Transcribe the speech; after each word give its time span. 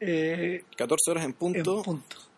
Eh, 0.00 0.64
14 0.76 1.10
horas 1.10 1.24
en 1.24 1.30
en 1.30 1.36
punto, 1.36 1.82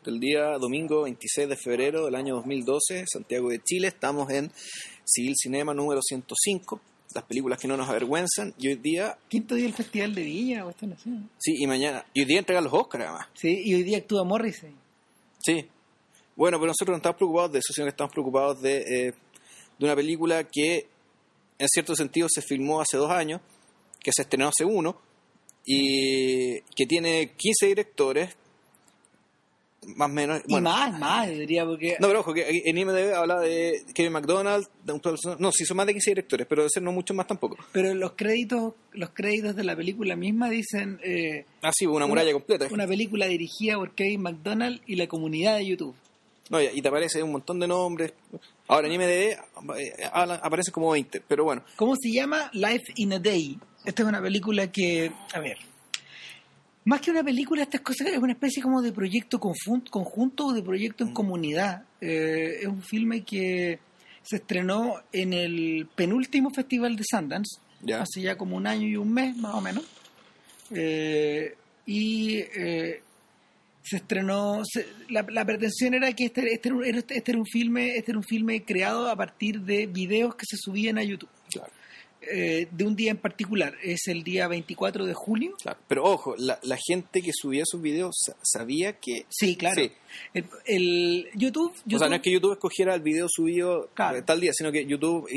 del 0.05 0.21
día 0.21 0.59
domingo 0.59 1.03
26 1.03 1.49
de 1.49 1.57
febrero 1.57 2.05
del 2.05 2.15
año 2.15 2.37
2012, 2.37 3.05
Santiago 3.11 3.49
de 3.49 3.61
Chile. 3.63 3.89
Estamos 3.89 4.31
en 4.31 4.51
Civil 5.05 5.35
Cinema 5.37 5.73
número 5.73 6.01
105, 6.03 6.81
las 7.15 7.25
películas 7.25 7.59
que 7.59 7.67
no 7.67 7.77
nos 7.77 7.89
avergüenzan. 7.89 8.55
Y 8.59 8.69
hoy 8.69 8.77
día, 8.77 9.17
Quinto 9.29 9.55
día 9.55 9.65
del 9.65 9.75
Festival 9.75 10.15
de 10.15 10.23
Viña, 10.23 10.65
cuestión 10.65 10.93
así. 10.93 11.11
¿no? 11.11 11.29
sí, 11.39 11.55
y 11.59 11.67
mañana, 11.67 12.05
y 12.13 12.21
hoy 12.21 12.27
día 12.27 12.39
entregan 12.39 12.65
los 12.65 12.73
Oscars 12.73 13.05
además. 13.05 13.27
Sí, 13.35 13.63
y 13.65 13.75
hoy 13.75 13.83
día 13.83 13.99
actúa 13.99 14.23
Morrissey. 14.25 14.75
Sí. 15.39 15.67
Bueno, 16.37 16.59
pero 16.59 16.69
nosotros 16.69 16.93
no 16.93 16.97
estamos 16.97 17.17
preocupados 17.17 17.53
de 17.53 17.59
eso, 17.61 17.73
sino 17.73 17.87
que 17.87 17.91
estamos 17.91 18.13
preocupados 18.13 18.61
de, 18.61 18.79
eh, 18.79 19.15
de 19.79 19.85
una 19.85 19.97
película 19.97 20.45
que, 20.45 20.87
en 21.59 21.69
cierto 21.69 21.97
sentido, 21.97 22.29
se 22.31 22.43
filmó 22.43 22.81
hace 22.83 22.99
dos 22.99 23.11
años, 23.11 23.41
que 23.99 24.13
se 24.15 24.23
estrenó 24.23 24.49
hace 24.49 24.65
uno, 24.65 25.01
y 25.67 26.61
que 26.75 26.87
tiene 26.87 27.33
15 27.37 27.67
directores, 27.67 28.37
más 29.97 30.09
o 30.11 30.13
menos. 30.13 30.41
y 30.47 30.53
bueno, 30.53 30.71
más, 30.71 30.99
más, 30.99 31.29
diría, 31.29 31.65
porque 31.65 31.97
No, 32.01 32.09
pero 32.09 32.21
ojo, 32.21 32.33
que 32.35 32.45
en 32.65 32.77
IMDb 32.79 33.15
habla 33.15 33.41
de 33.41 33.85
Kevin 33.95 34.13
McDonald, 34.13 34.67
de 34.85 34.93
un 34.93 35.01
no, 35.39 35.53
sí 35.53 35.65
son 35.65 35.77
más 35.77 35.87
de 35.87 35.93
15 35.93 36.11
directores, 36.11 36.47
pero 36.49 36.63
debe 36.63 36.71
ser 36.71 36.83
no 36.83 36.91
mucho 36.93 37.15
más 37.15 37.27
tampoco. 37.27 37.57
pero 37.73 37.95
los 37.95 38.13
créditos 38.13 38.75
los 38.93 39.11
créditos 39.11 39.55
de 39.55 39.63
la 39.65 39.77
película 39.77 40.17
misma 40.17 40.49
dicen 40.51 40.99
eh, 41.05 41.45
Ah, 41.63 41.71
sí, 41.73 41.87
una 41.87 42.07
muralla 42.07 42.33
completa. 42.33 42.67
una 42.73 42.87
película 42.87 43.27
dirigida 43.27 43.77
por 43.77 43.95
Kevin 43.95 44.23
McDonald 44.23 44.81
y 44.87 44.97
la 44.97 45.07
comunidad 45.07 45.57
de 45.59 45.67
YouTube. 45.67 45.95
No, 46.49 46.61
y 46.63 46.81
te 46.81 46.87
aparece 46.89 47.21
un 47.25 47.33
montón 47.33 47.59
de 47.59 47.67
nombres. 47.67 48.13
Ahora 48.69 48.87
en 48.87 48.95
IMDb 48.95 49.37
eh, 49.79 49.93
aparecen 50.13 50.73
como 50.73 50.91
20, 50.93 51.21
pero 51.27 51.43
bueno. 51.45 51.63
¿Cómo 51.77 51.95
se 51.97 52.13
llama? 52.13 52.51
Life 52.53 52.85
in 52.97 53.13
a 53.15 53.19
Day. 53.19 53.59
Esta 53.87 54.03
es 54.03 54.09
una 54.09 54.21
película 54.21 54.71
que, 54.71 55.11
a 55.33 55.41
ver, 55.41 55.57
más 56.85 57.01
que 57.01 57.11
una 57.11 57.23
película, 57.25 57.63
esta 57.63 57.77
es, 57.79 57.83
cosa- 57.83 58.09
es 58.09 58.19
una 58.19 58.33
especie 58.33 58.63
como 58.63 58.83
de 58.83 58.93
proyecto 58.93 59.39
conjunto 59.41 60.47
o 60.47 60.53
de 60.53 60.63
proyecto 60.63 61.05
en 61.05 61.13
comunidad. 61.15 61.85
Eh, 62.01 62.59
es 62.63 62.67
un 62.67 62.83
filme 62.83 63.23
que 63.25 63.79
se 64.23 64.37
estrenó 64.37 64.95
en 65.13 65.33
el 65.33 65.89
penúltimo 65.95 66.51
festival 66.51 66.97
de 66.97 67.05
Sundance, 67.09 67.61
Ya. 67.83 68.03
hace 68.03 68.21
ya 68.23 68.37
como 68.37 68.57
un 68.57 68.67
año 68.67 68.87
y 68.89 68.97
un 68.97 69.13
mes 69.13 69.37
más 69.37 69.55
o 69.55 69.61
menos. 69.61 69.85
Eh, 70.73 71.55
y 71.87 72.39
eh, 72.39 73.01
se 73.85 73.97
estrenó 73.99 74.63
se- 74.65 74.87
la, 75.11 75.25
la 75.31 75.45
pretensión 75.45 75.95
era 75.95 76.13
que 76.13 76.25
este, 76.25 76.53
este, 76.53 76.69
era 76.71 76.77
un- 76.77 76.85
era- 76.85 76.99
este 76.99 77.23
era 77.31 77.39
un 77.39 77.47
filme 77.47 77.97
este 77.97 78.11
era 78.11 78.19
un 78.19 78.25
filme 78.25 78.65
creado 78.65 79.09
a 79.09 79.15
partir 79.15 79.61
de 79.61 79.87
videos 79.87 80.35
que 80.35 80.45
se 80.45 80.57
subían 80.57 80.99
a 80.99 81.05
YouTube 81.05 81.29
Claro, 81.53 81.71
eh, 82.23 82.67
de 82.71 82.85
un 82.85 82.97
día 82.97 83.11
en 83.13 83.19
particular 83.19 83.75
es 83.83 84.09
el 84.09 84.25
día 84.25 84.49
24 84.49 85.05
de 85.07 85.15
julio 85.15 85.55
claro. 85.63 85.79
Pero 85.87 86.05
ojo, 86.05 86.35
la, 86.39 86.59
la 86.63 86.77
gente 86.77 87.23
que 87.23 87.31
subía 87.33 87.63
esos 87.63 87.81
videos 87.81 88.17
sa- 88.19 88.37
sabía 88.43 88.95
que. 88.95 89.27
sí 89.29 89.57
claro 89.57 89.81
Sí. 89.83 89.93
El, 90.35 90.47
el 90.65 91.29
YouTube, 91.35 91.73
O 91.95 91.99
sea, 91.99 92.09
no 92.09 92.17
es 92.17 92.23
que 92.23 92.33
YouTube 92.33 92.53
escogiera 92.55 92.95
el 92.95 93.03
video 93.03 93.27
subido 93.29 93.89
Claro. 93.95 94.25
tal 94.25 94.41
día, 94.41 94.53
sino 94.55 94.73
que 94.73 94.87
YouTube 94.87 95.29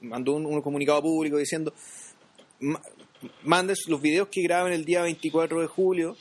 mandó 0.00 0.34
un, 0.34 0.46
un 0.46 0.62
comunicado 0.62 1.02
público 1.02 1.36
diciendo: 1.38 1.74
"Ma- 2.60 2.80
mandes 3.42 3.80
los 3.88 4.00
videos 4.00 4.28
que 4.28 4.42
graben 4.42 4.72
el 4.72 4.84
día 4.84 5.02
24 5.02 5.60
de 5.60 5.66
julio, 5.66 6.16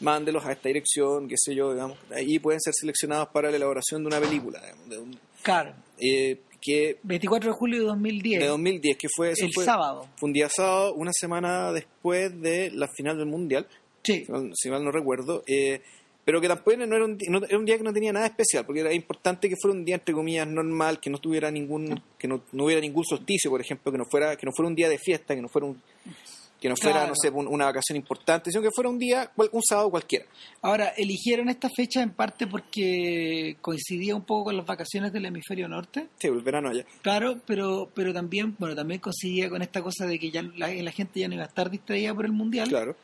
mándelos 0.00 0.44
a 0.46 0.52
esta 0.52 0.68
dirección, 0.68 1.28
qué 1.28 1.34
sé 1.36 1.54
yo, 1.54 1.72
digamos. 1.72 1.98
Ahí 2.14 2.38
pueden 2.38 2.60
ser 2.60 2.72
seleccionados 2.74 3.28
para 3.28 3.50
la 3.50 3.56
elaboración 3.56 4.02
de 4.02 4.06
una 4.08 4.20
película, 4.20 4.60
digamos, 4.60 4.88
de 4.88 4.98
un- 4.98 5.18
claro 5.42 5.74
eh, 5.98 6.40
que 6.66 6.98
24 7.04 7.50
de 7.52 7.56
julio 7.56 7.78
de 7.80 7.86
2010 7.86 8.40
de 8.40 8.46
2010, 8.48 8.96
que 8.96 9.08
fue, 9.14 9.30
eso 9.30 9.44
el 9.46 9.52
fue, 9.54 9.64
sábado. 9.64 10.08
fue 10.16 10.26
un 10.26 10.32
día 10.32 10.48
sábado, 10.48 10.94
una 10.94 11.12
semana 11.14 11.72
después 11.72 12.40
de 12.42 12.70
la 12.72 12.88
final 12.88 13.16
del 13.16 13.26
Mundial, 13.26 13.66
sí. 14.02 14.24
si 14.26 14.32
mal, 14.32 14.50
si 14.54 14.68
mal 14.70 14.84
no 14.84 14.90
recuerdo, 14.90 15.44
eh, 15.46 15.80
pero 16.24 16.40
que 16.40 16.48
tampoco 16.48 16.76
no 16.76 16.96
era, 16.96 17.04
un, 17.04 17.16
di- 17.16 17.28
no- 17.28 17.44
era 17.44 17.56
un 17.56 17.64
día 17.64 17.76
que 17.78 17.84
no 17.84 17.92
tenía 17.92 18.12
nada 18.12 18.26
especial, 18.26 18.66
porque 18.66 18.80
era 18.80 18.92
importante 18.92 19.48
que 19.48 19.54
fuera 19.62 19.76
un 19.78 19.84
día 19.84 19.94
entre 19.94 20.12
comillas 20.12 20.48
normal, 20.48 20.98
que 20.98 21.08
no 21.08 21.18
tuviera 21.18 21.52
ningún, 21.52 22.02
que 22.18 22.26
no, 22.26 22.42
no 22.50 22.64
hubiera 22.64 22.80
ningún 22.80 23.04
solsticio, 23.04 23.48
por 23.48 23.60
ejemplo, 23.60 23.92
que 23.92 23.98
no 23.98 24.04
fuera, 24.06 24.34
que 24.36 24.44
no 24.44 24.50
fuera 24.52 24.68
un 24.68 24.74
día 24.74 24.88
de 24.88 24.98
fiesta, 24.98 25.36
que 25.36 25.42
no 25.42 25.48
fuera 25.48 25.68
un 25.68 25.80
que 26.66 26.70
no 26.70 26.76
fuera, 26.76 26.98
Claro. 27.00 27.08
no 27.10 27.14
sé, 27.20 27.30
un- 27.30 27.46
una 27.46 27.66
vacación 27.66 27.96
importante, 27.96 28.50
sino 28.50 28.60
que 28.62 28.70
fuera 28.74 28.90
un 28.90 28.98
día, 28.98 29.30
cual- 29.34 29.50
un 29.52 29.62
sábado 29.62 29.90
cualquiera. 29.90 30.26
Ahora, 30.62 30.88
eligieron 30.96 31.48
esta 31.48 31.68
fecha 31.74 32.02
en 32.02 32.10
parte 32.10 32.46
porque 32.46 33.56
coincidía 33.60 34.16
un 34.16 34.22
poco 34.24 34.44
con 34.46 34.56
las 34.56 34.66
vacaciones 34.66 35.12
del 35.12 35.26
hemisferio 35.26 35.68
norte. 35.68 36.08
Sí, 36.18 36.26
el 36.26 36.40
verano 36.40 36.70
allá. 36.70 36.84
Claro, 37.02 37.40
pero 37.46 37.90
pero 37.94 38.12
también 38.12 38.56
bueno 38.58 38.74
también 38.74 39.00
coincidía 39.00 39.48
con 39.48 39.62
esta 39.62 39.80
cosa 39.82 40.06
de 40.06 40.18
que 40.18 40.30
ya 40.30 40.42
la, 40.42 40.68
la 40.74 40.90
gente 40.92 41.20
ya 41.20 41.28
no 41.28 41.34
iba 41.34 41.44
a 41.44 41.46
estar 41.48 41.70
distraída 41.70 42.14
por 42.14 42.24
el 42.24 42.32
mundial 42.32 42.68
Claro. 42.68 42.96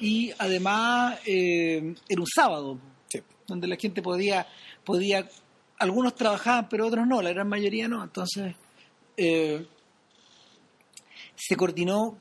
y 0.00 0.32
además 0.38 1.18
eh, 1.26 1.94
era 2.08 2.20
un 2.20 2.26
sábado 2.26 2.78
Sí. 3.08 3.20
donde 3.46 3.68
la 3.68 3.76
gente 3.76 4.00
podía 4.02 4.46
podía 4.84 5.28
algunos 5.78 6.14
trabajaban 6.14 6.68
pero 6.68 6.86
otros 6.86 7.06
no 7.06 7.20
la 7.22 7.30
gran 7.32 7.48
mayoría 7.48 7.86
no 7.88 8.02
entonces 8.02 8.54
eh, 9.16 9.66
se 11.36 11.56
coordinó 11.56 12.18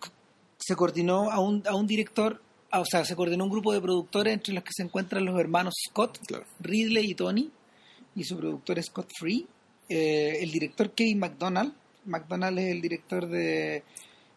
se 0.69 0.75
coordinó 0.75 1.31
a 1.31 1.39
un, 1.39 1.63
a 1.67 1.75
un 1.75 1.85
director 1.87 2.41
a- 2.71 2.79
o 2.81 2.85
sea 2.85 3.03
se 3.03 3.15
coordinó 3.15 3.43
un 3.45 3.49
grupo 3.49 3.73
de 3.73 3.81
productores 3.81 4.33
entre 4.33 4.53
los 4.53 4.63
que 4.63 4.71
se 4.73 4.83
encuentran 4.83 5.25
los 5.25 5.39
hermanos 5.39 5.73
Scott 5.89 6.19
Claro. 6.27 6.45
Ridley 6.59 7.11
y 7.11 7.15
Tony 7.15 7.49
y 8.15 8.23
su 8.23 8.37
productor 8.37 8.81
Scott 8.83 9.09
Free 9.19 9.45
eh, 9.89 10.37
el 10.41 10.51
director 10.51 10.91
Kevin 10.91 11.19
McDonald 11.19 11.73
McDonald 12.05 12.57
es 12.59 12.67
el 12.75 12.81
director 12.81 13.27
de 13.27 13.83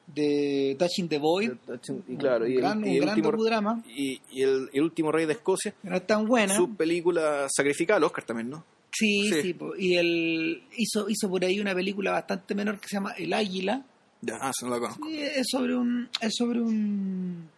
de 0.07 0.77
Touching 0.79 1.09
the 1.09 1.19
Void 1.19 1.53
Y 2.09 2.17
claro, 2.17 2.47
y 2.47 2.51
un 2.53 2.57
el, 2.57 2.61
gran, 2.63 2.87
y 2.87 2.97
el 2.97 3.03
gran 3.03 3.15
último, 3.17 3.31
docudrama 3.31 3.83
y, 3.89 4.21
y 4.33 4.43
el, 4.43 4.69
el 4.73 4.83
último 4.83 5.13
rey 5.13 5.27
de 5.27 5.35
Escocia, 5.35 5.75
no 5.85 5.95
es 5.97 6.07
tan 6.07 6.27
buena 6.27 6.55
su 6.57 6.75
película 6.75 7.47
sacrificada 7.49 7.99
al 7.99 8.05
Oscar 8.05 8.25
también, 8.25 8.51
¿no? 8.51 8.65
Sí, 8.91 9.31
Sí. 9.33 9.41
sí, 9.43 9.57
y 9.79 9.95
él 9.95 10.65
hizo, 10.77 11.09
hizo 11.09 11.29
por 11.31 11.45
ahí 11.45 11.61
una 11.61 11.75
película 11.75 12.11
bastante 12.13 12.55
menor 12.55 12.79
que 12.79 12.89
se 12.89 12.97
llama 12.97 13.13
El 13.17 13.33
Águila. 13.33 13.85
Ya, 14.23 14.39
ah, 14.41 14.51
eso 14.57 14.67
no 14.67 14.75
la 14.75 14.81
conozco. 14.81 15.09
Y 15.11 15.19
es 15.19 15.47
sobre 15.51 15.75
un, 15.77 16.09
es 16.21 16.33
sobre 16.37 16.61
un, 16.61 17.49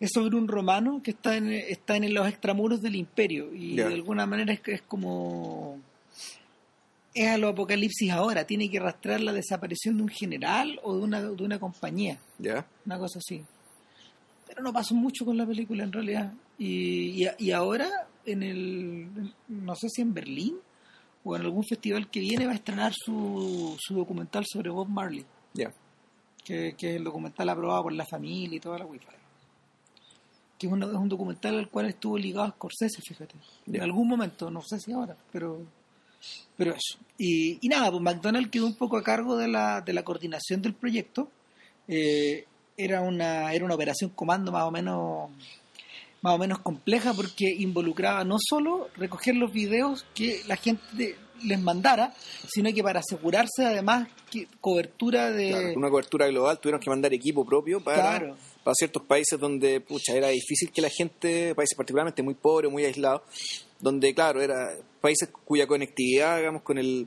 es 0.00 0.10
sobre 0.12 0.36
un 0.36 0.48
romano 0.48 1.00
que 1.02 1.10
está 1.12 1.36
en, 1.36 1.52
está 1.52 1.96
en 1.96 2.12
los 2.14 2.26
extramuros 2.26 2.80
del 2.82 2.96
imperio 2.96 3.54
y 3.54 3.76
Ya. 3.76 3.88
de 3.88 3.94
alguna 3.94 4.26
manera 4.26 4.52
es, 4.52 4.60
es 4.66 4.82
como 4.82 5.78
es 7.14 7.28
a 7.28 7.38
lo 7.38 7.48
apocalipsis 7.48 8.10
ahora, 8.10 8.44
tiene 8.46 8.68
que 8.70 8.78
rastrear 8.80 9.20
la 9.20 9.32
desaparición 9.32 9.96
de 9.96 10.02
un 10.02 10.08
general 10.10 10.78
o 10.82 10.96
de 10.96 11.02
una, 11.02 11.22
de 11.22 11.42
una 11.44 11.58
compañía, 11.58 12.18
Ya. 12.38 12.66
una 12.84 12.98
cosa 12.98 13.18
así. 13.18 13.42
Pero 14.46 14.62
no 14.62 14.72
pasó 14.72 14.94
mucho 14.94 15.24
con 15.24 15.36
la 15.36 15.46
película 15.46 15.84
en 15.84 15.92
realidad. 15.92 16.32
Y, 16.58 17.24
y, 17.24 17.28
y 17.38 17.50
ahora, 17.52 17.88
en 18.24 18.42
el, 18.42 19.08
no 19.48 19.74
sé 19.74 19.88
si 19.90 20.02
en 20.02 20.14
Berlín 20.14 20.56
o 21.24 21.36
en 21.36 21.42
algún 21.42 21.64
festival 21.64 22.08
que 22.10 22.20
viene, 22.20 22.46
va 22.46 22.52
a 22.52 22.56
estrenar 22.56 22.92
su, 22.94 23.76
su 23.80 23.94
documental 23.94 24.44
sobre 24.46 24.70
Bob 24.70 24.88
Marley, 24.88 25.24
Ya. 25.54 25.72
Que, 26.46 26.74
que 26.78 26.90
es 26.90 26.96
el 26.96 27.04
documental 27.04 27.48
aprobado 27.48 27.82
por 27.82 27.92
la 27.92 28.06
familia 28.06 28.56
y 28.56 28.60
toda 28.60 28.78
la 28.78 28.86
wifi. 28.86 29.06
Que 30.56 30.68
es 30.68 30.72
un, 30.72 30.82
es 30.82 30.88
un 30.88 31.08
documental 31.08 31.58
al 31.58 31.68
cual 31.68 31.86
estuvo 31.86 32.16
ligado 32.16 32.46
a 32.46 32.50
Scorsese, 32.50 33.02
fíjate. 33.02 33.34
Ya. 33.66 33.78
En 33.78 33.82
algún 33.82 34.06
momento, 34.06 34.50
no 34.50 34.62
sé 34.62 34.78
si 34.78 34.92
ahora, 34.92 35.16
pero 35.32 35.60
pero 36.56 36.70
eso. 36.70 36.98
Y, 37.18 37.58
y 37.60 37.68
nada, 37.68 37.90
pues 37.90 38.02
McDonald 38.02 38.48
quedó 38.48 38.66
un 38.66 38.74
poco 38.74 38.96
a 38.96 39.02
cargo 39.02 39.36
de 39.36 39.48
la, 39.48 39.80
de 39.80 39.92
la 39.92 40.04
coordinación 40.04 40.62
del 40.62 40.74
proyecto. 40.74 41.28
Eh, 41.88 42.46
era 42.76 43.00
una 43.00 43.52
era 43.52 43.64
una 43.64 43.74
operación 43.74 44.10
comando 44.10 44.52
más 44.52 44.64
o 44.64 44.70
menos 44.70 45.30
más 46.20 46.34
o 46.34 46.38
menos 46.38 46.58
compleja 46.60 47.14
porque 47.14 47.50
involucraba 47.50 48.24
no 48.24 48.36
solo 48.38 48.88
recoger 48.96 49.36
los 49.36 49.52
videos 49.52 50.04
que 50.14 50.42
la 50.46 50.56
gente 50.56 51.16
les 51.44 51.60
mandara, 51.60 52.12
sino 52.48 52.72
que 52.72 52.82
para 52.82 53.00
asegurarse 53.00 53.64
además 53.64 54.08
que 54.30 54.46
cobertura 54.60 55.30
de 55.30 55.50
Claro, 55.50 55.72
una 55.76 55.90
cobertura 55.90 56.26
global 56.28 56.58
tuvieron 56.58 56.80
que 56.80 56.90
mandar 56.90 57.12
equipo 57.14 57.44
propio 57.44 57.80
para, 57.80 58.18
Claro. 58.18 58.36
para 58.64 58.74
ciertos 58.74 59.02
países 59.04 59.38
donde 59.38 59.80
pucha, 59.80 60.14
era 60.14 60.28
difícil 60.28 60.70
que 60.72 60.80
la 60.82 60.90
gente, 60.90 61.54
países 61.54 61.76
particularmente 61.76 62.22
muy 62.22 62.34
pobres, 62.34 62.70
muy 62.70 62.84
aislados, 62.84 63.22
donde 63.80 64.14
claro, 64.14 64.40
era 64.42 64.76
países 65.00 65.28
cuya 65.44 65.66
conectividad, 65.66 66.38
digamos, 66.38 66.62
con 66.62 66.78
el, 66.78 67.06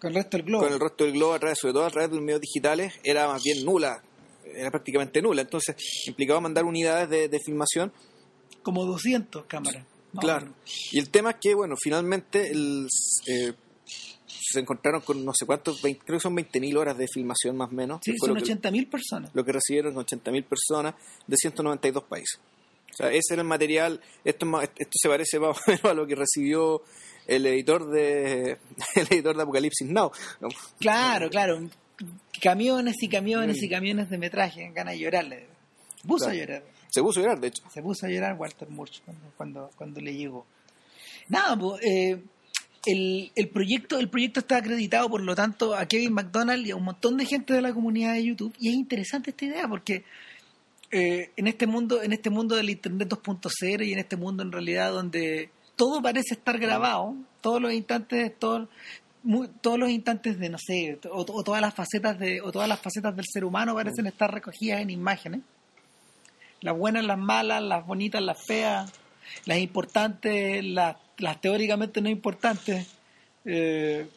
con 0.00 0.10
el 0.10 0.16
resto 0.16 0.36
del 0.36 0.46
globo. 0.46 0.64
con 0.64 0.72
el 0.74 0.80
resto 0.80 1.04
del 1.04 1.12
globo, 1.14 1.34
a 1.34 1.38
través, 1.38 1.58
sobre 1.58 1.72
todo 1.74 1.84
a 1.86 1.90
través 1.90 2.10
de 2.10 2.16
los 2.16 2.24
medios 2.24 2.40
digitales, 2.40 2.94
era 3.02 3.26
más 3.28 3.42
bien 3.42 3.64
nula, 3.64 4.02
era 4.54 4.70
prácticamente 4.70 5.20
nula. 5.22 5.42
Entonces 5.42 5.76
implicaba 6.06 6.40
mandar 6.40 6.64
unidades 6.64 7.08
de, 7.08 7.28
de 7.28 7.38
filmación 7.40 7.92
Como 8.62 8.84
200 8.84 9.44
cámaras. 9.46 9.84
Claro. 10.18 10.54
Y 10.92 10.98
el 10.98 11.10
tema 11.10 11.30
es 11.32 11.36
que, 11.40 11.54
bueno, 11.54 11.74
finalmente 11.82 12.50
el, 12.50 12.86
eh, 13.26 13.52
se 14.26 14.60
encontraron 14.60 15.02
con 15.02 15.24
no 15.24 15.32
sé 15.34 15.44
cuántos, 15.46 15.82
20 15.82 16.04
creo 16.04 16.18
que 16.18 16.22
son 16.22 16.36
20.000 16.36 16.76
horas 16.78 16.96
de 16.96 17.06
filmación 17.12 17.56
más 17.56 17.68
o 17.70 17.74
menos. 17.74 18.00
Sí, 18.02 18.16
son 18.18 18.30
lo 18.30 18.34
que, 18.36 18.42
80.000 18.42 18.88
personas. 18.88 19.30
lo 19.34 19.44
que 19.44 19.52
recibieron 19.52 19.94
80.000 19.94 20.44
personas 20.44 20.94
de 21.26 21.36
192 21.36 22.04
países. 22.04 22.40
O 22.92 22.96
sea, 22.96 23.12
ese 23.12 23.34
era 23.34 23.42
el 23.42 23.48
material, 23.48 24.00
esto, 24.24 24.46
se 24.90 25.08
parece 25.08 25.38
más 25.38 25.56
o 25.56 25.60
menos 25.70 25.84
a 25.84 25.94
lo 25.94 26.06
que 26.06 26.14
recibió 26.14 26.82
el 27.26 27.44
editor 27.46 27.90
de 27.90 28.58
el 28.96 29.06
editor 29.10 29.36
de 29.36 29.42
Apocalipsis 29.42 29.86
Now. 29.86 30.10
¿no? 30.40 30.48
Claro, 30.80 31.28
claro. 31.30 31.68
Camiones 32.40 32.96
y 33.02 33.08
camiones 33.08 33.62
y 33.62 33.68
camiones 33.68 34.08
de 34.08 34.18
metraje, 34.18 34.70
ganas 34.72 34.94
de 34.94 35.00
llorarle. 35.00 35.46
Puso 36.06 36.26
Claro. 36.26 36.30
a 36.30 36.40
llorar. 36.40 36.62
Se 36.90 37.02
puso 37.02 37.20
a 37.20 37.22
llorar, 37.22 37.40
de 37.40 37.48
hecho. 37.48 37.62
Se 37.72 37.82
puso 37.82 38.06
a 38.06 38.08
llorar 38.08 38.34
Walter 38.38 38.68
Murch 38.70 39.02
cuando, 39.04 39.22
cuando, 39.36 39.70
cuando 39.76 40.00
le 40.00 40.14
llegó. 40.14 40.46
Nada, 41.28 41.56
pues, 41.58 41.82
eh, 41.84 42.22
el, 42.86 43.30
el 43.34 43.48
proyecto 43.48 43.98
el 43.98 44.08
proyecto 44.08 44.40
está 44.40 44.56
acreditado, 44.56 45.08
por 45.10 45.20
lo 45.22 45.34
tanto, 45.34 45.74
a 45.74 45.86
Kevin 45.86 46.12
McDonald 46.14 46.66
y 46.66 46.70
a 46.70 46.76
un 46.76 46.84
montón 46.84 47.16
de 47.16 47.26
gente 47.26 47.52
de 47.52 47.60
la 47.60 47.72
comunidad 47.74 48.14
de 48.14 48.24
YouTube. 48.24 48.54
Y 48.58 48.68
es 48.70 48.74
interesante 48.74 49.30
esta 49.30 49.44
idea 49.44 49.68
porque 49.68 50.04
eh, 50.90 51.30
en 51.36 51.46
este 51.46 51.66
mundo 51.66 52.02
en 52.02 52.12
este 52.14 52.30
mundo 52.30 52.56
del 52.56 52.70
Internet 52.70 53.08
2.0 53.10 53.86
y 53.86 53.92
en 53.92 53.98
este 53.98 54.16
mundo 54.16 54.42
en 54.42 54.50
realidad 54.52 54.90
donde 54.92 55.50
todo 55.76 56.00
parece 56.00 56.32
estar 56.34 56.58
grabado, 56.58 57.14
todos 57.42 57.60
los 57.60 57.72
instantes, 57.74 58.32
todos 58.38 58.68
muy- 59.22 59.48
todos 59.60 59.78
los 59.78 59.90
instantes 59.90 60.38
de 60.38 60.48
no 60.48 60.56
sé 60.58 60.98
o, 61.12 61.26
o 61.28 61.44
todas 61.44 61.60
las 61.60 61.74
facetas 61.74 62.18
de 62.18 62.40
o 62.40 62.50
todas 62.50 62.68
las 62.68 62.80
facetas 62.80 63.14
del 63.14 63.26
ser 63.30 63.44
humano 63.44 63.74
parecen 63.74 64.06
estar 64.06 64.32
recogidas 64.32 64.80
en 64.80 64.88
imágenes 64.90 65.40
las 66.60 66.76
buenas, 66.76 67.04
las 67.04 67.18
malas, 67.18 67.62
las 67.62 67.86
bonitas, 67.86 68.22
las 68.22 68.44
feas, 68.46 68.92
las 69.44 69.58
importantes, 69.58 70.64
las, 70.64 70.96
las 71.18 71.40
teóricamente 71.40 72.00
no 72.00 72.08
importantes. 72.08 72.86
Eh, 73.44 74.08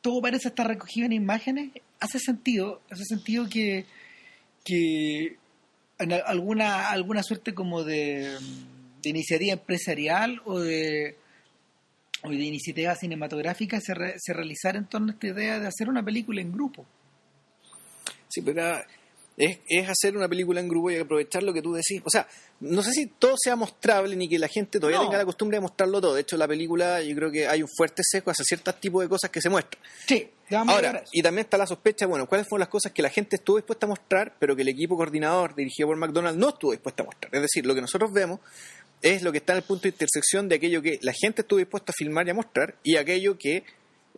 todo 0.00 0.20
parece 0.22 0.48
estar 0.48 0.66
recogido 0.66 1.06
en 1.06 1.12
imágenes. 1.12 1.70
Hace 2.00 2.18
sentido, 2.18 2.80
hace 2.90 3.04
sentido 3.04 3.48
que, 3.48 3.84
que 4.64 5.36
en 5.98 6.12
al- 6.12 6.24
alguna, 6.26 6.90
alguna 6.90 7.22
suerte 7.22 7.54
como 7.54 7.84
de, 7.84 8.36
iniciativa 9.02 9.52
empresarial 9.52 10.40
o 10.46 10.58
de, 10.60 11.16
o 12.22 12.30
de 12.30 12.36
iniciativa 12.36 12.94
cinematográfica 12.94 13.80
se, 13.80 13.94
re- 13.94 14.14
se 14.18 14.32
realizara 14.32 14.78
en 14.78 14.86
torno 14.86 15.08
a 15.08 15.12
esta 15.14 15.26
idea 15.26 15.58
de 15.58 15.66
hacer 15.66 15.88
una 15.88 16.02
película 16.02 16.40
en 16.40 16.52
grupo. 16.52 16.86
Sí, 18.28 18.40
pero 18.42 18.78
es, 19.40 19.58
es 19.68 19.88
hacer 19.88 20.16
una 20.16 20.28
película 20.28 20.60
en 20.60 20.68
grupo 20.68 20.90
y 20.90 20.96
aprovechar 20.96 21.42
lo 21.42 21.52
que 21.52 21.62
tú 21.62 21.72
decís. 21.72 22.02
O 22.04 22.10
sea, 22.10 22.26
no 22.60 22.82
sé 22.82 22.92
si 22.92 23.06
todo 23.06 23.34
sea 23.42 23.56
mostrable 23.56 24.14
ni 24.16 24.28
que 24.28 24.38
la 24.38 24.48
gente 24.48 24.78
todavía 24.78 24.98
No. 24.98 25.06
tenga 25.06 25.18
la 25.18 25.24
costumbre 25.24 25.56
de 25.56 25.62
mostrarlo 25.62 26.00
todo. 26.00 26.14
De 26.14 26.20
hecho, 26.20 26.36
la 26.36 26.46
película 26.46 27.02
yo 27.02 27.14
creo 27.16 27.30
que 27.30 27.48
hay 27.48 27.62
un 27.62 27.68
fuerte 27.74 28.02
sesgo 28.04 28.30
hacia 28.30 28.44
ciertos 28.44 28.78
tipos 28.80 29.02
de 29.02 29.08
cosas 29.08 29.30
que 29.30 29.40
se 29.40 29.48
muestran. 29.48 29.82
Sí, 30.06 30.28
Ahora, 30.52 31.04
y 31.12 31.22
también 31.22 31.44
está 31.44 31.56
la 31.56 31.66
sospecha, 31.66 32.06
bueno, 32.06 32.26
cuáles 32.26 32.48
fueron 32.48 32.60
las 32.60 32.68
cosas 32.68 32.90
que 32.90 33.02
la 33.02 33.08
gente 33.08 33.36
estuvo 33.36 33.56
dispuesta 33.56 33.86
a 33.86 33.88
mostrar, 33.88 34.34
pero 34.38 34.56
que 34.56 34.62
el 34.62 34.68
equipo 34.68 34.96
coordinador 34.96 35.54
dirigido 35.54 35.86
por 35.88 35.96
McDonald's 35.96 36.38
no 36.40 36.48
estuvo 36.48 36.72
dispuesta 36.72 37.04
a 37.04 37.06
mostrar. 37.06 37.32
Es 37.34 37.40
decir, 37.42 37.64
lo 37.66 37.74
que 37.74 37.80
nosotros 37.80 38.12
vemos 38.12 38.40
es 39.00 39.22
lo 39.22 39.30
que 39.30 39.38
está 39.38 39.52
en 39.52 39.58
el 39.58 39.62
punto 39.64 39.82
de 39.84 39.90
intersección 39.90 40.48
de 40.48 40.56
aquello 40.56 40.82
que 40.82 40.98
la 41.02 41.12
gente 41.12 41.42
estuvo 41.42 41.58
dispuesta 41.60 41.92
a 41.92 41.94
filmar 41.96 42.26
y 42.26 42.30
a 42.30 42.34
mostrar 42.34 42.74
y 42.82 42.96
aquello 42.96 43.38
que 43.38 43.62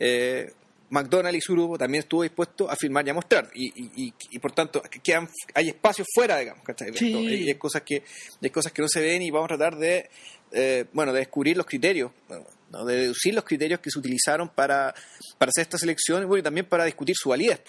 eh, 0.01 0.53
McDonald's 0.93 1.39
y 1.39 1.41
su 1.41 1.53
grupo 1.55 1.77
también 1.79 2.03
estuvo 2.03 2.23
dispuesto 2.23 2.71
a 2.71 2.77
filmar 2.77 3.07
y 3.07 3.11
a 3.11 3.15
mostrar. 3.15 3.51
Y, 3.55 3.67
y, 3.69 3.91
y- 4.07 4.15
y, 4.31 4.39
por 4.39 4.53
tanto, 4.53 4.81
que 4.83 5.01
quedan, 5.01 5.29
hay 5.55 5.69
espacios 5.69 6.07
fuera, 6.15 6.39
digamos, 6.39 6.63
¿cachai? 6.65 6.93
Sí. 6.95 7.07
esto. 7.09 7.21
Y 7.21 7.49
hay 7.49 7.55
cosas, 7.55 7.83
que, 7.83 8.03
hay 8.43 8.51
cosas 8.51 8.73
que 8.73 8.83
no 8.83 8.89
se 8.89 9.01
ven 9.01 9.23
y 9.23 9.31
vamos 9.31 9.51
a 9.51 9.57
tratar 9.57 9.79
de, 9.79 10.09
eh, 10.53 10.85
bueno, 10.93 11.13
de 11.13 11.21
descubrir 11.21 11.57
los 11.57 11.67
criterios, 11.67 12.13
de 12.87 12.97
deducir 12.97 13.35
los 13.35 13.45
criterios 13.45 13.81
que 13.81 13.91
se 13.91 13.99
utilizaron 13.99 14.49
para, 14.49 14.95
para 15.39 15.49
hacer 15.51 15.63
esta 15.63 15.79
selección 15.79 16.23
y, 16.23 16.27
bueno, 16.27 16.41
y 16.41 16.43
también 16.45 16.67
para 16.67 16.85
discutir 16.85 17.17
su 17.19 17.31
validez. 17.31 17.61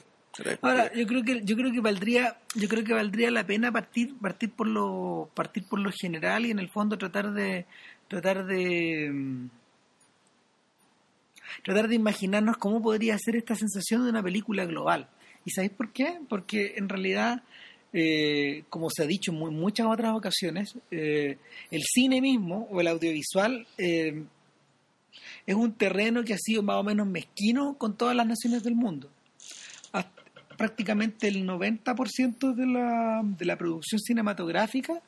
Ahora, 0.62 0.92
yo 0.94 1.06
creo 1.06 1.24
que 1.24 1.42
yo 1.44 1.56
creo 1.56 1.72
que 1.72 1.80
valdría 1.80 2.38
yo 2.56 2.68
creo 2.68 2.84
que 2.84 2.94
valdría 2.94 3.30
la 3.30 3.46
pena 3.46 3.72
partir 3.72 4.16
partir 4.20 4.50
por 4.52 4.66
lo 4.68 5.30
partir 5.36 5.64
por 5.70 5.78
lo 5.80 5.92
general 5.92 6.48
y 6.48 6.50
en 6.50 6.58
el 6.58 6.72
fondo 6.72 6.98
tratar 6.98 7.31
de 7.34 7.68
tratar 8.08 8.44
de 8.48 9.12
mm, 9.14 9.50
tratar 11.63 11.88
de 11.88 11.95
imaginarnos 11.95 12.57
cómo 12.57 12.81
podría 12.81 13.18
ser 13.18 13.36
esta 13.36 13.56
sensación 13.56 14.04
de 14.04 14.10
una 14.10 14.24
película 14.24 14.66
global. 14.66 15.07
¿Y 15.45 15.51
sabéis 15.51 15.74
por 15.74 15.92
qué? 15.92 16.19
Porque 16.30 16.74
en 16.78 16.90
realidad 16.90 17.44
eh, 17.95 18.63
como 18.69 18.90
se 18.90 19.04
ha 19.04 19.06
dicho 19.06 19.31
en 19.31 19.38
mu- 19.38 19.51
muchas 19.51 19.86
otras 19.88 20.16
ocasiones, 20.16 20.75
eh, 20.90 21.38
el 21.69 21.84
cine 21.84 22.22
mismo 22.22 22.68
o 22.72 22.81
el 22.81 22.88
audiovisual 22.88 23.68
eh, 23.78 24.24
es 25.45 25.56
un 25.56 25.74
terreno 25.74 26.24
que 26.24 26.34
ha 26.34 26.38
sido 26.40 26.63
más 26.63 26.78
o 26.78 26.84
menos 26.84 27.06
mezquino 27.07 27.78
con 27.78 27.96
todas 27.96 28.16
las 28.16 28.25
naciones 28.25 28.63
del 28.63 28.74
mundo. 28.75 29.10
Hasta- 29.92 30.24
prácticamente 30.57 31.28
el 31.28 31.46
90% 31.48 32.54
de 32.56 32.66
la, 32.66 33.22
de 33.24 33.46
la 33.46 33.57
producción 33.57 34.00
cinematográfica 34.00 35.01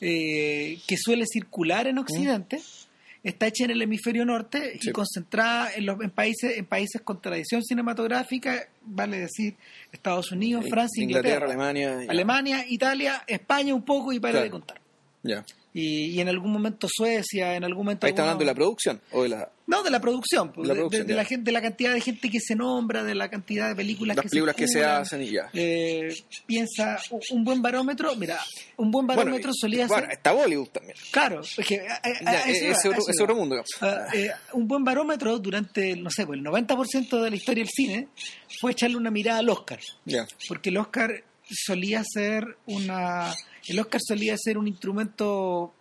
que 0.00 0.96
suele 0.96 1.24
circular 1.26 1.86
en 1.86 1.98
Occidente 1.98 2.60
está 3.24 3.46
hecha 3.48 3.64
en 3.64 3.70
el 3.72 3.82
hemisferio 3.82 4.24
norte 4.24 4.72
y 4.74 4.78
Sí. 4.78 4.92
concentrada 4.92 5.72
en, 5.74 5.86
los, 5.86 6.00
en, 6.00 6.10
países, 6.10 6.56
en 6.58 6.64
países 6.66 7.00
con 7.02 7.20
tradición 7.20 7.62
cinematográfica, 7.62 8.68
vale 8.82 9.20
decir 9.20 9.56
Estados 9.92 10.30
Unidos, 10.32 10.64
Francia, 10.70 11.02
Inglaterra, 11.02 11.46
Alemania. 11.46 12.04
y- 12.04 12.08
Alemania, 12.08 12.64
Italia, 12.68 13.24
España 13.26 13.74
un 13.74 13.82
poco 13.84 14.12
y 14.12 14.20
para 14.20 14.32
Claro. 14.32 14.44
de 14.44 14.50
contar. 14.50 14.80
Ya. 15.22 15.44
Y, 15.74 16.06
y 16.16 16.20
en 16.20 16.28
algún 16.28 16.50
momento 16.50 16.88
Suecia, 16.90 17.54
en 17.54 17.62
algún 17.62 17.84
momento... 17.84 18.06
Ahí 18.06 18.10
está 18.10 18.22
hablando 18.22 18.40
de 18.40 18.46
la 18.46 18.54
producción 18.54 19.00
o 19.12 19.22
de 19.22 19.28
la, 19.28 19.52
no, 19.66 19.82
de 19.82 19.90
la 19.90 20.00
producción, 20.00 20.50
pues, 20.50 20.66
La 20.66 20.72
de, 20.74 20.80
producción, 20.80 21.02
de- 21.02 21.08
de 21.08 21.14
ya. 21.14 21.22
la 21.22 21.24
gente, 21.28 21.44
de 21.44 21.52
la 21.52 21.60
cantidad 21.62 21.92
de 21.92 22.00
gente 22.00 22.30
que 22.30 22.40
se 22.40 22.56
nombra, 22.56 23.04
de 23.04 23.14
la 23.14 23.28
cantidad 23.28 23.68
de 23.68 23.76
películas 23.76 24.16
las 24.16 24.24
que 24.24 24.30
películas 24.30 24.56
se 24.56 24.62
que 24.62 24.68
se 24.68 24.78
cubran. 24.78 25.02
hacen 25.02 25.22
y 25.22 25.30
ya. 25.30 25.50
Eh, 25.52 26.08
piensa, 26.46 26.98
un 27.30 27.44
buen 27.44 27.60
barómetro, 27.60 28.16
mira, 28.16 28.38
un 28.78 28.90
buen 28.90 29.06
barómetro 29.06 29.50
y- 29.50 29.54
solía 29.60 29.86
bueno, 29.86 30.06
ser, 30.06 30.12
está 30.14 30.32
Bollywood 30.32 30.68
también. 30.68 30.96
claro, 31.12 31.42
es 31.42 31.66
que 31.66 31.80
a- 31.86 32.00
a- 32.02 32.22
Ya, 32.24 32.30
a 32.30 32.50
eso 32.50 32.50
ese 32.50 32.88
iba, 32.88 33.24
otro, 33.24 33.36
mundo. 33.36 33.62
Ah, 33.82 34.06
eh, 34.14 34.30
un 34.54 34.66
buen 34.66 34.82
barómetro 34.84 35.38
durante, 35.38 35.94
no 35.96 36.08
sé, 36.10 36.26
pues 36.26 36.38
el 36.38 36.44
90% 36.44 37.20
de 37.22 37.30
la 37.30 37.36
historia 37.36 37.62
del 37.62 37.70
cine 37.70 38.08
fue 38.60 38.72
echarle 38.72 38.96
una 38.96 39.10
mirada 39.10 39.40
al 39.40 39.48
Oscar, 39.50 39.80
Ya. 40.06 40.26
porque 40.48 40.70
el 40.70 40.78
Oscar 40.78 41.12
solía 41.50 42.02
ser 42.04 42.56
una, 42.66 43.34
el 43.66 43.78
Oscar 43.80 44.00
solía 44.06 44.36
ser 44.38 44.56
un 44.58 44.68
instrumento, 44.68 45.74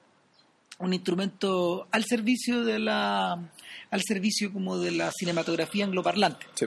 un 0.80 0.94
instrumento 0.94 1.88
al 1.92 2.04
servicio 2.06 2.64
de 2.64 2.80
la, 2.80 3.34
al 3.92 4.02
servicio 4.04 4.52
como 4.52 4.78
de 4.80 4.92
la 4.92 5.12
cinematografía 5.12 5.86
angloparlante. 5.86 6.46
Sí. 6.56 6.66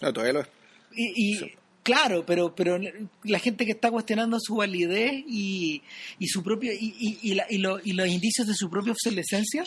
No, 0.00 0.12
todavía 0.12 0.32
lo 0.34 0.40
es. 0.40 0.48
Y, 0.94 1.34
y, 1.36 1.52
claro, 1.82 2.24
pero 2.26 2.54
pero 2.54 2.78
la 3.24 3.38
gente 3.38 3.64
que 3.64 3.72
está 3.72 3.90
cuestionando 3.90 4.38
su 4.40 4.56
validez 4.56 5.12
y, 5.28 5.82
y 6.18 6.26
su 6.28 6.42
propio 6.42 6.72
y, 6.72 7.18
y 7.22 7.34
la- 7.34 7.46
y 7.48 7.58
lo- 7.58 7.80
y 7.82 7.92
los 7.92 8.08
indicios 8.08 8.46
de 8.46 8.54
su 8.54 8.68
propia 8.68 8.92
obsolescencia 8.92 9.64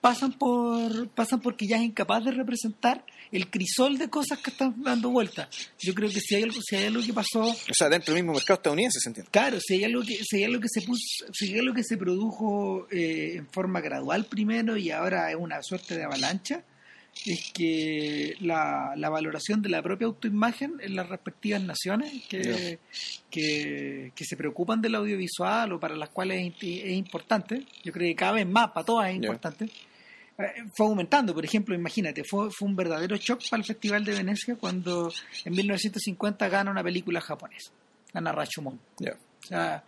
pasan 0.00 0.32
por 0.32 1.08
pasan 1.08 1.40
porque 1.40 1.66
ya 1.66 1.76
es 1.76 1.82
incapaz 1.82 2.24
de 2.24 2.30
representar 2.32 3.04
el 3.32 3.50
crisol 3.50 3.98
de 3.98 4.08
cosas 4.08 4.38
que 4.38 4.50
están 4.50 4.82
dando 4.82 5.10
vueltas. 5.10 5.48
Yo 5.80 5.92
creo 5.94 6.08
que 6.08 6.20
si 6.20 6.36
hay 6.36 6.44
algo 6.44 6.58
si 6.62 6.76
hay 6.76 6.84
algo 6.86 7.02
que 7.02 7.12
pasó 7.12 7.42
O 7.42 7.74
sea, 7.74 7.88
dentro 7.88 8.14
del 8.14 8.22
mismo 8.22 8.34
mercado 8.34 8.58
estadounidense 8.58 9.00
se 9.00 9.08
entiende. 9.10 9.30
Claro, 9.30 9.58
si 9.60 9.74
hay 9.74 9.84
algo 9.84 10.02
que, 10.02 10.18
si 10.24 10.36
hay 10.38 10.44
algo 10.44 10.60
que 10.60 10.68
se 10.68 10.82
puso, 10.82 11.26
si 11.32 11.52
hay 11.52 11.58
algo 11.58 11.74
que 11.74 11.84
se 11.84 11.96
produjo 11.96 12.86
eh, 12.90 13.34
en 13.36 13.48
forma 13.48 13.80
gradual 13.80 14.24
primero 14.26 14.76
y 14.76 14.90
ahora 14.90 15.30
es 15.30 15.36
una 15.38 15.62
suerte 15.62 15.96
de 15.96 16.04
avalancha, 16.04 16.62
es 17.26 17.50
que 17.52 18.36
la, 18.40 18.92
la 18.96 19.08
valoración 19.10 19.60
de 19.60 19.68
la 19.70 19.82
propia 19.82 20.06
autoimagen 20.06 20.74
en 20.80 20.94
las 20.94 21.08
respectivas 21.08 21.60
naciones 21.62 22.12
que, 22.28 22.78
que, 23.28 24.12
que 24.14 24.24
se 24.24 24.36
preocupan 24.36 24.80
del 24.80 24.94
audiovisual 24.94 25.72
o 25.72 25.80
para 25.80 25.96
las 25.96 26.10
cuales 26.10 26.38
es, 26.40 26.54
imp- 26.54 26.82
es 26.84 26.92
importante, 26.96 27.66
yo 27.82 27.92
creo 27.92 28.08
que 28.08 28.14
cada 28.14 28.32
vez 28.32 28.46
más 28.46 28.70
para 28.70 28.86
todas 28.86 29.10
es 29.10 29.16
importante, 29.16 29.68
fue 30.74 30.86
aumentando. 30.86 31.34
Por 31.34 31.44
ejemplo, 31.44 31.74
imagínate, 31.74 32.22
fue, 32.24 32.50
fue 32.50 32.68
un 32.68 32.76
verdadero 32.76 33.16
shock 33.16 33.42
para 33.50 33.60
el 33.60 33.66
Festival 33.66 34.04
de 34.04 34.12
Venecia 34.12 34.56
cuando 34.56 35.12
en 35.44 35.52
1950 35.52 36.48
gana 36.48 36.70
una 36.70 36.82
película 36.82 37.20
japonesa, 37.20 37.72
gana 38.12 38.32
Rashomon. 38.32 38.78
O 39.00 39.46
sea, 39.46 39.84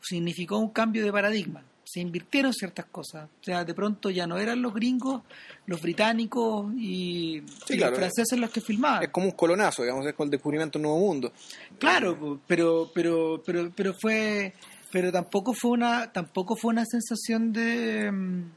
significó 0.00 0.58
un 0.58 0.70
cambio 0.70 1.04
de 1.04 1.12
paradigma. 1.12 1.64
Se 1.84 1.98
invirtieron 2.00 2.52
ciertas 2.52 2.86
cosas. 2.86 3.28
O 3.40 3.44
sea, 3.44 3.64
de 3.64 3.74
pronto 3.74 4.10
ya 4.10 4.24
no 4.26 4.38
eran 4.38 4.62
los 4.62 4.72
gringos, 4.72 5.22
los 5.66 5.82
británicos 5.82 6.72
y, 6.78 7.42
Sí, 7.66 7.74
y 7.74 7.76
claro. 7.78 7.90
los 7.90 7.98
franceses 7.98 8.38
los 8.38 8.50
que 8.50 8.60
filmaban. 8.60 9.02
Es 9.02 9.08
como 9.10 9.26
un 9.26 9.32
colonazo, 9.32 9.82
digamos, 9.82 10.06
es 10.06 10.14
con 10.14 10.26
el 10.26 10.30
descubrimiento 10.30 10.78
de 10.78 10.84
un 10.84 10.90
nuevo 10.92 11.04
mundo. 11.04 11.32
Claro, 11.78 12.40
pero 12.46 12.90
pero 12.94 13.42
pero 13.44 13.72
pero 13.74 13.94
fue 14.00 14.54
pero 14.92 15.10
tampoco 15.10 15.52
fue 15.52 15.72
una 15.72 16.12
tampoco 16.12 16.54
fue 16.54 16.70
una 16.70 16.84
sensación 16.84 17.52
de 17.52 18.12
mm, 18.12 18.50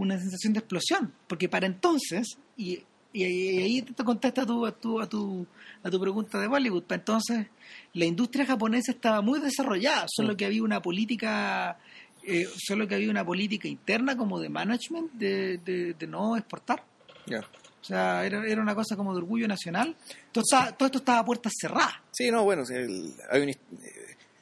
una 0.00 0.18
sensación 0.18 0.52
de 0.52 0.58
explosión, 0.60 1.12
porque 1.28 1.48
para 1.48 1.66
entonces 1.66 2.36
y, 2.56 2.74
y, 3.12 3.24
y 3.24 3.58
ahí 3.62 3.82
te 3.82 4.04
contesta 4.04 4.44
tu, 4.46 4.64
a 4.66 4.72
tu 4.72 5.00
a 5.00 5.08
tu 5.08 5.46
a 5.82 5.90
tu 5.90 6.00
pregunta 6.00 6.38
de 6.40 6.46
Bollywood, 6.46 6.84
para 6.84 7.00
entonces 7.00 7.46
la 7.94 8.04
industria 8.04 8.46
japonesa 8.46 8.92
estaba 8.92 9.20
muy 9.22 9.40
desarrollada, 9.40 10.06
solo 10.08 10.34
Mm. 10.34 10.36
que 10.36 10.44
había 10.46 10.62
una 10.62 10.80
política 10.82 11.78
eh, 12.22 12.46
solo 12.56 12.86
que 12.86 12.94
había 12.96 13.10
una 13.10 13.24
política 13.24 13.66
interna 13.66 14.16
como 14.16 14.38
de 14.40 14.48
management 14.50 15.12
de, 15.12 15.58
de, 15.58 15.94
de 15.94 16.06
no 16.06 16.36
exportar. 16.36 16.84
Ya. 17.26 17.40
O 17.40 17.84
sea, 17.84 18.26
era, 18.26 18.46
era 18.46 18.60
una 18.60 18.74
cosa 18.74 18.94
como 18.94 19.12
de 19.14 19.18
orgullo 19.22 19.48
nacional. 19.48 19.96
Todo, 20.30 20.44
estaba- 20.44 20.72
todo 20.76 20.86
esto 20.86 20.98
estaba 20.98 21.20
a 21.20 21.24
puertas 21.24 21.52
cerradas. 21.58 21.94
Sí, 22.10 22.30
no, 22.30 22.44
bueno, 22.44 22.62
el- 22.68 23.14
hay 23.30 23.40
un, 23.40 23.48
eh, 23.48 23.56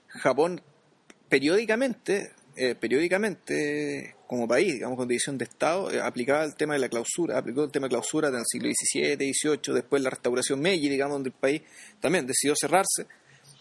Japón 0.08 0.60
periódicamente, 1.28 2.32
eh, 2.56 2.74
periódicamente 2.74 4.16
como 4.28 4.46
país, 4.46 4.74
digamos, 4.74 4.96
con 4.96 5.08
división 5.08 5.36
de 5.38 5.44
Estado, 5.46 5.90
eh, 5.90 6.00
aplicaba 6.00 6.44
el 6.44 6.54
tema 6.54 6.74
de 6.74 6.78
la 6.80 6.88
clausura, 6.88 7.38
aplicó 7.38 7.64
el 7.64 7.72
tema 7.72 7.86
de 7.86 7.90
clausura 7.90 8.28
en 8.28 8.36
el 8.36 8.44
siglo 8.46 8.68
XVII, 8.68 9.16
XVIII, 9.16 9.74
después 9.74 10.00
la 10.02 10.10
restauración 10.10 10.60
Meiji, 10.60 10.88
digamos, 10.88 11.14
donde 11.16 11.30
el 11.30 11.34
país 11.34 11.62
también 12.00 12.26
decidió 12.26 12.54
cerrarse 12.54 13.06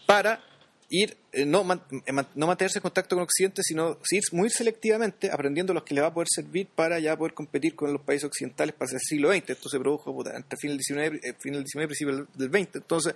para 0.06 0.44
ir, 0.90 1.16
eh, 1.32 1.44
no, 1.44 1.60
eh, 1.60 2.12
no 2.34 2.46
mantenerse 2.46 2.78
en 2.78 2.82
contacto 2.82 3.16
con 3.16 3.22
Occidente, 3.24 3.62
sino 3.62 3.98
ir 4.10 4.22
muy 4.32 4.48
selectivamente 4.50 5.30
aprendiendo 5.30 5.74
los 5.74 5.82
que 5.82 5.94
le 5.94 6.00
va 6.02 6.06
a 6.08 6.14
poder 6.14 6.28
servir 6.30 6.66
para 6.74 6.98
ya 6.98 7.16
poder 7.16 7.34
competir 7.34 7.74
con 7.74 7.92
los 7.92 8.02
países 8.02 8.24
occidentales 8.24 8.74
para 8.74 8.90
el 8.92 9.00
siglo 9.00 9.32
XX. 9.32 9.50
Esto 9.50 9.68
se 9.68 9.78
produjo 9.78 10.14
puta, 10.14 10.36
entre 10.36 10.56
fin 10.58 10.68
del 10.70 10.78
19, 10.78 11.20
eh, 11.22 11.34
fin 11.38 11.52
del 11.54 11.64
19 11.64 11.84
y 11.84 11.88
principio 11.88 12.16
del- 12.16 12.26
del 12.34 12.48
20. 12.48 12.78
Entonces, 12.78 13.14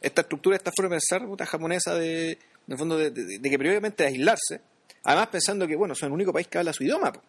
esta 0.00 0.22
estructura, 0.22 0.56
esta 0.56 0.72
forma 0.76 0.94
de 0.96 1.00
pensar 1.00 1.26
puta, 1.28 1.46
japonesa 1.46 1.94
de, 1.94 2.30
en 2.32 2.38
el 2.68 2.78
fondo, 2.78 2.96
de, 2.96 3.10
de- 3.10 3.38
de 3.38 3.50
que 3.50 3.56
periódicamente 3.58 4.04
aislarse, 4.04 4.60
además 5.06 5.28
pensando 5.28 5.66
que, 5.66 5.76
bueno, 5.76 5.94
son 5.94 6.08
el 6.08 6.12
único 6.12 6.32
país 6.32 6.48
que 6.48 6.58
habla 6.58 6.72
su 6.72 6.84
idioma. 6.84 7.12
po. 7.12 7.22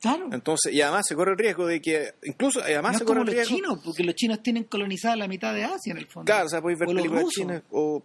Claro. 0.00 0.28
Entonces, 0.32 0.72
y 0.72 0.82
además 0.82 1.06
se 1.08 1.14
corre 1.14 1.32
el 1.32 1.38
riesgo 1.38 1.66
de 1.66 1.80
que, 1.80 2.14
incluso, 2.24 2.60
además 2.60 2.94
no 2.94 2.98
se 2.98 3.04
corre 3.04 3.20
como 3.20 3.30
el 3.30 3.36
los 3.36 3.46
riesgo. 3.46 3.56
chinos, 3.56 3.80
porque 3.84 4.04
los 4.04 4.14
chinos 4.14 4.42
tienen 4.42 4.64
colonizada 4.64 5.16
la 5.16 5.28
mitad 5.28 5.54
de 5.54 5.64
Asia 5.64 5.92
en 5.92 5.98
el 5.98 6.06
fondo. 6.06 6.26
Claro, 6.26 6.46
o 6.46 6.48
sea, 6.48 6.60
podéis 6.60 6.78
ver 6.80 6.88
O 6.88 6.92
los 6.92 7.02
películas 7.02 7.28
chinas 7.32 7.62
o 7.70 8.02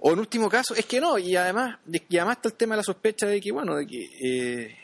O 0.00 0.12
en 0.12 0.18
último 0.18 0.48
caso, 0.48 0.74
es 0.74 0.86
que 0.86 1.00
no, 1.00 1.18
y 1.18 1.36
además, 1.36 1.78
y 1.86 2.16
además 2.16 2.36
está 2.36 2.48
el 2.48 2.54
tema 2.54 2.74
de 2.74 2.78
la 2.78 2.84
sospecha 2.84 3.26
de 3.26 3.40
que, 3.40 3.52
bueno, 3.52 3.76
de 3.76 3.86
que, 3.86 4.04
eh, 4.20 4.76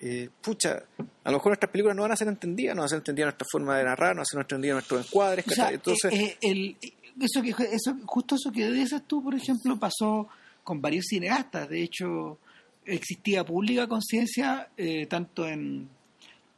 eh, 0.00 0.28
pucha, 0.40 0.82
a 1.24 1.30
lo 1.30 1.36
mejor 1.36 1.50
nuestras 1.50 1.70
películas 1.70 1.96
no 1.96 2.02
van 2.02 2.12
a 2.12 2.16
ser 2.16 2.28
entendidas, 2.28 2.74
no 2.74 2.80
van 2.82 2.86
a 2.86 2.88
ser 2.88 2.98
entendidas 2.98 3.26
nuestra 3.26 3.46
forma 3.50 3.78
de 3.78 3.84
narrar, 3.84 4.14
no 4.14 4.20
van 4.20 4.22
a 4.22 4.24
ser 4.24 4.40
entendidas 4.40 4.74
nuestros 4.74 5.06
encuadres, 5.06 5.44
O. 5.44 5.74
Entonces, 5.74 6.12
eh, 6.12 6.24
eh, 6.24 6.38
el, 6.42 6.76
eso 7.20 7.42
que, 7.42 7.50
eso, 7.50 7.96
justo 8.04 8.34
eso 8.34 8.50
que 8.52 8.70
dices 8.70 9.02
tú, 9.06 9.22
por 9.22 9.34
ejemplo, 9.34 9.78
pasó 9.78 10.28
con 10.66 10.82
varios 10.82 11.04
cineastas. 11.06 11.68
De 11.68 11.80
hecho, 11.80 12.38
existía 12.84 13.44
pública 13.44 13.86
conciencia, 13.86 14.68
eh, 14.76 15.06
tanto 15.06 15.46
en 15.46 15.88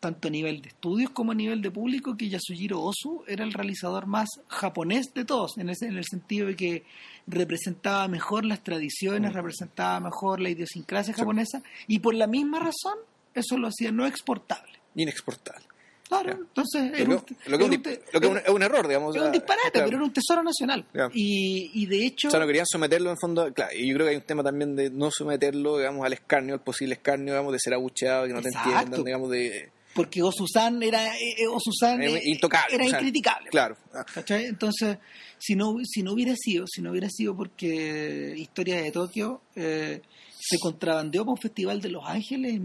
tanto 0.00 0.28
a 0.28 0.30
nivel 0.30 0.62
de 0.62 0.68
estudios 0.68 1.10
como 1.10 1.32
a 1.32 1.34
nivel 1.34 1.60
de 1.60 1.72
público, 1.72 2.16
que 2.16 2.28
Yasujiro 2.28 2.80
Ozu 2.80 3.24
era 3.26 3.42
el 3.44 3.52
realizador 3.52 4.06
más 4.06 4.28
japonés 4.46 5.06
de 5.12 5.24
todos, 5.24 5.58
en, 5.58 5.70
ese, 5.70 5.86
en 5.88 5.96
el 5.98 6.04
sentido 6.04 6.46
de 6.46 6.54
que 6.54 6.84
representaba 7.26 8.06
mejor 8.06 8.44
las 8.44 8.62
tradiciones, 8.62 9.32
Mm. 9.32 9.34
representaba 9.34 9.98
mejor 9.98 10.40
la 10.40 10.50
idiosincrasia 10.50 11.12
japonesa, 11.14 11.62
y 11.88 11.98
por 11.98 12.14
la 12.14 12.28
misma 12.28 12.60
razón 12.60 12.94
eso 13.34 13.58
lo 13.58 13.66
hacía 13.68 13.90
no 13.92 14.06
exportable. 14.06 14.72
inexportable. 14.94 15.64
Claro, 16.08 16.32
entonces 16.32 16.90
Lo 16.90 16.96
que, 16.96 17.02
un- 17.04 17.10
lo 17.10 17.24
que 17.26 17.34
era 17.46 17.56
es 17.56 17.58
un, 17.58 17.62
un 17.64 17.70
di- 17.70 17.78
te- 17.78 18.02
lo 18.12 18.20
que 18.20 18.26
es 18.26 18.32
un- 18.32 18.38
es 18.38 18.48
un 18.48 18.62
error, 18.62 18.88
digamos. 18.88 19.14
es 19.14 19.20
un 19.20 19.26
sea, 19.26 19.32
disparate, 19.32 19.70
claro. 19.72 19.86
pero 19.86 19.96
era 19.98 20.04
un 20.06 20.12
tesoro 20.12 20.42
nacional. 20.42 20.86
Y, 21.12 21.70
y 21.74 21.86
de 21.86 22.06
hecho, 22.06 22.28
O 22.28 22.30
sea, 22.30 22.40
no 22.40 22.46
querían 22.46 22.66
someterlo 22.66 23.10
en 23.10 23.16
fondo, 23.18 23.52
claro, 23.52 23.70
y 23.76 23.88
yo 23.88 23.94
creo 23.94 24.06
que 24.06 24.10
hay 24.12 24.16
un 24.16 24.22
tema 24.22 24.42
también 24.42 24.74
de 24.74 24.88
no 24.90 25.10
someterlo, 25.10 25.76
digamos, 25.78 26.04
al 26.06 26.12
escarnio, 26.14 26.54
al 26.54 26.62
posible 26.62 26.94
escarnio, 26.94 27.34
digamos, 27.34 27.52
de 27.52 27.58
ser 27.58 27.74
abucheado, 27.74 28.26
que 28.26 28.32
no 28.32 28.40
te 28.42 28.48
entiendan, 28.48 29.04
digamos, 29.04 29.30
de... 29.30 29.70
porque 29.94 30.22
Osusan 30.22 30.82
era 30.82 31.14
eh, 31.16 31.46
Osusan 31.50 32.02
intocable, 32.24 32.74
era 32.74 32.84
o 32.84 32.88
sea, 32.88 32.98
incriticable. 33.00 33.50
Claro. 33.50 33.76
Ah, 33.92 34.06
¿cachai? 34.14 34.46
Entonces, 34.46 34.96
si 35.38 35.56
no, 35.56 35.76
si 35.84 36.02
no 36.02 36.12
hubiera 36.12 36.34
sido, 36.36 36.64
si 36.66 36.80
no 36.80 36.90
hubiera 36.90 37.08
sido 37.10 37.36
porque 37.36 38.34
Historia 38.36 38.80
de 38.80 38.90
Tokio 38.92 39.42
eh, 39.56 40.00
se 40.40 40.58
contrabandeó 40.58 41.22
para 41.24 41.32
un 41.32 41.38
festival 41.38 41.80
de 41.82 41.90
Los 41.90 42.04
Ángeles 42.06 42.54
en 42.54 42.64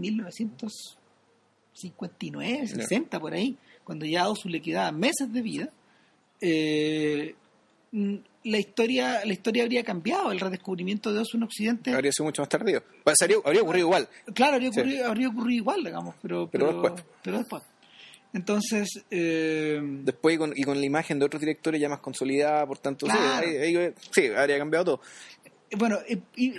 1959, 1.74 2.66
60, 2.68 3.20
por 3.20 3.34
ahí, 3.34 3.56
cuando 3.82 4.06
ya 4.06 4.22
a 4.22 4.28
Osu 4.30 4.48
le 4.48 4.60
quedaban 4.62 4.98
meses 4.98 5.32
de 5.32 5.42
vida, 5.42 5.68
eh, 6.40 7.34
mm, 7.92 8.14
la 8.44 8.58
historia 8.58 9.24
la 9.24 9.32
historia 9.32 9.62
habría 9.64 9.82
cambiado, 9.82 10.30
el 10.30 10.38
redescubrimiento 10.40 11.12
de 11.12 11.20
Osu 11.20 11.36
en 11.36 11.42
Occidente 11.44 11.92
Habría 11.92 12.12
sido 12.12 12.26
mucho 12.26 12.42
más 12.42 12.48
tardío. 12.48 12.82
Habría 13.44 13.62
ocurrido 13.62 13.86
igual. 13.86 14.08
Claro, 14.34 14.54
habría 14.54 14.70
Sí. 14.72 14.80
ocurrido, 14.80 15.06
habría 15.06 15.28
ocurrido 15.28 15.56
igual, 15.58 15.84
digamos, 15.84 16.14
pero, 16.22 16.48
Pero 16.50 16.66
pero, 16.66 16.82
después. 16.82 17.04
pero 17.22 17.38
después. 17.38 17.62
Entonces, 18.34 18.88
eh, 19.10 19.80
Después 20.02 20.34
y 20.34 20.38
con, 20.38 20.52
y 20.56 20.62
con 20.64 20.78
la 20.80 20.84
imagen 20.84 21.18
de 21.20 21.24
otros 21.24 21.40
directores 21.40 21.80
ya 21.80 21.88
más 21.88 22.00
consolidada, 22.00 22.66
por 22.66 22.78
tanto, 22.78 23.06
Claro. 23.06 23.46
sí, 23.46 23.56
ahí- 23.56 23.76
ahí- 23.76 23.94
sí, 24.10 24.26
habría 24.36 24.58
cambiado 24.58 24.84
todo. 24.84 25.00
bueno, 25.76 25.98
y 26.36 26.52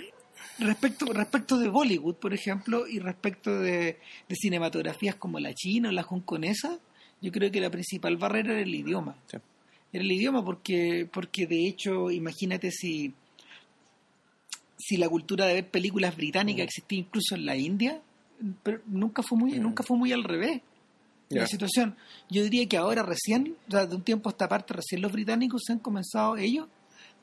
respecto, 0.58 1.06
respecto 1.12 1.58
de 1.58 1.68
Bollywood, 1.68 2.16
por 2.16 2.32
ejemplo, 2.34 2.86
y 2.86 2.98
respecto 2.98 3.58
de, 3.58 3.98
de 4.28 4.34
cinematografías 4.34 5.16
como 5.16 5.38
la 5.38 5.52
china 5.54 5.88
o 5.88 5.92
la 5.92 6.02
hongkonesa, 6.02 6.78
yo 7.20 7.32
creo 7.32 7.50
que 7.50 7.60
la 7.60 7.70
principal 7.70 8.16
barrera 8.16 8.52
era 8.52 8.62
el 8.62 8.74
idioma. 8.74 9.16
Sí. 9.30 9.38
Era 9.92 10.04
el 10.04 10.12
idioma 10.12 10.44
porque, 10.44 11.08
porque 11.12 11.46
de 11.46 11.66
hecho, 11.66 12.10
imagínate 12.10 12.70
si, 12.70 13.14
si 14.78 14.96
la 14.96 15.08
cultura 15.08 15.46
de 15.46 15.54
ver 15.54 15.70
películas 15.70 16.16
británicas 16.16 16.64
Mm. 16.64 16.68
existía 16.68 16.98
incluso 16.98 17.34
en 17.34 17.46
la 17.46 17.56
India, 17.56 18.00
pero 18.62 18.80
nunca 18.86 19.22
fue 19.22 19.38
muy, 19.38 19.58
nunca 19.58 19.82
fue 19.82 19.96
muy 19.96 20.12
al 20.12 20.24
revés. 20.24 20.60
La 21.28 21.46
situación. 21.46 21.96
Yo 22.30 22.44
diría 22.44 22.68
que 22.68 22.76
ahora 22.76 23.02
recién, 23.02 23.56
o 23.66 23.70
sea, 23.70 23.86
de 23.86 23.96
un 23.96 24.02
tiempo 24.02 24.28
a 24.28 24.32
esta 24.32 24.48
parte, 24.48 24.74
recién 24.74 25.02
los 25.02 25.10
británicos 25.10 25.62
se 25.66 25.72
han 25.72 25.80
comenzado 25.80 26.36
ellos, 26.36 26.68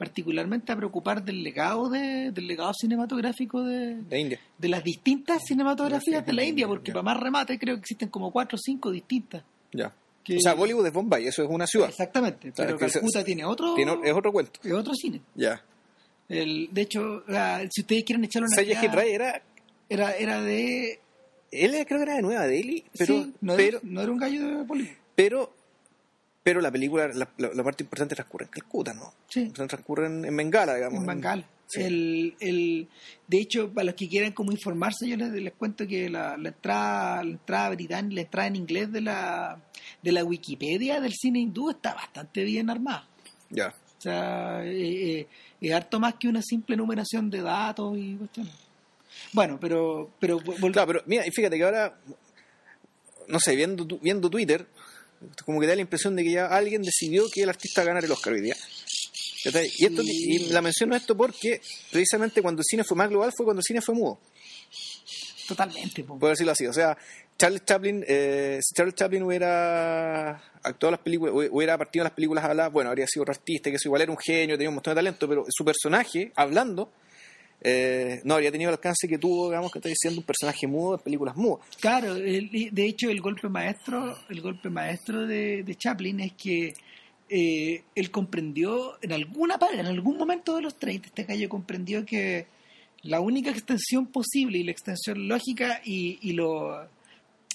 particularmente 0.03 0.71
a 0.73 0.75
preocupar 0.75 1.23
del 1.23 1.41
legado 1.43 1.87
de, 1.89 2.31
del 2.31 2.45
legado 2.45 2.73
cinematográfico 2.73 3.63
de, 3.63 3.95
De 4.03 4.19
India. 4.19 4.39
de 4.57 4.67
las 4.67 4.83
distintas 4.83 5.41
cinematografías 5.47 6.25
de 6.25 6.33
la 6.33 6.43
India, 6.43 6.67
porque 6.67 6.91
para 6.91 7.03
más 7.03 7.17
remate 7.17 7.57
creo 7.57 7.75
que 7.75 7.79
existen 7.81 8.09
como 8.09 8.29
cuatro 8.31 8.57
o 8.57 8.59
cinco 8.59 8.91
distintas. 8.91 9.43
Ya. 9.71 9.93
Que- 10.21 10.35
O 10.37 10.41
sea, 10.41 10.55
Bollywood 10.55 10.87
es 10.87 10.93
Bombay, 10.93 11.25
eso 11.27 11.41
es 11.43 11.49
una 11.49 11.65
ciudad. 11.65 11.87
Exactamente, 11.87 12.51
sea, 12.53 12.65
pero 12.65 12.85
es 12.85 12.93
Calcuta 12.93 13.23
tiene 13.23 13.45
otro, 13.45 13.75
Tiene- 13.75 13.97
es 14.03 14.13
otro 14.13 14.31
cuento. 14.33 14.59
es 14.61 14.73
otro 14.73 14.93
cine. 14.93 15.21
Ya. 15.35 15.61
El, 16.27 16.67
de 16.71 16.81
hecho, 16.81 17.23
si 17.71 17.81
ustedes 17.81 18.03
quieren 18.03 18.25
echarle 18.25 18.47
una 18.47 18.91
Ray 18.93 19.11
era. 19.13 19.41
era, 19.87 20.11
era 20.17 20.41
de... 20.41 20.99
Él 21.51 21.71
creo 21.87 21.99
que 21.99 22.03
era 22.03 22.15
de 22.15 22.21
Nueva 22.23 22.45
Delhi, 22.47 22.83
pero. 22.97 23.23
sí, 23.23 23.33
no, 23.41 23.55
pero, 23.55 23.77
era, 23.77 23.79
no 23.83 24.01
era 24.01 24.11
un 24.11 24.17
gallo 24.17 24.47
de 24.47 24.63
Bollywood. 24.63 24.95
pero, 25.15 25.53
pero 26.43 26.59
la 26.61 26.69
película, 26.71 27.07
la, 27.07 27.27
la- 27.37 27.53
la 27.53 27.63
parte 27.63 27.83
importante 27.83 28.15
transcurre 28.15 28.45
en 28.45 28.51
Calcuta, 28.51 28.93
¿no? 28.93 29.13
Sí. 29.29 29.49
Transcurre 29.49 30.07
en, 30.07 30.25
en 30.25 30.35
Bengala, 30.35 30.75
digamos. 30.75 30.99
en 30.99 31.05
Bangal. 31.05 31.45
Sí. 31.67 31.81
El, 31.81 32.35
el, 32.39 32.87
de 33.27 33.37
hecho, 33.39 33.71
para 33.73 33.85
los 33.85 33.95
que 33.95 34.07
quieran 34.09 34.33
como 34.33 34.51
informarse, 34.51 35.07
yo 35.07 35.15
les, 35.17 35.31
les 35.31 35.53
cuento 35.53 35.87
que 35.87 36.09
la, 36.09 36.37
la 36.37 36.49
entrada, 36.49 37.23
la 37.23 37.31
entrada 37.31 37.69
británica, 37.69 38.15
la 38.15 38.21
entrada 38.21 38.47
en 38.47 38.55
inglés 38.57 38.91
de 38.91 39.01
la, 39.01 39.59
de 40.01 40.11
la 40.11 40.23
Wikipedia 40.23 40.99
del 40.99 41.13
cine 41.13 41.39
hindú 41.39 41.71
está 41.71 41.95
bastante 41.95 42.43
bien 42.43 42.69
armada. 42.69 43.07
Ya. 43.49 43.69
O 43.69 44.01
sea, 44.03 44.63
eh, 44.65 45.19
eh, 45.21 45.27
es 45.61 45.73
harto 45.73 45.99
más 45.99 46.15
que 46.15 46.27
una 46.27 46.41
simple 46.41 46.75
numeración 46.75 47.29
de 47.29 47.41
datos 47.41 47.97
y 47.97 48.15
cuestiones. 48.17 48.53
Bueno, 49.31 49.57
pero, 49.59 50.11
pero 50.19 50.37
Claro, 50.39 50.87
pero 50.87 51.01
mira, 51.05 51.25
y 51.25 51.31
fíjate 51.31 51.57
que 51.57 51.63
ahora, 51.63 51.97
no 53.29 53.39
sé, 53.39 53.55
viendo, 53.55 53.87
tu- 53.87 53.99
viendo 53.99 54.29
Twitter, 54.29 54.67
como 55.45 55.59
que 55.59 55.67
da 55.67 55.75
la 55.75 55.81
impresión 55.81 56.15
de 56.15 56.23
que 56.23 56.31
ya 56.31 56.47
alguien 56.47 56.81
decidió 56.81 57.29
que 57.29 57.43
el 57.43 57.49
artista 57.49 57.81
va 57.81 57.83
a 57.83 57.87
ganar 57.87 58.05
el 58.05 58.11
Oscar 58.11 58.33
hoy 58.33 58.41
día. 58.41 58.55
Y, 59.45 59.85
esto, 59.85 60.01
y 60.05 60.39
la 60.51 60.61
menciono 60.61 60.95
esto 60.95 61.17
porque 61.17 61.61
precisamente 61.91 62.41
cuando 62.41 62.61
el 62.61 62.65
cine 62.65 62.85
fue 62.85 62.95
más 62.95 63.09
global 63.09 63.31
fue 63.35 63.45
cuando 63.45 63.59
el 63.59 63.63
cine 63.63 63.81
fue 63.81 63.93
mudo, 63.93 64.19
totalmente. 65.47 66.03
por 66.03 66.29
decirlo 66.29 66.53
así. 66.53 66.65
O 66.65 66.71
sea, 66.71 66.97
Charles 67.37 67.65
Chaplin, 67.65 68.05
eh, 68.07 68.59
si 68.61 68.73
Charles 68.73 68.95
Chaplin 68.95 69.23
hubiera 69.23 70.41
actuado 70.63 70.91
las 70.91 71.01
películas, 71.01 71.49
hubiera 71.51 71.77
partido 71.77 72.03
en 72.03 72.05
las 72.05 72.13
películas 72.13 72.45
habladas, 72.45 72.71
bueno, 72.71 72.89
habría 72.89 73.05
sido 73.05 73.23
otro 73.23 73.33
artista, 73.33 73.69
que 73.69 73.75
eso 73.75 73.89
igual 73.89 74.03
era 74.03 74.11
un 74.11 74.17
genio, 74.17 74.55
tenía 74.55 74.69
un 74.69 74.75
montón 74.75 74.91
de 74.91 74.95
talento, 74.95 75.27
pero 75.27 75.45
su 75.49 75.65
personaje, 75.65 76.31
hablando, 76.35 76.89
eh, 77.63 78.21
no 78.25 78.33
habría 78.35 78.51
tenido 78.51 78.69
el 78.69 78.75
alcance 78.75 79.07
que 79.07 79.17
tuvo, 79.17 79.49
digamos, 79.49 79.71
que 79.71 79.79
está 79.79 79.89
diciendo 79.89 80.19
un 80.19 80.25
personaje 80.25 80.67
mudo 80.67 80.95
en 80.95 81.01
películas 81.01 81.35
mudas. 81.37 81.65
Claro, 81.79 82.13
de 82.15 82.85
hecho 82.85 83.09
el 83.09 83.21
golpe 83.21 83.47
maestro, 83.49 84.17
el 84.29 84.41
golpe 84.41 84.69
maestro 84.69 85.25
de, 85.25 85.75
Chaplin 85.77 86.19
es 86.19 86.33
que 86.33 86.73
eh, 87.29 87.83
él 87.95 88.11
comprendió 88.11 88.93
en 89.01 89.13
alguna 89.13 89.57
parte, 89.57 89.79
en 89.79 89.85
algún 89.85 90.17
momento 90.17 90.55
de 90.55 90.61
los 90.63 90.75
30, 90.77 91.07
este 91.07 91.23
gallo 91.23 91.47
comprendió 91.49 92.05
que 92.05 92.47
la 93.03 93.19
única 93.21 93.49
extensión 93.49 94.07
posible 94.07 94.57
y 94.59 94.63
la 94.63 94.71
extensión 94.71 95.27
lógica 95.27 95.81
y, 95.83 96.19
y 96.21 96.33
lo 96.33 96.87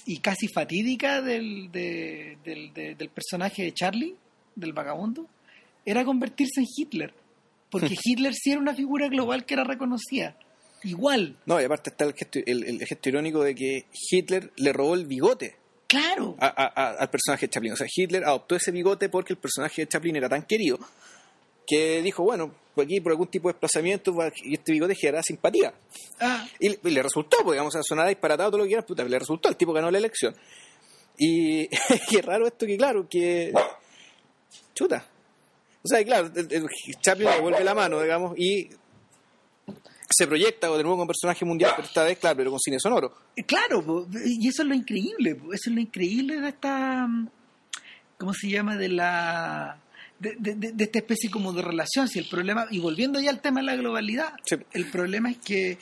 y 0.05 0.17
casi 0.19 0.47
fatídica 0.47 1.21
del, 1.21 1.71
de- 1.71 2.37
del, 2.43 2.73
de- 2.73 2.95
del 2.95 3.09
personaje 3.09 3.63
de 3.63 3.73
Charlie, 3.73 4.15
del 4.55 4.73
vagabundo, 4.73 5.27
era 5.85 6.03
convertirse 6.03 6.61
en 6.61 6.67
Hitler. 6.75 7.13
Porque 7.69 7.95
Hitler 8.03 8.33
sí 8.33 8.51
era 8.51 8.59
una 8.59 8.73
figura 8.75 9.07
global 9.07 9.45
que 9.45 9.53
era 9.53 9.63
reconocida. 9.63 10.35
Igual, 10.83 11.35
No, 11.45 11.59
y 11.59 11.65
aparte 11.65 11.89
está 11.89 12.05
el 12.05 12.13
gesto, 12.13 12.39
el, 12.45 12.63
el 12.63 12.85
gesto 12.85 13.09
irónico 13.09 13.43
de 13.43 13.53
que 13.53 13.85
Hitler 14.11 14.51
le 14.55 14.71
robó 14.71 14.95
el 14.95 15.05
bigote 15.05 15.57
claro. 15.87 16.37
a- 16.39 16.47
a- 16.47 16.71
a- 16.73 16.91
al 17.01 17.09
personaje 17.09 17.47
de 17.47 17.49
Chaplin. 17.51 17.73
O 17.73 17.75
sea, 17.75 17.87
Hitler 17.93 18.23
adoptó 18.23 18.55
ese 18.55 18.71
bigote 18.71 19.09
porque 19.09 19.33
el 19.33 19.39
personaje 19.39 19.81
de 19.81 19.87
Chaplin 19.89 20.15
era 20.15 20.29
tan 20.29 20.43
querido 20.43 20.79
que 21.67 22.01
dijo, 22.01 22.23
bueno, 22.23 22.55
pues 22.73 22.85
aquí 22.85 23.01
por 23.01 23.11
algún 23.11 23.27
tipo 23.27 23.49
de 23.49 23.53
desplazamiento 23.53 24.15
este 24.45 24.71
bigote 24.71 24.95
generará 24.95 25.21
simpatía. 25.21 25.73
Ah, 26.21 26.47
Y, 26.59 26.69
le- 26.69 26.79
y 26.81 26.89
le 26.91 27.03
resultó, 27.03 27.37
porque 27.43 27.55
digamos, 27.55 27.75
a 27.75 27.83
sonar 27.83 28.07
disparatado 28.07 28.49
todo 28.51 28.59
lo 28.59 28.63
que 28.63 28.69
quieras, 28.69 28.85
puta, 28.85 29.03
le 29.03 29.19
resultó, 29.19 29.49
el 29.49 29.57
tipo 29.57 29.73
ganó 29.73 29.91
la 29.91 29.97
elección. 29.97 30.33
Y, 31.17 31.67
es 32.17 32.25
raro 32.25 32.47
esto 32.47 32.65
que, 32.65 32.77
claro, 32.77 33.05
que... 33.09 33.51
Chuta. 34.73 35.05
O 35.83 35.87
sea, 35.87 36.03
claro, 36.03 36.29
el- 36.35 36.51
el 36.51 36.67
Chaplin 37.01 37.29
le 37.29 37.35
devuelve 37.35 37.63
la 37.63 37.73
mano, 37.73 38.01
digamos, 38.01 38.37
y 38.37 38.69
se 40.09 40.27
proyecta 40.27 40.67
de 40.67 40.73
nuevo 40.83 40.97
como 40.97 41.07
personaje 41.07 41.45
mundial, 41.45 41.71
pero 41.75 41.87
esta 41.87 42.03
vez, 42.03 42.17
claro, 42.17 42.35
pero 42.37 42.49
con 42.51 42.59
cine 42.59 42.79
sonoro. 42.79 43.13
Eh, 43.35 43.43
Claro, 43.43 43.85
po, 43.85 44.07
y 44.25 44.47
eso 44.47 44.63
es 44.63 44.67
lo 44.67 44.73
increíble, 44.75 45.35
po, 45.35 45.53
eso 45.53 45.69
es 45.69 45.75
lo 45.75 45.79
increíble 45.79 46.41
de 46.41 46.49
esta, 46.49 47.07
mm, 47.07 47.29
¿cómo 48.17 48.33
se 48.33 48.49
llama? 48.49 48.75
De 48.75 48.89
la, 48.89 49.79
de, 50.19 50.35
de- 50.37 50.55
de- 50.55 50.71
de 50.73 50.83
esta 50.83 50.99
especie 50.99 51.29
como 51.31 51.53
de 51.53 51.61
relación. 51.61 52.07
Si 52.09 52.19
el 52.19 52.27
problema, 52.27 52.67
y 52.71 52.79
volviendo 52.79 53.19
ya 53.21 53.29
al 53.29 53.39
tema 53.39 53.61
de 53.61 53.67
la 53.67 53.75
globalidad, 53.77 54.33
Sí. 54.45 54.55
el 54.73 54.89
problema 54.91 55.31
es 55.31 55.37
que 55.37 55.77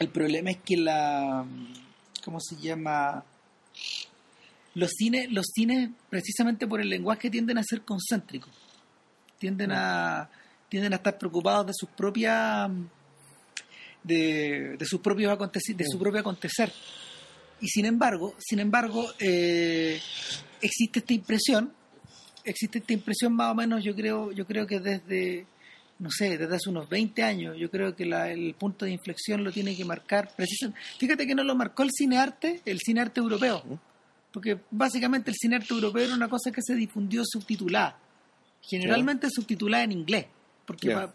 el 0.00 0.08
problema 0.08 0.50
es 0.50 0.56
que 0.64 0.76
la 0.76 1.44
¿cómo 2.24 2.40
se 2.40 2.56
llama? 2.56 3.22
Los 4.74 4.90
cines, 4.90 5.30
los 5.30 5.46
cines 5.54 5.90
precisamente 6.10 6.66
por 6.66 6.80
el 6.80 6.88
lenguaje 6.88 7.30
tienden 7.30 7.58
a 7.58 7.62
ser 7.62 7.82
concéntricos. 7.82 8.52
Tienden 9.38 9.72
a 9.72 10.28
tienden 10.68 10.92
a 10.92 10.96
estar 10.96 11.16
preocupados 11.18 11.66
de 11.66 11.72
sus 11.74 11.88
propias 11.90 12.68
de, 14.02 14.76
de 14.76 14.86
sus 14.86 15.00
propios 15.00 15.32
acontecer, 15.32 15.76
de 15.76 15.84
su 15.86 15.98
propio 15.98 16.20
acontecer. 16.20 16.72
Y 17.60 17.68
sin 17.68 17.86
embargo, 17.86 18.34
sin 18.38 18.58
embargo, 18.60 19.06
eh, 19.18 20.00
existe 20.60 20.98
esta 20.98 21.14
impresión, 21.14 21.72
existe 22.44 22.78
esta 22.78 22.92
impresión 22.92 23.32
más 23.34 23.52
o 23.52 23.54
menos, 23.54 23.82
yo 23.84 23.94
creo, 23.94 24.32
yo 24.32 24.46
creo 24.46 24.66
que 24.66 24.80
desde, 24.80 25.46
no 25.98 26.10
sé, 26.10 26.36
desde 26.36 26.56
hace 26.56 26.68
unos 26.68 26.88
20 26.88 27.22
años, 27.22 27.56
yo 27.56 27.70
creo 27.70 27.94
que 27.94 28.04
la- 28.04 28.30
el 28.30 28.54
punto 28.54 28.84
de 28.84 28.90
inflexión 28.90 29.44
lo 29.44 29.52
tiene 29.52 29.76
que 29.76 29.84
marcar 29.84 30.30
precisamente. 30.36 30.80
Fíjate 30.98 31.26
que 31.26 31.34
no 31.34 31.44
lo 31.44 31.54
marcó 31.54 31.84
el 31.84 31.90
cinearte, 31.96 32.60
el 32.66 32.80
cinearte 32.84 33.20
europeo, 33.20 33.62
porque 34.34 34.58
básicamente 34.70 35.30
el 35.30 35.36
cinearte 35.40 35.72
europeo 35.72 36.04
era 36.04 36.14
una 36.14 36.28
cosa 36.28 36.50
que 36.50 36.60
se 36.60 36.74
difundió 36.74 37.22
subtitulada, 37.24 37.96
generalmente 38.60 39.28
subtitulada 39.30 39.84
en 39.84 39.92
inglés, 39.92 40.26
porque 40.66 40.90
pa- 40.90 41.14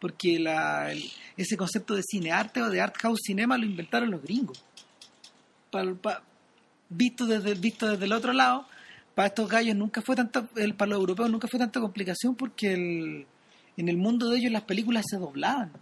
porque 0.00 0.38
la, 0.38 0.90
el- 0.92 1.04
ese 1.36 1.56
concepto 1.56 1.94
de 1.94 2.02
cinearte 2.02 2.60
o 2.60 2.68
de 2.68 2.80
art 2.82 2.96
house 2.98 3.20
cinema 3.24 3.56
lo 3.56 3.64
inventaron 3.64 4.10
los 4.10 4.20
gringos. 4.22 4.62
Visto 6.88 7.26
desde 7.26 7.54
visto 7.54 7.88
desde 7.90 8.04
el 8.04 8.12
otro 8.12 8.32
lado, 8.32 8.66
para 9.14 9.28
estos 9.28 9.48
gallos 9.48 9.74
nunca 9.74 10.02
fue 10.02 10.14
tanta, 10.14 10.48
el, 10.56 10.74
para 10.74 10.90
los 10.90 11.00
europeos 11.00 11.30
nunca 11.30 11.48
fue 11.48 11.58
tanta 11.58 11.80
complicación 11.80 12.34
porque 12.36 12.72
el, 12.74 13.26
en 13.76 13.88
el 13.88 13.96
mundo 13.96 14.28
de 14.30 14.38
ellos 14.38 14.52
las 14.52 14.62
películas 14.62 15.04
se 15.10 15.16
doblaban 15.18 15.72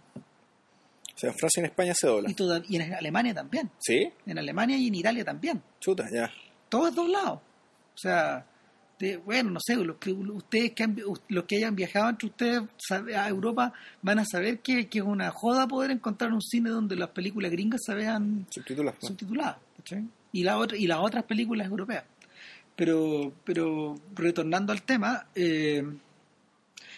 O 1.15 1.17
sea, 1.17 1.29
en 1.29 1.35
Francia 1.37 1.59
y 1.59 1.61
en 1.61 1.65
España 1.65 1.93
se 1.93 2.07
dobla. 2.07 2.29
y, 2.29 2.33
toda- 2.33 2.63
y 2.67 2.75
en 2.77 2.93
Alemania 2.93 3.33
también, 3.35 3.69
¿Sí? 3.79 4.09
en 4.25 4.37
Alemania 4.39 4.77
y 4.77 4.87
en 4.87 4.95
Italia 4.95 5.23
también, 5.23 5.61
Chuta, 5.79 6.05
ya. 6.11 6.31
Todo 6.77 6.87
es 6.89 6.95
doblado. 6.95 7.33
O 7.35 7.97
sea, 7.97 8.45
de- 8.99 9.17
bueno, 9.17 9.51
no 9.51 9.59
sé, 9.65 9.75
los 9.75 9.97
que 9.97 10.11
ustedes 10.11 10.71
que 10.71 10.83
han- 10.83 11.01
los 11.29 11.43
que 11.45 11.57
hayan 11.57 11.75
viajado 11.75 12.09
entre 12.09 12.27
ustedes 12.27 12.61
a 13.15 13.27
Europa 13.29 13.73
van 14.01 14.19
a 14.19 14.25
saber 14.25 14.59
que, 14.59 14.87
que 14.87 14.99
es 14.99 15.03
una 15.05 15.31
joda 15.31 15.67
poder 15.67 15.91
encontrar 15.91 16.31
un 16.33 16.41
cine 16.41 16.69
donde 16.69 16.95
las 16.95 17.09
películas 17.09 17.51
gringas 17.51 17.81
se 17.85 17.93
vean 17.93 18.45
subtituladas 19.09 19.57
¿cachai? 19.77 20.03
y 20.31 20.43
la 20.43 20.57
otra 20.57 20.77
y 20.77 20.87
las 20.87 20.99
otras 20.99 21.23
películas 21.25 21.67
europeas 21.67 22.03
pero 22.75 23.33
pero 23.43 23.95
retornando 24.15 24.71
al 24.71 24.81
tema 24.83 25.25
eh, 25.35 25.83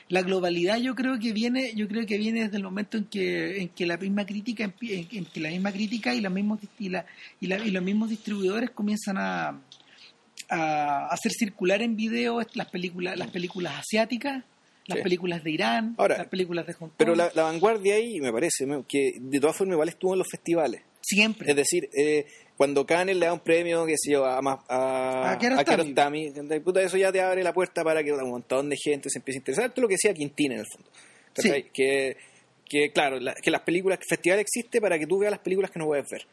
la 0.10 0.22
globalidad 0.22 0.78
yo 0.78 0.94
creo 0.96 1.20
que 1.20 1.34
viene 1.34 1.74
yo 1.76 1.88
creo 1.88 2.06
que 2.06 2.18
viene 2.18 2.44
desde 2.44 2.58
el 2.58 2.64
momento 2.64 2.98
en 2.98 3.06
que 3.06 3.62
en 3.62 3.70
que 3.70 3.86
la 3.86 3.98
misma 3.98 4.26
crítica 4.26 4.64
en 4.82 5.26
que 5.26 5.40
la 5.40 5.50
misma 5.50 5.72
crítica 5.72 6.14
y 6.16 6.22
los 6.22 6.32
mismos 6.32 6.60
y, 6.80 6.90
la- 6.90 7.06
y, 7.42 7.48
la- 7.48 7.58
y 7.66 7.72
los 7.72 7.84
mismos 7.84 8.10
distribuidores 8.10 8.70
comienzan 8.72 9.18
a 9.18 9.60
a 10.50 11.08
hacer 11.08 11.32
circular 11.32 11.82
en 11.82 11.96
video 11.96 12.40
las 12.54 12.70
películas 12.70 13.18
las 13.18 13.30
películas 13.32 13.74
asiáticas 13.80 14.44
las 14.88 15.00
Sí. 15.00 15.04
películas 15.04 15.44
de 15.44 15.52
Irán 15.52 15.96
Ahora, 15.98 16.18
las 16.20 16.28
películas 16.28 16.66
de 16.66 16.72
Hong 16.74 16.88
Kong 16.88 16.96
Pero 16.98 17.14
la, 17.14 17.30
la 17.36 17.44
vanguardia 17.44 17.96
ahí, 17.96 18.22
me 18.22 18.32
parece, 18.32 18.66
que 18.88 19.16
de 19.20 19.40
todas 19.42 19.58
formas 19.58 19.74
igual 19.76 19.90
estuvo 19.90 20.14
en 20.14 20.20
los 20.20 20.28
festivales. 20.32 20.82
siempre 21.02 21.50
Es 21.50 21.58
decir, 21.58 21.90
eh, 21.94 22.26
cuando 22.56 22.86
Cannes 22.86 23.18
le 23.18 23.26
da 23.26 23.34
un 23.34 23.42
premio, 23.42 23.86
que 23.86 23.96
se 23.98 24.14
yo, 24.14 24.24
a, 24.26 24.40
a, 24.40 25.32
A. 25.34 25.38
Kiarostami, 25.38 26.32
puta, 26.64 26.82
eso 26.82 26.96
ya 26.96 27.12
te 27.12 27.20
abre 27.22 27.44
la 27.44 27.54
puerta 27.54 27.84
para 27.84 28.02
que 28.02 28.14
un 28.14 28.30
montón 28.30 28.70
de 28.70 28.78
gente 28.78 29.10
se 29.10 29.20
empiece 29.20 29.38
a 29.38 29.42
interesar. 29.42 29.66
Esto 29.66 29.82
es 29.82 29.84
lo 29.84 29.88
que 29.90 29.96
decía 29.96 30.14
Quintín 30.14 30.54
en 30.54 30.60
el 30.60 30.66
fondo. 30.74 30.90
Sí. 31.36 31.66
Que, 31.74 32.16
que, 32.66 32.92
claro, 32.94 33.20
la- 33.20 33.36
que 33.36 33.52
las 33.52 33.62
películas, 33.62 34.00
que 34.00 34.06
el 34.10 34.18
festival 34.18 34.40
existe 34.40 34.80
para 34.80 34.98
que 34.98 35.06
tú 35.06 35.20
veas 35.20 35.32
las 35.32 35.42
películas 35.42 35.70
que 35.70 35.80
no 35.80 35.86
puedes 35.86 36.06
ver. 36.10 36.26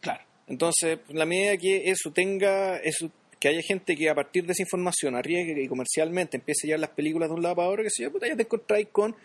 claro 0.00 0.22
Entonces, 0.48 0.98
en 1.08 1.16
la 1.18 1.26
medida 1.26 1.56
que 1.56 1.88
eso 1.90 2.10
tenga, 2.12 2.76
eso, 2.78 3.08
que 3.40 3.48
haya 3.48 3.62
gente 3.62 3.96
que 3.96 4.08
a 4.10 4.14
partir 4.14 4.44
de 4.46 4.52
esa 4.52 4.62
información 4.62 5.16
arriesgue 5.16 5.62
y 5.62 5.66
comercialmente 5.66 6.36
empiece 6.36 6.66
a 6.66 6.68
llevar 6.68 6.80
las 6.80 6.90
películas 6.90 7.28
de 7.30 7.34
un 7.34 7.42
lado 7.42 7.56
para 7.56 7.68
otro, 7.68 7.82
que 7.82 7.90
si 7.90 8.02
yo, 8.02 8.12
puta, 8.12 8.28
ya 8.28 8.36
te 8.36 8.42
encontráis 8.42 8.88
con, 8.92 9.16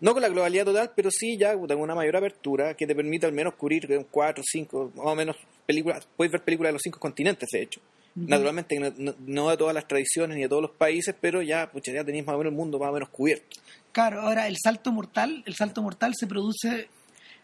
no 0.00 0.12
con 0.14 0.22
la 0.22 0.28
globalidad 0.30 0.64
total, 0.64 0.90
pero 0.96 1.10
sí 1.10 1.36
ya 1.38 1.52
puta, 1.56 1.74
con 1.74 1.82
una 1.84 1.94
mayor 1.94 2.16
apertura 2.16 2.74
que 2.74 2.86
te 2.86 2.94
permita 2.94 3.26
al 3.26 3.32
menos 3.34 3.54
cubrir 3.54 3.86
cuatro, 4.10 4.42
cinco, 4.46 4.90
más 4.96 5.06
o 5.06 5.14
menos 5.14 5.36
películas, 5.66 6.08
puedes 6.16 6.32
ver 6.32 6.42
películas 6.42 6.70
de 6.70 6.72
los 6.74 6.82
cinco 6.82 6.98
continentes, 6.98 7.48
de 7.52 7.62
hecho. 7.62 7.80
Naturalmente, 8.16 8.78
no, 8.80 9.14
no- 9.26 9.50
de 9.50 9.56
todas 9.56 9.72
las 9.74 9.86
tradiciones 9.86 10.36
ni 10.36 10.42
de 10.42 10.48
todos 10.48 10.62
los 10.62 10.72
países, 10.72 11.14
pero 11.20 11.42
ya, 11.42 11.70
pucha, 11.70 11.92
ya 11.92 12.02
tenéis 12.04 12.26
más 12.26 12.34
o 12.34 12.38
menos 12.38 12.50
el 12.52 12.56
mundo 12.56 12.78
más 12.78 12.90
o 12.90 12.92
menos 12.92 13.08
cubierto. 13.10 13.58
Claro, 13.92 14.22
ahora 14.22 14.48
el 14.48 14.56
salto 14.62 14.90
mortal, 14.90 15.42
el 15.46 15.54
salto 15.54 15.80
mortal 15.80 16.14
se 16.16 16.26
produce, 16.26 16.88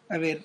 a 0.09 0.19
ver, 0.19 0.43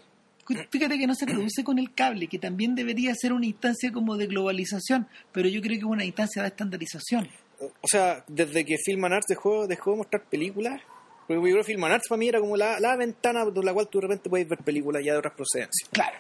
fíjate 0.70 0.98
que 0.98 1.08
no 1.08 1.16
se 1.16 1.26
produce 1.26 1.64
con 1.64 1.80
el 1.80 1.94
cable, 1.94 2.28
que 2.28 2.40
también 2.40 2.76
debería 2.76 3.14
ser 3.16 3.34
una 3.34 3.46
instancia 3.46 3.92
como 3.92 4.18
de 4.18 4.28
globalización, 4.28 5.08
pero 5.32 5.48
yo 5.50 5.62
creo 5.62 5.74
que 5.74 5.78
es 5.80 5.84
una 5.84 6.06
instancia 6.06 6.42
de 6.42 6.50
estandarización. 6.50 7.30
o 7.60 7.88
sea, 7.88 8.24
desde 8.28 8.66
que 8.66 8.76
Filman 8.84 9.14
Arts 9.14 9.28
dejó, 9.28 9.68
dejó 9.68 9.92
de 9.92 9.98
mostrar 9.98 10.24
películas, 10.24 10.82
porque 11.28 11.36
yo 11.36 11.42
creo 11.42 11.58
que 11.58 11.64
Filman 11.74 11.92
Arts 11.92 12.08
para 12.10 12.20
mí 12.20 12.28
era 12.28 12.40
como 12.40 12.58
la, 12.58 12.80
la 12.80 12.96
ventana 12.98 13.44
por 13.46 13.64
la 13.64 13.74
cual 13.74 13.88
tú 13.88 14.00
de 14.00 14.08
repente 14.08 14.30
puedes 14.30 14.48
ver 14.50 14.60
películas 14.60 15.04
ya 15.06 15.14
de 15.14 15.20
otras 15.20 15.34
procedencias. 15.36 15.90
Claro. 15.92 16.18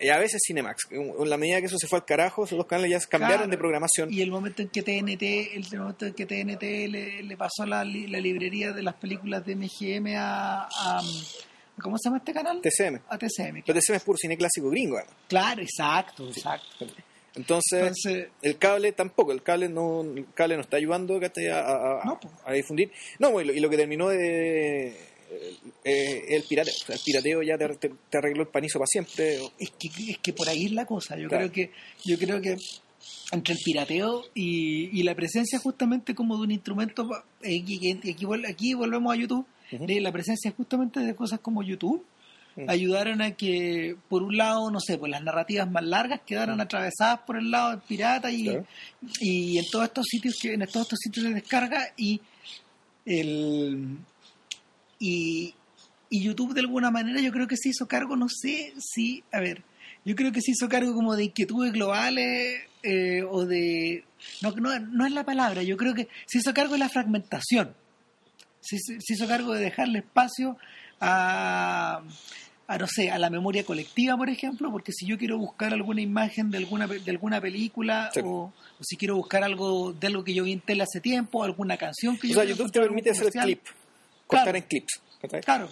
Y 0.00 0.08
a 0.08 0.18
veces 0.18 0.40
Cinemax. 0.46 0.84
En 0.90 1.28
la 1.28 1.36
medida 1.36 1.60
que 1.60 1.66
eso 1.66 1.76
se 1.76 1.86
fue 1.86 1.98
al 1.98 2.04
carajo, 2.06 2.44
esos 2.44 2.56
dos 2.56 2.66
canales 2.66 2.90
ya 2.90 3.00
cambiaron 3.08 3.38
Claro. 3.38 3.50
de 3.50 3.58
programación. 3.58 4.10
Y 4.12 4.22
el 4.22 4.30
momento 4.30 4.62
en 4.62 4.68
que 4.68 4.80
TNT, 4.82 5.22
el 5.54 5.66
momento 5.78 6.06
en 6.06 6.14
que 6.14 6.24
TNT 6.24 6.62
le, 6.88 7.22
le 7.22 7.36
pasó 7.36 7.66
la, 7.66 7.84
la 7.84 8.20
librería 8.20 8.72
de 8.72 8.82
las 8.82 8.94
películas 8.94 9.44
de 9.44 9.54
MGM 9.56 10.14
a, 10.16 10.62
a- 10.70 11.02
¿cómo 11.80 11.96
se 11.98 12.08
llama 12.08 12.18
este 12.18 12.32
canal? 12.32 12.60
TCM. 12.60 13.00
A 13.08 13.18
TCM. 13.18 13.62
Pero 13.66 13.78
TCM 13.80 13.94
es 13.96 14.02
puro 14.02 14.18
cine 14.18 14.36
clásico 14.36 14.70
gringo, 14.70 14.96
además. 14.96 15.14
Claro, 15.28 15.62
exacto, 15.62 16.26
exacto. 16.28 16.86
Entonces, 17.34 17.78
Entonces, 17.80 18.28
el 18.40 18.56
cable 18.56 18.92
tampoco, 18.92 19.30
el 19.32 19.42
cable 19.42 19.68
no, 19.68 20.00
el 20.00 20.26
cable 20.34 20.56
no 20.56 20.62
está 20.62 20.78
ayudando 20.78 21.16
a, 21.20 21.20
a- 21.20 22.04
No, 22.04 22.18
pues. 22.18 22.32
a 22.46 22.52
difundir. 22.52 22.90
No, 23.18 23.38
y 23.40 23.44
lo, 23.44 23.52
y 23.52 23.60
lo 23.60 23.68
que 23.68 23.76
terminó 23.76 24.08
de 24.08 24.96
eh, 25.84 26.24
el 26.28 26.42
pirateo. 26.44 26.72
O 26.74 26.86
sea, 26.86 26.94
el 26.96 27.00
pirateo 27.04 27.42
ya 27.42 27.58
te, 27.58 27.68
te- 27.76 27.92
te 28.08 28.18
arregló 28.18 28.42
el 28.42 28.48
panizo 28.48 28.78
para 28.78 28.86
siempre. 28.86 29.36
es 29.58 29.70
que, 29.72 29.88
es 30.12 30.18
que 30.18 30.32
por 30.32 30.48
ahí 30.48 30.66
es 30.66 30.72
la 30.72 30.86
cosa. 30.86 31.16
Yo 31.18 31.28
Claro. 31.28 31.50
creo 31.50 31.52
que 31.68 31.72
yo 32.04 32.18
creo 32.18 32.40
que 32.40 32.56
entre 33.32 33.54
el 33.54 33.60
pirateo 33.62 34.24
y, 34.34 34.98
y 34.98 35.02
la 35.02 35.14
presencia 35.14 35.58
justamente 35.58 36.14
como 36.14 36.36
de 36.36 36.42
un 36.44 36.50
instrumento 36.52 37.06
eh, 37.42 37.60
aquí, 37.62 38.00
aquí 38.48 38.74
volvemos 38.74 39.12
a 39.12 39.16
YouTube 39.16 39.46
De 39.70 40.00
la 40.00 40.12
presencia 40.12 40.52
justamente 40.56 41.00
de 41.00 41.14
cosas 41.14 41.40
como 41.40 41.62
YouTube 41.62 42.04
ayudaron 42.68 43.20
a 43.20 43.32
que 43.32 43.96
por 44.08 44.22
un 44.22 44.36
lado 44.38 44.70
no 44.70 44.80
sé 44.80 44.96
pues 44.96 45.10
las 45.10 45.22
narrativas 45.22 45.70
más 45.70 45.84
largas 45.84 46.22
quedaran 46.24 46.58
atravesadas 46.58 47.20
por 47.26 47.36
el 47.36 47.50
lado 47.50 47.70
del 47.70 47.80
pirata 47.80 48.30
y. 48.30 48.44
Claro. 48.44 48.66
y 49.20 49.58
en 49.58 49.64
todos 49.70 49.84
estos 49.84 50.06
sitios 50.06 50.36
que 50.40 50.54
en 50.54 50.60
todos 50.60 50.86
estos 50.86 50.98
sitios 51.00 51.26
de 51.26 51.34
descarga 51.34 51.88
y 51.98 52.20
el 53.04 53.98
y, 54.98 55.54
y 56.10 56.22
YouTube 56.22 56.54
de 56.54 56.60
alguna 56.60 56.90
manera 56.90 57.20
yo 57.20 57.32
creo 57.32 57.46
que 57.46 57.56
se 57.56 57.70
hizo 57.70 57.86
cargo, 57.86 58.16
no 58.16 58.28
sé 58.28 58.72
si, 58.78 59.22
a 59.32 59.40
ver, 59.40 59.62
yo 60.04 60.14
creo 60.14 60.32
que 60.32 60.40
se 60.40 60.52
hizo 60.52 60.68
cargo 60.68 60.94
como 60.94 61.16
de 61.16 61.24
inquietudes 61.24 61.72
globales 61.72 62.60
eh, 62.82 63.22
o 63.22 63.44
de... 63.44 64.04
No, 64.42 64.52
no, 64.52 64.78
no 64.78 65.06
es 65.06 65.12
la 65.12 65.24
palabra, 65.24 65.62
yo 65.62 65.76
creo 65.76 65.94
que 65.94 66.08
se 66.26 66.38
hizo 66.38 66.54
cargo 66.54 66.74
de 66.74 66.78
la 66.78 66.88
fragmentación. 66.88 67.74
Se, 68.66 68.78
se- 68.78 68.98
hizo 69.14 69.26
cargo 69.28 69.54
de 69.54 69.60
dejarle 69.62 70.00
espacio 70.00 70.56
a, 71.00 72.02
a, 72.68 72.78
no 72.78 72.86
sé, 72.86 73.10
a 73.10 73.18
la 73.18 73.30
memoria 73.30 73.64
colectiva, 73.64 74.16
por 74.16 74.28
ejemplo, 74.28 74.70
porque 74.72 74.92
si 74.92 75.06
yo 75.06 75.16
quiero 75.18 75.38
buscar 75.38 75.72
alguna 75.72 76.00
imagen 76.00 76.50
de 76.50 76.58
alguna, 76.58 76.86
de 76.86 77.10
alguna 77.10 77.40
película 77.40 78.10
Sí. 78.12 78.20
o, 78.24 78.52
o 78.52 78.52
si 78.82 78.96
quiero 78.96 79.16
buscar 79.16 79.44
algo 79.44 79.92
de 79.92 80.06
algo 80.08 80.24
que 80.24 80.34
yo 80.34 80.44
vi 80.44 80.52
en 80.52 80.60
tele 80.60 80.82
hace 80.82 81.00
tiempo, 81.00 81.44
alguna 81.44 81.76
canción 81.76 82.16
que 82.18 82.26
O 82.26 82.30
yo 82.30 82.34
sea, 82.34 82.42
quiero 82.44 82.58
YouTube 82.58 82.72
te 82.72 82.80
permite 82.80 83.10
hacer 83.10 83.20
comercial. 83.32 83.44
clip, 83.44 83.62
cortar 84.26 84.44
Claro. 84.44 84.58
en 84.58 84.64
clips. 84.64 85.00
Claro, 85.44 85.68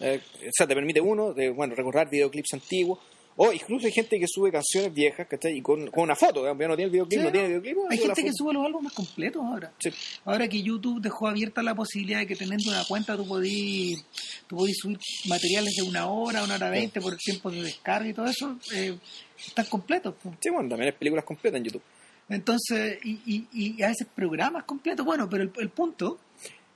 Eh, 0.00 0.20
o 0.48 0.50
sea, 0.52 0.66
te 0.66 0.74
permite 0.74 1.00
uno, 1.00 1.32
de, 1.32 1.50
bueno, 1.50 1.74
recordar 1.76 2.10
videoclips 2.10 2.52
antiguos. 2.54 2.98
O 3.36 3.52
incluso 3.52 3.86
hay 3.86 3.92
gente 3.92 4.18
que 4.20 4.26
sube 4.28 4.52
canciones 4.52 4.94
viejas, 4.94 5.26
¿cachai? 5.26 5.56
Y 5.56 5.60
con, 5.60 5.90
con 5.90 6.04
una 6.04 6.14
foto, 6.14 6.44
ya 6.44 6.52
no 6.54 6.76
tiene 6.76 6.84
el 6.84 6.90
videoclip, 6.90 7.18
Sí, 7.18 7.24
no 7.24 7.32
tiene 7.32 7.46
el 7.54 7.60
videoclip. 7.60 7.90
Hay 7.90 7.98
gente 7.98 8.22
que 8.22 8.30
sube 8.32 8.52
los 8.52 8.64
álbumes 8.64 8.92
completos 8.92 9.42
ahora. 9.44 9.72
Sí. 9.80 9.90
Ahora 10.24 10.46
que 10.48 10.62
YouTube 10.62 11.00
dejó 11.00 11.26
abierta 11.26 11.60
la 11.62 11.74
posibilidad 11.74 12.20
de 12.20 12.28
que 12.28 12.36
teniendo 12.36 12.70
una 12.70 12.84
cuenta 12.84 13.16
tú 13.16 13.26
podís, 13.26 14.04
tú 14.46 14.56
podís 14.56 14.76
subir 14.78 14.98
materiales 15.28 15.74
de 15.74 15.82
una 15.82 16.06
hora, 16.06 16.44
una 16.44 16.54
hora 16.54 16.70
veinte 16.70 17.00
por 17.00 17.12
el 17.14 17.18
tiempo 17.18 17.50
de 17.50 17.62
descarga 17.62 18.08
y 18.08 18.14
todo 18.14 18.26
eso, 18.26 18.56
eh, 18.72 18.96
están 19.44 19.66
completos. 19.66 20.14
pues. 20.22 20.36
Sí, 20.40 20.50
bueno, 20.50 20.68
también 20.68 20.92
hay 20.92 20.98
películas 20.98 21.24
completas 21.24 21.58
en 21.58 21.64
YouTube. 21.64 21.82
Entonces, 22.28 22.98
y, 23.04 23.18
y, 23.26 23.46
y 23.52 23.82
a 23.82 23.88
veces 23.88 24.06
programas 24.14 24.64
completos, 24.64 25.04
bueno, 25.04 25.28
pero 25.28 25.42
el, 25.42 25.50
el 25.58 25.68
punto 25.70 26.20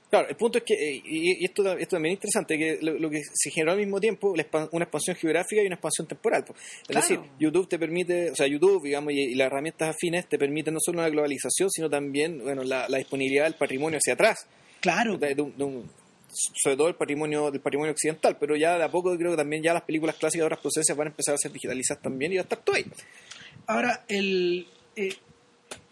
Claro, 0.09 0.27
el 0.27 0.35
punto 0.35 0.57
es 0.57 0.63
que, 0.63 0.73
eh, 0.73 1.01
y, 1.05 1.45
esto, 1.45 1.77
esto 1.77 1.95
también 1.95 2.13
es 2.13 2.17
interesante, 2.17 2.57
que 2.57 2.79
lo, 2.81 3.09
que 3.11 3.21
se 3.31 3.51
generó 3.51 3.73
al 3.73 3.77
mismo 3.77 3.99
tiempo, 3.99 4.31
una 4.31 4.83
expansión 4.83 5.15
geográfica 5.15 5.61
y 5.61 5.67
una 5.67 5.75
expansión 5.75 6.07
temporal. 6.07 6.45
Es 6.87 6.95
decir, 6.95 7.19
YouTube 7.39 7.69
te 7.69 7.77
permite, 7.77 8.31
o 8.31 8.35
sea, 8.35 8.47
YouTube, 8.47 8.83
digamos, 8.83 9.13
y, 9.13 9.35
las 9.35 9.47
herramientas 9.47 9.89
afines 9.95 10.27
te 10.27 10.39
permiten 10.39 10.73
no 10.73 10.79
solo 10.83 10.99
una 10.99 11.09
globalización, 11.09 11.69
sino 11.69 11.89
también, 11.91 12.39
bueno, 12.39 12.63
la, 12.63 12.87
disponibilidad 12.87 13.43
del 13.43 13.53
patrimonio 13.53 13.99
hacia 13.99 14.13
atrás. 14.13 14.47
Claro. 14.81 15.19
sobre 15.19 16.77
todo 16.77 16.87
el 16.87 16.95
patrimonio 16.95 17.51
del 17.51 17.61
patrimonio 17.61 17.91
occidental, 17.91 18.37
pero 18.39 18.55
ya 18.55 18.77
de 18.77 18.85
a 18.85 18.89
poco 18.89 19.15
creo 19.15 19.31
que 19.31 19.37
también 19.37 19.61
ya 19.61 19.73
las 19.73 19.83
películas 19.83 20.15
clásicas 20.15 20.41
de 20.41 20.45
otras 20.45 20.59
procesos 20.59 20.97
van 20.97 21.07
a 21.07 21.09
empezar 21.11 21.35
a 21.35 21.37
ser 21.37 21.51
digitalizadas 21.51 22.01
también 22.01 22.31
y 22.31 22.35
va 22.37 22.41
a 22.41 22.43
estar 22.43 22.59
todo 22.59 22.75
ahí. 22.75 22.85
Ahora, 23.67 24.05
el... 24.07 24.67
Eh, 24.95 25.13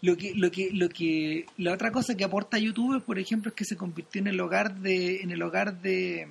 lo 0.00 0.16
que, 0.16 0.32
lo 0.34 0.50
que, 0.50 0.70
lo 0.72 0.88
que, 0.88 1.46
la 1.56 1.72
otra 1.72 1.90
cosa 1.90 2.16
que 2.16 2.24
aporta 2.24 2.58
YouTube, 2.58 3.02
por 3.04 3.18
ejemplo, 3.18 3.50
es 3.50 3.54
que 3.54 3.64
se 3.64 3.76
convirtió 3.76 4.20
en 4.20 4.28
el 4.28 4.40
hogar 4.40 4.74
de, 4.76 5.20
en 5.20 5.30
el 5.30 5.42
hogar 5.42 5.80
de, 5.80 6.28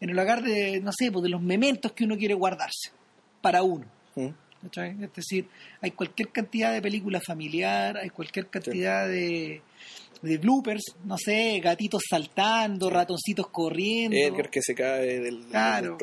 en 0.00 0.10
el 0.10 0.18
hogar 0.18 0.42
de, 0.42 0.80
no 0.80 0.92
sé, 0.96 1.10
pues 1.10 1.22
de 1.22 1.30
los 1.30 1.42
mementos 1.42 1.92
que 1.92 2.04
uno 2.04 2.16
quiere 2.16 2.34
guardarse 2.34 2.90
para 3.40 3.62
uno. 3.62 3.86
Mm. 4.14 4.28
Es 4.74 5.14
decir, 5.14 5.48
hay 5.80 5.92
cualquier 5.92 6.30
cantidad 6.30 6.72
de 6.72 6.82
película 6.82 7.20
familiar, 7.20 7.96
hay 7.98 8.10
cualquier 8.10 8.48
cantidad 8.48 9.06
de, 9.06 9.62
de 10.22 10.38
bloopers, 10.38 10.96
no 11.04 11.16
sé, 11.16 11.60
gatitos 11.60 12.02
saltando, 12.08 12.90
ratoncitos 12.90 13.48
corriendo. 13.48 14.16
Edgar 14.16 14.50
que 14.50 14.60
se 14.62 14.74
cae 14.74 15.20
del, 15.20 15.46
claro, 15.46 15.96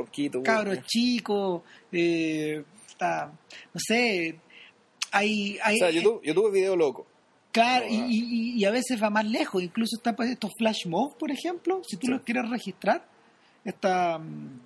Cabros 0.43 0.85
chicos, 0.85 1.63
eh, 1.91 2.63
no 3.01 3.79
sé, 3.79 4.35
hay, 5.13 5.59
hay, 5.63 5.75
o 5.75 5.79
sea, 5.79 5.91
YouTube, 5.91 6.21
YouTube 6.23 6.47
es 6.47 6.53
video 6.53 6.75
loco. 6.75 7.05
Claro, 7.51 7.85
y, 7.87 8.55
y, 8.57 8.65
a 8.65 8.71
veces 8.71 9.01
va 9.01 9.11
más 9.11 9.25
lejos. 9.25 9.61
Incluso 9.61 9.97
están 9.97 10.15
estos 10.27 10.51
flash 10.57 10.87
mobs, 10.87 11.15
por 11.15 11.29
ejemplo, 11.29 11.81
si 11.87 11.97
tú 11.97 12.07
los 12.07 12.21
quieres 12.21 12.49
registrar, 12.49 13.07
esta, 13.63 14.17
mm, 14.17 14.59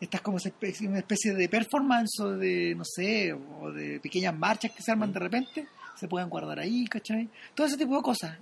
esta 0.00 0.16
es 0.16 0.22
como 0.22 0.38
una 0.38 0.98
especie 0.98 1.34
de 1.34 1.48
performance 1.50 2.18
o 2.20 2.30
de, 2.30 2.74
no 2.74 2.84
sé, 2.84 3.34
o 3.34 3.70
de 3.70 4.00
pequeñas 4.00 4.34
marchas 4.34 4.72
que 4.72 4.82
se 4.82 4.90
arman 4.90 5.12
de 5.12 5.20
repente, 5.20 5.66
se 5.96 6.08
pueden 6.08 6.30
guardar 6.30 6.60
ahí, 6.60 6.86
¿cachai? 6.86 7.28
Todo 7.54 7.66
ese 7.66 7.76
tipo 7.76 7.94
de 7.94 8.02
cosas. 8.02 8.38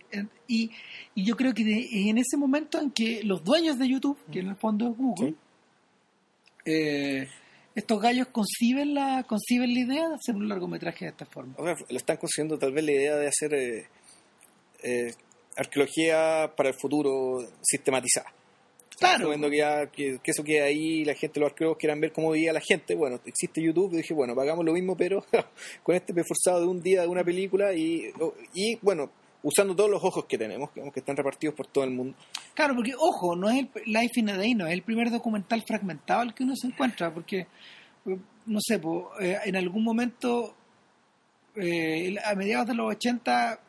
Y, 0.46 0.70
y 1.16 1.24
yo 1.24 1.37
creo 1.37 1.52
que 1.52 1.62
en 1.62 2.18
ese 2.18 2.37
momento 2.37 2.81
en 2.81 2.92
que 2.92 3.24
los 3.24 3.42
dueños 3.42 3.81
de 3.81 3.88
YouTube, 3.88 4.18
que 4.31 4.40
en 4.40 4.50
el 4.50 4.57
fondo 4.57 4.90
es 4.90 4.96
Google, 4.96 5.35
eh, 6.64 7.28
estos 7.74 8.00
gallos 8.00 8.28
conciben 8.28 8.94
la 8.94 9.24
conciben 9.26 9.72
la 9.72 9.80
idea 9.80 10.08
de 10.08 10.14
hacer 10.14 10.35
un 10.35 10.48
largometraje 10.48 11.06
de 11.06 11.11
esta 11.11 11.26
forma. 11.26 11.54
O 11.58 11.64
sea, 11.64 11.76
lo 11.88 11.96
están 11.96 12.16
concibiendo 12.16 12.58
tal 12.58 12.72
vez 12.72 12.85
la 12.85 12.92
idea 12.92 13.16
de 13.16 13.26
hacer 13.26 13.54
eh, 13.54 13.87
eh, 14.82 15.14
arqueología 15.56 16.52
para 16.56 16.70
el 16.70 16.74
futuro 16.74 17.40
sistematizada. 17.62 18.32
Claro. 18.98 19.30
Viendo 19.30 19.50
que, 19.50 19.56
ya, 19.56 19.87
que, 19.90 20.20
eso 20.24 20.44
queda 20.44 20.66
ahí, 20.66 21.04
la 21.04 21.14
gente, 21.14 21.40
los 21.40 21.50
arqueólogos 21.50 21.78
quieran 21.78 22.00
ver 22.00 22.12
cómo 22.12 22.30
vivía 22.30 22.52
la 22.52 22.61
gente. 22.61 22.94
Bueno, 22.94 23.20
existe 23.24 23.61
YouTube, 23.61 23.94
y 23.94 23.96
dije, 23.96 24.14
bueno, 24.14 24.35
pagamos 24.37 24.64
lo 24.64 24.72
mismo, 24.72 24.96
pero 24.96 25.24
con 25.82 25.96
este 25.96 26.12
forzado 26.24 26.61
de 26.61 26.66
un 26.66 26.80
día 26.80 27.02
de 27.02 27.08
una 27.08 27.24
película 27.24 27.72
y, 27.72 28.12
y 28.54 28.78
bueno, 28.80 29.11
usando 29.42 29.74
todos 29.74 29.90
los 29.90 30.02
ojos 30.02 30.24
que 30.26 30.38
tenemos, 30.38 30.70
que 30.70 31.00
están 31.00 31.16
repartidos 31.16 31.55
por 31.55 31.66
todo 31.66 31.85
el 31.85 31.90
mundo. 31.90 32.16
Claro, 32.55 32.74
porque 32.74 32.94
ojo, 32.98 33.35
no 33.37 33.50
es 33.50 33.59
el 33.59 33.70
Life 33.87 34.20
in 34.20 34.31
a 34.31 34.37
Day, 34.37 34.55
no 34.55 34.66
es 34.66 34.72
el 34.72 34.83
primer 34.83 35.11
documental 35.11 35.62
fragmentado 35.66 36.20
al 36.20 36.35
que 36.35 36.44
uno 36.44 36.55
se 36.57 36.68
encuentra, 36.68 37.12
porque, 37.12 37.46
no 38.46 38.59
sé, 38.61 38.78
pues, 38.78 39.05
en 39.20 39.57
algún 39.57 39.83
momento, 39.83 40.55
eh, 41.57 42.14
a 42.24 42.35
mediados 42.35 42.68
de 42.68 42.74
los 42.74 42.90
80, 42.94 43.61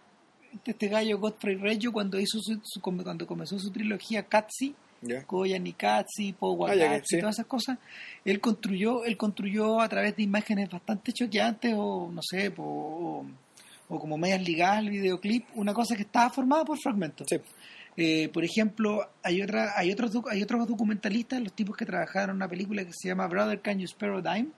este 0.65 0.87
gallo 0.87 1.17
Godfrey 1.19 1.55
Reggio, 1.55 1.91
cuando, 1.91 2.19
hizo 2.19 2.39
su, 2.39 2.81
cuando 2.81 3.25
comenzó 3.25 3.57
su 3.57 3.71
trilogía 3.71 4.23
Katsi, 4.23 4.75
yeah. 5.01 5.23
Koya 5.23 5.57
Nikatsi, 5.57 6.33
Powa 6.33 6.71
ah, 6.71 7.01
todas 7.09 7.35
esas 7.35 7.45
cosas, 7.47 7.79
él 8.23 8.39
construyó, 8.39 9.03
él 9.05 9.17
construyó 9.17 9.81
a 9.81 9.89
través 9.89 10.15
de 10.15 10.23
imágenes 10.23 10.69
bastante 10.69 11.11
choqueantes 11.13 11.73
o, 11.75 12.11
no 12.13 12.21
sé, 12.21 12.53
o 12.57 13.25
o 13.93 13.99
como 13.99 14.17
medias 14.17 14.41
ligadas 14.41 14.79
al 14.79 14.89
videoclip, 14.89 15.45
una 15.55 15.73
cosa 15.73 15.95
que 15.95 16.03
estaba 16.03 16.29
formada 16.29 16.65
por 16.65 16.77
fragmentos. 16.79 17.27
Eh, 17.95 18.29
por 18.29 18.43
ejemplo, 18.43 19.07
hay 19.21 19.41
otra, 19.41 19.73
hay 19.75 19.91
otros 19.91 20.11
hay 20.29 20.41
otros 20.41 20.67
documentalistas, 20.67 21.41
los 21.41 21.53
tipos 21.53 21.77
que 21.77 21.85
trabajaron 21.85 22.31
en 22.31 22.35
una 22.37 22.47
película 22.47 22.83
que 22.83 22.91
se 22.93 23.09
llama 23.09 23.27
Brother 23.27 23.61
Can 23.61 23.79
You 23.79 23.87
Spare 23.87 24.17
a 24.17 24.33
Dime, 24.33 24.49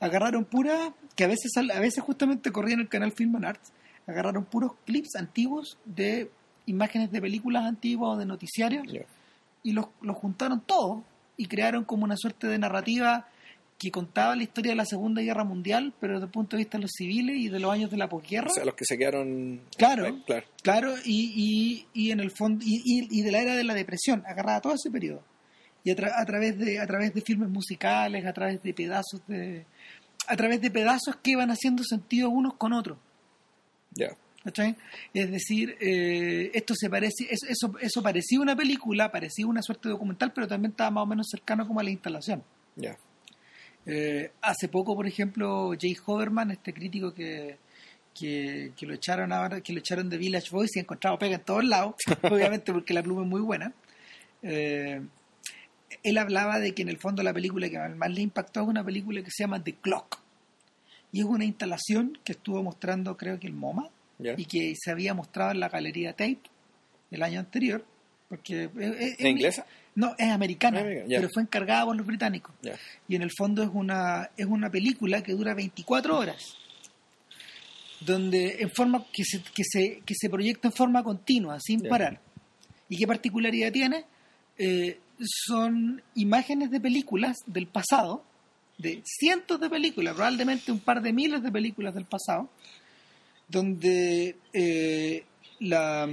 agarraron 0.00 0.44
pura, 0.44 0.92
que 1.14 1.24
a 1.24 1.28
veces 1.28 1.52
a 1.56 1.80
veces 1.80 2.02
justamente 2.02 2.50
corría 2.50 2.74
en 2.74 2.80
el 2.80 2.88
canal 2.88 3.12
Film 3.12 3.36
and 3.36 3.46
Arts, 3.46 3.72
agarraron 4.06 4.44
puros 4.44 4.72
clips 4.86 5.16
antiguos 5.16 5.78
de 5.84 6.30
imágenes 6.66 7.10
de 7.10 7.20
películas 7.20 7.64
antiguas 7.64 8.14
o 8.14 8.16
de 8.16 8.26
noticiarios 8.26 8.84
y 9.62 9.72
los, 9.72 9.86
los 10.00 10.16
juntaron 10.16 10.60
todos 10.60 11.02
y 11.36 11.46
crearon 11.46 11.84
como 11.84 12.04
una 12.04 12.16
suerte 12.16 12.46
de 12.46 12.58
narrativa 12.58 13.28
que 13.78 13.90
contaba 13.90 14.34
la 14.34 14.42
historia 14.42 14.72
de 14.72 14.76
la 14.76 14.84
Segunda 14.84 15.22
Guerra 15.22 15.44
Mundial, 15.44 15.94
pero 16.00 16.14
desde 16.14 16.26
el 16.26 16.32
punto 16.32 16.56
de 16.56 16.62
vista 16.62 16.78
de 16.78 16.82
los 16.82 16.90
civiles 16.96 17.36
y 17.36 17.48
de 17.48 17.60
los 17.60 17.72
años 17.72 17.90
de 17.90 17.96
la 17.96 18.08
posguerra. 18.08 18.48
O 18.50 18.54
sea, 18.54 18.64
los 18.64 18.74
que 18.74 18.84
se 18.84 18.98
quedaron. 18.98 19.60
Claro, 19.76 20.18
claro, 20.26 20.46
claro 20.62 20.94
y, 21.04 21.32
y, 21.36 21.86
y 21.92 22.10
en 22.10 22.20
el 22.20 22.32
fondo 22.32 22.64
y, 22.66 22.82
y, 22.84 23.22
de 23.22 23.30
la 23.30 23.40
era 23.40 23.54
de 23.54 23.64
la 23.64 23.74
depresión, 23.74 24.24
agarrada 24.26 24.60
todo 24.60 24.74
ese 24.74 24.90
periodo. 24.90 25.22
Y 25.84 25.90
a, 25.90 25.94
a, 26.16 26.24
través 26.26 26.58
de 26.58 26.80
a 26.80 26.86
través 26.86 27.14
de 27.14 27.20
filmes 27.20 27.48
musicales, 27.48 28.26
a 28.26 28.32
través 28.32 28.62
de 28.62 28.74
pedazos 28.74 29.22
de 29.28 29.64
a 30.26 30.36
través 30.36 30.60
de 30.60 30.70
pedazos 30.70 31.16
que 31.22 31.30
iban 31.30 31.50
haciendo 31.50 31.84
sentido 31.84 32.30
unos 32.30 32.54
con 32.54 32.72
otros. 32.72 32.98
Ya. 33.92 34.16
Es 35.12 35.30
decir, 35.30 35.76
eh, 35.80 36.50
esto 36.54 36.74
se 36.74 36.88
parece, 36.88 37.26
eso, 37.30 37.74
eso 37.80 38.02
parecía 38.02 38.40
una 38.40 38.56
película, 38.56 39.10
parecía 39.10 39.46
una 39.46 39.62
suerte 39.62 39.88
de 39.88 39.92
documental, 39.92 40.32
pero 40.32 40.48
también 40.48 40.70
estaba 40.70 40.90
más 40.90 41.02
o 41.02 41.06
menos 41.06 41.26
cercano 41.30 41.66
como 41.66 41.80
a 41.80 41.82
la 41.82 41.90
instalación. 41.90 42.42
Ya. 42.76 42.96
Eh, 43.90 44.32
hace 44.42 44.68
poco, 44.68 44.94
por 44.94 45.06
ejemplo, 45.06 45.72
Jay 45.80 45.96
Hoverman, 46.04 46.50
este 46.50 46.74
crítico 46.74 47.14
que, 47.14 47.56
que, 48.14 48.72
lo 48.82 48.94
echaron 48.94 49.32
ahora, 49.32 49.62
que 49.62 49.72
lo 49.72 49.78
echaron 49.78 50.10
de 50.10 50.18
Village 50.18 50.50
Voice 50.50 50.72
y 50.74 50.80
ha 50.80 50.82
encontrado 50.82 51.18
pega 51.18 51.36
en 51.36 51.42
todos 51.42 51.64
lados, 51.64 51.94
obviamente 52.30 52.72
porque 52.72 52.92
la 52.92 53.02
pluma 53.02 53.22
es 53.22 53.28
muy 53.28 53.40
buena. 53.40 53.72
Eh, 54.42 55.00
él 56.02 56.18
hablaba 56.18 56.58
de 56.58 56.74
que 56.74 56.82
en 56.82 56.90
el 56.90 56.98
fondo 56.98 57.22
la 57.22 57.32
película 57.32 57.68
que 57.70 57.78
más 57.78 58.10
le 58.10 58.20
impactó 58.20 58.60
es 58.60 58.68
una 58.68 58.84
película 58.84 59.22
que 59.22 59.30
se 59.30 59.44
llama 59.44 59.64
The 59.64 59.74
Clock. 59.74 60.20
Y 61.10 61.20
es 61.20 61.24
una 61.24 61.46
instalación 61.46 62.18
que 62.22 62.32
estuvo 62.32 62.62
mostrando, 62.62 63.16
creo 63.16 63.40
que 63.40 63.46
el 63.46 63.54
MoMA, 63.54 63.88
y 64.36 64.44
que 64.44 64.74
se 64.76 64.90
había 64.90 65.14
mostrado 65.14 65.52
en 65.52 65.60
la 65.60 65.70
galería 65.70 66.12
Tape 66.12 66.40
el 67.10 67.22
año 67.22 67.40
anterior. 67.40 67.84
Porque, 68.28 68.68
¿En 68.74 69.26
inglesa? 69.26 69.64
No, 69.98 70.14
es 70.16 70.30
americana, 70.30 70.80
pero 71.08 71.28
fue 71.34 71.42
encargada 71.42 71.86
por 71.86 71.96
los 71.96 72.06
británicos. 72.06 72.54
Y 73.08 73.16
en 73.16 73.22
el 73.22 73.32
fondo 73.36 73.64
es 73.64 73.70
una, 73.72 74.30
es 74.36 74.46
una 74.46 74.70
película 74.70 75.24
que 75.24 75.32
dura 75.32 75.54
24 75.54 76.16
horas, 76.16 76.56
donde 77.98 78.58
en 78.60 78.70
forma 78.70 79.04
que 79.12 79.24
se, 79.24 79.42
que 79.42 79.64
se, 79.64 80.02
que 80.06 80.14
se 80.14 80.30
proyecta 80.30 80.68
en 80.68 80.72
forma 80.72 81.02
continua, 81.02 81.58
sin 81.58 81.80
parar. 81.80 82.20
¿Y 82.88 82.96
qué 82.96 83.08
particularidad 83.08 83.72
tiene? 83.72 84.04
Eh, 84.56 85.00
son 85.18 86.00
imágenes 86.14 86.70
de 86.70 86.78
películas 86.78 87.38
del 87.46 87.66
pasado, 87.66 88.22
de 88.78 89.02
cientos 89.04 89.58
de 89.58 89.68
películas, 89.68 90.14
probablemente 90.14 90.70
un 90.70 90.78
par 90.78 91.02
de 91.02 91.12
miles 91.12 91.42
de 91.42 91.50
películas 91.50 91.92
del 91.92 92.04
pasado, 92.04 92.48
donde 93.48 94.36
eh, 94.52 95.24
la, 95.58 96.08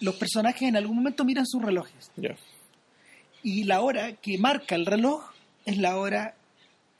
los 0.00 0.14
personajes 0.16 0.68
en 0.68 0.76
algún 0.76 0.96
momento 0.96 1.24
miran 1.24 1.46
sus 1.46 1.62
relojes 1.62 2.10
y 3.44 3.64
la 3.64 3.82
hora 3.82 4.14
que 4.14 4.38
marca 4.38 4.74
el 4.74 4.86
reloj 4.86 5.22
es 5.64 5.78
la 5.78 5.96
hora... 5.98 6.34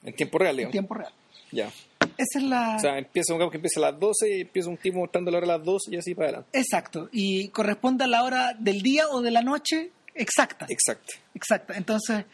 En 0.05 0.15
tiempo 0.15 0.39
real, 0.39 0.61
En 0.61 0.71
tiempo 0.71 0.95
real. 0.95 1.13
Ya. 1.51 1.71
Esa 2.19 2.39
es 2.39 2.45
la... 2.45 2.77
O 2.77 2.79
sea, 2.79 2.99
empieza 2.99 3.35
un 3.35 3.51
que 3.51 3.57
empieza 3.57 3.81
a 3.81 3.91
las 3.91 3.99
12 3.99 4.29
y 4.29 4.41
empieza 4.43 4.69
un 4.69 4.77
tipo 4.77 4.99
mostrando 4.99 5.31
la 5.31 5.39
hora 5.39 5.55
a 5.55 5.57
las 5.59 5.65
12 5.65 5.95
y 5.95 5.97
así 5.97 6.15
para 6.15 6.29
adelante. 6.29 6.59
Exacto. 6.59 7.09
Y 7.13 7.49
corresponde 7.49 8.05
a 8.05 8.07
la 8.07 8.23
hora 8.23 8.55
del 8.59 8.83
día 8.83 9.09
o 9.09 9.23
de 9.23 9.31
la 9.31 9.41
noche 9.41 9.91
exacta. 10.15 10.67
Exacto. 10.69 11.15
Exacta. 11.35 11.75
Entonces, 11.79 12.27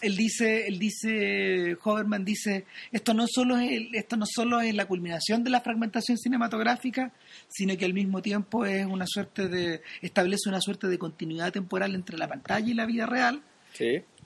él 0.00 0.16
dice, 0.16 0.68
él 0.68 0.78
dice, 0.78 1.76
Hoverman 1.82 2.24
dice, 2.24 2.66
esto 2.92 3.14
no 3.14 3.26
solo 3.26 3.58
es 3.58 3.88
esto 3.94 4.16
no 4.16 4.26
solo 4.26 4.60
es 4.60 4.74
la 4.74 4.86
culminación 4.86 5.42
de 5.42 5.50
la 5.50 5.60
fragmentación 5.60 6.18
cinematográfica, 6.18 7.12
sino 7.48 7.76
que 7.76 7.84
al 7.84 7.94
mismo 7.94 8.22
tiempo 8.22 8.64
es 8.64 8.86
una 8.86 9.06
suerte 9.08 9.48
de 9.48 9.82
establece 10.02 10.48
una 10.48 10.60
suerte 10.60 10.86
de 10.86 10.98
continuidad 10.98 11.52
temporal 11.52 11.94
entre 11.94 12.18
la 12.18 12.28
pantalla 12.28 12.70
y 12.70 12.74
la 12.74 12.86
vida 12.86 13.06
real 13.06 13.42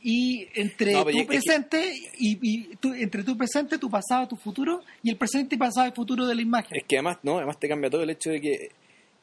y 0.02 0.48
entre 0.54 0.92
tu 0.92 1.26
presente 1.26 1.94
y, 2.18 2.68
entre 2.82 3.22
tu 3.22 3.36
presente, 3.36 3.78
tu 3.78 3.90
pasado, 3.90 4.28
tu 4.28 4.36
futuro 4.36 4.82
y 5.02 5.10
el 5.10 5.16
presente 5.16 5.56
y 5.56 5.58
pasado 5.58 5.88
y 5.88 5.92
futuro 5.92 6.26
de 6.26 6.34
la 6.34 6.42
imagen. 6.42 6.76
Es 6.76 6.84
que 6.84 6.96
además, 6.96 7.18
no, 7.22 7.36
además 7.36 7.58
te 7.58 7.68
cambia 7.68 7.90
todo 7.90 8.02
el 8.02 8.10
hecho 8.10 8.30
de 8.30 8.40
que 8.40 8.70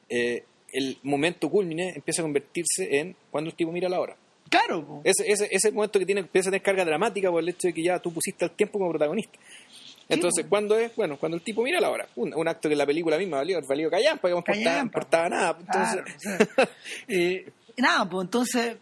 eh, 0.09 0.43
el 0.71 0.97
momento 1.03 1.49
culmine 1.49 1.93
empieza 1.95 2.21
a 2.21 2.25
convertirse 2.25 2.99
en 2.99 3.15
cuando 3.31 3.49
el 3.49 3.55
tipo 3.55 3.71
mira 3.71 3.89
la 3.89 3.99
hora. 3.99 4.15
Claro. 4.49 5.01
Ese, 5.03 5.29
ese, 5.29 5.49
ese 5.51 5.71
momento 5.71 5.99
que 5.99 6.05
tiene, 6.05 6.21
empieza 6.21 6.49
a 6.49 6.51
tener 6.51 6.63
carga 6.63 6.85
dramática 6.85 7.29
por 7.29 7.41
el 7.41 7.49
hecho 7.49 7.67
de 7.67 7.73
que 7.73 7.83
ya 7.83 7.99
tú 7.99 8.13
pusiste 8.13 8.45
el 8.45 8.51
tiempo 8.51 8.79
como 8.79 8.91
protagonista. 8.91 9.37
Entonces, 10.09 10.45
¿cuándo 10.47 10.77
es? 10.77 10.95
Bueno, 10.95 11.17
cuando 11.17 11.35
el 11.35 11.43
tipo 11.43 11.63
mira 11.63 11.81
la 11.81 11.89
hora. 11.89 12.07
Un, 12.15 12.47
acto 12.47 12.69
que 12.69 12.73
en 12.73 12.77
la 12.77 12.85
película 12.85 13.17
misma 13.17 13.37
valió, 13.37 13.59
valió 13.67 13.89
callar, 13.89 14.19
porque 14.21 14.33
no 14.33 14.79
importaba, 14.79 15.27
nada. 15.27 15.57
Entonces... 15.59 16.49
Eh, 17.09 17.51
nada, 17.77 18.09
pues 18.09 18.25
entonces, 18.25 18.77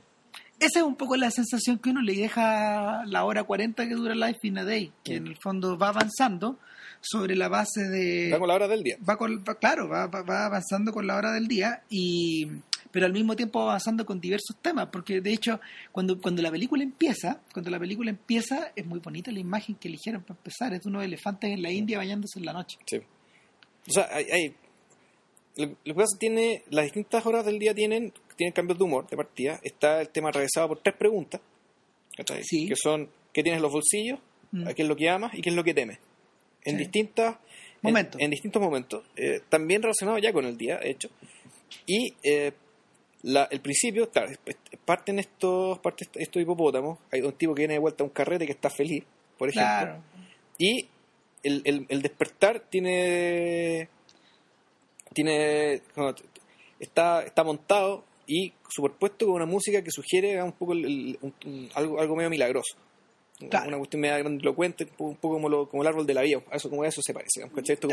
esa 0.59 0.79
es 0.79 0.85
un 0.85 0.95
poco 0.95 1.15
la 1.17 1.31
sensación 1.31 1.79
que 1.79 1.89
uno 1.89 2.01
le 2.01 2.15
deja 2.15 3.03
la 3.05 3.23
hora 3.25 3.43
40 3.43 3.87
que 3.87 3.93
dura 3.95 4.15
Life 4.15 4.39
in 4.43 4.57
a 4.57 4.63
Day, 4.65 4.91
que 5.03 5.15
en 5.15 5.27
el 5.27 5.37
fondo 5.37 5.77
va 5.77 5.89
avanzando 5.89 6.57
sobre 7.01 7.35
la 7.35 7.49
base 7.49 7.81
de... 7.89 8.31
Va 8.31 8.39
con 8.39 8.47
la 8.47 8.55
hora 8.55 8.67
del 8.67 8.81
día. 8.81 8.97
Va 9.07 9.17
con, 9.17 9.43
va- 9.47 9.55
claro, 9.55 9.87
va, 9.87 10.07
va- 10.07 10.23
va 10.23 10.45
avanzando 10.45 10.91
con 10.91 11.05
la 11.05 11.15
hora 11.17 11.31
del 11.31 11.47
día, 11.47 11.83
y 11.89 12.47
pero 12.91 13.05
al 13.07 13.11
mismo 13.13 13.35
tiempo 13.35 13.59
va 13.59 13.71
avanzando 13.71 14.05
con 14.05 14.21
diversos 14.21 14.55
temas, 14.61 14.87
porque 14.89 15.19
de 15.19 15.33
hecho, 15.33 15.59
cuando, 15.91 16.19
cuando 16.21 16.41
la 16.41 16.49
película 16.49 16.81
empieza, 16.81 17.41
cuando 17.53 17.69
la 17.69 17.77
película 17.77 18.09
empieza, 18.09 18.71
es 18.73 18.85
muy 18.85 18.99
bonita 18.99 19.31
la 19.33 19.39
imagen 19.39 19.75
que 19.75 19.89
eligieron 19.89 20.23
para 20.23 20.37
empezar, 20.39 20.73
es 20.73 20.81
de 20.81 20.89
unos 20.89 21.03
elefantes 21.03 21.51
en 21.51 21.61
la 21.61 21.69
India 21.71 21.97
bañándose 21.97 22.39
en 22.39 22.45
la 22.45 22.53
noche. 22.53 22.77
Sí. 22.87 23.01
O 23.89 23.91
sea, 23.91 24.07
hay, 24.11 24.25
hay- 24.31 24.55
lo, 25.57 25.65
lo 25.67 25.75
que 25.83 25.93
pasa 25.93 26.03
es 26.05 26.13
que 26.13 26.19
tiene, 26.19 26.63
las 26.69 26.85
distintas 26.85 27.25
horas 27.25 27.45
del 27.45 27.59
día 27.59 27.73
tienen, 27.75 28.13
tienen 28.35 28.53
cambios 28.53 28.77
de 28.77 28.83
humor 28.83 29.07
de 29.07 29.17
partida. 29.17 29.59
Está 29.63 30.01
el 30.01 30.09
tema 30.09 30.29
atravesado 30.29 30.67
por 30.69 30.79
tres 30.79 30.95
preguntas, 30.95 31.41
que 32.15 32.75
son 32.75 33.09
¿qué 33.33 33.43
tienes 33.43 33.57
en 33.57 33.63
los 33.63 33.71
bolsillos? 33.71 34.19
Mm. 34.51 34.67
¿A 34.67 34.73
¿Qué 34.73 34.81
es 34.83 34.87
lo 34.87 34.95
que 34.95 35.09
amas? 35.09 35.33
¿Y 35.33 35.41
qué 35.41 35.49
es 35.49 35.55
lo 35.55 35.63
que 35.63 35.73
temes? 35.73 35.97
En 36.63 36.73
Sí. 36.77 36.83
distintas... 36.83 37.35
en- 37.35 37.39
Momentos. 37.81 38.21
En, 38.21 38.31
distintos 38.31 38.61
momentos. 38.61 39.03
eh, 39.15 39.41
también 39.49 39.81
relacionado 39.81 40.17
ya 40.17 40.31
con 40.33 40.45
el 40.45 40.57
día, 40.57 40.77
de 40.77 40.89
hecho. 40.91 41.09
Y 41.85 42.13
eh, 42.23 42.51
la- 43.23 43.47
el 43.51 43.59
principio, 43.59 44.09
claro, 44.09 44.31
parten 44.85 45.19
estos, 45.19 45.79
parten 45.79 46.07
estos 46.15 46.41
hipopótamos. 46.41 46.99
Hay 47.11 47.21
un 47.21 47.33
tipo 47.33 47.53
que 47.53 47.61
viene 47.61 47.73
de 47.75 47.79
vuelta 47.79 48.03
a 48.03 48.07
un 48.07 48.11
carrete 48.13 48.45
que 48.45 48.53
está 48.53 48.69
feliz, 48.69 49.03
por 49.37 49.49
ejemplo. 49.49 49.69
Claro. 49.69 50.03
Y 50.57 50.87
el, 51.43 51.61
el, 51.65 51.85
el 51.89 52.01
despertar 52.01 52.61
tiene. 52.69 53.89
tiene. 55.13 55.81
está, 56.79 57.23
está 57.23 57.43
montado 57.43 58.03
y 58.27 58.53
superpuesto 58.69 59.25
con 59.25 59.35
una 59.35 59.45
música 59.45 59.81
que 59.83 59.91
sugiere 59.91 60.41
un 60.41 60.51
poco 60.53 60.73
el- 60.73 60.85
el- 60.85 61.17
un- 61.21 61.33
un- 61.45 61.69
algo, 61.75 61.99
algo 61.99 62.15
medio 62.15 62.29
milagroso. 62.29 62.75
Claro. 63.49 63.67
Una 63.67 63.77
cuestión 63.79 63.99
medio 64.01 64.17
grandilocuente, 64.19 64.85
un 64.85 64.89
poco, 64.91 65.09
un 65.09 65.15
poco 65.17 65.33
como, 65.35 65.49
lo- 65.49 65.69
como 65.69 65.83
el 65.83 65.87
árbol 65.89 66.05
de 66.07 66.13
la 66.13 66.21
vida. 66.21 66.41
Eso, 66.53 66.69
como 66.69 66.85
eso 66.85 67.01
se 67.03 67.13
parece. 67.13 67.41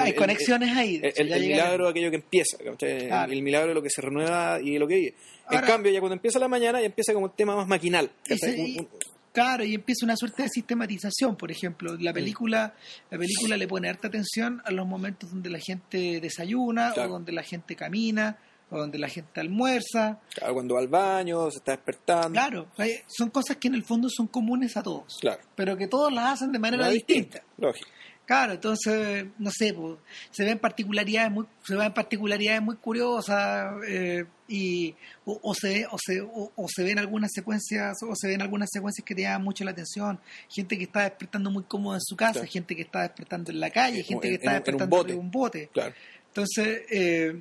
Hay 0.01 0.11
el- 0.11 0.14
conexiones 0.14 0.77
ahí. 0.77 1.01
El, 1.03 1.40
milagro 1.40 1.85
de 1.87 1.90
aquello 1.90 2.11
que 2.11 2.16
empieza, 2.16 2.57
el, 2.59 3.42
milagro 3.42 3.71
de 3.71 3.75
lo 3.75 3.83
que 3.83 3.90
se 3.90 4.01
renueva 4.01 4.61
y 4.62 4.75
de 4.75 4.79
lo 4.79 4.87
que 4.87 4.95
vive. 4.95 5.14
En 5.51 5.61
cambio, 5.62 5.90
ya 5.92 5.99
cuando 5.99 6.14
empieza 6.14 6.38
la 6.38 6.47
mañana, 6.49 6.79
ya 6.81 6.87
empieza 6.87 7.12
como 7.12 7.27
el 7.27 7.33
tema 7.33 7.57
más 7.57 7.66
maquinal. 7.66 8.11
Un- 8.31 8.79
un- 8.81 8.88
Claro, 9.33 9.64
y 9.64 9.75
empieza 9.75 10.05
una 10.05 10.14
suerte 10.14 10.42
de 10.42 10.49
sistematización, 10.51 11.37
por 11.37 11.51
ejemplo. 11.51 11.97
La 11.99 12.12
película, 12.12 12.75
la 13.11 13.16
película 13.18 13.57
le 13.57 13.66
pone 13.66 13.88
harta 13.88 14.09
atención 14.09 14.61
a 14.64 14.71
los 14.71 14.87
momentos 14.87 15.31
donde 15.31 15.49
la 15.49 15.59
gente 15.59 16.21
desayuna, 16.21 16.92
Claro. 16.92 17.09
o 17.09 17.12
donde 17.14 17.33
la 17.33 17.42
gente 17.42 17.75
camina, 17.75 18.38
o 18.72 18.78
donde 18.78 18.98
la 18.98 19.08
gente 19.08 19.38
almuerza. 19.40 20.18
claro, 20.35 20.54
cuando 20.54 20.74
va 20.74 20.80
al 20.80 20.88
baño, 20.88 21.50
se 21.50 21.58
está 21.58 21.72
despertando. 21.72 22.30
Claro, 22.32 22.66
son 23.06 23.30
cosas 23.30 23.58
que 23.58 23.68
en 23.68 23.74
el 23.74 23.85
fondo 23.85 24.08
son 24.11 24.26
comunes 24.26 24.76
a 24.76 24.82
todos, 24.82 25.18
Claro. 25.20 25.42
pero 25.54 25.76
que 25.76 25.87
todos 25.87 26.12
las 26.12 26.32
hacen 26.35 26.50
de 26.52 26.58
manera 26.58 26.82
Nada 26.85 26.92
distinta. 26.92 27.42
Lógico. 27.58 27.88
Claro, 28.24 28.52
entonces, 28.52 29.26
no 29.38 29.50
sé, 29.50 29.74
pues, 29.74 29.98
se 30.30 30.44
ven 30.44 30.58
particularidades 30.58 31.30
muy, 31.32 31.44
se 31.64 31.74
ven 31.74 31.92
particularidades 31.92 32.62
muy 32.62 32.76
curiosas 32.76 33.74
eh, 33.87 34.24
y 34.48 34.94
o, 35.24 35.38
o 35.42 35.54
se 35.54 35.87
o 35.90 35.96
se 35.98 36.20
o, 36.20 36.52
o 36.54 36.66
se 36.68 36.85
ven 36.85 37.00
algunas 37.00 37.30
secuencias 37.35 37.96
o 38.08 38.14
se 38.14 38.28
ven 38.28 38.40
algunas 38.40 38.68
secuencias 38.72 39.04
que 39.04 39.16
te 39.16 39.22
llaman 39.22 39.42
mucho 39.42 39.64
la 39.64 39.72
atención, 39.72 40.20
gente 40.48 40.78
que 40.78 40.85
está 40.85 41.02
despertando 41.02 41.50
muy 41.50 41.64
cómoda 41.64 41.96
en 41.96 42.00
su 42.02 42.16
casa, 42.16 42.35
Claro. 42.35 42.48
gente 42.48 42.76
que 42.76 42.82
está 42.82 43.02
despertando 43.02 43.50
en 43.50 43.58
la 43.61 43.70
calle, 43.70 44.02
gente 44.04 44.28
que 44.28 44.35
en- 44.37 44.40
está 44.40 44.50
en 44.50 44.50
un- 44.50 44.54
en 44.54 44.61
un 44.61 44.64
despertando 44.64 44.96
bote. 44.96 45.12
en 45.12 45.18
un 45.18 45.30
bote. 45.30 45.68
Claro. 45.72 45.94
Entonces, 46.28 46.82
eh, 46.90 47.40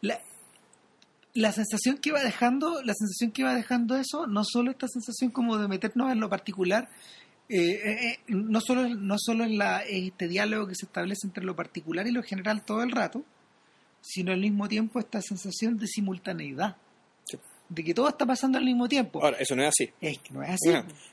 la, 0.00 0.20
la 1.34 1.52
sensación 1.52 1.98
que 1.98 2.12
va 2.12 2.22
dejando, 2.22 2.82
la 2.82 2.94
sensación 2.94 3.30
que 3.30 3.44
va 3.44 3.54
dejando 3.54 3.96
eso, 3.96 4.26
no 4.26 4.42
solo 4.44 4.70
esta 4.70 4.88
sensación 4.88 5.30
como 5.30 5.58
de 5.58 5.68
meternos 5.68 6.10
en 6.12 6.20
lo 6.20 6.28
particular, 6.28 6.88
eh, 7.48 7.58
eh, 7.58 8.10
eh, 8.10 8.18
no 8.28 8.60
solo 8.60 8.88
no 8.88 9.16
solo 9.18 9.42
en 9.44 9.58
la, 9.58 9.80
este 9.80 10.28
diálogo 10.28 10.68
que 10.68 10.76
se 10.76 10.86
establece 10.86 11.26
entre 11.26 11.44
lo 11.44 11.56
particular 11.56 12.06
y 12.06 12.12
lo 12.12 12.22
general 12.22 12.64
todo 12.64 12.82
el 12.82 12.92
rato, 12.92 13.24
sino 14.00 14.32
al 14.32 14.40
mismo 14.40 14.68
tiempo 14.68 14.98
esta 14.98 15.20
sensación 15.20 15.76
de 15.76 15.86
simultaneidad. 15.86 16.76
De 17.70 17.84
que 17.84 17.94
todo 17.94 18.08
está 18.08 18.26
pasando 18.26 18.58
al 18.58 18.64
mismo 18.64 18.86
tiempo. 18.88 19.22
Ahora, 19.24 19.36
eso 19.38 19.54
no 19.56 19.62
es 19.62 19.68
así. 19.68 19.88
es 20.00 20.18
que 20.18 20.34
no 20.34 20.42
es 20.42 20.50
así, 20.50 20.68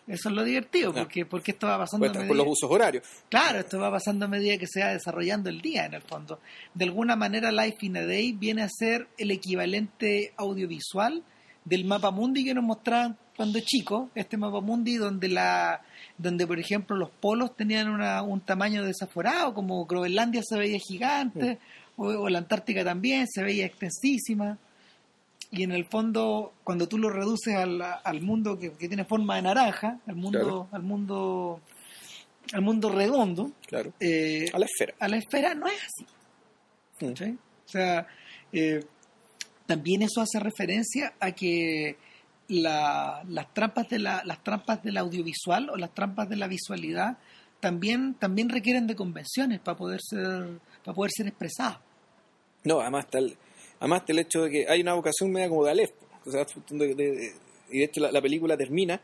eso 0.07 0.29
es 0.29 0.35
lo 0.35 0.43
divertido, 0.43 0.91
porque, 1.03 1.25
porque 1.25 1.51
esto 1.51 1.67
va 1.67 1.77
pasando 1.77 2.05
a 2.05 2.09
medida- 2.21 2.27
por 2.27 2.35
los 2.37 2.47
usos 2.47 2.69
horarios. 2.71 3.03
Claro, 3.29 3.59
esto 3.59 3.79
va 3.79 3.91
pasando 3.91 4.25
a 4.25 4.27
medida 4.27 4.57
que 4.57 4.65
se 4.67 4.81
va 4.81 4.87
desarrollando 4.91 5.49
el 5.49 5.61
día, 5.61 5.85
en 5.85 5.93
el 5.93 6.01
fondo. 6.01 6.39
De 6.73 6.83
alguna 6.85 7.15
manera, 7.15 7.51
Life 7.51 7.77
in 7.85 7.97
a 7.97 8.05
Day 8.05 8.31
viene 8.33 8.63
a 8.63 8.69
ser 8.69 9.07
el 9.19 9.29
equivalente 9.31 10.33
audiovisual 10.35 11.23
del 11.63 11.85
mapa 11.85 12.11
mundi 12.11 12.43
que 12.43 12.53
nos 12.53 12.63
mostraban 12.63 13.17
cuando 13.35 13.59
chicos. 13.59 14.09
Este 14.15 14.35
mapa 14.35 14.59
mundi 14.61 14.95
donde, 14.95 15.27
la, 15.27 15.81
donde 16.17 16.47
por 16.47 16.57
ejemplo, 16.59 16.95
los 16.97 17.11
polos 17.11 17.55
tenían 17.55 17.89
una- 17.89 18.23
un 18.23 18.41
tamaño 18.41 18.83
desaforado, 18.83 19.53
como 19.53 19.85
Groenlandia 19.85 20.41
se 20.43 20.57
veía 20.57 20.79
gigante, 20.79 21.59
o, 21.97 22.07
o 22.07 22.29
la 22.29 22.39
Antártica 22.39 22.83
también 22.83 23.27
se 23.27 23.43
veía 23.43 23.65
extensísima. 23.67 24.57
Y 25.51 25.63
en 25.63 25.71
el 25.71 25.85
fondo, 25.85 26.53
cuando 26.63 26.87
tú 26.87 26.97
lo 26.97 27.09
reduces 27.09 27.55
al, 27.55 27.81
al 27.81 28.21
mundo 28.21 28.59
que, 28.59 28.73
que 28.73 28.87
tiene 28.87 29.05
forma 29.05 29.35
de 29.37 29.43
naranja, 29.43 29.99
al 30.07 30.15
mundo, 30.15 30.39
Claro. 30.39 30.67
al 30.71 30.83
mundo, 30.83 31.61
al 32.53 32.61
mundo 32.61 32.89
redondo, 32.89 33.51
Claro. 33.65 33.93
eh, 33.99 34.45
A 34.53 34.59
la 34.59 34.65
esfera. 34.65 34.93
a 34.99 35.07
la 35.07 35.17
esfera 35.17 35.53
no 35.55 35.67
es 35.67 35.79
así. 35.81 36.05
Mm. 37.05 37.33
O 37.33 37.69
sea, 37.69 38.07
eh, 38.51 38.83
también 39.65 40.01
eso 40.01 40.21
hace 40.21 40.39
referencia 40.39 41.13
a 41.19 41.31
que 41.31 41.97
la- 42.49 43.23
las 43.27 43.53
trampas 43.53 43.87
de 43.89 43.99
la, 43.99 44.23
las 44.25 44.43
trampas 44.43 44.81
del 44.83 44.97
audiovisual 44.97 45.69
o 45.69 45.75
las 45.77 45.93
trampas 45.93 46.27
de 46.29 46.37
la 46.37 46.47
visualidad 46.47 47.17
también, 47.59 48.13
también 48.15 48.49
requieren 48.49 48.85
de 48.87 48.95
convenciones 48.95 49.59
para 49.59 49.77
poder 49.77 49.99
ser, 50.01 50.59
para 50.83 50.95
poder 50.95 51.11
ser 51.11 51.27
expresadas. 51.27 51.79
No, 52.63 52.79
además 52.81 53.05
el, 53.13 53.37
además 53.79 54.03
el 54.07 54.19
hecho 54.19 54.43
de 54.43 54.49
que 54.51 54.67
hay 54.69 54.81
una 54.81 54.93
vocación 54.93 55.31
media 55.31 55.49
como 55.49 55.65
de 55.65 55.71
Aleph. 55.71 55.91
O 56.25 56.31
sea, 56.31 56.45
de- 56.69 57.33
y 57.71 57.79
de 57.79 57.85
hecho 57.85 58.01
la, 58.01 58.11
la 58.11 58.21
película 58.21 58.55
termina 58.57 58.99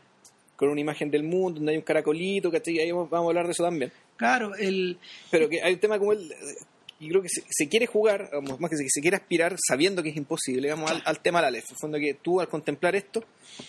con 0.56 0.68
una 0.68 0.80
imagen 0.80 1.10
del 1.10 1.22
mundo 1.24 1.58
donde 1.58 1.72
hay 1.72 1.78
un 1.78 1.84
caracolito, 1.84 2.50
¿cachai? 2.50 2.78
Ahí 2.78 2.90
vamos 2.92 3.10
vamos 3.10 3.26
a 3.26 3.30
hablar 3.30 3.46
de 3.46 3.52
eso 3.52 3.64
también. 3.64 3.92
Claro, 4.16 4.54
el, 4.54 4.98
Pero 5.30 5.48
que 5.48 5.60
hay 5.62 5.74
un 5.74 5.80
tema 5.80 5.98
como 5.98 6.12
el... 6.12 6.32
Y 7.00 7.08
creo 7.08 7.20
que 7.20 7.28
se, 7.28 7.42
se 7.50 7.68
quiere 7.68 7.86
jugar, 7.86 8.30
vamos, 8.32 8.60
más 8.60 8.70
que 8.70 8.76
se, 8.76 8.84
se 8.88 9.00
quiere 9.00 9.16
aspirar 9.16 9.56
sabiendo 9.58 10.00
que 10.02 10.10
es 10.10 10.16
imposible, 10.16 10.62
digamos, 10.62 10.90
al, 10.90 11.02
al 11.04 11.20
tema 11.20 11.40
de 11.40 11.42
la 11.42 11.48
Aleph. 11.48 11.64
En 11.64 11.70
el 11.72 11.76
fondo 11.78 11.98
que 11.98 12.14
tú 12.14 12.40
al 12.40 12.48
contemplar 12.48 12.94
esto 12.94 13.24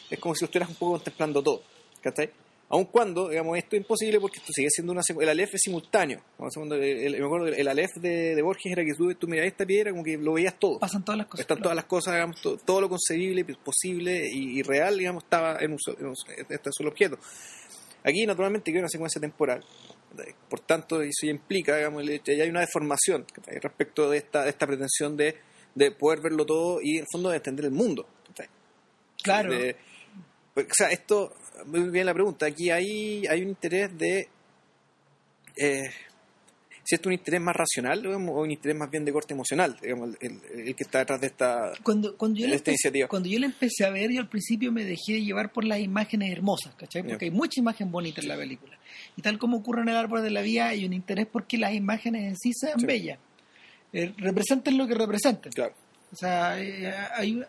es 0.09 0.19
como 0.19 0.35
si 0.35 0.45
estuvieras 0.45 0.69
un 0.69 0.75
poco 0.75 0.91
contemplando 0.93 1.41
todo, 1.41 1.63
¿cachai? 2.01 2.29
Aun 2.67 2.85
cuando, 2.85 3.29
digamos, 3.29 3.57
esto 3.59 3.75
es 3.75 3.81
imposible 3.83 4.19
porque 4.19 4.39
esto 4.39 4.51
sigue 4.51 4.69
siendo 4.71 4.91
una... 4.91 5.01
El 5.21 5.29
Aleph 5.29 5.53
es 5.53 5.61
simultáneo. 5.63 6.19
El, 6.39 6.81
el- 6.83 7.19
me 7.19 7.25
acuerdo, 7.25 7.47
el 7.47 7.67
Aleph 7.67 7.91
de, 8.01 8.33
de 8.35 8.41
Borges 8.41 8.71
era 8.71 8.83
que 8.83 8.93
tú, 8.95 9.13
tú 9.15 9.27
mirabas 9.27 9.51
esta 9.51 9.65
piedra 9.67 9.91
como 9.91 10.03
que 10.03 10.17
lo 10.17 10.33
veías 10.33 10.57
todo. 10.57 10.79
pasan 10.79 11.05
todas 11.05 11.17
las 11.19 11.27
cosas. 11.27 11.41
Están 11.41 11.61
todas 11.61 11.75
las 11.75 11.85
cosas, 11.85 12.15
digamos, 12.15 12.41
todo, 12.41 12.57
todo 12.57 12.81
lo 12.81 12.89
concebible, 12.89 13.45
posible 13.63 14.27
y, 14.31 14.59
y 14.59 14.63
real, 14.63 14.97
digamos, 14.97 15.23
estaba 15.23 15.59
en 15.59 15.73
un, 15.73 15.77
en 15.99 16.05
un- 16.07 16.15
este 16.49 16.69
solo 16.71 16.89
objeto. 16.89 17.19
Aquí, 18.03 18.25
naturalmente, 18.25 18.71
que 18.71 18.77
hay 18.77 18.81
una 18.81 18.89
secuencia 18.89 19.21
temporal. 19.21 19.63
Por 20.49 20.59
tanto, 20.61 21.01
eso 21.01 21.25
ya 21.25 21.31
implica, 21.31 21.75
digamos, 21.77 22.03
ya 22.03 22.43
hay 22.43 22.49
una 22.49 22.61
deformación 22.61 23.25
respecto 23.61 24.09
de 24.09 24.17
esta, 24.17 24.43
de 24.43 24.49
esta 24.49 24.65
pretensión 24.65 25.15
de, 25.17 25.35
de 25.75 25.91
poder 25.91 26.19
verlo 26.21 26.45
todo 26.45 26.79
y, 26.81 26.95
en 26.97 27.01
el 27.01 27.07
fondo, 27.11 27.29
de 27.29 27.37
entender 27.37 27.65
el 27.65 27.71
mundo. 27.71 28.07
Claro, 29.21 29.51
De- 29.51 29.75
pues, 30.55 30.65
o 30.65 30.73
sea, 30.73 30.89
esto, 30.89 31.31
muy 31.67 31.81
bien 31.89 32.07
la 32.07 32.13
pregunta. 32.15 32.47
Aquí 32.47 32.71
hay, 32.71 33.27
hay 33.27 33.41
un 33.43 33.49
interés 33.49 33.95
de. 33.95 34.27
Eh, 35.57 35.83
si 36.83 36.93
esto 36.95 37.09
es 37.09 37.13
un 37.15 37.19
interés 37.19 37.41
más 37.41 37.55
racional 37.55 38.05
o 38.05 38.15
un 38.41 38.51
interés 38.51 38.77
más 38.77 38.91
bien 38.91 39.03
de 39.05 39.11
corte 39.11 39.33
emocional, 39.33 39.75
digamos, 39.81 40.15
el, 40.21 40.31
el- 40.53 40.67
el 40.67 40.75
que 40.75 40.83
está 40.83 40.99
detrás 40.99 41.19
de 41.19 41.27
esta. 41.27 41.71
cuando, 41.83 42.15
cuando, 42.15 42.37
yo 42.37 42.43
de 42.43 42.49
la 42.49 42.55
esta 42.57 42.69
empecé, 42.71 42.87
iniciativa. 42.89 43.07
cuando 43.07 43.27
yo 43.29 43.39
la 43.39 43.45
empecé 43.47 43.85
a 43.85 43.89
ver, 43.89 44.11
yo 44.11 44.21
al 44.21 44.29
principio 44.29 44.71
me 44.71 44.83
dejé 44.83 45.23
llevar 45.23 45.51
por 45.51 45.63
las 45.65 45.79
imágenes 45.79 46.31
hermosas, 46.31 46.75
¿cachai? 46.75 47.01
Porque 47.03 47.25
hay 47.25 47.31
mucha 47.31 47.59
imagen 47.59 47.91
bonita 47.91 48.21
en 48.21 48.27
la 48.27 48.37
película. 48.37 48.77
Y 49.17 49.21
tal 49.23 49.39
como 49.39 49.57
ocurre 49.57 49.81
en 49.81 49.89
el 49.89 49.95
árbol 49.95 50.21
de 50.21 50.29
la 50.29 50.41
vida, 50.41 50.67
hay 50.67 50.85
un 50.85 50.93
interés 50.93 51.25
porque 51.25 51.57
las 51.57 51.73
imágenes 51.73 52.23
en 52.23 52.37
sí 52.37 52.51
sean 52.53 52.79
Sí. 52.79 52.85
bellas. 52.85 53.17
Eh, 53.91 54.13
representen 54.17 54.77
lo 54.77 54.87
que 54.87 54.93
representen. 54.93 55.51
Claro. 55.53 55.73
O 56.11 56.15
sea, 56.15 56.61
eh, 56.61 56.93
hay 57.15 57.41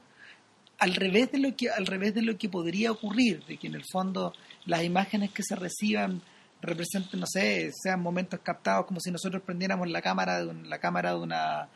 al 0.79 0.95
revés 0.95 1.33
de 1.33 1.39
lo 1.39 1.57
que 1.57 1.71
al 1.71 1.87
revés 1.87 2.15
de 2.15 2.23
lo 2.23 2.37
que 2.37 2.49
podría 2.49 2.91
ocurrir, 2.93 3.43
de 3.47 3.57
que 3.57 3.67
en 3.67 3.75
el 3.75 3.85
fondo 3.91 4.33
las 4.67 4.83
imágenes 4.85 5.31
que 5.33 5.43
se 5.43 5.57
reciban 5.57 6.21
representen, 6.63 7.21
no 7.21 7.27
sé, 7.27 7.71
sean 7.73 8.01
momentos 8.01 8.41
captados 8.43 8.87
como 8.87 8.99
si 9.01 9.11
nosotros 9.11 9.43
prendiéramos 9.45 9.89
la 9.89 10.01
cámara 10.03 10.39
de 10.43 10.47
un- 10.49 10.69
la 10.69 10.79
cámara 10.79 11.11
de 11.11 11.19
una 11.21 11.69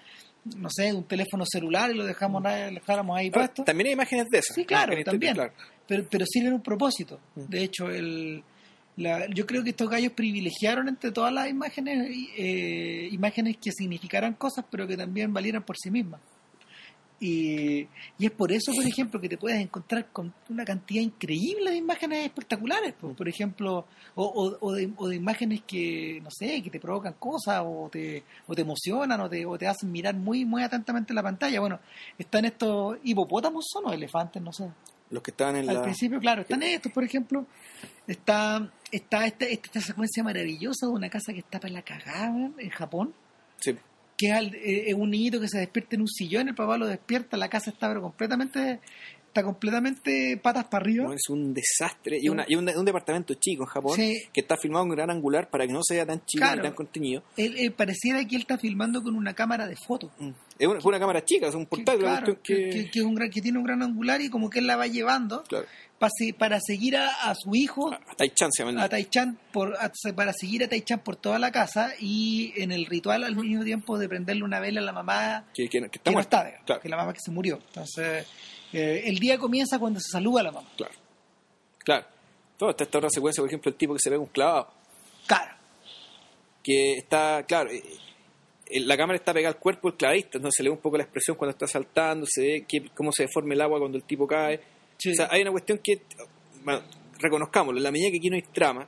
no 0.57 0.71
sé, 0.71 0.85
de 0.85 0.95
un 0.95 1.05
teléfono 1.05 1.45
celular 1.47 1.91
y 1.91 1.95
lo 1.95 2.05
dejamos 2.07 2.43
ahí- 2.47 2.73
lo 2.73 2.81
dejáramos 2.81 3.15
ahí 3.19 3.27
Ahora, 3.27 3.47
puesto. 3.49 3.63
también 3.65 3.89
hay 3.89 3.93
imágenes 3.93 4.27
de 4.31 4.39
esas. 4.39 4.55
Sí, 4.57 4.65
claro, 4.65 4.95
también. 5.05 5.35
claro. 5.35 5.53
Pero, 5.87 6.07
pero 6.11 6.25
sirven 6.27 6.55
un 6.55 6.63
propósito. 6.63 7.21
Mm. 7.37 7.41
De 7.43 7.63
hecho, 7.63 7.91
el, 7.91 8.43
la- 8.97 9.27
yo 9.29 9.45
creo 9.45 9.63
que 9.63 9.69
estos 9.71 9.91
gallos 9.91 10.13
privilegiaron 10.15 10.89
entre 10.89 11.13
todas 11.13 11.31
las 11.31 11.47
imágenes, 11.49 12.09
eh, 12.39 13.11
imágenes 13.13 13.59
que 13.59 13.71
significaran 13.71 14.33
cosas, 14.33 14.65
pero 14.71 14.87
que 14.87 14.97
también 14.97 15.31
valieran 15.31 15.63
por 15.63 15.77
sí 15.77 15.91
mismas. 15.91 16.23
Y, 17.23 17.87
y 18.19 18.25
es 18.27 18.31
por 18.31 18.51
eso, 18.51 18.73
por 18.73 18.87
ejemplo, 18.87 19.21
que 19.21 19.29
te 19.29 19.37
puedes 19.37 19.61
encontrar 19.61 20.07
con 20.11 20.33
una 20.49 20.65
cantidad 20.65 21.03
increíble 21.03 21.71
de 21.71 21.77
imágenes 21.77 22.25
espectaculares. 22.25 22.95
Por, 22.95 23.15
por 23.15 23.29
ejemplo, 23.29 23.85
o, 24.15 24.25
o- 24.25 24.57
o 24.61 24.73
de, 24.73 24.91
o 24.97 25.07
de 25.07 25.17
imágenes 25.17 25.61
que, 25.67 26.19
no 26.23 26.31
sé, 26.31 26.63
que 26.63 26.71
te 26.71 26.81
provocan 26.81 27.13
cosas 27.19 27.63
o 27.63 27.91
te, 27.93 28.23
o 28.47 28.55
te 28.55 28.63
emocionan 28.63 29.21
o 29.21 29.29
te, 29.29 29.45
o 29.45 29.59
te 29.59 29.67
hacen 29.67 29.93
mirar 29.93 30.15
muy, 30.17 30.47
muy 30.47 30.63
atentamente 30.63 31.13
la 31.13 31.23
pantalla. 31.23 31.61
Bueno, 31.61 31.79
están 32.19 32.47
estos 32.47 32.97
hipopótamos, 33.05 33.67
son 33.71 33.85
o 33.87 33.93
elefantes, 33.93 34.41
no 34.43 34.53
sé. 34.55 34.71
Los 35.11 35.23
que 35.23 35.33
estaban 35.33 35.57
en 35.57 35.69
Al 35.69 35.75
la... 35.77 35.83
principio, 35.83 36.21
claro, 36.21 36.41
están 36.43 36.63
estos, 36.63 36.91
por 36.91 37.05
ejemplo. 37.05 37.45
Está, 38.07 38.71
está 38.91 39.27
esta, 39.27 39.45
esta, 39.45 39.67
esta 39.69 39.81
secuencia 39.83 40.23
maravillosa 40.25 40.87
de 40.87 40.93
una 40.93 41.11
casa 41.11 41.33
que 41.35 41.41
está 41.41 41.61
para 41.61 41.75
la 41.75 41.83
cagada 41.83 42.51
en 42.59 42.71
Japón. 42.71 43.13
Sí. 43.59 43.77
Que 44.21 44.27
es, 44.27 44.33
al- 44.35 44.55
eh, 44.55 44.85
es 44.91 44.95
un 44.95 45.11
niñito 45.11 45.41
que 45.41 45.49
se 45.49 45.59
despierta 45.59 45.97
en 45.97 46.03
un 46.03 46.09
sillón, 46.09 46.49
el 46.49 46.55
papá 46.55 46.77
lo 46.77 46.87
despierta, 46.87 47.39
la 47.39 47.49
casa 47.49 47.71
está 47.71 47.89
pero 47.89 48.03
completamente, 48.03 48.81
está 49.31 49.45
completamente 49.45 50.37
patas 50.43 50.65
para 50.65 50.83
arriba. 50.83 51.15
Es 51.15 51.29
un 51.29 51.55
desastre. 51.55 52.19
Y, 52.21 52.29
una, 52.29 52.45
y 52.49 52.57
un, 52.57 52.69
un 52.69 52.85
departamento 52.85 53.35
chico 53.35 53.63
en 53.63 53.69
Japón 53.69 53.95
Sí. 53.97 54.19
que 54.33 54.41
está 54.41 54.57
filmado 54.57 54.85
en 54.85 54.91
gran 54.91 55.11
angular 55.11 55.49
para 55.49 55.67
que 55.67 55.73
no 55.73 55.81
sea 55.85 56.05
tan 56.05 56.25
chico 56.27 56.43
Claro. 56.43 56.57
ni 56.57 56.63
tan 56.69 56.75
contenido. 56.75 57.23
Él, 57.37 57.55
él 57.57 57.73
pareciera 57.73 58.25
que 58.25 58.35
él 58.37 58.43
está 58.43 58.59
filmando 58.59 59.03
con 59.03 59.15
una 59.15 59.33
cámara 59.35 59.67
de 59.69 59.77
fotos. 59.77 60.11
Mm. 60.19 60.31
Es 60.59 60.69
una, 60.85 60.99
cámara 60.99 61.25
chica, 61.25 61.47
es 61.49 61.55
un 61.55 61.65
Que, 61.65 61.69
portátil. 61.77 62.01
claro, 62.03 62.39
que, 62.43 62.91
que- 62.93 63.03
un 63.03 63.15
gran, 63.15 63.31
que 63.31 63.41
tiene 63.41 63.59
un 63.59 63.65
gran 63.65 63.83
angular 63.83 64.21
y 64.21 64.29
como 64.29 64.51
que 64.51 64.59
él 64.59 64.67
la 64.67 64.77
va 64.77 64.87
llevando 64.89 65.43
Claro. 65.45 65.65
para, 65.99 66.11
se- 66.15 66.35
para 66.35 66.59
seguir 66.61 66.97
a, 66.97 67.31
a 67.31 67.35
su 67.35 67.55
hijo 67.55 67.93
A 67.95 68.01
Taichan 68.17 68.51
se 68.53 68.65
llama 68.65 68.83
a. 68.83 68.89
Taichan 68.89 69.39
por 69.53 69.75
a- 69.77 69.91
para 70.15 70.33
seguir 70.35 70.65
a 70.65 70.69
Taichan 70.69 70.99
por 71.01 71.17
toda 71.17 71.39
la 71.39 71.51
casa 71.53 71.93
y 72.01 72.53
en 72.57 72.73
el 72.73 72.85
ritual 72.87 73.25
al 73.25 73.37
mismo 73.37 73.65
tiempo 73.65 73.97
de 73.99 74.09
prenderle 74.09 74.43
una 74.45 74.61
vela 74.61 74.81
a 74.81 74.85
la 74.85 74.93
mamá 74.93 75.45
que, 75.55 75.65
está 75.65 76.11
no 76.11 76.21
está, 76.21 76.51
Claro. 76.67 76.81
que 76.83 76.89
la 76.91 76.97
mamá 76.97 77.13
que 77.15 77.21
se 77.25 77.31
murió. 77.31 77.59
Entonces, 77.69 78.27
eh, 78.73 79.03
el 79.07 79.19
día 79.19 79.39
comienza 79.39 79.79
cuando 79.79 80.01
se 80.01 80.11
saluda 80.11 80.41
a 80.41 80.45
la 80.45 80.53
mamá. 80.53 80.69
Claro. 80.77 80.95
Claro. 81.79 82.07
Toda 82.57 82.71
esta, 82.73 82.85
esta 82.85 82.99
otra 82.99 83.11
secuencia, 83.11 83.41
por 83.41 83.49
ejemplo, 83.49 83.71
el 83.71 83.77
tipo 83.77 83.95
que 83.95 84.01
se 84.01 84.11
ve 84.11 84.19
un 84.19 84.27
clavado. 84.27 84.69
Claro, 85.27 85.55
que 86.63 86.95
está, 86.95 87.45
claro, 87.47 87.71
eh, 87.71 87.83
eh, 88.67 88.81
la 88.81 88.97
cámara 88.97 89.17
está 89.17 89.33
pegada 89.33 89.55
al 89.55 89.61
cuerpo 89.61 89.89
del 89.89 89.97
clavista, 89.97 90.39
entonces 90.39 90.57
se 90.57 90.63
le 90.63 90.69
ve 90.69 90.77
un 90.77 90.83
poco 90.83 90.97
la 90.97 91.05
expresión 91.05 91.37
cuando 91.37 91.53
está 91.53 91.67
saltando, 91.67 92.27
se 92.29 92.43
ve 92.43 92.65
que, 92.69 92.91
cómo 92.91 93.13
se 93.13 93.25
deforma 93.25 93.55
el 93.55 93.61
agua 93.61 93.79
cuando 93.79 93.99
el 93.99 94.05
tipo 94.05 94.27
cae. 94.27 94.61
Sí. 94.99 95.13
O 95.13 95.15
sea, 95.15 95.29
hay 95.31 95.43
una 95.43 95.53
cuestión 95.53 95.79
que, 95.83 96.03
bueno, 96.63 96.83
reconozcámoslo, 97.19 97.79
en 97.79 97.85
la 97.85 97.91
medida 97.91 98.11
que 98.11 98.19
aquí 98.19 98.31
no 98.31 98.37
hay 98.37 98.43
trama, 98.43 98.87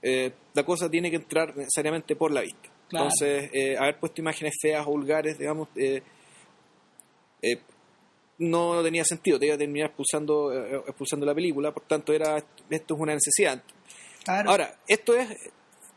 eh, 0.00 0.32
la 0.54 0.64
cosa 0.64 0.88
tiene 0.88 1.10
que 1.10 1.16
entrar 1.16 1.56
necesariamente 1.56 2.16
por 2.16 2.32
la 2.32 2.40
vista. 2.40 2.70
Claro. 2.88 3.06
Entonces, 3.06 3.50
eh, 3.52 3.76
haber 3.78 3.98
puesto 3.98 4.20
imágenes 4.20 4.54
feas 4.60 4.86
o 4.86 4.90
vulgares, 4.90 5.38
digamos, 5.38 5.68
eh, 5.76 6.02
no 8.38 8.82
tenía 8.82 9.04
sentido, 9.04 9.38
te 9.38 9.46
iba 9.46 9.54
a 9.54 9.58
terminar 9.58 9.88
expulsando, 9.88 10.52
eh, 10.52 10.82
expulsando 10.86 11.26
la 11.26 11.34
película, 11.34 11.72
por 11.72 11.82
tanto, 11.84 12.12
era 12.12 12.36
esto 12.70 12.94
es 12.94 13.00
una 13.00 13.14
necesidad. 13.14 13.62
claro. 14.24 14.50
Ahora, 14.50 14.74
esto 14.86 15.14
es 15.16 15.28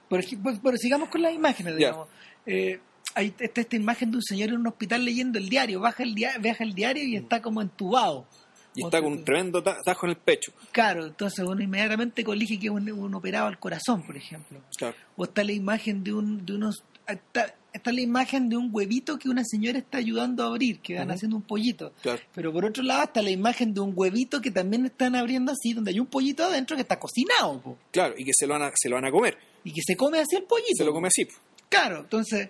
Por 0.09 0.77
sigamos 0.77 1.09
con 1.09 1.21
las 1.21 1.33
imágenes, 1.33 1.77
digamos. 1.77 2.07
Eh, 2.45 2.79
hay 3.15 3.33
está 3.39 3.61
esta 3.61 3.75
imagen 3.75 4.09
de 4.11 4.17
un 4.17 4.23
señor 4.23 4.49
en 4.49 4.57
un 4.57 4.67
hospital 4.67 5.03
leyendo 5.05 5.37
el 5.37 5.49
diario, 5.49 5.79
baja 5.79 6.03
el, 6.03 6.15
dia- 6.15 6.37
baja 6.41 6.63
el 6.63 6.73
diario 6.73 7.03
y 7.03 7.15
está 7.15 7.41
como 7.41 7.61
entubado. 7.61 8.25
y 8.73 8.83
está 8.85 9.01
con 9.01 9.11
un 9.13 9.23
tremendo 9.25 9.61
ta- 9.61 9.77
tajo 9.83 10.05
en 10.05 10.11
el 10.11 10.17
pecho. 10.17 10.51
Claro, 10.71 11.05
entonces 11.05 11.45
uno 11.45 11.61
inmediatamente 11.61 12.23
colige 12.23 12.57
que 12.57 12.67
es 12.67 12.71
un, 12.71 12.89
un 12.91 13.13
operado 13.13 13.47
al 13.47 13.59
corazón, 13.59 14.01
por 14.05 14.15
ejemplo. 14.15 14.61
Claro. 14.77 14.95
O 15.17 15.25
está 15.25 15.43
la 15.43 15.51
imagen 15.51 16.03
de 16.03 16.13
un 16.13 16.45
de 16.45 16.53
unos 16.55 16.83
está, 17.05 17.53
está 17.73 17.91
la 17.91 18.01
imagen 18.01 18.49
de 18.49 18.57
un 18.57 18.69
huevito 18.71 19.17
que 19.17 19.29
una 19.29 19.43
señora 19.45 19.77
está 19.79 19.97
ayudando 19.97 20.43
a 20.43 20.47
abrir, 20.47 20.79
que 20.79 20.95
van 20.95 21.11
haciendo 21.11 21.37
un 21.37 21.43
pollito. 21.43 21.93
Claro. 22.01 22.21
Pero 22.35 22.51
por 22.51 22.65
otro 22.65 22.83
lado 22.83 23.03
está 23.03 23.21
la 23.21 23.29
imagen 23.31 23.73
de 23.73 23.79
un 23.81 23.93
huevito 23.95 24.41
que 24.41 24.51
también 24.51 24.85
están 24.85 25.15
abriendo 25.15 25.51
así, 25.51 25.73
donde 25.73 25.91
hay 25.91 25.99
un 25.99 26.07
pollito 26.07 26.43
adentro 26.43 26.75
que 26.75 26.81
está 26.83 26.99
cocinado 26.99 27.61
po, 27.61 27.77
Claro, 27.91 28.13
y 28.17 28.25
que 28.25 28.31
se 28.33 28.45
lo 28.47 28.53
van 28.53 28.63
a, 28.63 28.71
se 28.75 28.89
lo 28.89 28.95
van 28.95 29.05
a 29.05 29.11
comer. 29.11 29.37
y 29.63 29.71
que 29.71 29.81
se 29.85 29.95
come 29.95 30.19
así 30.19 30.35
el 30.35 30.43
pollito. 30.43 30.75
Se 30.75 30.83
lo 30.85 30.93
come 30.93 31.07
así. 31.07 31.25
Claro, 31.69 31.99
entonces 32.01 32.49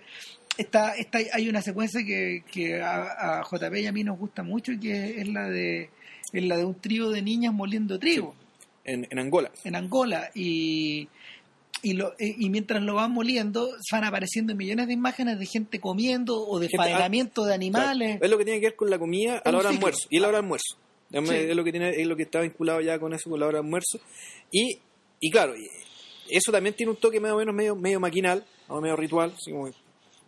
está, 0.58 0.94
está, 0.96 1.18
hay 1.32 1.48
una 1.48 1.62
secuencia 1.62 2.04
que, 2.04 2.42
que 2.50 2.80
a, 2.82 3.40
a 3.40 3.42
JP 3.44 3.76
y 3.76 3.86
a 3.86 3.92
mí 3.92 4.02
nos 4.04 4.18
gusta 4.18 4.42
mucho, 4.42 4.72
que 4.80 5.20
es 5.20 5.28
la 5.28 5.48
de 5.48 5.90
es 6.32 6.44
la 6.44 6.56
de 6.56 6.64
un 6.64 6.74
trío 6.80 7.10
de 7.10 7.20
niñas 7.22 7.52
moliendo 7.52 7.98
trigo 7.98 8.34
En, 8.84 9.06
en 9.10 9.18
Angola. 9.18 9.52
en 9.64 9.76
Angola 9.76 10.30
y 10.34 11.06
y, 11.82 11.94
lo, 11.94 12.12
eh, 12.18 12.34
y 12.38 12.48
mientras 12.50 12.82
lo 12.82 12.94
van 12.94 13.12
moliendo 13.12 13.68
van 13.90 14.04
apareciendo 14.04 14.54
millones 14.54 14.86
de 14.86 14.92
imágenes 14.92 15.38
de 15.38 15.46
gente 15.46 15.80
comiendo 15.80 16.36
o 16.46 16.58
de 16.58 16.68
Gente- 16.68 16.76
faenamiento 16.76 17.44
de 17.44 17.54
animales. 17.54 18.08
Claro. 18.12 18.24
Es 18.24 18.30
lo 18.30 18.38
que 18.38 18.44
tiene 18.44 18.60
que 18.60 18.66
ver 18.66 18.76
con 18.76 18.90
la 18.90 18.98
comida 18.98 19.38
a 19.44 19.50
la 19.52 19.58
hora 19.58 19.68
de 19.70 19.74
almuerzo. 19.76 20.06
Y 20.10 20.18
a 20.18 20.20
la 20.20 20.28
hora 20.28 20.36
de 20.38 20.42
almuerzo. 20.42 20.76
Sí. 21.10 21.18
Es 21.34 21.56
lo 21.56 21.64
que 21.64 21.70
tiene, 21.72 21.90
es 21.90 22.06
lo 22.06 22.16
que 22.16 22.22
está 22.22 22.40
vinculado 22.40 22.80
ya 22.80 22.98
con 22.98 23.12
eso, 23.12 23.28
con 23.28 23.38
la 23.38 23.46
hora 23.46 23.58
de 23.58 23.64
almuerzo. 23.64 24.00
Y, 24.50 24.78
y 25.20 25.30
claro, 25.30 25.52
eso 26.30 26.52
también 26.52 26.74
tiene 26.74 26.90
un 26.90 26.96
toque 26.96 27.20
más 27.20 27.32
o 27.32 27.36
menos 27.36 27.54
medio, 27.54 27.76
medio 27.76 28.00
maquinal, 28.00 28.44
o 28.68 28.80
medio 28.80 28.96
ritual, 28.96 29.32
así 29.36 29.50
como 29.50 29.68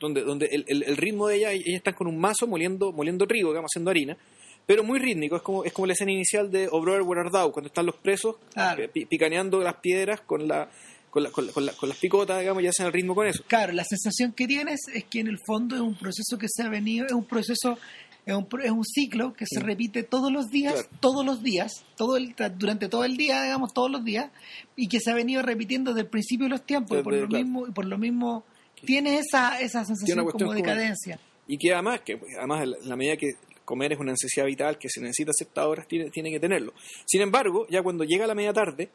donde, 0.01 0.23
donde 0.23 0.47
el, 0.53 0.65
el- 0.69 0.83
el 0.83 0.97
ritmo 0.97 1.29
de 1.29 1.37
ella, 1.37 1.53
ellas 1.53 1.67
están 1.77 1.95
con 1.95 2.07
un 2.07 2.19
mazo 2.19 2.47
moliendo, 2.47 2.93
moliendo 2.93 3.27
trigo, 3.27 3.51
digamos, 3.51 3.71
haciendo 3.73 3.91
harina, 3.91 4.19
pero 4.67 4.83
muy 4.83 4.99
rítmico, 4.99 5.37
es 5.37 5.43
como, 5.43 5.65
es 5.65 5.73
como 5.73 5.87
la 5.87 5.93
escena 5.95 6.13
inicial 6.13 6.51
de 6.51 6.69
O 6.71 6.81
Brother 6.83 7.03
Where 7.03 7.31
Thou, 7.31 7.53
cuando 7.53 7.69
están 7.69 7.87
los 7.87 7.97
presos 7.97 8.37
Claro. 8.53 8.91
pi- 8.93 9.07
picaneando 9.07 9.61
las 9.61 9.77
piedras 9.77 10.21
con 10.23 10.47
la 10.49 10.69
con, 11.15 11.23
la- 11.23 11.31
con 11.31 11.47
la- 11.47 11.53
con 11.53 11.65
la- 11.65 11.73
con 11.73 11.89
las 11.89 11.97
picotas, 11.99 12.41
digamos, 12.41 12.61
y 12.63 12.67
hacen 12.67 12.87
el 12.87 12.93
ritmo 12.93 13.15
con 13.15 13.27
eso. 13.27 13.45
Claro, 13.47 13.73
la 13.73 13.85
sensación 13.85 14.33
que 14.33 14.47
tienes 14.49 14.81
es 14.93 15.05
que 15.05 15.21
en 15.21 15.29
el 15.29 15.39
fondo 15.47 15.77
es 15.77 15.81
un 15.81 15.95
proceso 15.95 16.37
que 16.39 16.49
se 16.49 16.63
ha 16.65 16.69
venido, 16.69 17.07
es 17.07 17.13
un 17.13 17.25
proceso, 17.25 17.79
es 18.27 18.35
un, 18.35 18.49
es 18.63 18.71
un 18.73 18.85
ciclo 18.85 19.33
que 19.33 19.45
se 19.47 19.61
repite 19.61 20.03
todos 20.03 20.33
los 20.33 20.51
días, 20.51 20.73
Claro. 20.75 20.89
todos 20.99 21.25
los 21.25 21.43
días, 21.43 21.85
todo 21.97 22.17
el, 22.17 22.35
durante 22.59 22.89
todo 22.89 23.05
el 23.05 23.17
día, 23.17 23.43
digamos, 23.45 23.73
todos 23.73 23.91
los 23.93 24.05
días, 24.05 24.31
y 24.75 24.89
que 24.89 24.99
se 24.99 25.13
ha 25.13 25.15
venido 25.15 25.41
repitiendo 25.43 25.93
desde 25.93 26.01
el 26.03 26.09
principio 26.09 26.47
de 26.47 26.51
los 26.51 26.67
tiempos, 26.67 26.99
y 26.99 27.03
por 27.03 27.15
lo 27.15 27.29
claro. 27.29 27.45
mismo, 27.45 27.69
y 27.69 27.71
por 27.71 27.85
lo 27.85 27.97
mismo 27.97 28.45
tiene 28.85 29.19
esa, 29.19 29.61
esa 29.61 29.85
sensación 29.85 30.19
como 30.27 30.53
de 30.53 30.61
como- 30.61 30.63
cadencia. 30.65 31.19
y 31.47 31.57
que 31.59 31.73
además 31.73 32.01
que 32.01 32.19
además 32.39 32.63
en 32.65 32.89
la- 32.89 32.97
medida 32.97 33.17
que 33.17 33.35
comer 33.65 33.93
es 33.93 33.99
una 34.01 34.13
necesidad 34.13 34.47
vital 34.47 34.79
que 34.79 34.89
se 34.91 35.01
necesita 35.01 35.33
ciertas 35.33 35.65
horas 35.65 35.87
tiene, 35.87 36.11
tiene 36.11 36.31
que 36.31 36.39
tenerlo 36.41 36.73
sin 37.07 37.21
embargo 37.23 37.67
ya 37.71 37.83
cuando 37.83 38.03
llega 38.05 38.27
la 38.27 38.35
media 38.35 38.53
tarde 38.53 38.91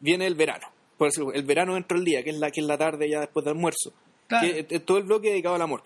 viene 0.00 0.26
el 0.26 0.34
verano 0.34 0.66
por 1.04 1.10
decirlo, 1.10 1.32
el 1.32 1.42
verano 1.44 1.74
dentro 1.74 1.96
del 1.98 2.04
día 2.04 2.22
que 2.22 2.30
es 2.30 2.38
la 2.38 2.50
que 2.50 2.60
es 2.60 2.66
la 2.66 2.78
tarde 2.78 3.08
ya 3.08 3.20
después 3.20 3.44
del 3.44 3.54
almuerzo 3.54 3.92
Claro. 4.26 4.48
que 4.48 4.66
es 4.68 4.84
todo 4.84 4.98
el 4.98 5.04
bloque 5.04 5.30
dedicado 5.30 5.54
al 5.54 5.62
amor 5.62 5.82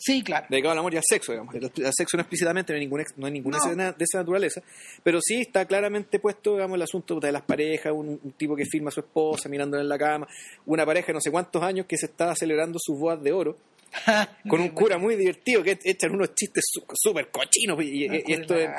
Sí, 0.00 0.22
claro. 0.22 0.46
dedicado 0.48 0.72
al 0.72 0.78
amor 0.78 0.94
y 0.94 0.96
al 0.96 1.02
sexo 1.04 1.32
digamos 1.32 1.54
al 1.54 1.92
sexo 1.92 2.16
no 2.16 2.20
explícitamente 2.22 2.72
no 2.72 2.76
hay 2.76 2.84
ninguna, 2.84 3.04
no 3.16 3.26
hay 3.26 3.32
ninguna 3.32 3.58
No. 3.58 3.64
escena 3.64 3.92
de 3.92 4.04
esa 4.04 4.18
naturaleza 4.18 4.62
pero 5.02 5.20
sí 5.20 5.40
está 5.40 5.64
claramente 5.64 6.18
puesto 6.20 6.52
digamos 6.54 6.76
el 6.76 6.82
asunto 6.82 7.18
de 7.18 7.32
las 7.32 7.42
parejas 7.42 7.92
un, 7.92 8.20
un 8.22 8.32
tipo 8.32 8.54
que 8.54 8.64
firma 8.64 8.88
a 8.88 8.92
su 8.92 9.00
esposa 9.00 9.48
mirándola 9.48 9.82
en 9.82 9.88
la 9.88 9.98
cama 9.98 10.28
una 10.66 10.86
pareja 10.86 11.08
de 11.08 11.14
no 11.14 11.20
sé 11.20 11.30
cuántos 11.32 11.62
años 11.62 11.86
que 11.86 11.96
se 11.96 12.06
está 12.06 12.34
celebrando 12.36 12.78
sus 12.80 12.96
bodas 12.98 13.20
de 13.22 13.32
oro 13.32 13.56
con 14.48 14.60
un 14.60 14.68
cura 14.74 14.98
muy 14.98 15.16
divertido 15.16 15.62
que 15.62 15.78
echan 15.84 16.12
unos 16.12 16.34
chistes 16.34 16.64
súper 16.94 17.28
cochinos 17.30 17.82
y, 17.82 18.04
esto 18.32 18.54
es- 18.56 18.70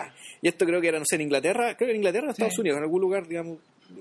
y 0.42 0.48
esto 0.48 0.66
creo 0.66 0.80
que 0.82 0.88
era 0.88 1.00
no 1.00 1.06
sé 1.06 1.16
en 1.16 1.22
Inglaterra 1.22 1.76
creo 1.76 1.88
que 1.88 1.92
en 1.92 1.98
Inglaterra 1.98 2.24
o 2.26 2.30
en 2.30 2.32
Estados 2.32 2.54
Sí. 2.56 2.62
Unidos 2.62 2.78
en 2.78 2.84
algún 2.84 3.02
lugar 3.02 3.28
digamos 3.28 3.58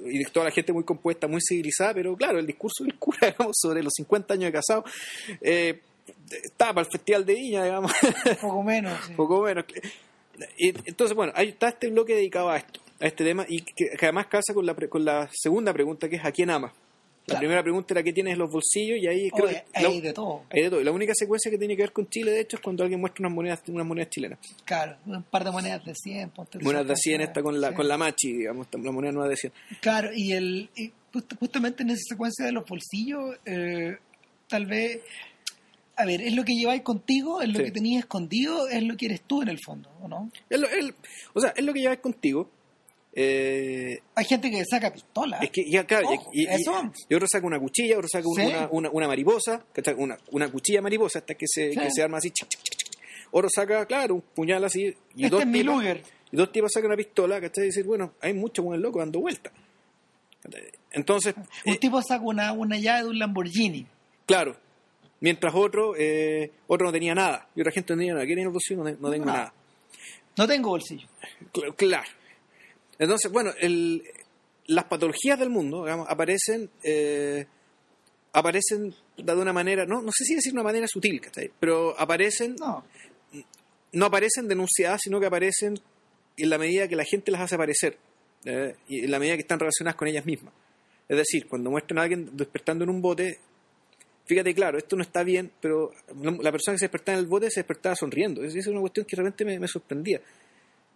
y 0.07 0.23
toda 0.27 0.45
la 0.47 0.51
gente 0.53 0.73
muy 0.73 0.85
compuesta 0.85 1.27
muy 1.27 1.41
civilizada 1.41 1.95
pero 1.95 2.15
claro 2.17 2.39
el 2.39 2.47
discurso 2.47 2.85
del 2.85 2.95
cura 2.97 3.19
digamos 3.29 3.57
sobre 3.59 3.83
los 3.83 3.93
50 3.97 4.35
años 4.35 4.45
de 4.47 4.53
casado 4.53 4.85
eh, 5.41 5.81
estaba 6.45 6.75
para 6.75 6.87
el 6.87 6.93
festival 6.93 7.25
de 7.27 7.35
Viña 7.35 7.65
digamos 7.65 7.93
poco 8.41 8.63
menos. 8.63 8.99
sí. 9.07 9.15
poco 9.15 9.43
menos 9.43 9.65
Y, 10.57 10.69
entonces 10.89 11.17
bueno 11.17 11.33
ahí 11.35 11.49
está 11.49 11.69
este 11.71 11.89
bloque 11.91 12.15
dedicado 12.15 12.51
a 12.51 12.59
esto 12.59 12.81
a 13.01 13.07
este 13.07 13.25
tema 13.25 13.45
y 13.49 13.63
que, 13.63 13.91
que 13.97 14.07
además 14.07 14.27
casa 14.27 14.53
con 14.55 14.67
la 14.67 14.75
con 14.75 15.05
la 15.05 15.29
segunda 15.33 15.73
pregunta 15.73 16.09
que 16.09 16.17
es 16.17 16.25
a 16.25 16.33
quién 16.33 16.51
ama 16.51 16.73
la 17.29 17.33
Claro. 17.33 17.41
primera 17.41 17.63
pregunta 17.63 17.93
era 17.95 18.03
qué 18.03 18.13
tienes 18.13 18.33
en 18.33 18.39
los 18.39 18.51
bolsillos 18.51 18.99
y 18.99 19.07
ahí 19.07 19.31
creo 19.31 19.47
Oye, 19.47 19.65
que 19.75 19.83
la- 19.83 19.89
hay 19.91 20.01
de 20.01 20.13
todo. 20.15 20.45
hay 20.51 20.63
de 20.63 20.71
todo. 20.71 20.83
La 20.83 20.93
única 20.93 21.13
secuencia 21.15 21.51
que 21.51 21.59
tiene 21.59 21.77
que 21.77 21.83
ver 21.83 21.93
con 21.93 22.09
Chile, 22.09 22.31
de 22.31 22.41
hecho, 22.41 22.57
es 22.57 22.63
cuando 22.63 22.83
alguien 22.83 23.01
muestra 23.01 23.27
unas 23.27 23.35
monedas, 23.37 23.63
unas 23.69 23.87
monedas 23.87 24.11
chilenas. 24.11 24.39
Claro, 24.65 24.97
un 25.07 25.23
par 25.25 25.45
de 25.45 25.51
monedas 25.51 25.85
de 25.85 25.95
100. 25.95 26.31
ponte 26.31 26.59
Monedas 26.61 26.89
de 26.89 26.97
100 26.97 27.21
esta 27.21 27.31
esta 27.33 27.43
con 27.43 27.61
la, 27.61 27.69
sí. 27.69 27.75
con 27.75 27.87
la 27.89 27.99
machi, 27.99 28.33
digamos, 28.33 28.67
la 28.73 28.91
moneda 28.93 29.13
nueva 29.13 29.29
de 29.29 29.37
100. 29.37 29.53
Claro, 29.81 30.11
y, 30.15 30.33
el, 30.33 30.71
y 30.75 30.91
just- 31.13 31.35
justamente 31.39 31.83
en 31.83 31.91
esa 31.91 32.03
secuencia 32.09 32.47
de 32.47 32.53
los 32.53 32.65
bolsillos, 32.67 33.37
eh, 33.45 33.97
tal 34.49 34.65
vez, 34.67 35.01
a 35.97 36.05
ver, 36.07 36.23
es 36.23 36.33
lo 36.35 36.45
que 36.45 36.55
lleváis 36.55 36.83
contigo, 36.83 37.43
es 37.43 37.49
lo 37.49 37.59
Sí. 37.59 37.65
que 37.65 37.71
tenías 37.73 38.05
escondido, 38.05 38.69
es 38.69 38.83
lo 38.83 38.97
que 38.97 39.07
eres 39.07 39.21
tú 39.23 39.43
en 39.43 39.49
el 39.49 39.59
fondo, 39.63 39.91
¿o 40.01 40.09
no? 40.09 40.31
Es 40.49 40.59
lo, 40.61 40.67
es- 40.69 40.95
o 41.35 41.41
sea, 41.41 41.51
es 41.57 41.65
lo 41.65 41.73
que 41.75 41.81
llevas 41.81 41.99
contigo. 41.99 42.49
Eh, 43.15 44.01
Hay 44.15 44.25
gente 44.25 44.51
que 44.51 44.63
saca 44.65 44.93
pistola. 44.93 45.39
es 45.39 45.51
que 45.51 45.63
y- 45.63 45.77
Ojo, 45.77 46.31
y, 46.33 46.43
y- 46.43 46.47
eso. 46.47 46.93
y 47.09 47.15
otro 47.15 47.27
saca 47.31 47.47
una 47.47 47.59
cuchilla, 47.59 47.97
otro 47.97 48.09
saca 48.09 48.25
Sí. 48.37 48.43
una, 48.47 48.69
una, 48.71 48.91
una 48.91 49.09
mariposa, 49.09 49.65
una, 49.97 50.19
una 50.31 50.49
cuchilla 50.51 50.81
mariposa 50.83 51.19
hasta 51.21 51.35
que 51.35 51.47
se, 51.49 51.73
Sí. 51.73 51.79
que 51.79 51.91
se 51.91 52.03
arma 52.03 52.19
así. 52.19 52.31
chic, 52.31 52.49
chic, 52.49 52.63
chic, 52.63 52.77
chic. 52.77 52.89
Otro 53.31 53.49
saca, 53.53 53.85
claro, 53.87 54.15
un 54.17 54.21
puñal 54.23 54.65
así. 54.65 54.95
Y 55.17 55.25
este 55.25 55.31
dos 55.31 55.43
es 55.43 55.65
Luger. 55.65 56.03
Y 56.31 56.37
dos 56.37 56.53
tipos 56.53 56.71
sacan 56.73 56.89
una 56.89 56.97
pistola, 56.97 57.41
¿cachai? 57.41 57.65
Y 57.65 57.67
decir, 57.69 57.85
bueno, 57.85 58.13
hay 58.21 58.35
mucho 58.35 58.63
con 58.65 58.75
el 58.75 58.81
loco 58.83 58.99
dando. 59.01 59.23
¿Cachai? 59.23 60.63
Entonces, 60.93 61.35
Un 61.67 61.75
eh, 61.75 61.79
tipo 61.79 62.01
saca 62.03 62.23
una, 62.25 62.53
una 62.53 62.77
llave 62.79 63.03
de 63.05 63.09
un 63.09 63.19
Lamborghini. 63.19 63.87
claro, 64.27 64.57
Mientras 65.21 65.53
otro, 65.53 65.95
eh, 65.99 66.53
otro 66.69 66.87
no 66.87 66.93
tenía 66.93 67.13
nada. 67.13 67.49
Y 67.57 67.61
otra 67.61 67.73
gente 67.73 67.93
no 67.93 67.99
tenía 67.99 68.13
nada. 68.15 68.25
¿Qué 68.25 68.35
tiene 68.35 68.43
el 68.43 68.51
bolsillo? 68.51 68.85
No, 68.85 68.91
no 69.01 69.11
tengo 69.11 69.25
Nada. 69.25 69.39
nada. 69.39 69.55
No 70.37 70.47
tengo 70.47 70.69
bolsillo. 70.69 71.09
Cl- 71.53 71.75
Claro. 71.75 72.09
Entonces, 72.99 73.31
bueno, 73.31 73.53
el, 73.59 74.03
las 74.67 74.85
patologías 74.85 75.39
del 75.39 75.51
mundo 75.51 75.85
digamos, 75.85 76.07
aparecen 76.09 76.71
eh, 76.83 77.47
aparecen 78.33 78.95
de 79.17 79.35
una 79.35 79.53
manera, 79.53 79.85
no, 79.85 80.03
no 80.03 80.11
sé 80.13 80.25
si 80.25 80.35
decir 80.35 80.53
una 80.53 80.63
manera 80.63 80.87
sutil, 80.87 81.21
¿cachai? 81.21 81.51
pero 81.59 81.99
aparecen, 81.99 82.57
no. 82.59 82.85
No. 83.93 84.07
aparecen 84.07 84.47
denunciadas, 84.47 85.01
sino 85.03 85.19
que 85.19 85.27
aparecen 85.27 85.79
en 86.37 86.51
la 86.51 86.59
medida 86.59 86.87
que 86.87 86.97
la 86.97 87.05
gente 87.05 87.31
las 87.31 87.41
hace 87.41 87.55
aparecer, 87.57 87.99
¿eh? 88.45 88.77
y 88.87 89.05
en 89.05 89.11
la 89.11 89.19
medida 89.19 89.35
que 89.35 89.43
están 89.43 89.59
relacionadas 89.59 89.97
con 89.97 90.09
ellas 90.09 90.25
mismas. 90.25 90.55
Es 91.09 91.17
decir, 91.17 91.49
cuando 91.49 91.71
muestran 91.71 91.99
a 91.99 92.03
alguien 92.03 92.37
despertando 92.37 92.85
en 92.85 92.91
un 92.91 93.01
bote, 93.01 93.41
fíjate, 94.27 94.55
claro, 94.55 94.77
esto 94.77 94.95
no 94.95 95.03
está 95.03 95.25
bien, 95.25 95.51
pero 95.61 95.91
la 96.23 96.53
persona 96.53 96.75
que 96.75 96.81
se 96.81 96.85
despertaba 96.85 97.17
en 97.17 97.25
el 97.25 97.29
bote 97.29 97.51
se 97.51 97.61
despertaba 97.61 97.97
sonriendo. 97.97 98.45
Esa 98.45 98.59
es 98.59 98.67
una 98.67 98.81
cuestión 98.81 99.07
que 99.07 99.17
realmente 99.17 99.45
me, 99.45 99.59
me 99.59 99.67
sorprendía. 99.67 100.21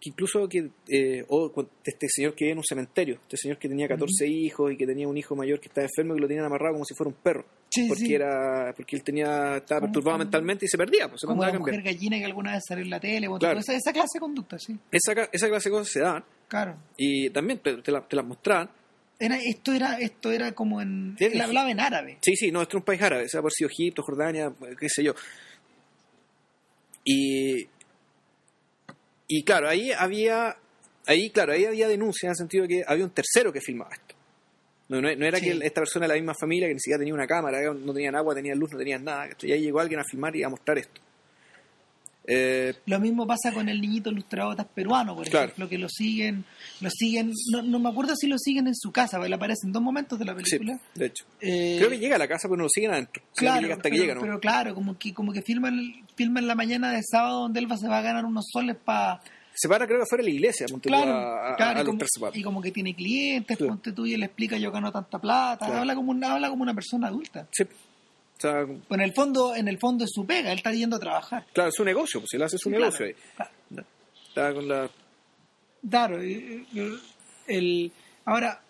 Incluso 0.05 0.47
que 0.49 0.69
eh, 0.89 1.23
o 1.29 1.51
este 1.83 2.07
señor 2.09 2.35
que 2.35 2.43
vivía 2.45 2.51
en 2.53 2.57
un 2.57 2.63
cementerio, 2.63 3.15
este 3.21 3.37
señor 3.37 3.57
que 3.57 3.69
tenía 3.69 3.87
14 3.87 4.27
hijos 4.27 4.71
y 4.71 4.77
que 4.77 4.85
tenía 4.85 5.07
un 5.07 5.15
hijo 5.17 5.35
mayor 5.35 5.59
que 5.61 5.69
estaba 5.69 5.85
enfermo 5.85 6.13
y 6.13 6.17
que 6.17 6.21
lo 6.21 6.27
tenían 6.27 6.45
amarrado 6.45 6.73
como 6.73 6.85
si 6.85 6.93
fuera 6.93 7.09
un 7.09 7.15
perro. 7.15 7.45
Sí, 7.69 7.87
porque 7.87 8.05
sí. 8.05 8.13
era 8.13 8.73
porque 8.75 8.95
él 8.97 9.03
tenía 9.03 9.57
estaba 9.57 9.81
perturbado 9.81 10.15
como- 10.17 10.25
mentalmente 10.25 10.65
y 10.65 10.67
se 10.67 10.77
perdía, 10.77 11.07
pues 11.07 11.21
se 11.21 11.27
Como 11.27 11.43
la 11.43 11.57
mujer 11.57 11.81
gallina 11.81 12.17
que 12.17 12.25
alguna 12.25 12.51
vez 12.53 12.63
salió 12.67 12.83
en 12.83 12.89
la 12.89 12.99
tele. 12.99 13.27
Claro. 13.39 13.59
esa, 13.59 13.73
esa 13.75 13.93
clase 13.93 14.09
de 14.15 14.19
conducta, 14.19 14.59
sí. 14.59 14.77
Esa, 14.91 15.13
esa 15.31 15.47
clase 15.47 15.69
de 15.69 15.73
cosas 15.73 15.89
se 15.91 15.99
daban 16.01 16.23
Claro. 16.49 16.75
y 16.97 17.29
también 17.29 17.59
te, 17.59 17.77
te 17.81 17.91
la- 17.91 18.05
las 18.09 18.25
mostraban. 18.25 18.69
Era, 19.19 19.37
esto, 19.37 19.71
era, 19.71 19.99
esto 19.99 20.31
era 20.31 20.51
como 20.51 20.81
en... 20.81 21.15
Sí, 21.17 21.25
Él 21.25 21.39
hablaba 21.39 21.71
en 21.71 21.79
árabe. 21.79 22.17
Sí, 22.21 22.35
sí, 22.35 22.51
no, 22.51 22.61
esto 22.61 22.77
es 22.77 22.81
un 22.81 22.85
país 22.85 23.01
árabe, 23.01 23.29
sea 23.29 23.41
por 23.41 23.51
sido 23.53 23.69
Egipto, 23.69 24.01
Jordania, 24.03 24.51
qué 24.77 24.89
sé 24.89 25.03
yo. 25.03 25.13
Y, 27.05 27.65
y 29.27 29.43
claro, 29.43 29.69
ahí 29.69 29.91
había, 29.91 30.55
ahí, 31.05 31.29
claro, 31.29 31.53
ahí 31.53 31.65
había 31.65 31.87
denuncia 31.87 32.27
en 32.27 32.31
el 32.31 32.35
sentido 32.37 32.63
de 32.63 32.67
que 32.69 32.83
había 32.85 33.03
un 33.05 33.11
tercero 33.11 33.51
que 33.51 33.61
filmaba 33.61 33.91
esto. 33.93 34.15
No, 34.89 35.01
no, 35.01 35.15
no 35.15 35.25
era 35.25 35.39
Sí. 35.39 35.45
que 35.45 35.65
esta 35.65 35.81
persona 35.81 36.03
de 36.05 36.09
la 36.09 36.15
misma 36.15 36.33
familia 36.39 36.67
que 36.67 36.73
ni 36.73 36.79
siquiera 36.79 36.99
tenía 36.99 37.13
una 37.13 37.25
cámara, 37.25 37.59
no 37.73 37.93
tenían 37.93 38.15
agua, 38.15 38.35
tenían 38.35 38.59
luz, 38.59 38.71
no 38.73 38.77
tenían 38.77 39.03
nada. 39.03 39.29
Y 39.41 39.51
ahí 39.51 39.61
llegó 39.61 39.79
alguien 39.79 39.99
a 40.01 40.03
filmar 40.03 40.35
y 40.35 40.43
a 40.43 40.49
mostrar 40.49 40.77
esto. 40.77 41.01
Eh, 42.25 42.73
Lo 42.85 42.99
mismo 42.99 43.27
pasa 43.27 43.51
con 43.53 43.67
el 43.67 43.81
niñito 43.81 44.09
ilustrador 44.09 44.55
peruano, 44.67 45.13
por 45.15 45.27
Claro. 45.29 45.47
ejemplo, 45.47 45.67
que 45.67 45.77
lo 45.77 45.89
siguen, 45.89 46.45
lo 46.79 46.89
siguen, 46.89 47.33
no, 47.51 47.61
no 47.61 47.79
me 47.79 47.89
acuerdo 47.89 48.15
si 48.15 48.27
lo 48.27 48.37
siguen 48.37 48.67
en 48.67 48.75
su 48.75 48.91
casa, 48.93 49.17
porque 49.17 49.27
él 49.27 49.33
aparece 49.33 49.65
en 49.67 49.73
dos 49.73 49.81
momentos 49.81 50.17
de 50.19 50.25
la 50.25 50.33
sí, 50.43 50.57
película. 50.57 50.79
de 50.95 51.05
hecho. 51.05 51.25
Eh, 51.41 51.75
Creo 51.79 51.89
que 51.89 51.99
llega 51.99 52.15
a 52.15 52.19
la 52.19 52.27
casa, 52.27 52.47
pero 52.47 52.57
no 52.57 52.63
lo 52.63 52.69
siguen 52.69 52.91
adentro. 52.91 53.21
Que 53.35 53.39
Claro, 53.39 53.61
llega 53.61 53.73
hasta 53.75 53.89
que 53.89 53.95
pero, 53.95 54.01
llega, 54.03 54.15
¿no? 54.15 54.21
pero 54.21 54.39
claro, 54.39 54.73
como 54.73 54.97
que 54.97 55.13
como 55.13 55.33
que 55.33 55.41
filman, 55.41 56.05
filman 56.15 56.47
la 56.47 56.55
mañana 56.55 56.91
de 56.91 57.01
sábado 57.03 57.41
donde 57.41 57.59
Elba 57.59 57.75
se 57.77 57.87
va 57.89 57.97
a 57.97 58.01
ganar 58.01 58.23
unos 58.25 58.45
soles 58.51 58.77
para... 58.77 59.21
Se 59.55 59.67
para, 59.69 59.85
creo 59.85 59.99
que 59.99 60.05
fuera 60.07 60.23
de 60.23 60.29
la 60.29 60.35
iglesia, 60.35 60.65
ponte 60.67 60.89
Claro, 60.89 61.11
a- 61.13 61.55
claro, 61.55 61.79
a 61.79 61.83
y, 61.83 61.85
como, 61.85 61.97
tercepatos. 61.99 62.37
y 62.37 62.41
como 62.41 62.61
que 62.61 62.71
tiene 62.71 62.95
clientes, 62.95 63.55
Claro. 63.57 63.73
ponte 63.73 63.91
tú 63.91 64.05
y 64.05 64.17
le 64.17 64.25
explica 64.25 64.57
yo 64.57 64.71
gano 64.71 64.91
tanta 64.91 65.19
plata, 65.19 65.79
habla 65.79 65.93
como 65.93 66.09
una, 66.11 66.33
habla 66.33 66.49
como 66.49 66.63
una 66.63 66.73
persona 66.73 67.07
adulta. 67.09 67.47
Sí. 67.51 67.63
Sea, 68.43 68.65
Pues 68.65 68.99
en 68.99 69.01
el 69.01 69.13
fondo, 69.13 69.55
en 69.55 69.67
el 69.69 69.79
fondo 69.79 70.03
es 70.03 70.11
su 70.13 70.25
pega, 70.25 70.51
él 70.51 70.57
está 70.57 70.71
yendo 70.73 70.97
a 70.97 70.99
trabajar. 70.99 71.45
claro, 71.53 71.69
es 71.69 71.75
su 71.75 71.85
negocio, 71.85 72.19
pues 72.19 72.33
él 72.33 72.41
hace 72.43 72.57
su 72.57 72.69
Sí, 72.69 72.75
negocio 72.75 73.05
claro. 73.05 73.15
ahí. 73.39 73.51
Claro. 73.69 73.87
Estaba 74.27 74.53
con 74.53 74.67
la. 74.67 74.89
Claro, 75.89 76.19
el, 77.47 77.91
ahora 78.25 78.61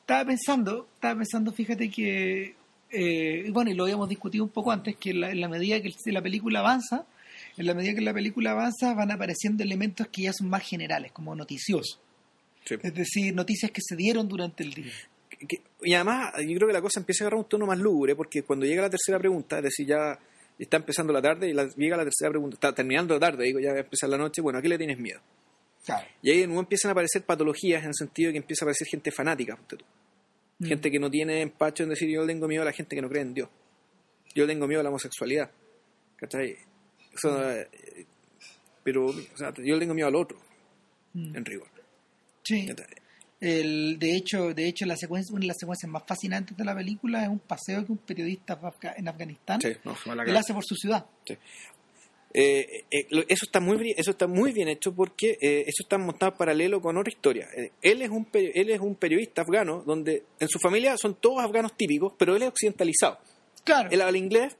estaba 0.00 0.24
pensando, 0.24 0.88
estaba 0.94 1.16
pensando, 1.16 1.52
fíjate 1.52 1.90
que, 1.90 2.54
eh, 2.90 3.50
bueno, 3.50 3.70
y 3.70 3.74
lo 3.74 3.84
habíamos 3.84 4.08
discutido 4.08 4.44
un 4.44 4.50
poco 4.50 4.72
antes, 4.72 4.96
que 4.96 5.10
en 5.10 5.20
la, 5.20 5.30
en 5.30 5.40
la 5.40 5.48
medida 5.48 5.80
que 5.82 5.92
la 6.12 6.22
película 6.22 6.60
avanza, 6.60 7.04
en 7.58 7.66
la 7.66 7.74
medida 7.74 7.94
que 7.94 8.00
la 8.00 8.14
película 8.14 8.52
avanza, 8.52 8.94
van 8.94 9.10
apareciendo 9.10 9.62
elementos 9.64 10.08
que 10.08 10.22
ya 10.22 10.32
son 10.32 10.48
más 10.48 10.62
generales, 10.66 11.12
como 11.12 11.34
noticiosos. 11.34 12.00
Sí. 12.64 12.76
Es 12.82 12.94
decir, 12.94 13.34
noticias 13.34 13.70
que 13.70 13.80
se 13.82 13.96
dieron 13.96 14.28
durante 14.28 14.62
el 14.64 14.72
día. 14.74 14.92
Que- 15.48 15.60
y 15.82 15.94
además, 15.94 16.32
yo 16.38 16.54
creo 16.56 16.66
que 16.68 16.72
la 16.72 16.80
cosa 16.82 17.00
empieza 17.00 17.24
a 17.24 17.26
agarrar 17.26 17.38
un 17.44 17.48
tono 17.48 17.66
más 17.66 17.78
lúgubre, 17.78 18.14
porque 18.16 18.42
cuando 18.42 18.66
llega 18.66 18.82
la 18.82 18.90
tercera 18.90 19.18
pregunta, 19.18 19.58
es 19.58 19.64
decir, 19.64 19.86
ya 19.86 20.18
está 20.58 20.78
empezando 20.78 21.12
la 21.12 21.20
tarde 21.22 21.48
y 21.48 21.52
la- 21.52 21.68
llega 21.76 21.96
la 21.96 22.04
tercera 22.04 22.30
pregunta, 22.30 22.54
está 22.54 22.74
terminando 22.74 23.14
la 23.14 23.20
tarde, 23.20 23.44
digo, 23.44 23.60
ya 23.60 23.72
va 23.72 23.78
a 23.78 23.80
empezar 23.80 24.08
la 24.08 24.16
noche, 24.18 24.40
bueno, 24.40 24.58
¿a 24.58 24.62
qué 24.62 24.68
le 24.68 24.78
tienes 24.78 24.98
miedo? 24.98 25.20
Claro. 25.84 26.06
Y 26.22 26.30
ahí 26.30 26.40
de 26.40 26.46
nuevo 26.46 26.60
empiezan 26.62 26.88
a 26.88 26.92
aparecer 26.92 27.22
patologías 27.24 27.82
en 27.82 27.88
el 27.88 27.94
sentido 27.94 28.28
de 28.28 28.32
que 28.32 28.38
empieza 28.38 28.64
a 28.64 28.66
aparecer 28.66 28.88
gente 28.88 29.10
fanática. 29.12 29.58
Mm. 30.58 30.64
gente 30.66 30.90
que 30.90 30.98
no 30.98 31.10
tiene 31.10 31.42
empacho 31.42 31.82
en 31.82 31.90
decir 31.90 32.08
yo 32.08 32.24
tengo 32.26 32.48
miedo 32.48 32.62
a 32.62 32.64
la 32.64 32.72
gente 32.72 32.96
que 32.96 33.02
no 33.02 33.08
cree 33.10 33.20
en 33.22 33.34
Dios. 33.34 33.48
Yo 34.34 34.46
tengo 34.46 34.66
miedo 34.66 34.80
a 34.80 34.82
la 34.82 34.88
homosexualidad. 34.88 35.50
¿Cachai? 36.16 36.56
Eh, 37.24 38.06
pero, 38.82 39.06
o 39.06 39.36
sea, 39.36 39.52
yo 39.58 39.74
le 39.74 39.80
tengo 39.80 39.92
miedo 39.94 40.08
al 40.08 40.16
otro, 40.16 40.38
Mm. 41.12 41.36
en 41.36 41.44
rigor. 41.44 41.68
Sí. 42.42 42.66
¿Cachai? 42.66 42.86
El, 43.38 43.98
de 43.98 44.16
hecho, 44.16 44.54
de 44.54 44.66
hecho 44.66 44.86
la 44.86 44.96
secuencia, 44.96 45.34
una 45.34 45.42
de 45.42 45.48
las 45.48 45.58
secuencias 45.58 45.90
más 45.90 46.04
fascinantes 46.06 46.56
de 46.56 46.64
la 46.64 46.74
película 46.74 47.22
es 47.22 47.28
un 47.28 47.38
paseo 47.38 47.84
que 47.84 47.92
un 47.92 47.98
periodista 47.98 48.58
en 48.96 49.08
Afganistán 49.08 49.60
Sí, 49.60 49.72
no, 49.84 50.22
él 50.22 50.36
hace 50.36 50.54
por 50.54 50.64
su 50.64 50.74
ciudad. 50.74 51.04
Sí. 51.26 51.36
Eh, 52.38 52.84
eh, 52.90 53.06
eso 53.28 53.46
está 53.46 53.60
muy 53.60 53.94
eso 53.96 54.10
está 54.10 54.26
muy 54.26 54.52
bien 54.52 54.68
hecho 54.68 54.94
porque 54.94 55.38
eh, 55.40 55.64
eso 55.66 55.82
está 55.82 55.96
montado 55.96 56.34
paralelo 56.34 56.82
con 56.82 56.96
otra 56.98 57.10
historia. 57.10 57.48
Él 57.80 58.02
es 58.02 58.10
un 58.10 58.26
él 58.32 58.70
es 58.70 58.80
un 58.80 58.94
periodista 58.94 59.42
afgano 59.42 59.82
donde 59.86 60.24
en 60.38 60.48
su 60.48 60.58
familia 60.58 60.96
son 60.98 61.14
todos 61.14 61.42
afganos 61.42 61.74
típicos, 61.76 62.12
pero 62.18 62.36
él 62.36 62.42
es 62.42 62.48
occidentalizado. 62.48 63.18
Claro. 63.64 63.88
Él 63.90 64.02
habla 64.02 64.18
inglés, 64.18 64.56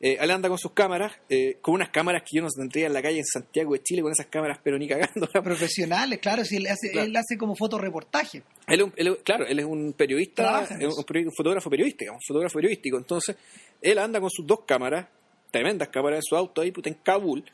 eh, 0.00 0.16
él 0.20 0.30
anda 0.30 0.48
con 0.48 0.58
sus 0.58 0.72
cámaras, 0.72 1.12
eh, 1.28 1.58
con 1.60 1.74
unas 1.74 1.88
cámaras 1.90 2.22
que 2.22 2.36
yo 2.36 2.42
no 2.42 2.48
tendría 2.48 2.86
en 2.86 2.92
la 2.92 3.02
calle 3.02 3.18
en 3.18 3.24
Santiago 3.24 3.72
de 3.72 3.82
Chile 3.82 4.02
con 4.02 4.12
esas 4.12 4.26
cámaras, 4.26 4.58
pero 4.62 4.78
ni 4.78 4.86
cagando. 4.86 5.26
profesionales, 5.42 6.18
claro, 6.20 6.44
si 6.44 6.56
él 6.56 6.66
hace, 6.68 6.90
Claro. 6.92 7.06
él 7.08 7.16
hace 7.16 7.36
como 7.36 7.56
fotoreportaje. 7.56 8.42
Él, 8.68 8.82
un- 8.82 8.92
claro, 9.24 9.46
él 9.46 9.58
es 9.58 9.64
un 9.64 9.92
periodista, 9.94 10.66
un, 10.70 10.84
un 11.26 11.32
fotógrafo 11.34 11.68
periodístico, 11.70 12.12
un 12.12 12.20
fotógrafo 12.26 12.54
periodístico. 12.54 12.96
Entonces, 12.98 13.36
él 13.82 13.98
anda 13.98 14.20
con 14.20 14.30
sus 14.30 14.46
dos 14.46 14.60
cámaras, 14.66 15.06
tremendas 15.50 15.88
cámaras 15.88 16.18
en 16.18 16.22
su 16.22 16.36
auto 16.36 16.60
ahí, 16.60 16.70
puta, 16.70 16.88
en 16.90 16.96
Kabul. 17.02 17.44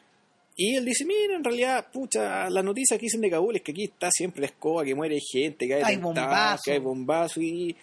Y 0.56 0.76
él 0.76 0.84
dice, 0.84 1.04
mira, 1.04 1.34
en 1.36 1.42
realidad, 1.42 1.86
pucha, 1.92 2.48
las 2.50 2.62
noticias 2.64 2.98
que 2.98 3.06
dicen 3.06 3.20
de 3.20 3.30
Kabul 3.30 3.56
es 3.56 3.62
que 3.62 3.72
aquí 3.72 3.84
está 3.84 4.08
siempre 4.12 4.40
la 4.42 4.46
escoba, 4.48 4.84
que 4.84 4.94
muere 4.94 5.18
gente, 5.32 5.66
que 5.66 5.74
hay, 5.74 5.82
Hay 5.82 5.96
bombazo. 5.96 6.62
que 6.64 6.72
hay 6.72 6.78
bombazos. 6.78 7.38
Y, 7.42 7.74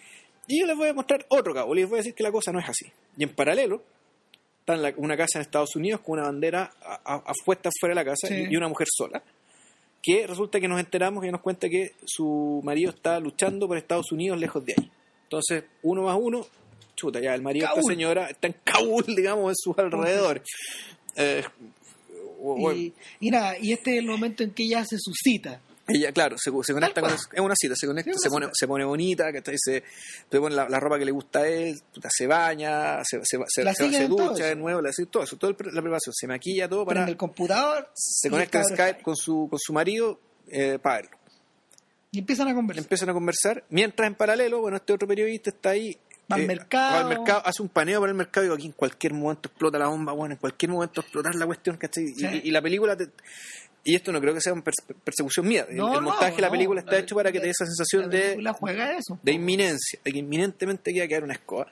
y 0.48 0.60
yo 0.60 0.66
les 0.66 0.76
voy 0.76 0.88
a 0.88 0.94
mostrar 0.94 1.26
otro 1.28 1.52
Kabul 1.52 1.78
y 1.78 1.80
les 1.82 1.90
voy 1.90 1.98
a 1.98 2.00
decir 2.00 2.14
que 2.14 2.22
la 2.22 2.32
cosa 2.32 2.50
no 2.52 2.60
es 2.60 2.68
así. 2.68 2.86
Y 3.18 3.24
en 3.24 3.30
paralelo, 3.34 3.82
está 4.62 4.74
en 4.74 4.82
la- 4.82 4.94
una 4.96 5.16
casa 5.16 5.38
en 5.38 5.42
Estados 5.42 5.74
Unidos 5.76 6.00
con 6.00 6.18
una 6.18 6.28
bandera 6.28 6.70
a, 6.84 6.94
a, 7.04 7.14
a- 7.16 7.32
puesta 7.44 7.68
fuera 7.80 7.94
de 7.94 8.00
la 8.04 8.04
casa 8.04 8.28
Sí. 8.28 8.34
y, 8.48 8.54
y 8.54 8.56
una 8.56 8.68
mujer 8.68 8.86
sola 8.90 9.22
que 10.00 10.26
resulta 10.26 10.58
que 10.58 10.66
nos 10.68 10.80
enteramos 10.80 11.22
que 11.22 11.30
nos 11.30 11.40
cuenta 11.40 11.68
que 11.68 11.92
su 12.04 12.60
marido 12.64 12.90
está 12.90 13.20
luchando 13.20 13.68
por 13.68 13.76
Estados 13.78 14.10
Unidos 14.10 14.38
lejos 14.40 14.64
de 14.64 14.74
ahí. 14.76 14.90
Entonces, 15.24 15.64
uno 15.82 16.02
más 16.02 16.18
uno, 16.20 16.44
chuta, 16.96 17.20
ya 17.20 17.34
el 17.34 17.40
marido 17.42 17.66
de 17.68 17.74
esta 17.80 17.88
señora 17.88 18.28
está 18.28 18.48
en 18.48 18.56
Kabul, 18.64 19.04
digamos, 19.16 19.50
en 19.50 19.56
sus 19.56 19.78
alrededores. 19.78 20.42
Eh, 21.16 21.44
bueno, 22.40 22.72
Y, 22.72 22.94
y 23.20 23.30
nada, 23.30 23.58
y 23.58 23.72
este 23.72 23.92
es 23.92 23.98
el 23.98 24.06
momento 24.06 24.42
en 24.42 24.52
que 24.52 24.62
ella 24.64 24.80
hace 24.80 24.96
su 24.98 25.12
cita. 25.14 25.60
Ella, 25.94 26.12
claro, 26.12 26.36
se, 26.38 26.50
se 26.62 26.72
conecta 26.72 27.00
con... 27.00 27.10
Es 27.12 27.40
una 27.40 27.54
cita, 27.56 27.74
se 27.76 27.86
conecta, 27.86 28.12
se 28.16 28.28
pone, 28.28 28.48
se 28.52 28.66
pone 28.66 28.84
bonita, 28.84 29.32
que 29.32 29.42
se, 29.44 29.82
se 30.30 30.40
pone 30.40 30.54
la, 30.54 30.68
la 30.68 30.80
ropa 30.80 30.98
que 30.98 31.04
le 31.04 31.12
gusta 31.12 31.40
a 31.40 31.48
él, 31.48 31.80
se 32.08 32.26
baña, 32.26 32.98
se, 33.04 33.20
se, 33.24 33.38
se, 33.48 33.62
en 33.62 34.08
ducha 34.08 34.46
de 34.46 34.56
nuevo, 34.56 34.80
le 34.80 34.88
hace 34.90 35.06
todo 35.06 35.22
eso, 35.22 35.36
toda 35.36 35.52
la 35.52 35.56
preparación, 35.82 36.12
se 36.14 36.26
maquilla 36.26 36.68
todo 36.68 36.84
para... 36.84 37.00
Prende 37.00 37.12
el 37.12 37.16
computador 37.18 37.90
Se 37.94 38.28
conecta 38.30 38.58
en 38.58 38.64
Skype 38.66 39.02
con 39.02 39.16
su, 39.16 39.46
con 39.50 39.58
su 39.58 39.72
marido 39.72 40.18
eh. 40.48 40.78
Y 42.10 42.18
empiezan 42.18 42.48
a 42.48 42.54
conversar. 42.54 42.82
empiezan 42.84 43.08
a 43.08 43.12
conversar, 43.14 43.64
mientras 43.70 44.06
en 44.06 44.14
paralelo, 44.14 44.60
bueno, 44.60 44.76
este 44.76 44.92
otro 44.92 45.08
periodista 45.08 45.48
está 45.50 45.70
ahí. 45.70 45.90
eh, 45.90 45.98
Va 46.30 46.36
al 46.36 46.46
mercado. 46.46 46.92
va 46.94 47.00
al 47.00 47.08
mercado, 47.08 47.42
hace 47.44 47.62
un 47.62 47.68
paneo 47.70 48.00
para 48.00 48.10
el 48.12 48.16
mercado 48.18 48.44
y 48.44 48.46
digo, 48.48 48.54
aquí 48.54 48.66
en 48.66 48.72
cualquier 48.72 49.14
momento 49.14 49.48
explota 49.48 49.78
la 49.78 49.86
bomba, 49.88 50.12
bueno, 50.12 50.34
en 50.34 50.38
cualquier 50.38 50.70
momento 50.72 51.00
explotar 51.00 51.34
la 51.34 51.46
cuestión, 51.46 51.76
¿cachai? 51.78 52.08
Sí. 52.08 52.26
Y, 52.44 52.48
y 52.48 52.50
la 52.50 52.60
película, 52.60 52.96
te- 52.96 53.08
y 53.84 53.94
esto 53.96 54.12
no 54.12 54.20
creo 54.20 54.32
que 54.34 54.40
sea 54.40 54.52
una 54.52 54.62
pers- 54.62 54.82
persecución 55.04 55.46
mía, 55.48 55.66
el, 55.68 55.76
No, 55.76 55.88
el 55.88 55.94
no, 55.94 56.10
montaje 56.10 56.36
de 56.36 56.42
la 56.42 56.48
no, 56.48 56.52
película 56.52 56.80
está 56.80 56.92
la- 56.92 56.98
hecho 56.98 57.14
para 57.16 57.32
que 57.32 57.38
te 57.40 57.46
dé 57.46 57.50
esa 57.50 57.64
sensación 57.66 58.08
de, 58.10 58.20
película 58.20 58.52
juega 58.52 58.96
eso. 58.96 59.18
de 59.22 59.32
inminencia, 59.32 59.98
de 60.04 60.12
que 60.12 60.18
inminentemente 60.18 60.92
queda 60.92 61.08
quedar 61.08 61.24
una 61.24 61.34
escoba. 61.34 61.66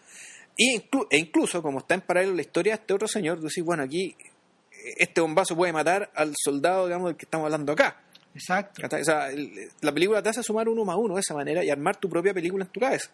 Y 0.56 0.76
inclu- 0.78 1.06
e 1.10 1.18
incluso, 1.18 1.62
como 1.62 1.78
está 1.78 1.94
en 1.94 2.00
paralelo 2.02 2.34
la 2.34 2.42
historia 2.42 2.72
de 2.74 2.80
este 2.82 2.92
otro 2.94 3.08
señor, 3.08 3.38
tú 3.40 3.46
decís, 3.46 3.64
bueno, 3.64 3.82
aquí 3.84 4.16
eh, 4.72 4.94
este 4.98 5.20
bombazo 5.20 5.54
puede 5.56 5.72
matar 5.72 6.10
al 6.14 6.34
soldado, 6.36 6.86
digamos, 6.86 7.08
del 7.10 7.16
que 7.16 7.24
estamos 7.24 7.44
hablando 7.46 7.72
acá. 7.72 8.02
Exacto. 8.34 8.82
O 8.86 9.04
sea, 9.04 9.28
la 9.80 9.92
película 9.92 10.22
te 10.22 10.28
hace 10.28 10.42
sumar 10.42 10.68
uno 10.68 10.84
más 10.84 10.96
uno 10.96 11.14
de 11.14 11.20
esa 11.20 11.34
manera 11.34 11.64
y 11.64 11.70
armar 11.70 11.96
tu 11.96 12.08
propia 12.08 12.32
película 12.34 12.64
en 12.64 12.70
tu 12.70 12.78
cabeza. 12.80 13.10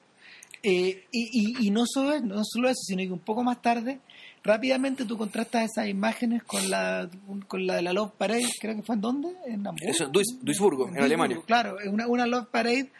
Eh, 0.62 1.04
y, 1.12 1.56
y, 1.62 1.66
y 1.66 1.70
no, 1.70 1.84
solo, 1.86 2.18
no 2.20 2.42
solo 2.44 2.68
eso, 2.68 2.80
sino 2.86 3.02
que 3.02 3.12
un 3.12 3.20
poco 3.20 3.42
más 3.42 3.62
tarde, 3.62 4.00
rápidamente 4.46 5.04
tú 5.04 5.18
contrastas 5.18 5.70
esas 5.72 5.88
imágenes 5.88 6.42
con 6.44 6.70
la, 6.70 7.08
con 7.48 7.66
la 7.66 7.74
de 7.76 7.82
la 7.82 7.92
Love 7.92 8.12
Parade, 8.16 8.46
creo 8.60 8.76
que 8.76 8.82
fue 8.82 8.94
en 8.94 9.00
dónde? 9.00 9.28
En 9.46 9.66
Hamburgo. 9.66 9.88
Eso, 9.90 10.08
Duis- 10.10 10.38
Duisburgo, 10.40 10.88
en 10.88 11.02
Alemania. 11.02 11.38
Claro, 11.46 11.78
es 11.80 11.88
una, 11.88 12.06
una 12.06 12.26
Love 12.26 12.46
Parade 12.50 12.90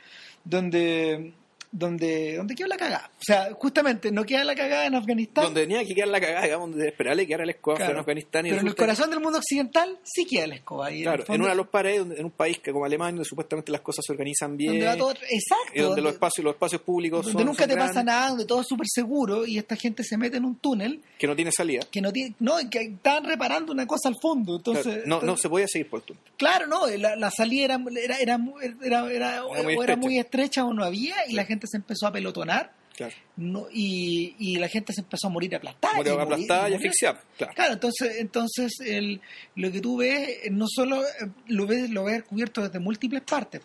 donde, 0.44 1.32
donde, 1.72 2.36
donde 2.36 2.54
quedó 2.54 2.68
la 2.68 2.76
cagada. 2.76 3.10
O 3.18 3.22
sea, 3.22 3.48
justamente 3.54 4.10
no 4.10 4.24
queda 4.24 4.44
la 4.44 4.54
cagada 4.54 4.86
en 4.86 4.94
Afganistán. 4.94 5.44
Donde 5.44 5.62
tenía 5.62 5.84
que 5.84 5.94
quedar 5.94 6.08
la 6.08 6.20
cagada, 6.20 6.42
digamos, 6.44 6.70
donde 6.70 6.88
esperarle 6.88 7.26
que 7.26 7.34
era 7.34 7.44
la 7.44 7.52
escoba 7.52 7.76
Claro. 7.76 7.92
en 7.92 7.98
Afganistán. 7.98 8.46
Y 8.46 8.50
pero 8.50 8.60
en 8.62 8.68
el 8.68 8.74
corazón 8.74 9.10
del 9.10 9.20
mundo 9.20 9.38
occidental 9.38 9.98
sí 10.04 10.24
queda 10.26 10.46
la 10.46 10.54
escoba. 10.56 10.90
Y 10.90 10.98
en 10.98 11.02
Claro, 11.04 11.24
fondo- 11.24 11.34
en 11.34 11.40
uno 11.42 11.50
de 11.50 11.56
los 11.56 11.68
pares, 11.68 11.98
donde- 11.98 12.16
en 12.18 12.24
un 12.24 12.30
país 12.30 12.58
que 12.58 12.72
como 12.72 12.84
Alemania, 12.84 13.12
donde 13.12 13.28
supuestamente 13.28 13.72
las 13.72 13.80
cosas 13.80 14.04
se 14.06 14.12
organizan 14.12 14.56
bien, 14.56 14.72
donde 14.72 14.86
va 14.86 14.96
todo, 14.96 15.10
exacto. 15.12 15.72
y 15.74 15.80
donde 15.80 15.82
los 15.82 15.94
donde- 15.96 16.10
espacios, 16.12 16.44
los 16.44 16.54
espacios 16.54 16.82
públicos 16.82 17.24
donde 17.24 17.38
son, 17.38 17.46
nunca 17.46 17.62
son 17.64 17.68
te 17.70 17.74
pasa 17.76 17.92
grandes, 17.92 18.04
nada, 18.14 18.28
donde 18.30 18.44
todo 18.46 18.60
es 18.60 18.66
súper 18.68 18.86
seguro 18.88 19.46
y 19.46 19.58
esta 19.58 19.76
gente 19.76 20.02
se 20.04 20.16
mete 20.16 20.36
en 20.38 20.44
un 20.44 20.56
túnel 20.56 21.00
que 21.18 21.26
no 21.26 21.34
tiene 21.36 21.50
salida. 21.52 21.80
que 21.90 22.00
no 22.00 22.12
tiene, 22.12 22.34
no, 22.40 22.56
que 22.70 22.80
estaban 22.82 23.24
reparando 23.24 23.72
una 23.72 23.86
cosa 23.86 24.08
al 24.08 24.16
fondo. 24.20 24.56
Entonces, 24.56 24.84
Claro, 24.84 25.02
no, 25.06 25.14
no 25.16 25.20
entonces- 25.20 25.42
se 25.42 25.48
podía 25.48 25.66
seguir 25.68 25.88
por 25.90 26.00
el 26.00 26.06
túnel. 26.06 26.22
Claro, 26.36 26.66
no, 26.66 26.86
la, 26.86 27.16
la 27.16 27.30
salida 27.30 27.64
era, 27.64 27.80
era, 28.02 28.18
era, 28.18 28.38
era, 28.80 29.10
era- 29.10 29.42
muy 29.42 29.72
era 29.72 29.72
estrecha. 29.72 29.96
muy 29.96 30.18
estrecha 30.18 30.64
o 30.64 30.72
no 30.74 30.84
había 30.84 31.14
y 31.28 31.32
la 31.32 31.44
gente 31.44 31.55
se 31.66 31.76
empezó 31.76 32.06
a 32.08 32.12
pelotonar 32.12 32.72
Claro. 32.96 33.14
no, 33.36 33.66
y, 33.72 34.34
y 34.38 34.56
la 34.56 34.68
gente 34.68 34.92
se 34.94 35.02
empezó 35.02 35.26
a 35.26 35.30
morir 35.30 35.54
aplastada. 35.54 35.94
Murió 35.96 36.14
y 36.14 36.16
morir- 36.16 36.32
aplastada 36.32 36.70
y 36.70 36.74
asfixiada. 36.74 37.20
Claro. 37.36 37.52
Claro, 37.54 37.72
entonces, 37.74 38.16
entonces 38.20 38.72
el, 38.84 39.20
lo 39.54 39.70
que 39.70 39.80
tú 39.80 39.98
ves, 39.98 40.50
no 40.50 40.66
solo 40.66 41.02
eh, 41.04 41.08
lo 41.48 41.66
ves, 41.66 41.90
lo 41.90 42.04
ves 42.04 42.22
cubierto 42.24 42.62
desde 42.62 42.78
múltiples 42.78 43.20
partes. 43.22 43.60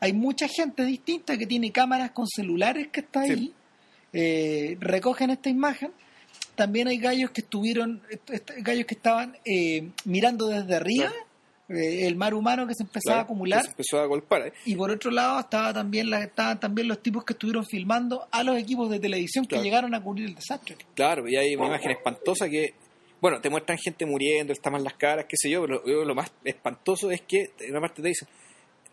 Hay 0.00 0.12
mucha 0.12 0.48
gente 0.48 0.84
distinta 0.84 1.38
que 1.38 1.46
tiene 1.46 1.70
cámaras 1.70 2.10
con 2.10 2.26
celulares 2.26 2.88
que 2.88 3.00
está 3.00 3.24
Sí. 3.24 3.30
ahí, 3.32 3.54
eh, 4.12 4.76
recogen 4.80 5.30
esta 5.30 5.48
imagen. 5.48 5.92
También 6.56 6.88
hay 6.88 6.98
gallos 6.98 7.30
que 7.30 7.42
estuvieron, 7.42 8.02
est- 8.10 8.30
est- 8.30 8.50
gallos 8.58 8.86
que 8.86 8.94
estaban 8.94 9.36
eh, 9.44 9.90
mirando 10.04 10.48
desde 10.48 10.74
arriba 10.74 11.12
eh, 11.68 12.06
el 12.06 12.16
mar 12.16 12.34
humano 12.34 12.66
que 12.66 12.74
se 12.74 12.82
empezaba 12.82 13.20
a 13.20 13.22
acumular. 13.22 13.60
que 13.60 13.64
Se 13.66 13.70
empezó 13.72 13.98
a 14.00 14.06
golpear. 14.06 14.48
¿eh? 14.48 14.52
Y 14.66 14.76
por 14.76 14.90
otro 14.90 15.10
lado 15.10 15.40
estaba 15.40 15.72
también 15.72 16.10
la, 16.10 16.22
estaban 16.24 16.60
también 16.60 16.88
los 16.88 17.02
tipos 17.02 17.24
que 17.24 17.32
estuvieron 17.32 17.64
filmando 17.64 18.26
a 18.30 18.42
los 18.42 18.56
equipos 18.58 18.90
de 18.90 18.98
televisión 19.00 19.44
Claro. 19.44 19.62
que 19.62 19.68
llegaron 19.68 19.94
a 19.94 20.02
cubrir 20.02 20.26
el 20.26 20.34
desastre. 20.34 20.76
Claro, 20.94 21.28
y 21.28 21.36
hay 21.36 21.54
una 21.56 21.66
imagen 21.68 21.92
espantosa 21.92 22.48
que, 22.48 22.74
bueno, 23.20 23.40
te 23.40 23.48
muestran 23.50 23.78
gente 23.78 24.04
muriendo, 24.06 24.52
está 24.52 24.70
mal 24.70 24.84
las 24.84 24.94
caras, 24.94 25.26
qué 25.28 25.36
sé 25.38 25.48
yo, 25.50 25.62
pero 25.62 25.82
yo 25.86 26.04
lo 26.04 26.14
más 26.14 26.30
espantoso 26.44 27.10
es 27.10 27.22
que 27.22 27.52
en 27.60 27.70
una 27.70 27.80
parte 27.80 28.02
te 28.02 28.08
dicen, 28.08 28.28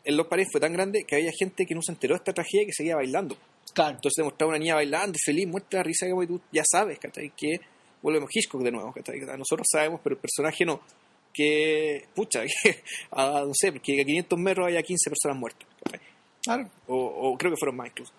en 0.04 0.18
los 0.18 0.28
pares 0.28 0.48
fue 0.52 0.60
tan 0.62 0.74
grande 0.74 1.04
que 1.08 1.16
había 1.16 1.32
gente 1.38 1.66
que 1.66 1.76
no 1.76 1.82
se 1.82 1.92
enteró 1.92 2.14
de 2.16 2.20
esta 2.20 2.34
tragedia 2.34 2.64
y 2.64 2.66
que 2.68 2.74
seguía 2.74 2.96
bailando. 2.96 3.38
Claro. 3.74 3.96
Entonces 3.96 4.16
te 4.16 4.24
mostraba 4.24 4.50
una 4.52 4.60
niña 4.60 4.76
bailando, 4.76 5.18
feliz, 5.24 5.48
muestra 5.48 5.80
la 5.80 5.84
risa, 5.84 6.08
y 6.08 6.28
tú 6.28 6.42
ya 6.52 6.64
sabes, 6.66 6.98
¿cachai? 7.00 7.32
Que 7.38 7.60
volvemos 8.02 8.30
Hitchcock 8.34 8.64
de 8.64 8.72
nuevo, 8.72 8.92
¿cachai? 8.92 9.20
Nosotros 9.38 9.68
sabemos, 9.72 10.02
pero 10.04 10.16
el 10.16 10.22
personaje 10.22 10.66
no. 10.66 10.82
Que, 11.34 12.06
pucha, 12.14 12.42
que, 12.64 12.84
a, 13.12 13.44
no 13.46 13.52
sé, 13.54 13.72
que 13.80 14.02
a 14.02 14.06
500 14.06 14.40
metros 14.40 14.68
haya 14.68 14.82
15 14.84 15.10
personas 15.10 15.38
muertas, 15.38 15.68
claro. 16.44 16.70
O, 16.88 16.96
o 16.98 17.38
creo 17.38 17.52
que 17.52 17.58
fueron 17.58 17.78
más 17.78 17.88
incluso. 17.88 18.14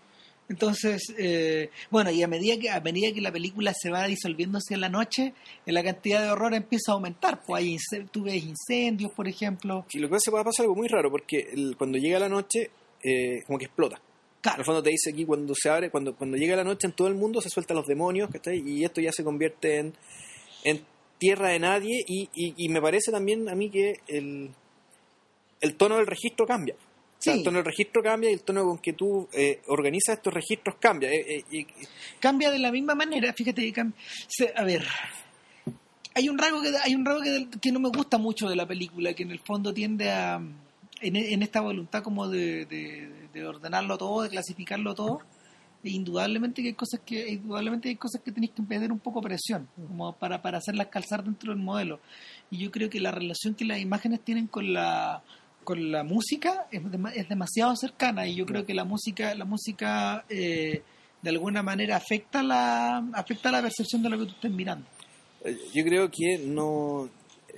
Entonces, 0.48 1.14
eh, 1.16 1.70
bueno, 1.90 2.10
y 2.10 2.22
a 2.22 2.28
medida 2.28 2.58
que 2.58 2.68
a 2.68 2.80
medida 2.80 3.12
que 3.14 3.20
la 3.22 3.32
película 3.32 3.72
se 3.72 3.90
va 3.90 4.06
disolviendo 4.06 4.58
hacia 4.58 4.76
la 4.76 4.88
noche, 4.90 5.32
la 5.64 5.82
cantidad 5.82 6.20
de 6.22 6.30
horror 6.30 6.52
empieza 6.52 6.92
a 6.92 6.94
aumentar. 6.94 7.40
Pues 7.46 7.62
hay 7.62 7.76
tú 8.10 8.24
ves 8.24 8.42
incendios, 8.44 9.12
por 9.12 9.28
ejemplo. 9.28 9.86
Y 9.92 9.98
lo 9.98 10.08
que 10.08 10.12
pasa 10.12 10.30
es 10.30 10.36
que 10.36 10.44
pasa 10.44 10.62
algo 10.62 10.74
muy 10.74 10.88
raro, 10.88 11.10
porque 11.10 11.48
el- 11.52 11.76
cuando 11.78 11.96
llega 11.96 12.18
la 12.18 12.28
noche, 12.28 12.70
eh, 13.02 13.42
como 13.46 13.58
que 13.58 13.66
explota. 13.66 13.96
En 13.96 14.02
Claro, 14.42 14.58
el 14.58 14.64
fondo 14.66 14.82
te 14.82 14.90
dice 14.90 15.10
aquí 15.10 15.24
cuando 15.24 15.54
se 15.54 15.70
abre, 15.70 15.88
cuando, 15.90 16.14
cuando 16.16 16.36
llega 16.36 16.56
la 16.56 16.64
noche 16.64 16.86
en 16.88 16.92
todo 16.94 17.06
el 17.08 17.14
mundo 17.14 17.40
se 17.40 17.48
sueltan 17.48 17.76
los 17.76 17.86
demonios, 17.86 18.28
¿cachai? 18.30 18.58
Y 18.66 18.84
esto 18.84 19.00
ya 19.00 19.12
se 19.12 19.22
convierte 19.24 19.78
en, 19.78 19.94
en 20.64 20.84
tierra 21.22 21.50
de 21.50 21.60
nadie 21.60 22.04
y, 22.06 22.28
y- 22.34 22.54
y 22.56 22.68
me 22.68 22.80
parece 22.82 23.12
también 23.12 23.48
a 23.48 23.54
mí 23.54 23.70
que 23.70 24.00
el, 24.08 24.50
el 25.60 25.74
tono 25.76 25.96
del 25.98 26.06
registro 26.08 26.44
cambia. 26.46 26.74
O 26.74 27.22
sea, 27.22 27.34
Sí. 27.34 27.38
el 27.38 27.44
tono 27.44 27.58
del 27.58 27.66
registro 27.66 28.02
cambia 28.02 28.28
y 28.30 28.32
el 28.34 28.40
tono 28.42 28.64
con 28.64 28.78
que 28.78 28.92
tú 28.94 29.28
eh, 29.32 29.60
organizas 29.68 30.16
estos 30.16 30.34
registros 30.34 30.74
cambia. 30.80 31.08
Eh, 31.12 31.44
eh, 31.52 31.66
cambia 32.18 32.50
de 32.50 32.58
la 32.58 32.72
misma 32.72 32.96
manera. 32.96 33.32
Fíjate, 33.32 33.72
a 34.56 34.64
ver, 34.64 34.84
hay 36.14 36.28
un 36.28 36.36
rasgo 36.36 36.60
que 36.60 36.72
hay 36.82 36.94
un 36.96 37.04
rasgo 37.04 37.22
que, 37.22 37.46
que 37.60 37.70
no 37.72 37.78
me 37.78 37.88
gusta 37.90 38.18
mucho 38.18 38.48
de 38.48 38.56
la 38.56 38.66
película, 38.66 39.14
que 39.14 39.22
en 39.22 39.30
el 39.30 39.38
fondo 39.38 39.72
tiende 39.72 40.10
a 40.10 40.40
en, 41.00 41.16
en 41.16 41.42
esta 41.42 41.60
voluntad 41.60 42.02
como 42.02 42.28
de, 42.28 42.66
de- 42.66 43.22
de 43.32 43.44
ordenarlo 43.46 43.96
todo, 43.96 44.22
de 44.22 44.28
clasificarlo 44.28 44.94
todo. 44.94 45.20
Indudablemente 45.84 46.62
que 46.62 46.68
hay 46.68 46.74
cosas 46.74 47.00
que 47.04 47.28
indudablemente 47.32 47.88
hay 47.88 47.96
cosas 47.96 48.22
que 48.22 48.30
tenéis 48.32 48.52
que 48.52 48.62
meter 48.62 48.92
un 48.92 49.00
poco 49.00 49.20
presión 49.20 49.68
como 49.88 50.12
para, 50.12 50.40
para 50.40 50.58
hacerlas 50.58 50.86
calzar 50.88 51.24
dentro 51.24 51.52
del 51.52 51.60
modelo. 51.62 51.98
Y 52.50 52.58
yo 52.58 52.70
creo 52.70 52.88
que 52.88 53.00
la 53.00 53.10
relación 53.10 53.54
que 53.54 53.64
las 53.64 53.80
imágenes 53.80 54.20
tienen 54.20 54.46
con 54.46 54.72
la 54.72 55.22
con 55.64 55.92
la 55.92 56.02
música 56.02 56.66
es, 56.72 56.82
dema- 56.82 57.12
es 57.14 57.28
demasiado 57.28 57.74
cercana 57.76 58.26
y 58.26 58.34
yo 58.34 58.44
creo 58.46 58.66
que 58.66 58.74
la 58.74 58.84
música 58.84 59.32
la 59.34 59.44
música 59.44 60.24
eh, 60.28 60.82
de 61.22 61.30
alguna 61.30 61.62
manera 61.62 61.96
afecta 61.96 62.42
la 62.42 62.98
afecta 63.12 63.50
la 63.52 63.62
percepción 63.62 64.02
de 64.02 64.10
lo 64.10 64.18
que 64.18 64.24
tú 64.26 64.32
estés 64.32 64.50
mirando. 64.50 64.86
Eh, 65.44 65.56
yo 65.72 65.84
creo 65.84 66.10
que 66.10 66.38
no 66.44 67.08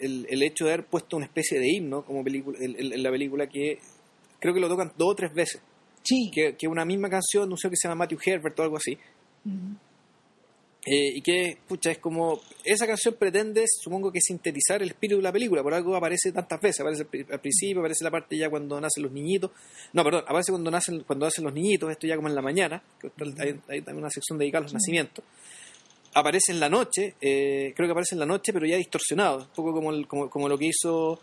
el, 0.01 0.27
el 0.29 0.43
hecho 0.43 0.65
de 0.67 0.73
haber 0.75 0.87
puesto 0.87 1.17
una 1.17 1.25
especie 1.27 1.59
de 1.59 1.67
himno 1.71 2.03
como 2.05 2.23
película 2.23 2.59
en 2.61 3.03
la 3.03 3.11
película 3.11 3.47
que 3.49 3.79
creo 4.39 4.53
que 4.53 4.61
lo 4.61 4.69
tocan 4.69 4.93
dos 4.99 5.13
o 5.13 5.15
tres 5.15 5.33
veces 5.33 5.63
sí 6.05 6.31
que, 6.33 6.55
que 6.57 6.69
una 6.69 6.85
misma 6.85 7.09
canción 7.11 7.51
un 7.51 7.59
señor 7.59 7.73
que 7.73 7.77
se 7.79 7.89
llama 7.89 8.05
Matthew 8.05 8.19
Herbert 8.25 8.61
o 8.61 8.63
algo 8.63 8.77
así. 8.77 8.97
Eh, 10.87 11.13
y 11.17 11.23
que, 11.23 11.57
pucha, 11.67 11.91
es 11.93 11.99
como. 11.99 12.43
Esa 12.63 12.87
canción 12.87 13.15
pretende, 13.19 13.65
supongo 13.67 14.13
que 14.13 14.21
sintetizar 14.21 14.83
el 14.83 14.91
espíritu 14.91 15.17
de 15.17 15.23
la 15.23 15.33
película. 15.33 15.63
Por 15.63 15.73
algo 15.73 15.97
aparece 15.97 16.31
tantas 16.31 16.61
veces. 16.61 16.81
Aparece 16.81 17.03
al 17.05 17.09
pri- 17.09 17.27
al 17.31 17.41
principio, 17.41 17.79
aparece 17.81 18.05
la 18.05 18.11
parte 18.11 18.37
ya 18.37 18.51
cuando 18.51 18.79
nacen 18.79 19.03
los 19.03 19.11
niñitos. 19.13 19.51
No, 19.95 20.05
perdón, 20.05 20.25
aparece 20.29 20.53
cuando 20.53 20.71
nacen 20.71 21.03
cuando 21.07 21.25
nacen 21.25 21.43
los 21.45 21.55
niñitos. 21.55 21.91
Esto 21.91 22.07
ya 22.07 22.17
como 22.17 22.29
en 22.29 22.35
la 22.35 22.43
mañana. 22.43 22.83
que 23.01 23.11
Hay, 23.39 23.59
hay 23.69 23.81
también 23.81 23.97
una 24.05 24.11
sección 24.11 24.39
dedicada 24.39 24.61
a 24.61 24.63
los 24.65 24.75
nacimientos. 24.75 25.25
Aparece 26.17 26.53
en 26.53 26.61
la 26.61 26.69
noche, 26.69 27.15
eh, 27.21 27.73
creo 27.75 27.89
que 27.89 27.93
aparece 27.93 28.15
en 28.15 28.19
la 28.21 28.27
noche, 28.27 28.53
pero 28.53 28.67
ya 28.67 28.77
distorsionado. 28.77 29.39
Un 29.39 29.47
poco 29.55 29.73
como, 29.73 29.91
el- 29.91 30.07
como, 30.07 30.29
como 30.29 30.51
lo 30.51 30.59
que 30.59 30.67
hizo. 30.67 31.19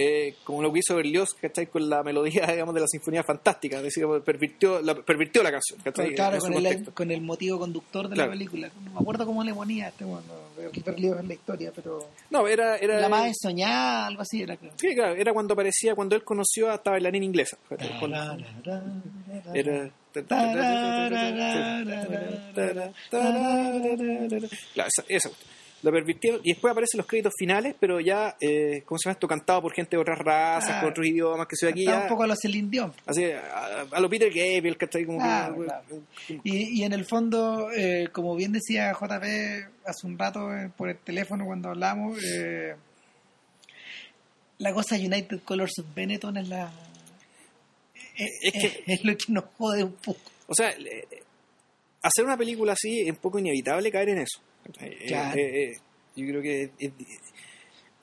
Eh, 0.00 0.36
como 0.44 0.62
lo 0.62 0.72
que 0.72 0.78
hizo 0.78 0.94
Berlioz, 0.94 1.34
¿cachai? 1.34 1.66
Con 1.66 1.88
la 1.90 2.02
melodía, 2.04 2.46
digamos, 2.46 2.74
de 2.74 2.80
la 2.82 2.86
Sinfonía 2.86 3.24
Fantástica. 3.24 3.78
Es 3.78 3.82
decir, 3.82 4.04
pervirtió 4.24 4.80
la, 4.80 4.94
pervirtió 4.94 5.42
la 5.42 5.50
canción, 5.50 5.80
¿cachai? 5.82 6.14
claro 6.14 6.38
con 6.38 6.54
el, 6.54 6.84
con 6.94 7.10
el 7.10 7.20
motivo 7.20 7.58
conductor 7.58 8.08
de 8.08 8.14
Claro. 8.14 8.30
la 8.30 8.36
película 8.38 8.70
no 8.84 8.92
me 8.92 8.98
acuerdo 9.00 9.26
cómo 9.26 9.42
le 9.42 9.52
ponía 9.52 9.88
este 9.88 10.04
bueno 10.04 10.48
perdido 10.84 11.18
en 11.18 11.28
la 11.28 11.34
historia 11.34 11.72
pero 11.74 12.08
No, 12.30 12.46
era. 12.48 12.76
era 12.76 13.00
la 13.00 13.08
más 13.08 13.36
soñada 13.40 14.06
algo 14.06 14.22
así 14.22 14.42
era 14.42 14.56
creo 14.56 14.72
Sí, 14.76 14.94
claro, 14.94 15.14
era 15.14 15.32
cuando 15.32 15.54
aparecía, 15.54 15.94
cuando 15.94 16.14
él 16.16 16.22
conoció 16.24 16.70
a 16.70 16.74
esta 16.76 16.90
bailarina 16.90 17.24
inglesa. 17.24 17.56
Era... 19.54 19.90
Claro, 24.74 24.88
esa, 24.88 25.04
esa. 25.08 25.30
Lo 25.82 25.92
pervirtieron 25.92 26.40
y 26.42 26.52
después 26.54 26.72
aparecen 26.72 26.98
los 26.98 27.06
créditos 27.06 27.32
finales, 27.38 27.74
pero 27.78 28.00
ya, 28.00 28.36
eh, 28.40 28.82
¿cómo 28.84 28.98
se 28.98 29.04
llama 29.08 29.12
esto? 29.12 29.28
Cantado 29.28 29.62
por 29.62 29.72
gente 29.72 29.96
de 29.96 30.00
otras 30.02 30.18
razas, 30.18 30.80
con 30.80 30.90
otros 30.90 31.06
idiomas, 31.06 31.46
que 31.46 31.54
se 31.54 31.66
ve 31.66 31.72
aquí 31.72 31.84
ya. 31.84 32.00
un 32.02 32.08
poco 32.08 32.24
a 32.24 32.26
los 32.26 32.36
Celine 32.42 32.68
Dion 32.68 32.92
Así, 33.06 33.24
a, 33.24 33.82
a 33.92 34.00
lo 34.00 34.10
Peter 34.10 34.28
Gabriel, 34.28 34.76
¿cachai? 34.76 35.04
Como 35.06 35.18
Claro, 35.20 35.54
que, 35.56 35.64
claro. 35.66 35.84
Y, 36.42 36.80
y 36.80 36.82
en 36.82 36.92
el 36.92 37.04
fondo, 37.04 37.70
eh, 37.70 38.08
como 38.12 38.34
bien 38.34 38.50
decía 38.50 38.92
JP 38.92 39.22
hace 39.86 40.06
un 40.06 40.18
rato 40.18 40.52
eh, 40.52 40.68
por 40.76 40.88
el 40.88 40.98
teléfono 40.98 41.44
cuando 41.46 41.68
hablamos, 41.68 42.18
eh, 42.24 42.74
la 44.58 44.72
cosa 44.72 44.96
United 44.96 45.40
Colors 45.44 45.78
of 45.78 45.86
Benetton 45.94 46.36
es 46.38 46.48
la 46.48 46.72
es, 48.16 48.30
Es 48.42 48.52
que- 48.52 48.82
es 48.92 49.04
lo 49.04 49.16
que 49.16 49.32
nos 49.32 49.44
jode 49.56 49.84
un 49.84 49.92
poco. 49.92 50.20
O 50.48 50.54
sea, 50.54 50.70
eh, 50.70 51.06
hacer 52.02 52.24
una 52.24 52.36
película 52.36 52.72
así 52.72 53.02
es 53.02 53.10
un 53.10 53.16
poco 53.16 53.38
inevitable 53.38 53.92
caer 53.92 54.08
en 54.08 54.18
eso. 54.18 54.40
Eh, 54.80 55.04
Claro. 55.08 55.38
eh, 55.38 55.62
eh, 55.72 55.78
yo 56.16 56.26
creo 56.26 56.42
que 56.42 56.70
eh, 56.78 56.92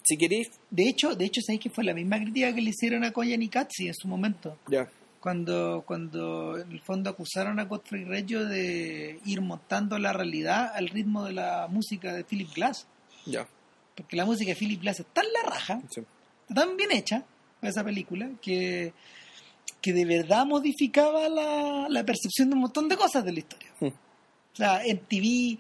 si 0.04 0.18
queréis, 0.18 0.52
De 0.70 0.88
hecho, 0.88 1.16
de 1.16 1.26
hecho, 1.26 1.42
sabéis 1.42 1.62
que 1.62 1.70
fue 1.70 1.84
la 1.84 1.94
misma 1.94 2.18
crítica 2.20 2.54
que 2.54 2.62
le 2.62 2.70
hicieron 2.70 3.04
a 3.04 3.12
Koya 3.12 3.38
Nikatsi 3.38 3.88
en 3.88 3.94
su 3.96 4.08
momento. 4.08 4.58
ya, 4.68 4.88
Cuando, 5.20 5.84
cuando 5.86 6.58
en 6.60 6.72
el 6.72 6.80
fondo 6.82 7.10
acusaron 7.10 7.60
a 7.60 7.64
Godfrey 7.66 8.04
Reggio 8.04 8.46
de 8.46 9.20
ir 9.26 9.42
montando 9.42 9.98
la 9.98 10.14
realidad 10.14 10.72
al 10.76 10.90
ritmo 10.90 11.24
de 11.26 11.34
la 11.34 11.68
música 11.70 12.14
de 12.14 12.24
Philip 12.24 12.54
Glass. 12.54 12.86
ya. 13.26 13.48
Porque 13.96 14.18
la 14.18 14.26
música 14.26 14.50
de 14.52 14.56
Philip 14.58 14.82
Glass 14.82 15.00
es 15.00 15.06
tan 15.14 15.26
la 15.32 15.50
raja, 15.50 15.82
sí. 15.90 16.02
tan 16.54 16.76
bien 16.76 16.92
hecha 16.92 17.24
esa 17.62 17.82
película 17.84 18.30
que, 18.42 18.92
que 19.82 19.94
de 19.94 20.04
verdad 20.06 20.46
modificaba 20.46 21.30
la, 21.30 21.88
la 21.90 22.04
percepción 22.04 22.50
de 22.50 22.56
un 22.56 22.62
montón 22.62 22.90
de 22.90 22.98
cosas 22.98 23.24
de 23.24 23.32
la 23.32 23.40
historia. 23.40 23.70
Hmm. 23.80 23.88
O 23.88 24.56
sea, 24.56 24.82
MTV 24.86 25.58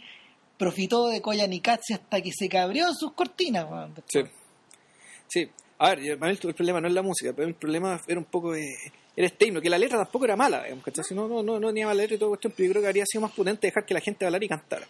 profitó 0.58 1.08
de 1.08 1.22
Koya 1.22 1.48
Nikatsi 1.48 1.94
hasta 1.94 2.22
que 2.22 2.32
se 2.32 2.48
cabrió 2.50 2.88
en 2.88 2.96
sus 2.96 3.14
cortinas. 3.14 3.68
Sí. 4.08 4.22
Sí. 5.28 5.50
A 5.78 5.90
ver, 5.90 6.00
el, 6.00 6.38
problema 6.54 6.80
no 6.80 6.88
es 6.88 6.94
la 6.94 7.02
música, 7.02 7.34
pero 7.34 7.48
el 7.48 7.56
problema 7.56 8.02
era 8.08 8.18
un 8.20 8.26
poco 8.26 8.56
eh, 8.56 8.76
era 9.16 9.28
este 9.28 9.48
himno, 9.48 9.60
que 9.62 9.70
la 9.70 9.78
letra 9.78 9.98
tampoco 9.98 10.26
era 10.26 10.36
mala, 10.38 10.64
digamos, 10.64 10.86
¿cachai? 10.86 11.04
No, 11.12 11.28
no, 11.28 11.44
no, 11.44 11.60
no 11.60 11.68
tenía 11.68 11.86
mala 11.86 12.02
letra 12.02 12.16
y 12.16 12.20
todo 12.20 12.30
cuestión, 12.30 12.54
pero 12.56 12.68
yo 12.68 12.72
creo 12.72 12.82
que 12.84 12.88
habría 12.88 13.04
sido 13.06 13.22
más 13.22 13.32
prudente 13.32 13.68
dejar 13.68 13.86
que 13.86 13.94
la 13.94 14.00
gente 14.00 14.26
hablara 14.26 14.44
y 14.46 14.48
cantara. 14.48 14.88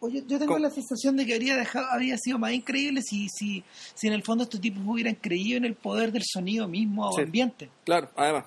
Oye, 0.00 0.24
yo 0.26 0.38
tengo 0.38 0.54
¿Cómo? 0.54 0.58
la 0.58 0.70
sensación 0.70 1.16
de 1.16 1.24
que 1.26 1.34
habría 1.34 1.56
dejado, 1.56 1.86
habría 1.90 2.16
sido 2.18 2.38
más 2.38 2.52
increíble 2.52 3.02
si, 3.02 3.28
si, 3.28 3.62
si 3.94 4.06
en 4.08 4.14
el 4.14 4.22
fondo 4.24 4.44
estos 4.44 4.60
tipos 4.60 4.82
hubieran 4.84 5.14
creído 5.14 5.58
en 5.58 5.64
el 5.64 5.74
poder 5.74 6.10
del 6.12 6.24
sonido 6.24 6.66
mismo 6.66 7.08
o 7.08 7.12
Sí. 7.12 7.22
ambiente. 7.22 7.68
Claro, 7.84 8.10
además. 8.16 8.46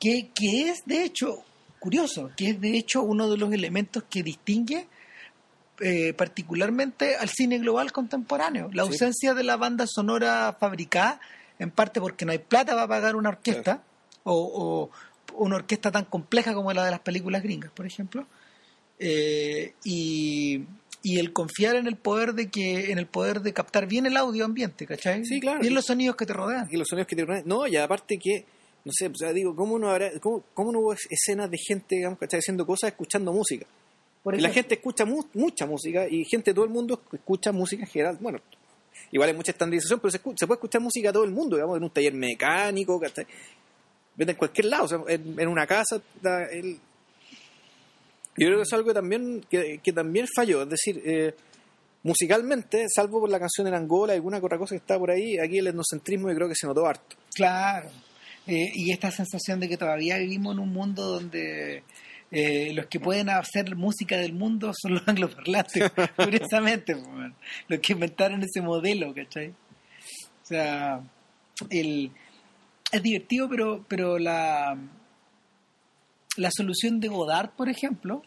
Que, 0.00 0.30
que 0.34 0.68
es, 0.70 0.84
de 0.84 1.04
hecho, 1.04 1.36
curioso, 1.78 2.30
que 2.36 2.50
es 2.50 2.60
de 2.60 2.76
hecho 2.76 3.02
uno 3.02 3.30
de 3.30 3.36
los 3.36 3.52
elementos 3.52 4.02
que 4.10 4.22
distingue 4.22 4.88
eh, 5.80 6.14
particularmente 6.14 7.16
al 7.16 7.28
cine 7.28 7.58
global 7.58 7.92
contemporáneo. 7.92 8.70
La 8.72 8.82
ausencia 8.82 9.34
de 9.34 9.44
la 9.44 9.56
banda 9.56 9.86
sonora 9.86 10.56
fabricada, 10.58 11.20
en 11.58 11.70
parte 11.70 12.00
porque 12.00 12.24
no 12.24 12.32
hay 12.32 12.38
plata 12.38 12.74
para 12.74 12.88
pagar 12.88 13.16
una 13.16 13.28
orquesta, 13.28 13.82
o, 14.24 14.90
una 15.34 15.56
orquesta 15.56 15.90
tan 15.90 16.04
compleja 16.06 16.54
como 16.54 16.72
la 16.72 16.84
de 16.84 16.90
las 16.90 17.00
películas 17.00 17.42
gringas, 17.42 17.70
por 17.72 17.86
ejemplo. 17.86 18.26
Eh, 18.98 19.74
y, 19.84 20.64
el 21.04 21.32
confiar 21.32 21.76
en 21.76 21.86
el 21.86 21.96
poder 21.96 22.32
de 22.32 22.50
que 22.50 22.90
en 22.90 22.98
el 22.98 23.06
poder 23.06 23.40
de 23.40 23.52
captar 23.52 23.86
bien 23.86 24.06
el 24.06 24.16
audio 24.16 24.44
ambiente, 24.44 24.86
¿cachai? 24.86 25.24
Sí, 25.24 25.40
claro. 25.40 25.60
Bien 25.60 25.72
los 25.72 25.84
sonidos 25.84 26.16
que 26.16 26.26
te 26.26 26.32
rodean. 26.32 26.66
Y 26.68 26.76
los 26.76 26.88
sonidos 26.88 27.06
que 27.06 27.14
te 27.14 27.24
rodean. 27.24 27.44
No, 27.46 27.66
y 27.68 27.76
aparte 27.76 28.18
que 28.18 28.44
no 28.84 28.92
sé, 28.92 29.06
o 29.08 29.14
sea, 29.14 29.32
digo, 29.32 29.54
¿cómo 29.54 29.78
no 29.78 29.90
habrá 29.90 30.18
cómo, 30.20 30.42
cómo 30.54 30.72
no 30.72 30.78
hubo 30.80 30.94
escenas 30.94 31.50
de 31.50 31.58
gente, 31.58 31.96
digamos, 31.96 32.18
¿cachai? 32.18 32.38
haciendo 32.38 32.66
cosas 32.66 32.90
escuchando 32.90 33.32
música? 33.32 33.66
Y 34.34 34.40
la 34.40 34.50
gente 34.50 34.74
escucha 34.74 35.04
mucha 35.04 35.66
música 35.66 36.08
y 36.08 36.24
gente 36.24 36.50
de 36.50 36.54
todo 36.54 36.64
el 36.64 36.70
mundo 36.70 37.00
escucha 37.12 37.52
música 37.52 37.84
en 37.84 37.88
general. 37.88 38.18
Bueno, 38.20 38.40
igual 39.12 39.28
hay 39.28 39.36
mucha 39.36 39.52
estandarización, 39.52 40.00
pero 40.00 40.10
se, 40.10 40.18
puede 40.18 40.56
escuchar 40.56 40.80
música 40.80 41.10
a 41.10 41.12
todo 41.12 41.24
el 41.24 41.30
mundo, 41.30 41.56
digamos, 41.56 41.76
en 41.76 41.84
un 41.84 41.90
taller 41.90 42.14
mecánico, 42.14 43.00
en 44.18 44.34
cualquier 44.34 44.66
lado, 44.66 44.84
o 44.84 44.88
sea, 44.88 44.98
en, 45.08 45.48
una 45.48 45.66
casa. 45.66 46.00
El... 46.50 46.78
Yo 48.38 48.46
creo 48.48 48.56
que 48.56 48.62
es 48.62 48.72
algo 48.72 48.92
también, 48.92 49.44
que, 49.48 49.92
también 49.94 50.26
falló, 50.34 50.62
es 50.62 50.68
decir, 50.68 51.00
eh, 51.06 51.34
musicalmente, 52.02 52.86
salvo 52.94 53.20
por 53.20 53.30
la 53.30 53.38
canción 53.38 53.66
en 53.68 53.74
Angola 53.74 54.12
y 54.12 54.16
alguna 54.16 54.38
otra 54.38 54.58
cosa 54.58 54.74
que 54.74 54.80
está 54.80 54.98
por 54.98 55.10
ahí, 55.10 55.38
aquí 55.38 55.58
el 55.58 55.68
etnocentrismo 55.68 56.28
yo 56.28 56.34
creo 56.34 56.48
que 56.48 56.54
se 56.54 56.66
notó 56.66 56.86
harto. 56.86 57.16
Claro, 57.34 57.88
eh, 58.46 58.70
y 58.74 58.90
esta 58.90 59.10
sensación 59.10 59.60
de 59.60 59.68
que 59.68 59.76
todavía 59.76 60.18
vivimos 60.18 60.54
en 60.54 60.60
un 60.60 60.72
mundo 60.72 61.02
donde 61.06 61.82
eh, 62.38 62.74
los 62.74 62.84
que 62.88 63.00
pueden 63.00 63.30
hacer 63.30 63.74
música 63.76 64.18
del 64.18 64.34
mundo 64.34 64.70
son 64.78 64.92
los 64.96 65.02
angloparlantes, 65.08 65.90
curiosamente, 66.16 66.94
los 67.66 67.80
que 67.80 67.94
inventaron 67.94 68.42
ese 68.42 68.60
modelo, 68.60 69.14
¿cachai? 69.14 69.48
O 69.48 70.46
sea, 70.46 71.00
el, 71.70 72.10
es 72.92 73.02
divertido, 73.02 73.48
pero, 73.48 73.86
pero 73.88 74.18
la, 74.18 74.76
la 76.36 76.50
solución 76.50 77.00
de 77.00 77.08
Godard, 77.08 77.52
por 77.56 77.70
ejemplo, 77.70 78.22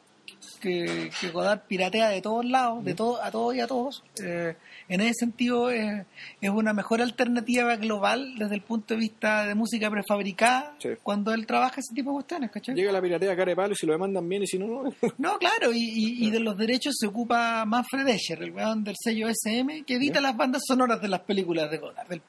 que, 0.62 1.10
Godard 1.32 1.62
piratea 1.68 2.10
de 2.10 2.22
todos 2.22 2.46
lados, 2.46 2.84
de 2.84 2.94
todo, 2.94 3.22
a 3.22 3.32
todos 3.32 3.56
y 3.56 3.60
a 3.60 3.68
todos, 3.68 4.04
eh, 4.24 4.56
en 4.88 5.02
ese 5.02 5.14
sentido 5.20 5.70
es, 5.70 6.06
una 6.42 6.74
mejor 6.74 7.02
alternativa 7.02 7.76
global 7.76 8.36
desde 8.38 8.56
el 8.56 8.62
punto 8.62 8.94
de 8.94 9.00
vista 9.00 9.46
de 9.46 9.56
música 9.56 9.90
prefabricada 9.90 10.76
cuando 11.04 11.34
él 11.34 11.46
trabaja 11.46 11.80
ese 11.80 11.94
tipo 11.94 12.12
de 12.12 12.16
cuestiones, 12.16 12.52
¿cachai? 12.52 12.76
Llega 12.76 12.92
la 12.92 13.02
piratea 13.02 13.36
cara 13.36 13.50
de 13.50 13.56
palo 13.56 13.74
y 13.74 13.76
si 13.76 13.86
lo 13.86 13.94
demandan 13.94 14.28
bien 14.28 14.44
y 14.44 14.48
si 14.48 14.58
no, 14.58 14.68
no. 14.68 14.94
no, 15.18 15.38
claro, 15.38 15.72
y, 15.74 16.30
de 16.30 16.40
los 16.40 16.58
derechos 16.58 16.96
se 16.98 17.08
ocupa 17.08 17.66
Manfred 17.66 18.08
Escher, 18.08 18.44
el 18.44 18.52
weón 18.52 18.84
del 18.84 18.96
sello 18.98 19.28
SM, 19.30 19.84
que 19.84 19.96
edita 19.96 20.22
las 20.22 20.36
bandas 20.36 20.64
sonoras 20.66 21.02
de 21.02 21.08
las 21.08 21.22
películas 21.22 21.70
de 21.72 21.78
Godard, 21.78 22.08
del 22.08 22.22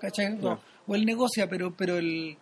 ¿cachai? 0.00 0.38
o 0.86 0.94
él 0.94 1.04
negocia, 1.04 1.48
pero, 1.48 1.74
pero 1.74 1.96
el 1.96 2.36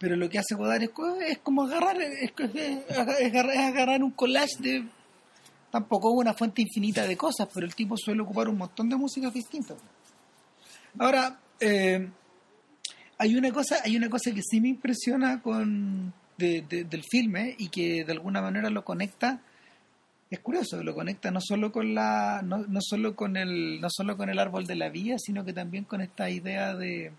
pero 0.00 0.16
lo 0.16 0.30
que 0.30 0.38
hace 0.38 0.54
Godard 0.54 0.82
es, 0.82 0.90
es 1.28 1.38
como 1.38 1.64
agarrar 1.64 2.00
es, 2.00 2.32
es, 2.38 3.34
agarrar 3.34 4.02
un 4.02 4.12
collage 4.12 4.56
de 4.58 4.84
tampoco 5.70 6.10
una 6.10 6.32
fuente 6.32 6.62
infinita 6.62 7.06
de 7.06 7.16
cosas, 7.16 7.46
pero 7.52 7.66
el 7.66 7.74
tipo 7.74 7.96
suele 7.96 8.22
ocupar 8.22 8.48
un 8.48 8.56
montón 8.56 8.88
de 8.88 8.96
músicas 8.96 9.32
distintas. 9.32 9.76
Ahora, 10.98 11.38
eh, 11.60 12.08
hay 13.18 13.36
una 13.36 13.52
cosa, 13.52 13.76
hay 13.84 13.96
una 13.96 14.08
cosa 14.08 14.32
que 14.32 14.42
sí 14.42 14.60
me 14.60 14.68
impresiona 14.68 15.40
con 15.40 16.12
del 16.38 17.04
filme 17.04 17.54
y 17.58 17.68
que 17.68 18.02
de 18.02 18.12
alguna 18.12 18.40
manera 18.40 18.70
lo 18.70 18.82
conecta. 18.82 19.42
Es 20.30 20.40
curioso, 20.40 20.82
lo 20.82 20.94
conecta 20.94 21.30
no 21.30 21.40
solo 21.42 21.70
con 21.70 21.94
la, 21.94 22.40
no, 22.42 22.58
no 22.66 22.80
solo 22.80 23.14
con 23.14 23.36
el, 23.36 23.78
no 23.80 23.88
solo 23.90 24.16
con 24.16 24.30
el 24.30 24.38
árbol 24.38 24.66
de 24.66 24.76
la 24.76 24.88
vida, 24.88 25.16
sino 25.18 25.44
que 25.44 25.52
también 25.52 25.84
con 25.84 26.00
esta 26.00 26.30
idea 26.30 26.74
de, 26.74 27.12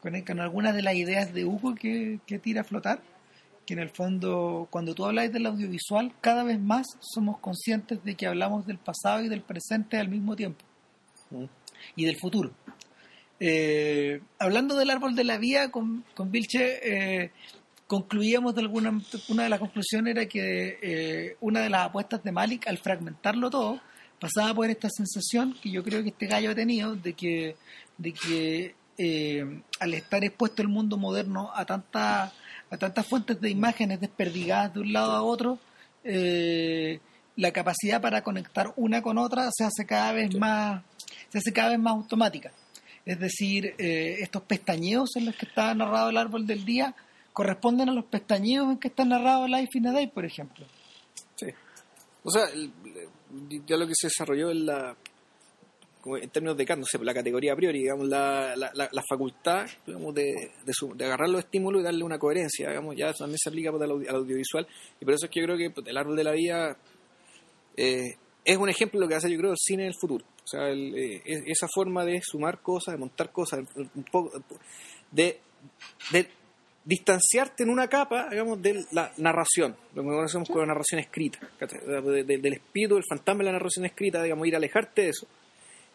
con, 0.00 0.20
con 0.22 0.40
algunas 0.40 0.74
de 0.74 0.82
las 0.82 0.94
ideas 0.94 1.32
de 1.32 1.44
Hugo 1.44 1.74
que, 1.74 2.20
que 2.26 2.38
tira 2.38 2.62
a 2.62 2.64
flotar 2.64 3.00
que 3.66 3.74
en 3.74 3.80
el 3.80 3.90
fondo, 3.90 4.66
cuando 4.70 4.94
tú 4.94 5.04
hablas 5.04 5.32
del 5.32 5.46
audiovisual, 5.46 6.12
cada 6.20 6.42
vez 6.42 6.58
más 6.58 6.86
somos 7.00 7.38
conscientes 7.38 8.02
de 8.02 8.14
que 8.14 8.26
hablamos 8.26 8.66
del 8.66 8.78
pasado 8.78 9.22
y 9.22 9.28
del 9.28 9.42
presente 9.42 9.96
al 9.98 10.08
mismo 10.08 10.34
tiempo. 10.34 10.64
Mm. 11.30 11.44
Y 11.96 12.04
del 12.04 12.16
futuro. 12.16 12.50
Eh, 13.38 14.20
hablando 14.38 14.76
del 14.76 14.90
árbol 14.90 15.14
de 15.14 15.24
la 15.24 15.38
vida, 15.38 15.70
con, 15.70 16.04
con 16.14 16.30
Vilche, 16.30 16.80
eh, 17.22 17.30
concluíamos 17.86 18.54
de 18.54 18.60
alguna, 18.60 19.00
una 19.28 19.44
de 19.44 19.48
las 19.48 19.60
conclusiones 19.60 20.16
era 20.16 20.26
que 20.26 20.78
eh, 20.82 21.36
una 21.40 21.60
de 21.60 21.70
las 21.70 21.86
apuestas 21.86 22.22
de 22.22 22.32
Malik, 22.32 22.66
al 22.66 22.78
fragmentarlo 22.78 23.50
todo, 23.50 23.80
pasaba 24.18 24.52
por 24.52 24.68
esta 24.68 24.88
sensación 24.90 25.54
que 25.62 25.70
yo 25.70 25.82
creo 25.82 26.02
que 26.02 26.10
este 26.10 26.26
gallo 26.26 26.50
ha 26.50 26.54
tenido 26.54 26.94
de 26.94 27.14
que, 27.14 27.56
de 27.96 28.12
que 28.12 28.74
al 29.80 29.94
estar 29.94 30.24
expuesto 30.24 30.62
el 30.62 30.68
mundo 30.68 30.96
moderno 30.96 31.50
a 31.54 31.64
tanta 31.64 32.32
a 32.70 32.76
tantas 32.76 33.06
fuentes 33.06 33.40
de 33.40 33.50
imágenes 33.50 34.00
desperdigadas 34.00 34.74
de 34.74 34.80
un 34.80 34.92
lado 34.92 35.12
a 35.12 35.22
otro, 35.22 35.58
eh, 36.04 37.00
la 37.36 37.52
capacidad 37.52 38.00
para 38.00 38.22
conectar 38.22 38.72
una 38.76 39.02
con 39.02 39.18
otra 39.18 39.48
se 39.52 39.64
hace 39.64 39.84
cada 39.84 40.12
vez 40.12 40.34
más, 40.36 40.82
se 41.30 41.38
hace 41.38 41.52
cada 41.52 41.70
vez 41.70 41.78
más 41.78 41.94
automática. 41.94 42.52
Es 43.04 43.18
decir, 43.18 43.74
eh, 43.78 44.18
estos 44.20 44.42
pestañeos 44.42 45.16
en 45.16 45.26
los 45.26 45.36
que 45.36 45.46
está 45.46 45.74
narrado 45.74 46.10
el 46.10 46.16
árbol 46.16 46.46
del 46.46 46.64
día 46.64 46.94
corresponden 47.32 47.88
a 47.88 47.92
los 47.92 48.04
pestañeos 48.04 48.70
en 48.70 48.78
que 48.78 48.88
está 48.88 49.04
narrado 49.04 49.48
Life 49.48 49.70
in 49.74 49.88
a 49.88 49.92
Day, 49.92 50.06
por 50.06 50.24
ejemplo. 50.24 50.66
Sí. 51.36 51.46
O 52.22 52.30
sea, 52.30 52.44
ya 53.66 53.76
lo 53.76 53.86
que 53.86 53.94
se 53.94 54.08
desarrolló 54.08 54.50
en 54.50 54.66
la 54.66 54.96
en 56.04 56.30
términos 56.30 56.56
de 56.56 56.64
no 56.64 57.04
la 57.04 57.14
categoría 57.14 57.52
a 57.52 57.56
priori, 57.56 57.80
digamos, 57.80 58.08
la, 58.08 58.54
la, 58.56 59.02
facultad 59.08 59.66
digamos, 59.86 60.14
de, 60.14 60.50
de, 60.64 61.04
agarrar 61.04 61.28
los 61.28 61.44
estímulos 61.44 61.82
y 61.82 61.84
darle 61.84 62.04
una 62.04 62.18
coherencia, 62.18 62.68
digamos, 62.68 62.96
ya 62.96 63.12
también 63.12 63.38
se 63.38 63.48
aplica 63.48 63.70
pues, 63.70 63.82
al, 63.82 63.90
audiovisual. 63.90 64.66
Y 65.00 65.04
por 65.04 65.14
eso 65.14 65.26
es 65.26 65.30
que 65.30 65.40
yo 65.40 65.46
creo 65.46 65.58
que 65.58 65.70
pues, 65.70 65.86
el 65.86 65.96
árbol 65.96 66.16
de 66.16 66.24
la 66.24 66.32
vida 66.32 66.76
eh, 67.76 68.16
es 68.44 68.56
un 68.56 68.68
ejemplo 68.68 68.98
de 68.98 69.06
lo 69.06 69.08
que 69.08 69.14
hace, 69.14 69.30
yo 69.30 69.38
creo, 69.38 69.52
el 69.52 69.58
cine 69.58 69.82
en 69.82 69.88
el 69.88 69.94
futuro. 70.00 70.24
O 70.42 70.46
sea, 70.46 70.70
eh, 70.70 71.22
esa 71.46 71.68
forma 71.72 72.04
de 72.04 72.20
sumar 72.22 72.62
cosas, 72.62 72.94
de 72.94 72.98
montar 72.98 73.30
cosas, 73.30 73.60
un 73.76 74.04
poco 74.10 74.42
de, 75.10 75.38
de 76.12 76.28
distanciarte 76.82 77.62
en 77.62 77.70
una 77.70 77.88
capa, 77.88 78.28
digamos, 78.30 78.60
de 78.62 78.84
la 78.92 79.12
narración, 79.18 79.76
lo 79.94 80.02
que 80.02 80.08
conocemos 80.08 80.48
como 80.48 80.64
narración 80.64 81.00
escrita, 81.00 81.38
del 81.60 82.52
espíritu, 82.54 82.94
del 82.94 83.04
fantasma 83.08 83.40
de 83.40 83.44
la 83.44 83.52
narración 83.52 83.84
escrita, 83.84 84.22
digamos, 84.22 84.46
ir 84.46 84.54
a 84.54 84.56
alejarte 84.56 85.02
de 85.02 85.08
eso 85.10 85.26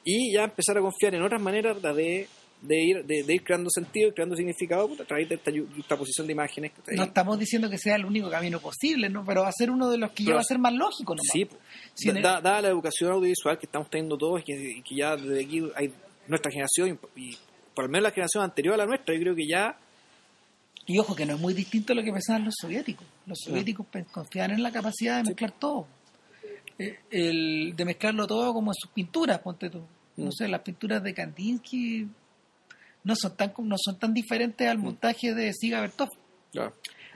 y 0.06 0.32
ya 0.34 0.43
empezar 0.43 0.78
a 0.78 0.82
confiar 0.82 1.16
en 1.16 1.24
otras 1.24 1.41
maneras 1.41 1.82
de, 1.82 2.30
de 2.62 2.82
ir, 2.82 3.06
de, 3.06 3.34
ir 3.34 3.43
creando 3.43 3.70
sentido 3.72 4.10
y 4.10 4.12
creando 4.14 4.36
significado 4.36 4.89
a 4.93 5.03
través 5.03 5.28
de 5.28 5.36
esta, 5.36 5.97
posición 5.97 6.28
de 6.28 6.34
imágenes. 6.34 6.72
No 6.95 7.03
estamos 7.03 7.39
diciendo 7.39 7.70
que 7.70 7.80
sea 7.80 7.95
el 7.95 8.06
único 8.06 8.30
camino 8.30 8.60
posible, 8.60 9.10
¿no? 9.10 9.26
pero 9.26 9.41
va 9.41 9.49
a 9.49 9.51
ser 9.51 9.72
uno 9.72 9.89
de 9.89 9.97
los 9.97 10.12
que 10.12 10.24
ya 10.24 10.36
va 10.36 10.41
a 10.41 10.43
ser 10.43 10.60
más 10.60 10.74
lógico. 10.74 11.16
¿no? 11.16 11.22
Sí, 11.24 12.12
dada 12.22 12.62
la 12.62 12.70
educación 12.70 13.12
audiovisual 13.12 13.58
que 13.58 13.66
estamos 13.66 13.89
teniendo 13.89 14.16
todos 14.16 14.41
y 14.45 14.82
que, 14.84 14.95
ya 14.95 15.16
desde 15.18 15.43
aquí 15.43 15.64
hay 15.76 15.91
nuestra 16.28 16.51
generación 16.51 16.99
y, 17.16 17.36
por 17.74 17.86
lo 17.86 17.89
menos 17.89 18.03
la 18.03 18.12
generación 18.12 18.43
anterior 18.43 18.76
a 18.76 18.78
la 18.78 18.86
nuestra, 18.86 19.14
yo 19.16 19.22
creo 19.22 19.36
que 19.36 19.47
ya 19.47 19.78
y 20.88 20.99
ojo, 20.99 21.16
que 21.16 21.26
no 21.26 21.34
es 21.34 21.39
muy 21.39 21.56
distinto 21.56 21.93
a 21.93 21.95
lo 21.95 22.03
que 22.03 22.12
pensaban 22.12 22.45
los 22.45 22.53
soviéticos. 22.62 23.08
Los 23.26 23.39
soviéticos 23.39 23.88
confiaban 24.12 24.51
en 24.51 24.62
la 24.62 24.72
capacidad 24.72 25.18
de 25.18 25.24
mezclar 25.24 25.51
todo. 25.53 25.88
Eh, 26.78 26.99
el, 27.10 27.74
de 27.76 27.86
mezclarlo 27.86 28.28
todo 28.28 28.53
como 28.53 28.70
en 28.70 28.76
sus 28.76 28.91
pinturas, 28.91 29.39
ponte 29.39 29.70
tú. 29.70 29.82
No 30.18 30.28
mm. 30.28 30.32
sé, 30.32 30.47
las 30.47 30.61
pinturas 30.61 31.03
de 31.03 31.13
Kandinsky 31.13 32.07
no 33.03 33.16
son 33.16 33.36
tan 33.36 33.53
no 33.59 33.76
son 33.78 33.99
tan 33.99 34.13
diferentes 34.13 34.68
al 34.68 34.78
mm. 34.78 34.82
montaje 34.82 35.34
de 35.34 35.53
Siga 35.53 35.82
Bertov. 35.82 36.09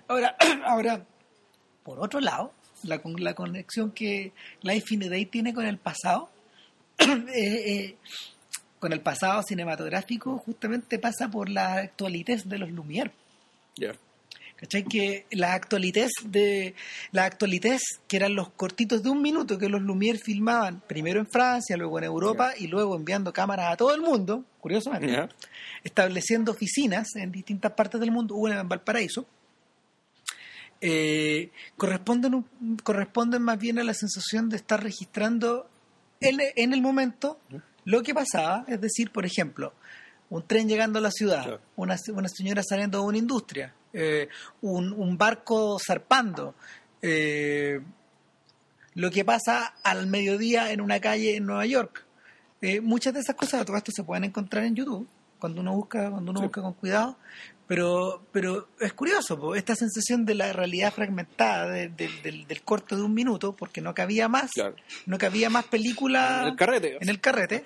Ahora, 0.08 0.36
ahora, 0.66 1.06
por 1.84 2.00
otro 2.00 2.20
lado, 2.20 2.54
la, 2.84 3.02
la 3.18 3.34
conexión 3.34 3.92
que 3.92 4.34
Life 4.62 4.94
in 4.94 5.02
Day 5.02 5.26
tiene 5.26 5.54
con 5.54 5.66
el 5.66 5.78
pasado, 5.78 6.30
eh, 7.00 7.08
eh, 7.36 7.96
con 8.80 8.94
el 8.94 9.02
pasado 9.02 9.44
cinematográfico, 9.44 10.38
justamente 10.40 11.00
pasa 11.00 11.30
por 11.30 11.50
la 11.50 11.76
actualidad 11.76 12.44
de 12.44 12.58
los 12.58 12.70
Lumière. 12.70 13.12
¿Cachai? 14.60 14.84
Que 14.84 15.26
la 15.32 15.54
actualidad 15.54 16.10
de 16.26 16.76
la 17.14 17.24
actualidad 17.24 17.80
que 18.10 18.18
eran 18.18 18.36
los 18.36 18.50
cortitos 18.50 19.02
de 19.02 19.10
un 19.10 19.22
minuto 19.22 19.58
que 19.58 19.70
los 19.70 19.82
Lumière 19.82 20.20
filmaban 20.20 20.82
primero 20.86 21.22
en 21.22 21.28
Francia, 21.28 21.78
luego 21.78 21.98
en 21.98 22.04
Europa 22.04 22.52
y 22.58 22.68
luego 22.68 22.98
enviando 22.98 23.32
cámaras 23.32 23.72
a 23.72 23.78
todo 23.78 23.96
el 23.96 24.02
mundo, 24.02 24.44
curiosamente, 24.60 25.34
estableciendo 25.82 26.52
oficinas 26.52 27.16
en 27.16 27.32
distintas 27.32 27.72
partes 27.72 28.02
del 28.02 28.12
mundo, 28.12 28.36
una 28.36 28.60
en 28.60 28.68
Valparaíso, 28.68 29.26
eh, 30.82 31.52
corresponden, 31.78 32.46
corresponden 32.84 33.42
más 33.42 33.58
bien 33.58 33.80
a 33.80 33.84
la 33.86 33.94
sensación 33.94 34.50
de 34.50 34.58
estar 34.58 34.84
registrando 34.84 35.70
en, 36.20 36.38
en 36.58 36.74
el 36.74 36.82
momento 36.82 37.40
lo 37.86 38.04
que 38.04 38.14
pasaba, 38.14 38.66
es 38.68 38.82
decir, 38.82 39.12
por 39.12 39.26
ejemplo, 39.26 39.74
un 40.30 40.46
tren 40.46 40.68
llegando 40.68 41.00
a 41.00 41.02
la 41.02 41.12
ciudad, 41.12 41.62
una, 41.78 41.96
una 42.14 42.28
señora 42.28 42.62
saliendo 42.62 43.00
de 43.00 43.06
una 43.06 43.18
industria, 43.18 43.74
eh, 43.94 44.28
un, 44.62 44.92
un 44.94 45.18
barco 45.18 45.78
zarpando, 45.80 46.56
eh, 47.02 47.80
lo 48.96 49.12
que 49.12 49.24
pasa 49.24 49.74
al 49.84 50.08
mediodía 50.08 50.72
en 50.72 50.82
una 50.82 51.00
calle 51.00 51.36
en 51.36 51.46
Nueva 51.46 51.66
York. 51.66 52.06
Eh, 52.62 52.82
muchas 52.82 53.14
de 53.14 53.22
esas 53.22 53.36
cosas, 53.36 53.66
todo 53.66 53.78
esto 53.78 53.92
se 53.94 54.04
pueden 54.04 54.26
encontrar 54.26 54.64
en 54.66 54.76
YouTube 54.76 55.08
cuando 55.40 55.62
uno 55.62 55.74
busca, 55.74 56.10
cuando 56.12 56.32
uno 56.32 56.42
busca 56.42 56.62
con 56.62 56.74
cuidado. 56.74 57.18
Pero, 57.68 58.26
pero 58.32 58.68
es 58.80 58.94
curioso, 58.94 59.40
po, 59.40 59.56
esta 59.56 59.76
sensación 59.76 60.26
de 60.26 60.34
la 60.34 60.52
realidad 60.54 60.92
fragmentada 60.92 61.70
de- 61.70 61.88
de- 61.90 62.10
del, 62.24 62.48
del 62.48 62.62
corto 62.64 62.96
de 62.98 63.04
un 63.04 63.14
minuto, 63.14 63.56
porque 63.56 63.80
no 63.80 63.94
cabía 63.94 64.28
más, 64.28 64.52
Claro. 64.52 64.76
no 65.06 65.18
cabía 65.20 65.52
más 65.52 65.66
película 65.66 66.42
En 66.42 66.48
el 66.50 66.56
carrete. 66.56 66.98
en 67.00 67.10
el 67.10 67.20
carrete, 67.22 67.66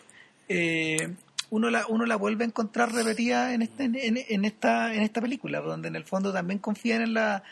eh, 0.49 1.15
uno 1.55 1.69
la 1.69 1.85
uno 1.87 2.05
la 2.05 2.15
vuelve 2.15 2.43
a 2.43 2.47
encontrar 2.47 2.91
repetida 2.91 3.53
en 3.53 3.61
este, 3.61 3.83
en, 3.83 4.17
en 4.17 4.45
esta 4.45 4.93
en 4.95 5.03
esta 5.03 5.21
película 5.21 5.61
donde 5.61 5.87
en 5.87 5.95
el 5.95 6.03
fondo 6.03 6.33
también 6.33 6.57
confían 6.59 7.01
en 7.03 7.13
la 7.13 7.43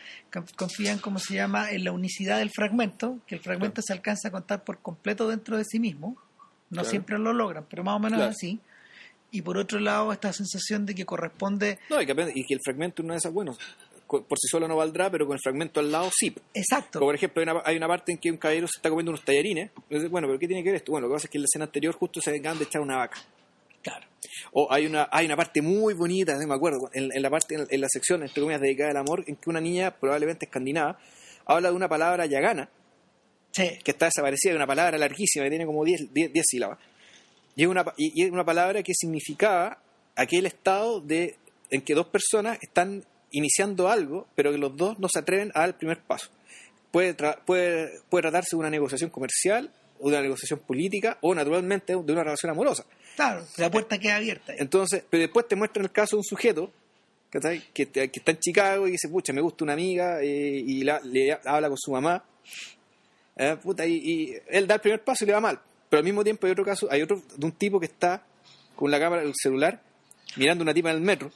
confían 0.55 0.97
como 0.99 1.19
se 1.19 1.35
llama 1.35 1.71
en 1.71 1.83
la 1.83 1.91
unicidad 1.91 2.39
del 2.39 2.49
fragmento 2.49 3.19
que 3.27 3.35
el 3.35 3.41
fragmento 3.41 3.81
se 3.81 3.93
alcanza 3.93 4.29
a 4.29 4.31
contar 4.31 4.63
por 4.63 4.79
completo 4.79 5.27
dentro 5.27 5.55
de 5.57 5.65
sí 5.65 5.79
mismo 5.79 6.15
no 6.69 6.77
Claro. 6.81 6.89
siempre 6.89 7.19
lo 7.19 7.31
logran 7.33 7.65
pero 7.69 7.83
más 7.83 7.95
o 7.95 7.99
menos 7.99 8.17
Claro. 8.17 8.31
así 8.31 8.59
y 9.29 9.41
por 9.43 9.57
otro 9.57 9.79
lado 9.79 10.11
esta 10.11 10.33
sensación 10.33 10.85
de 10.85 10.95
que 10.95 11.05
corresponde 11.05 11.77
No, 11.89 12.01
y 12.01 12.05
que, 12.05 12.13
y 12.33 12.43
que 12.45 12.53
el 12.55 12.59
fragmento 12.65 13.03
no 13.03 13.13
es 13.13 13.23
bueno, 13.31 13.55
por 14.07 14.37
sí 14.39 14.47
solo 14.49 14.67
no 14.67 14.75
valdrá, 14.75 15.09
pero 15.11 15.25
con 15.27 15.35
el 15.35 15.39
fragmento 15.41 15.79
al 15.79 15.89
lado 15.91 16.09
sí. 16.13 16.35
exacto 16.53 16.99
Como 16.99 17.07
por 17.09 17.15
ejemplo, 17.15 17.41
hay 17.41 17.47
una, 17.49 17.61
hay 17.63 17.77
una 17.77 17.87
parte 17.87 18.11
en 18.11 18.17
que 18.17 18.29
un 18.31 18.35
caballero 18.37 18.67
se 18.67 18.77
está 18.77 18.89
comiendo 18.89 19.11
unos 19.11 19.23
tallarines. 19.23 19.71
Bueno, 20.09 20.27
pero 20.27 20.37
¿qué 20.37 20.47
tiene 20.47 20.63
que 20.63 20.69
ver 20.71 20.75
esto? 20.77 20.91
Bueno, 20.91 21.07
lo 21.07 21.13
que 21.13 21.15
pasa 21.15 21.27
es 21.27 21.31
que 21.31 21.37
en 21.37 21.43
la 21.43 21.45
escena 21.45 21.63
anterior 21.65 21.95
justo 21.95 22.19
se 22.19 22.29
vengan 22.31 22.57
de 22.57 22.65
echar 22.65 22.81
una 22.81 22.97
vaca. 22.97 23.19
O 24.53 24.71
hay 24.71 24.85
una, 24.85 25.07
hay 25.11 25.25
una 25.25 25.35
parte 25.37 25.61
muy 25.61 25.93
bonita, 25.93 26.37
no 26.37 26.45
me 26.47 26.53
acuerdo, 26.55 26.89
en, 26.93 27.09
en 27.13 27.21
la 27.21 27.29
parte, 27.29 27.55
en, 27.55 27.67
en 27.69 27.81
la 27.81 27.87
sección, 27.89 28.21
entre 28.21 28.41
comillas, 28.41 28.59
dedicada 28.61 28.91
al 28.91 28.97
amor, 28.97 29.23
en 29.27 29.35
que 29.37 29.49
una 29.49 29.61
niña, 29.61 29.91
probablemente 29.97 30.45
escandinava, 30.45 30.99
habla 31.45 31.69
de 31.69 31.75
una 31.75 31.87
palabra 31.87 32.25
yagana, 32.25 32.69
sí 33.51 33.79
que 33.83 33.91
está 33.91 34.05
desaparecida, 34.05 34.51
de 34.51 34.57
una 34.57 34.67
palabra 34.67 34.97
larguísima, 34.97 35.45
que 35.45 35.49
tiene 35.51 35.65
como 35.65 35.83
10 35.85 36.13
10 36.13 36.33
10 36.33 36.45
sílabas. 36.47 36.79
Y 37.55 37.63
es, 37.63 37.67
una, 37.69 37.85
y 37.97 38.23
es 38.23 38.31
una 38.31 38.43
palabra 38.45 38.81
que 38.83 38.93
significaba 38.93 39.81
aquel 40.15 40.45
estado 40.45 40.99
de 41.01 41.35
en 41.69 41.81
que 41.81 41.93
dos 41.93 42.07
personas 42.07 42.57
están 42.61 43.05
iniciando 43.31 43.87
algo, 43.87 44.27
pero 44.35 44.51
que 44.51 44.57
los 44.57 44.75
dos 44.75 44.99
no 44.99 45.07
se 45.07 45.19
atreven 45.19 45.51
al 45.55 45.75
primer 45.75 46.01
paso. 46.01 46.29
Puede, 46.91 47.15
tra- 47.15 47.39
puede, 47.45 48.01
puede 48.09 48.23
tratarse 48.23 48.49
de 48.51 48.57
una 48.59 48.69
negociación 48.69 49.09
comercial, 49.09 49.71
o 49.99 50.09
de 50.09 50.15
una 50.15 50.23
negociación 50.23 50.59
política, 50.59 51.17
o 51.21 51.33
naturalmente 51.33 51.93
de 51.93 52.11
una 52.11 52.23
relación 52.23 52.51
amorosa. 52.51 52.85
Claro 53.15 53.45
la 53.57 53.69
puerta 53.71 53.97
queda 53.97 54.15
abierta 54.17 54.53
Entonces, 54.57 55.03
pero 55.09 55.21
después 55.21 55.47
te 55.47 55.55
muestran 55.55 55.85
el 55.85 55.91
caso 55.91 56.15
de 56.15 56.19
un 56.19 56.23
sujeto 56.23 56.71
¿cachai? 57.29 57.61
que, 57.73 57.83
está 57.93 58.31
en 58.31 58.39
Chicago 58.39 58.87
y 58.87 58.91
dice, 58.91 59.07
pucha, 59.09 59.31
me 59.33 59.41
gusta 59.41 59.63
una 59.63 59.73
amiga 59.73 60.21
eh, 60.21 60.63
y 60.65 60.83
la- 60.83 60.99
le 61.01 61.31
habla 61.45 61.69
con 61.69 61.77
su 61.77 61.91
mamá. 61.91 62.23
Eh, 63.37 63.55
puta, 63.63 63.85
y, 63.85 63.93
y 63.95 64.37
él 64.49 64.67
da 64.67 64.75
el 64.75 64.81
primer 64.81 65.01
paso 65.03 65.23
y 65.23 65.27
le 65.27 65.33
va 65.33 65.39
mal. 65.39 65.59
Pero 65.89 65.99
al 65.99 66.03
mismo 66.03 66.23
tiempo 66.23 66.45
hay 66.45 66.51
otro 66.51 66.65
caso, 66.65 66.87
hay 66.91 67.01
otro 67.01 67.21
de 67.37 67.45
un 67.45 67.53
tipo 67.53 67.79
que 67.79 67.85
está 67.85 68.23
con 68.75 68.91
la 68.91 68.99
cámara 68.99 69.21
del 69.23 69.33
celular 69.35 69.81
mirando 70.35 70.61
una 70.63 70.73
tipa 70.73 70.89
en 70.91 70.97
el 70.97 71.01
metro, 71.01 71.31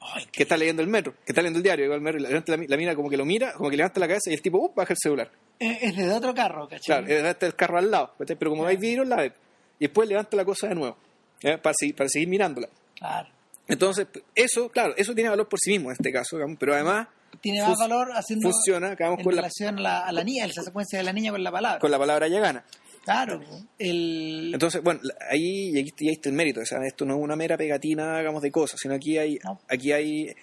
Ay, 0.00 0.26
que 0.30 0.42
está 0.44 0.56
leyendo 0.56 0.82
el 0.82 0.88
metro, 0.88 1.14
que 1.24 1.32
está 1.32 1.40
leyendo 1.42 1.58
el 1.58 1.62
diario, 1.62 1.84
igual 1.86 1.98
el 1.98 2.04
metro, 2.04 2.56
la, 2.56 2.64
la 2.68 2.76
mina 2.76 2.94
como 2.94 3.08
que 3.10 3.16
lo 3.16 3.24
mira, 3.24 3.52
como 3.54 3.70
que 3.70 3.76
levanta 3.76 3.98
la 4.00 4.06
cabeza 4.06 4.30
y 4.30 4.34
el 4.34 4.42
tipo, 4.42 4.58
uh, 4.58 4.72
baja 4.74 4.92
el 4.92 4.98
celular. 5.00 5.30
es 5.58 5.82
es 5.82 5.96
desde 5.96 6.12
otro 6.12 6.34
carro 6.34 6.68
¿cachai? 6.68 7.04
Claro, 7.04 7.06
eh, 7.08 7.30
está 7.30 7.46
el 7.46 7.54
carro 7.56 7.78
al 7.78 7.90
lado, 7.90 8.12
¿cachai? 8.18 8.36
pero 8.36 8.50
como 8.52 8.66
hay 8.66 8.76
vidrio, 8.76 9.04
la. 9.04 9.32
Y 9.78 9.86
después 9.86 10.08
levanta 10.08 10.36
la 10.36 10.44
cosa 10.44 10.68
de 10.68 10.74
nuevo, 10.74 10.96
¿eh? 11.42 11.58
para, 11.58 11.74
seguir, 11.78 11.94
para 11.96 12.08
seguir 12.08 12.28
mirándola. 12.28 12.68
claro 12.96 13.28
Entonces, 13.66 14.06
eso, 14.34 14.68
claro, 14.68 14.94
eso 14.96 15.14
tiene 15.14 15.30
valor 15.30 15.48
por 15.48 15.58
sí 15.60 15.72
mismo 15.72 15.90
en 15.90 15.96
este 15.98 16.12
caso, 16.12 16.36
digamos, 16.36 16.56
pero 16.58 16.74
además 16.74 17.08
tiene 17.40 17.62
más 17.62 17.78
valor 17.78 18.10
haciendo 18.14 18.50
funciona, 18.50 18.92
acabamos 18.92 19.20
en 19.20 19.24
con 19.24 19.34
la, 19.34 19.42
relación 19.42 19.78
a 19.78 19.82
la, 19.82 20.00
a 20.06 20.12
la 20.12 20.24
niña, 20.24 20.46
esa 20.46 20.62
secuencia 20.62 20.98
de 20.98 21.04
la 21.04 21.12
niña 21.12 21.30
con 21.30 21.42
la 21.42 21.50
palabra. 21.50 21.78
con 21.78 21.90
la 21.90 21.98
palabra 21.98 22.28
ya 22.28 22.40
gana. 22.40 22.64
Claro, 23.04 23.42
el... 23.78 24.50
Entonces, 24.54 24.82
bueno, 24.82 25.00
ahí 25.30 25.70
y 25.74 25.80
aquí, 25.80 25.92
y 25.98 26.08
ahí 26.08 26.14
está 26.14 26.30
el 26.30 26.34
mérito, 26.34 26.60
o 26.60 26.64
sea, 26.64 26.78
esto 26.86 27.04
no 27.04 27.16
es 27.16 27.20
una 27.20 27.36
mera 27.36 27.58
pegatina, 27.58 28.16
hagamos, 28.16 28.40
de 28.42 28.50
cosas, 28.50 28.80
sino 28.80 28.94
aquí 28.94 29.18
hay, 29.18 29.38
No. 29.44 29.60
aquí 29.68 29.92
hay, 29.92 30.34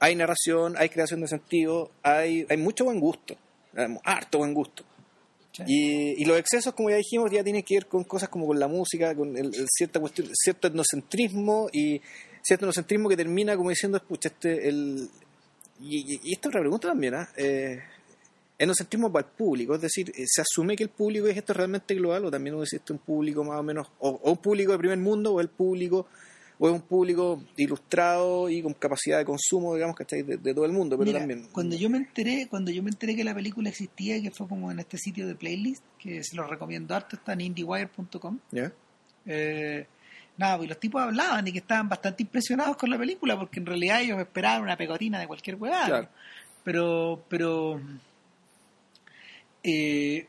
hay 0.00 0.16
narración, 0.16 0.74
hay 0.76 0.88
creación 0.88 1.20
de 1.20 1.28
sentido, 1.28 1.92
hay, 2.02 2.46
hay 2.48 2.56
mucho 2.56 2.84
buen 2.84 2.98
gusto, 2.98 3.36
harto 4.04 4.38
buen 4.38 4.54
gusto. 4.54 4.84
Y, 5.66 6.22
y 6.22 6.24
los 6.24 6.38
excesos, 6.38 6.74
como 6.74 6.90
ya 6.90 6.96
dijimos, 6.96 7.30
ya 7.30 7.42
tienen 7.44 7.62
que 7.62 7.74
ver 7.74 7.86
con 7.86 8.04
cosas 8.04 8.28
como 8.28 8.46
con 8.46 8.58
la 8.58 8.68
música, 8.68 9.14
con 9.14 9.36
el, 9.36 9.52
cierta 9.68 10.00
cuestión, 10.00 10.28
cierto 10.34 10.68
etnocentrismo 10.68 11.68
y 11.72 12.00
cierto 12.42 12.64
etnocentrismo 12.66 13.08
que 13.08 13.16
termina 13.16 13.56
como 13.56 13.70
diciendo, 13.70 14.00
pucha, 14.06 14.28
este, 14.28 14.68
el... 14.68 15.08
Y, 15.82 16.14
y- 16.14 16.20
y 16.24 16.32
esta 16.32 16.48
es 16.48 16.50
otra 16.50 16.60
pregunta 16.60 16.88
también, 16.88 17.14
¿ah? 17.14 17.28
Eh, 17.36 17.80
etnocentrismo 18.58 19.10
para 19.10 19.26
el 19.26 19.32
público, 19.32 19.74
es 19.74 19.80
decir, 19.80 20.10
eh, 20.16 20.24
¿se 20.26 20.42
asume 20.42 20.76
que 20.76 20.82
el 20.82 20.90
público 20.90 21.26
es 21.26 21.36
esto 21.36 21.54
realmente 21.54 21.94
global 21.94 22.26
o 22.26 22.30
también 22.30 22.60
existe 22.60 22.92
un 22.92 22.98
público 22.98 23.42
más 23.42 23.58
o 23.58 23.62
menos, 23.62 23.88
o, 24.00 24.10
o 24.22 24.30
un 24.32 24.36
público 24.38 24.72
de 24.72 24.78
primer 24.78 24.98
mundo 24.98 25.32
o 25.32 25.40
el 25.40 25.48
público, 25.48 26.06
o 26.62 26.68
es 26.68 26.74
un 26.74 26.82
público 26.82 27.42
ilustrado 27.56 28.50
y 28.50 28.62
con 28.62 28.74
capacidad 28.74 29.16
de 29.16 29.24
consumo, 29.24 29.74
digamos, 29.74 29.96
¿cachai? 29.96 30.22
De, 30.22 30.36
de 30.36 30.54
todo 30.54 30.66
el 30.66 30.72
mundo, 30.72 30.98
pero 30.98 31.06
Mira, 31.06 31.20
también... 31.20 31.48
cuando 31.50 31.74
yo 31.74 31.88
me 31.88 31.96
enteré, 31.96 32.48
cuando 32.50 32.70
yo 32.70 32.82
me 32.82 32.90
enteré 32.90 33.16
que 33.16 33.24
la 33.24 33.34
película 33.34 33.70
existía, 33.70 34.20
que 34.20 34.30
fue 34.30 34.46
como 34.46 34.70
en 34.70 34.78
este 34.78 34.98
sitio 34.98 35.26
de 35.26 35.34
playlist, 35.34 35.82
que 35.98 36.22
se 36.22 36.36
lo 36.36 36.46
recomiendo 36.46 36.94
harto, 36.94 37.16
está 37.16 37.32
en 37.32 37.40
indiewire.com. 37.40 38.38
Eh, 39.24 39.86
nada, 40.36 40.58
pues 40.58 40.68
los 40.68 40.78
tipos 40.78 41.00
hablaban 41.00 41.48
y 41.48 41.52
que 41.52 41.60
estaban 41.60 41.88
bastante 41.88 42.24
impresionados 42.24 42.76
con 42.76 42.90
la 42.90 42.98
película, 42.98 43.38
porque 43.38 43.58
en 43.58 43.64
realidad 43.64 44.02
ellos 44.02 44.18
esperaban 44.18 44.60
una 44.60 44.76
pegotina 44.76 45.18
de 45.18 45.26
cualquier 45.26 45.56
hueá. 45.56 45.86
Claro. 45.86 46.08
Pero, 46.62 47.24
pero 47.30 47.80
eh, 49.62 50.28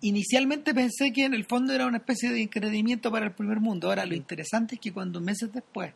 inicialmente 0.00 0.74
pensé 0.74 1.12
que 1.12 1.24
en 1.24 1.34
el 1.34 1.44
fondo 1.44 1.72
era 1.72 1.86
una 1.86 1.98
especie 1.98 2.30
de 2.30 2.42
entretenimiento 2.42 3.10
para 3.10 3.26
el 3.26 3.32
primer 3.32 3.60
mundo. 3.60 3.88
Ahora, 3.88 4.04
lo 4.06 4.14
interesante 4.14 4.74
es 4.76 4.80
que 4.80 4.92
cuando 4.92 5.20
meses 5.20 5.52
después, 5.52 5.92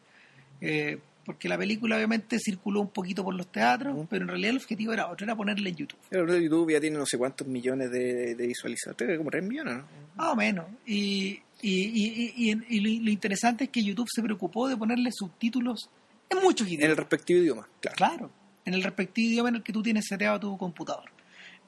eh, 0.61 0.99
porque 1.25 1.49
la 1.49 1.59
película 1.59 1.97
obviamente 1.97 2.39
circuló 2.39 2.81
un 2.81 2.89
poquito 2.89 3.23
por 3.23 3.35
los 3.35 3.47
teatros, 3.53 4.07
pero 4.09 4.23
en 4.23 4.29
realidad 4.29 4.51
el 4.51 4.57
objetivo 4.57 4.93
era 4.93 5.09
otro, 5.09 5.25
era 5.25 5.37
ponerla 5.37 5.69
en 5.69 5.77
YouTube. 5.77 5.99
De 6.11 6.43
YouTube 6.43 6.73
ya 6.73 6.81
tiene 6.81 6.99
no 6.99 7.07
sé 7.07 7.19
cuántos 7.19 7.47
millones 7.47 7.91
de, 7.91 8.35
de 8.35 8.47
visualizadores, 8.47 9.19
como 9.19 9.31
3 9.31 9.45
millones, 9.45 9.77
¿no? 9.77 9.85
Más 10.17 10.33
o 10.33 10.37
menos. 10.37 10.67
Y, 10.87 11.39
y, 11.63 11.71
y, 11.71 12.33
y- 12.37 12.53
y- 12.53 12.65
y 12.77 12.99
lo, 13.01 13.11
interesante 13.11 13.65
es 13.65 13.71
que 13.71 13.85
YouTube 13.85 14.09
se 14.13 14.23
preocupó 14.23 14.67
de 14.67 14.77
ponerle 14.77 15.11
subtítulos 15.13 15.89
en 16.31 16.39
muchos 16.43 16.67
En 16.67 16.73
el 16.75 16.79
idiomas. 16.81 16.97
respectivo 16.99 17.41
idioma, 17.41 17.69
claro. 17.81 17.97
Claro, 17.97 18.31
en 18.65 18.75
el 18.75 18.83
respectivo 18.83 19.29
idioma 19.29 19.49
en 19.51 19.57
el 19.57 19.63
que 19.63 19.73
tú 19.73 19.83
tienes 19.83 20.07
seteado 20.09 20.41
tu 20.41 20.57
computador. 20.59 21.11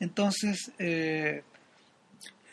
Entonces, 0.01 0.73
eh, 0.79 1.43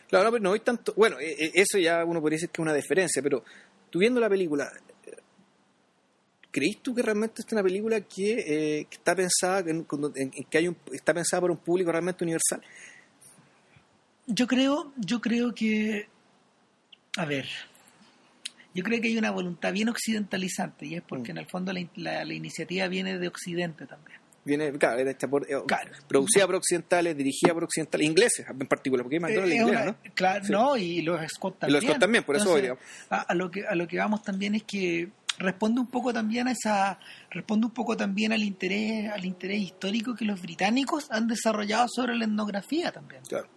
Claro, 0.09 0.25
no, 0.25 0.31
pero 0.31 0.43
no 0.43 0.53
hay 0.53 0.59
tanto. 0.61 0.93
Bueno, 0.97 1.19
eh, 1.19 1.35
eh, 1.39 1.51
eso 1.55 1.77
ya 1.77 2.03
uno 2.03 2.19
podría 2.19 2.37
decir 2.37 2.49
que 2.49 2.61
es 2.61 2.63
una 2.63 2.73
diferencia, 2.73 3.21
pero 3.21 3.43
tú 3.89 3.99
viendo 3.99 4.19
la 4.19 4.27
película, 4.29 4.71
¿creís 6.51 6.79
tú 6.81 6.95
que 6.95 7.01
realmente 7.03 7.41
es 7.45 7.51
una 7.51 7.61
película 7.63 8.01
que, 8.01 8.31
eh, 8.79 8.85
que 8.89 8.95
está 8.97 9.15
pensada 9.15 9.69
en, 9.69 9.83
cuando- 9.83 10.11
en- 10.15 10.31
en 10.35 10.43
que 10.45 10.57
hay 10.57 10.67
un, 10.67 10.75
está 10.91 11.13
pensada 11.13 11.41
para 11.41 11.53
un 11.53 11.59
público 11.59 11.91
realmente 11.91 12.23
universal? 12.23 12.61
yo 14.31 14.45
creo, 14.45 14.93
yo 14.97 15.21
creo 15.21 15.55
que, 15.55 16.07
a 17.17 17.25
ver, 17.25 17.47
yo 18.75 18.83
creo 18.83 19.01
que 19.01 19.07
hay 19.07 19.17
una 19.17 19.31
voluntad 19.31 19.73
bien 19.73 19.89
occidentalizante 19.89 20.85
y 20.85 20.95
es 20.95 21.01
porque 21.01 21.33
Mm. 21.33 21.37
en 21.37 21.37
el 21.39 21.49
fondo 21.49 21.73
la, 21.73 21.83
la- 21.95 22.25
la 22.25 22.33
iniciativa 22.35 22.87
viene 22.87 23.17
de 23.17 23.27
Occidente 23.27 23.87
también. 23.87 24.18
Viene, 24.45 24.71
claro, 24.73 24.99
hecha 25.07 25.27
por, 25.27 25.43
eh, 25.51 25.55
Claro. 25.67 25.91
producida 26.07 26.45
por 26.45 26.55
occidentales, 26.55 27.15
dirigida 27.15 27.53
por 27.53 27.65
occidentales, 27.65 28.07
ingleses 28.07 28.45
en 28.49 28.67
particular, 28.67 29.03
porque 29.03 29.19
McDonald's 29.19 29.51
Eh, 29.53 29.55
es 29.57 29.61
inglés, 29.61 29.85
¿no? 29.85 29.95
Claro, 30.15 30.45
Sí. 30.45 30.51
no, 30.51 30.77
y 30.77 31.01
los 31.01 31.19
Scott 31.31 31.55
Y 31.57 31.59
también. 31.59 31.75
los 31.75 31.83
Scott 31.89 31.99
también, 31.99 32.23
por 32.23 32.35
eso 32.37 32.49
voy, 32.49 32.61
digamos. 32.61 32.83
a, 33.09 33.21
a 33.21 33.33
lo 33.35 33.51
que 33.51 33.65
a 33.67 33.75
lo 33.75 33.87
que 33.87 33.97
vamos 33.97 34.23
también 34.23 34.55
es 34.55 34.63
que 34.63 35.09
responde 35.37 35.79
un 35.81 35.87
poco 35.87 36.11
también 36.13 36.47
a 36.47 36.51
esa 36.51 36.99
responde 37.29 37.67
un 37.67 37.73
poco 37.73 37.95
también 37.95 38.31
al 38.33 38.43
interés 38.43 39.09
al 39.11 39.23
interés 39.25 39.59
histórico 39.59 40.13
que 40.15 40.25
los 40.25 40.41
británicos 40.41 41.07
han 41.11 41.27
desarrollado 41.27 41.87
sobre 41.89 42.15
la 42.15 42.25
etnografía 42.25 42.91
también. 42.91 43.21
Claro. 43.27 43.47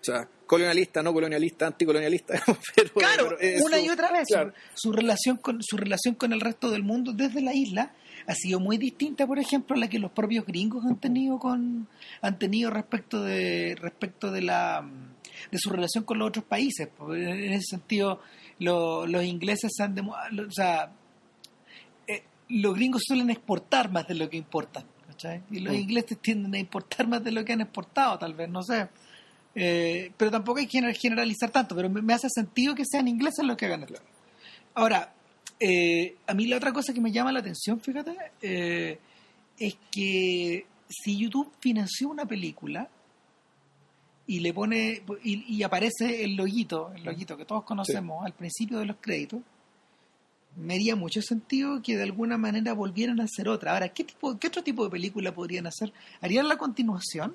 O 0.00 0.04
sea, 0.04 0.28
colonialista, 0.46 1.02
no 1.02 1.12
colonialista, 1.12 1.66
anticolonialista, 1.66 2.34
pero, 2.76 2.92
Claro, 2.94 3.36
pero 3.38 3.64
una 3.66 3.76
su- 3.78 3.84
y 3.84 3.88
otra 3.88 4.12
vez. 4.12 4.24
claro. 4.28 4.52
Su, 4.74 4.90
su 4.90 4.92
relación 4.92 5.36
con 5.38 5.60
su 5.62 5.76
relación 5.76 6.14
con 6.14 6.32
el 6.32 6.40
resto 6.40 6.70
del 6.70 6.84
mundo 6.84 7.12
desde 7.12 7.40
la 7.42 7.52
isla 7.52 7.92
ha 8.28 8.34
sido 8.34 8.60
muy 8.60 8.76
distinta, 8.76 9.26
por 9.26 9.38
ejemplo, 9.38 9.74
a 9.74 9.78
la 9.80 9.88
que 9.88 9.98
los 9.98 10.10
propios 10.12 10.44
gringos 10.46 10.84
han 10.84 10.96
tenido 11.00 11.38
con 11.38 11.88
han 12.22 12.38
tenido 12.38 12.70
respecto 12.70 13.22
de 13.22 13.74
respecto 13.80 14.30
de 14.30 14.42
la 14.42 14.86
de 15.50 15.58
su 15.58 15.70
relación 15.70 16.04
con 16.04 16.18
los 16.18 16.28
otros 16.28 16.44
países. 16.44 16.88
Pues, 16.96 17.22
En 17.26 17.52
ese 17.54 17.66
sentido, 17.70 18.20
lo- 18.58 19.06
los 19.06 19.24
ingleses 19.24 19.72
han 19.80 19.94
demo- 19.94 20.14
lo- 20.30 20.46
o 20.46 20.50
sea, 20.52 20.90
eh, 22.06 22.22
los 22.48 22.74
gringos 22.74 23.02
suelen 23.06 23.30
exportar 23.30 23.90
más 23.90 24.06
de 24.06 24.14
lo 24.14 24.28
que 24.28 24.36
importan, 24.36 24.84
¿cachai? 25.06 25.42
Y 25.50 25.60
los 25.60 25.74
ingleses 25.74 26.18
tienden 26.18 26.54
a 26.54 26.58
importar 26.58 27.06
más 27.06 27.22
de 27.24 27.32
lo 27.32 27.44
que 27.44 27.52
han 27.52 27.60
exportado, 27.62 28.18
tal 28.18 28.34
vez, 28.34 28.48
no 28.48 28.62
sé. 28.62 28.88
Eh, 29.54 30.12
pero 30.16 30.30
tampoco 30.30 30.58
hay 30.60 30.66
que 30.66 30.78
gener- 30.80 30.96
generalizar 30.96 31.50
tanto, 31.50 31.74
pero 31.74 31.88
me, 31.88 32.02
me 32.02 32.12
hace 32.14 32.28
sentido 32.28 32.74
que 32.74 32.84
sean 32.84 33.08
ingleses 33.08 33.44
los 33.44 33.56
que 33.56 33.66
hagan 33.66 33.82
esto. 33.84 34.00
Ahora, 34.74 35.12
eh, 35.60 36.16
a 36.26 36.34
mí 36.34 36.46
la 36.46 36.56
otra 36.56 36.72
cosa 36.72 36.92
que 36.92 37.00
me 37.00 37.12
llama 37.12 37.32
la 37.32 37.40
atención, 37.40 37.80
fíjate, 37.80 38.16
eh, 38.42 38.98
es 39.58 39.76
que 39.90 40.66
si 40.88 41.16
YouTube 41.18 41.50
financió 41.60 42.08
una 42.08 42.24
película 42.26 42.88
y 44.26 44.40
le 44.40 44.52
pone 44.52 45.02
y, 45.24 45.56
y 45.56 45.62
aparece 45.62 46.22
el 46.24 46.36
loguito, 46.36 46.92
el 46.94 47.04
loguito 47.04 47.36
que 47.36 47.44
todos 47.44 47.64
conocemos 47.64 48.24
al 48.24 48.32
principio 48.34 48.78
de 48.78 48.86
los 48.86 48.96
créditos, 49.00 49.40
me 50.56 50.74
haría 50.74 50.96
mucho 50.96 51.22
sentido 51.22 51.80
que 51.82 51.96
de 51.96 52.02
alguna 52.02 52.36
manera 52.36 52.72
volvieran 52.72 53.20
a 53.20 53.24
hacer 53.24 53.48
otra. 53.48 53.72
Ahora, 53.74 53.88
¿qué, 53.90 54.04
tipo, 54.04 54.38
¿qué 54.38 54.48
otro 54.48 54.62
tipo 54.62 54.84
de 54.84 54.90
película 54.90 55.32
podrían 55.32 55.66
hacer? 55.66 55.92
¿Harían 56.20 56.48
la 56.48 56.56
continuación? 56.58 57.34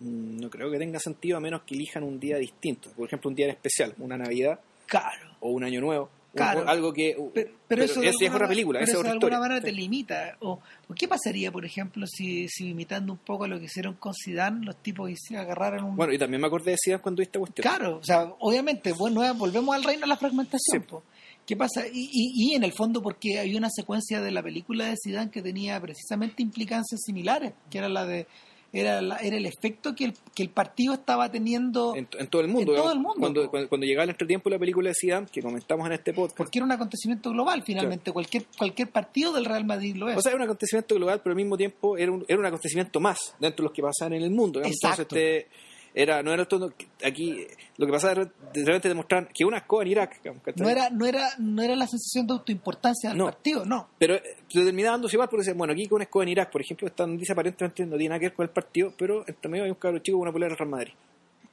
Mm, 0.00 0.40
No 0.40 0.50
creo 0.50 0.70
que 0.70 0.78
tenga 0.78 0.98
sentido 0.98 1.36
a 1.36 1.40
menos 1.40 1.62
que 1.62 1.74
elijan 1.74 2.02
un 2.02 2.18
día 2.20 2.36
distinto. 2.36 2.90
Por 2.90 3.06
ejemplo, 3.06 3.30
un 3.30 3.36
día 3.36 3.46
en 3.46 3.52
especial, 3.52 3.94
una 3.98 4.16
Navidad 4.18 4.60
Claro. 4.86 5.36
o 5.40 5.50
un 5.50 5.64
Año 5.64 5.80
Nuevo. 5.80 6.10
Claro. 6.34 6.66
algo 6.66 6.92
que. 6.92 7.14
Pero, 7.34 7.50
pero 7.68 7.84
eso, 7.84 8.02
esa 8.02 8.24
es 8.24 8.30
otra 8.32 8.48
película, 8.48 8.78
pero 8.78 8.84
esa 8.84 8.92
es 8.92 8.98
eso 8.98 9.00
otra 9.00 9.10
de 9.10 9.34
alguna 9.34 9.38
manera 9.40 9.60
te 9.60 9.72
limita. 9.72 10.36
O, 10.40 10.60
qué 10.96 11.06
pasaría, 11.06 11.52
por 11.52 11.64
ejemplo, 11.64 12.06
si, 12.06 12.48
si 12.48 12.70
imitando 12.70 13.12
un 13.12 13.18
poco 13.18 13.46
lo 13.46 13.58
que 13.58 13.66
hicieron 13.66 13.94
con 13.94 14.14
Zidane, 14.14 14.64
los 14.64 14.76
tipos 14.76 15.10
agarraran 15.36 15.84
un... 15.84 15.96
Bueno, 15.96 16.12
y 16.12 16.18
también 16.18 16.40
me 16.40 16.46
acordé 16.46 16.72
de 16.72 16.76
Zidane 16.82 17.02
cuando 17.02 17.20
viste 17.20 17.38
cuestión. 17.38 17.62
Claro, 17.62 17.98
o 17.98 18.04
sea, 18.04 18.32
obviamente, 18.40 18.92
bueno, 18.92 19.22
volvemos 19.34 19.74
al 19.74 19.84
reino 19.84 20.02
de 20.02 20.06
la 20.06 20.16
fragmentación. 20.16 20.82
Sí. 20.82 20.88
po. 20.88 21.02
¿Qué 21.46 21.56
pasa? 21.56 21.86
Y, 21.86 22.08
y, 22.12 22.52
y 22.52 22.54
en 22.54 22.62
el 22.62 22.72
fondo 22.72 23.02
porque 23.02 23.38
hay 23.38 23.54
una 23.56 23.68
secuencia 23.68 24.20
de 24.20 24.30
la 24.30 24.42
película 24.42 24.86
de 24.86 24.96
Zidane 25.02 25.30
que 25.30 25.42
tenía 25.42 25.80
precisamente 25.80 26.42
implicancias 26.42 27.00
similares, 27.04 27.52
que 27.68 27.78
era 27.78 27.88
la 27.88 28.06
de 28.06 28.26
era, 28.72 29.02
la- 29.02 29.16
era 29.18 29.36
el 29.36 29.44
efecto 29.46 29.94
que 29.94 30.06
el, 30.06 30.14
que 30.34 30.42
el 30.42 30.48
partido 30.48 30.94
estaba 30.94 31.30
teniendo 31.30 31.94
En, 31.94 32.08
en 32.18 32.26
todo 32.28 32.42
el 32.42 32.48
mundo. 32.48 32.72
En 32.72 32.78
todo 32.78 32.92
el 32.92 32.98
mundo, 32.98 33.20
Cuando, 33.20 33.50
cuando, 33.50 33.68
cuando 33.68 33.86
llegaba 33.86 34.04
el 34.04 34.10
entretiempo 34.10 34.48
de 34.48 34.56
la 34.56 34.60
película 34.60 34.88
de 34.88 34.94
Zidane, 34.98 35.26
que 35.30 35.42
comentamos 35.42 35.86
en 35.86 35.92
este 35.92 36.12
podcast. 36.14 36.36
porque 36.36 36.58
era 36.58 36.64
un 36.66 36.72
acontecimiento 36.72 37.30
global 37.30 37.62
finalmente 37.62 38.12
cualquier 38.12 38.46
cualquier 38.56 38.90
partido 38.90 39.32
del 39.32 39.44
Real 39.44 39.64
Madrid 39.64 39.94
lo 39.96 40.08
es 40.08 40.16
O 40.16 40.20
sea, 40.22 40.30
era 40.30 40.36
un 40.38 40.44
acontecimiento 40.44 40.94
global, 40.94 41.20
pero 41.22 41.32
al 41.32 41.36
mismo 41.36 41.56
tiempo 41.56 41.96
era 41.96 42.10
un, 42.10 42.24
era 42.26 42.38
un 42.38 42.46
acontecimiento 42.46 42.98
más 43.00 43.34
dentro 43.38 43.62
de 43.62 43.68
los 43.68 43.72
que 43.72 43.82
pasaban 43.82 44.14
en 44.14 44.22
el 44.22 44.30
mundo. 44.30 44.60
Exacto. 44.64 45.02
Entonces, 45.02 45.36
este, 45.44 45.71
era, 45.94 46.22
no 46.22 46.32
era 46.32 46.44
todo, 46.46 46.72
aquí 47.04 47.46
lo 47.76 47.86
que 47.86 47.92
pasaba 47.92 48.14
de 48.14 48.64
repente 48.64 48.88
demostraban 48.88 49.28
que 49.34 49.44
una 49.44 49.58
escoba 49.58 49.82
en 49.82 49.88
Irak. 49.88 50.20
no 50.56 50.68
era 50.68 50.88
no 50.90 51.04
era 51.06 51.28
no 51.38 51.62
era 51.62 51.76
la 51.76 51.86
sensación 51.86 52.26
de 52.26 52.32
autoimportancia 52.34 53.10
del 53.10 53.18
No. 53.18 53.26
partido 53.26 53.64
no 53.64 53.88
Pero 53.98 54.14
eh, 54.14 54.22
se 54.48 54.64
terminaba 54.64 54.92
dándose 54.94 55.16
igual 55.16 55.28
porque 55.28 55.42
decían, 55.42 55.58
bueno, 55.58 55.72
aquí 55.74 55.86
con 55.86 55.96
una 55.96 56.04
escoba 56.04 56.22
en 56.24 56.28
Irak, 56.30 56.50
por 56.50 56.60
ejemplo, 56.62 56.86
esta 56.86 57.06
noticia 57.06 57.32
aparentemente 57.34 57.84
no 57.84 57.96
tiene 57.96 58.08
nada 58.10 58.20
que 58.20 58.26
ver 58.26 58.34
con 58.34 58.44
el 58.44 58.50
partido, 58.50 58.92
pero 58.96 59.24
entre 59.26 59.50
medio 59.50 59.64
hay 59.64 59.70
un 59.70 59.76
cabro 59.76 59.98
chico 59.98 60.16
con 60.18 60.22
una 60.22 60.32
polera 60.32 60.48
del 60.50 60.58
Real 60.58 60.70
Madrid. 60.70 60.92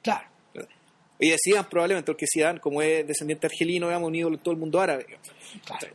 claro 0.02 0.26
Y 1.18 1.28
decían 1.30 1.66
probablemente, 1.68 2.06
porque 2.12 2.24
Zidane, 2.32 2.60
como 2.60 2.80
es 2.80 3.06
descendiente 3.06 3.46
argelino, 3.46 3.88
digamos, 3.88 4.08
unido 4.08 4.30
todo 4.38 4.52
el 4.52 4.58
mundo 4.60 4.80
árabe. 4.80 5.04
digamos. 5.06 5.28
Claro. 5.66 5.88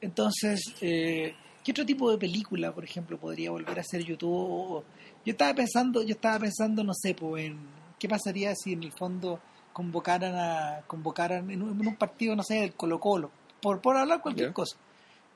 Entonces, 0.00 0.60
eh, 0.80 1.34
¿qué 1.64 1.70
otro 1.72 1.84
tipo 1.86 2.10
de 2.10 2.18
película, 2.18 2.72
por 2.72 2.84
ejemplo, 2.84 3.18
podría 3.18 3.50
volver 3.50 3.78
a 3.78 3.82
ser 3.84 4.02
YouTube? 4.04 4.84
Yo 5.24 5.32
estaba 5.32 5.54
pensando, 5.54 6.02
yo 6.02 6.14
estaba 6.14 6.38
pensando, 6.38 6.82
no 6.84 6.92
sé, 6.94 7.14
pues, 7.14 7.46
en 7.46 7.58
qué 7.98 8.08
pasaría 8.08 8.54
si 8.54 8.72
en 8.72 8.82
el 8.82 8.92
fondo 8.92 9.40
convocaran 9.72 10.34
a, 10.34 10.82
convocaran 10.86 11.50
en 11.50 11.62
un, 11.62 11.80
en 11.80 11.86
un 11.86 11.96
partido, 11.96 12.34
no 12.36 12.42
sé, 12.42 12.54
del 12.56 12.74
Colo 12.74 12.98
Colo, 13.00 13.30
por, 13.60 13.80
por 13.80 13.96
hablar 13.96 14.20
cualquier 14.20 14.52
cosa. 14.52 14.76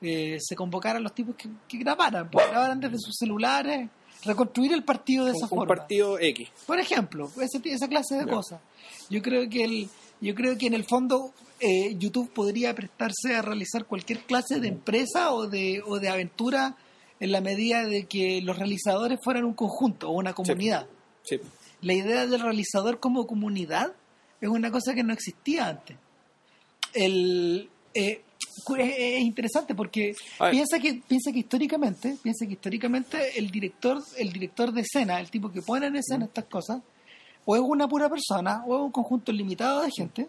Eh, 0.01 0.37
se 0.39 0.55
convocaran 0.55 1.01
los 1.01 1.13
tipos 1.15 1.35
que, 1.35 1.49
que 1.67 1.77
grabaran, 1.79 2.29
pues, 2.29 2.47
grabaran 2.49 2.79
desde 2.79 2.97
sus 2.99 3.15
celulares, 3.17 3.89
reconstruir 4.25 4.73
el 4.73 4.83
partido 4.83 5.25
de 5.25 5.31
esa 5.31 5.45
Un, 5.45 5.51
un 5.53 5.57
forma. 5.59 5.75
partido 5.75 6.19
X. 6.19 6.49
Por 6.67 6.79
ejemplo, 6.79 7.31
ese, 7.41 7.59
esa 7.65 7.87
clase 7.87 8.15
de 8.15 8.27
cosas. 8.27 8.59
Yo 9.09 9.21
creo 9.21 9.49
que 9.49 9.63
el, 9.63 9.89
yo 10.21 10.35
creo 10.35 10.57
que 10.57 10.67
en 10.67 10.73
el 10.75 10.83
fondo 10.83 11.33
eh, 11.59 11.95
YouTube 11.97 12.31
podría 12.31 12.75
prestarse 12.75 13.35
a 13.35 13.41
realizar 13.41 13.85
cualquier 13.85 14.19
clase 14.19 14.59
de 14.59 14.67
empresa 14.67 15.31
o 15.33 15.47
de, 15.47 15.81
o 15.85 15.99
de 15.99 16.09
aventura 16.09 16.75
en 17.19 17.31
la 17.31 17.41
medida 17.41 17.85
de 17.85 18.05
que 18.05 18.41
los 18.41 18.57
realizadores 18.57 19.19
fueran 19.23 19.45
un 19.45 19.53
conjunto 19.53 20.09
o 20.09 20.13
una 20.13 20.33
comunidad. 20.33 20.87
Sí. 21.23 21.39
La 21.81 21.93
idea 21.93 22.25
del 22.25 22.41
realizador 22.41 22.99
como 22.99 23.27
comunidad 23.27 23.93
es 24.41 24.49
una 24.49 24.71
cosa 24.71 24.93
que 24.93 25.03
no 25.03 25.13
existía 25.13 25.67
antes. 25.67 25.97
El, 26.93 27.69
eh, 27.93 28.21
es, 28.77 28.97
es 28.97 29.21
interesante 29.21 29.75
porque 29.75 30.15
piensa 30.51 30.79
que 30.79 31.01
piensa 31.07 31.31
que 31.31 31.39
históricamente 31.39 32.17
piensa 32.21 32.45
que 32.45 32.53
históricamente 32.53 33.37
el 33.37 33.49
director 33.49 34.01
el 34.17 34.31
director 34.31 34.71
de 34.71 34.81
escena 34.81 35.19
el 35.19 35.29
tipo 35.29 35.51
que 35.51 35.61
pone 35.61 35.87
en 35.87 35.95
escena 35.95 36.25
estas 36.25 36.45
cosas 36.45 36.81
o 37.45 37.55
es 37.55 37.61
una 37.61 37.87
pura 37.87 38.09
persona 38.09 38.63
o 38.65 38.75
es 38.75 38.81
un 38.81 38.91
conjunto 38.91 39.31
limitado 39.31 39.81
de 39.81 39.91
gente 39.91 40.27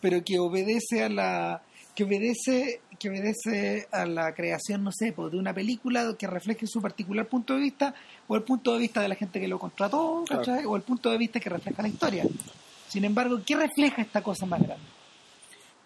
pero 0.00 0.22
que 0.22 0.38
obedece 0.38 1.02
a 1.02 1.08
la 1.08 1.62
que 1.94 2.04
obedece 2.04 2.80
que 2.98 3.08
obedece 3.10 3.86
a 3.90 4.06
la 4.06 4.32
creación 4.34 4.82
no 4.84 4.90
sé 4.92 5.12
pues, 5.12 5.32
de 5.32 5.38
una 5.38 5.52
película 5.52 6.14
que 6.18 6.26
refleje 6.26 6.66
su 6.66 6.80
particular 6.80 7.26
punto 7.26 7.54
de 7.54 7.60
vista 7.60 7.94
o 8.28 8.36
el 8.36 8.42
punto 8.42 8.72
de 8.72 8.78
vista 8.80 9.00
de 9.02 9.08
la 9.08 9.14
gente 9.14 9.40
que 9.40 9.48
lo 9.48 9.58
contrató 9.58 10.24
Claro. 10.26 10.70
o 10.70 10.76
el 10.76 10.82
punto 10.82 11.10
de 11.10 11.18
vista 11.18 11.38
que 11.40 11.50
refleja 11.50 11.82
la 11.82 11.88
historia 11.88 12.24
sin 12.88 13.04
embargo 13.04 13.40
¿qué 13.46 13.56
refleja 13.56 14.02
esta 14.02 14.22
cosa 14.22 14.46
más 14.46 14.60
grande? 14.62 14.84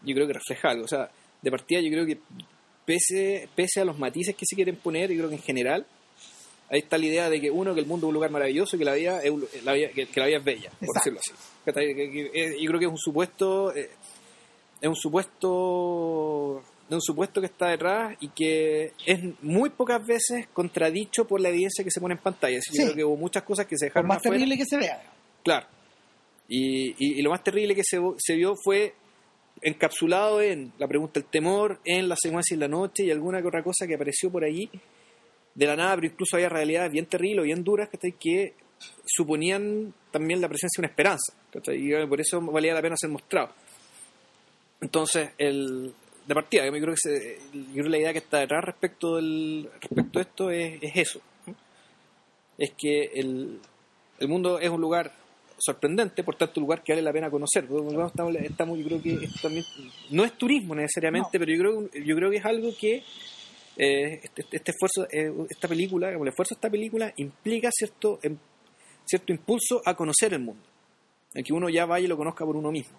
yo 0.02 0.14
creo 0.14 0.26
que 0.28 0.32
refleja 0.34 0.68
algo. 0.70 0.84
O 0.84 0.88
sea, 0.88 1.10
de 1.42 1.50
partida 1.50 1.80
yo 1.80 1.90
creo 1.90 2.06
que 2.06 2.18
pese, 2.86 3.48
pese 3.54 3.80
a 3.80 3.84
los 3.84 3.98
matices 3.98 4.34
que 4.36 4.46
se 4.46 4.54
quieren 4.54 4.76
poner, 4.76 5.10
yo 5.10 5.16
creo 5.18 5.28
que 5.28 5.34
en 5.36 5.42
general 5.42 5.86
ahí 6.70 6.78
está 6.80 6.96
la 6.98 7.06
idea 7.06 7.28
de 7.30 7.40
que 7.40 7.50
uno, 7.50 7.74
que 7.74 7.80
el 7.80 7.86
mundo 7.86 8.06
es 8.06 8.08
un 8.08 8.14
lugar 8.14 8.30
maravilloso 8.30 8.76
y 8.76 8.78
que 8.78 8.84
la 8.84 8.94
vida 8.94 9.20
es, 9.22 9.32
la 9.64 9.72
vida- 9.72 9.88
que, 9.90 10.06
la 10.20 10.26
vida 10.26 10.38
es 10.38 10.44
bella, 10.44 10.70
por 10.78 10.94
decirlo 10.94 11.18
así. 11.18 11.32
Eh, 11.66 12.56
Yo 12.60 12.68
creo 12.68 12.78
que 12.78 12.86
es 12.86 12.90
un 12.92 12.98
supuesto, 12.98 13.74
eh, 13.74 13.90
es 14.80 14.88
un 14.88 14.96
supuesto, 14.96 16.60
es 16.88 16.94
un 16.94 17.00
supuesto 17.02 17.40
que 17.40 17.46
está 17.46 17.68
detrás 17.68 18.16
y 18.20 18.28
que 18.28 18.92
es 19.06 19.18
muy 19.42 19.70
pocas 19.70 20.04
veces 20.06 20.46
contradicho 20.52 21.26
por 21.26 21.40
la 21.40 21.48
evidencia 21.50 21.84
que 21.84 21.90
se 21.90 22.00
pone 22.00 22.14
en 22.14 22.20
pantalla. 22.20 22.58
Así 22.58 22.70
que 22.70 22.76
Sí. 22.76 22.82
Yo 22.82 22.84
creo 22.92 22.96
que 22.96 23.04
hubo 23.04 23.16
muchas 23.16 23.42
cosas 23.42 23.66
que 23.66 23.76
se 23.76 23.86
dejaron 23.86 24.08
más 24.08 24.18
afuera. 24.18 24.36
terrible 24.36 24.56
que 24.56 24.64
se 24.64 24.76
vea 24.76 25.02
Claro. 25.42 25.66
Y, 26.48 26.90
y- 26.98 27.18
y 27.18 27.22
lo 27.22 27.30
más 27.30 27.42
terrible 27.44 27.74
que 27.74 27.82
se, 27.84 27.98
se 28.18 28.34
vio 28.36 28.54
fue 28.62 28.94
encapsulado 29.60 30.40
en 30.40 30.72
la 30.78 30.86
pregunta 30.86 31.20
del 31.20 31.28
temor, 31.28 31.80
en 31.84 32.08
la 32.08 32.16
secuencia 32.16 32.54
en 32.54 32.60
la 32.60 32.68
noche 32.68 33.04
y 33.04 33.10
alguna 33.10 33.40
que 33.42 33.48
otra 33.48 33.62
cosa 33.62 33.86
que 33.86 33.94
apareció 33.96 34.30
por 34.30 34.44
allí 34.44 34.70
de 35.54 35.66
la 35.66 35.74
nada, 35.76 35.96
pero 35.96 36.06
incluso 36.06 36.36
había 36.36 36.48
realidades 36.48 36.92
bien 36.92 37.06
terribles, 37.06 37.44
bien 37.44 37.64
duras, 37.64 37.88
¿cachai? 37.90 38.12
que 38.12 38.54
suponían 39.04 39.92
también 40.12 40.40
la 40.40 40.48
presencia 40.48 40.80
de 40.80 40.86
una 40.86 40.88
esperanza. 40.90 41.32
Y 41.74 42.06
por 42.06 42.20
eso 42.20 42.40
valía 42.40 42.72
la 42.74 42.80
pena 42.82 42.94
ser 42.96 43.10
mostrado. 43.10 43.52
Entonces, 44.80 45.30
el, 45.38 45.92
de 46.26 46.34
partida, 46.34 46.64
yo 46.66 46.72
creo 46.72 46.94
que, 46.94 46.96
se- 46.96 47.38
yo 47.52 47.72
creo 47.72 47.84
que 47.84 47.90
la 47.90 47.98
idea 47.98 48.12
que 48.12 48.18
está 48.20 48.38
detrás 48.38 48.64
respecto, 48.64 49.16
del, 49.16 49.68
respecto 49.80 50.18
a 50.18 50.22
esto 50.22 50.50
es, 50.50 50.78
es 50.82 50.96
eso. 50.96 51.20
¿no? 51.46 51.54
Es 52.56 52.72
que 52.76 53.04
el, 53.14 53.60
el 54.20 54.28
mundo 54.28 54.58
es 54.58 54.68
un 54.70 54.80
lugar 54.80 55.12
sorprendente, 55.58 56.22
por 56.22 56.36
tanto 56.36 56.60
un 56.60 56.64
lugar 56.66 56.82
que 56.84 56.92
vale 56.92 57.02
la 57.02 57.12
pena 57.12 57.30
conocer. 57.30 57.64
Estamos, 57.64 58.36
estamos- 58.36 58.78
yo 58.78 58.84
creo 58.84 59.02
que 59.02 59.14
esto 59.24 59.40
también 59.42 59.64
no 60.10 60.24
es 60.24 60.32
turismo 60.38 60.74
necesariamente, 60.74 61.38
No. 61.38 61.44
pero 61.44 61.52
yo 61.52 61.58
creo, 61.90 62.04
yo 62.04 62.16
creo 62.16 62.30
que 62.30 62.36
es 62.36 62.44
algo 62.44 62.70
que 62.78 63.02
eh, 63.80 64.20
este, 64.22 64.44
este 64.52 64.70
esfuerzo, 64.72 65.06
eh, 65.10 65.32
esta 65.50 65.66
película, 65.68 66.12
como 66.12 66.24
el 66.24 66.28
esfuerzo 66.30 66.54
de 66.54 66.58
esta 66.58 66.70
película 66.70 67.12
implica 67.16 67.70
cierto, 67.72 68.18
em- 68.22 68.38
cierto 69.04 69.32
impulso 69.32 69.82
a 69.84 69.94
conocer 69.94 70.34
el 70.34 70.40
mundo, 70.40 70.62
en 71.34 71.42
que 71.44 71.52
uno 71.52 71.68
ya 71.68 71.86
vaya 71.86 72.04
y 72.04 72.08
lo 72.08 72.16
conozca 72.16 72.44
por 72.44 72.56
uno 72.56 72.70
mismo. 72.72 72.96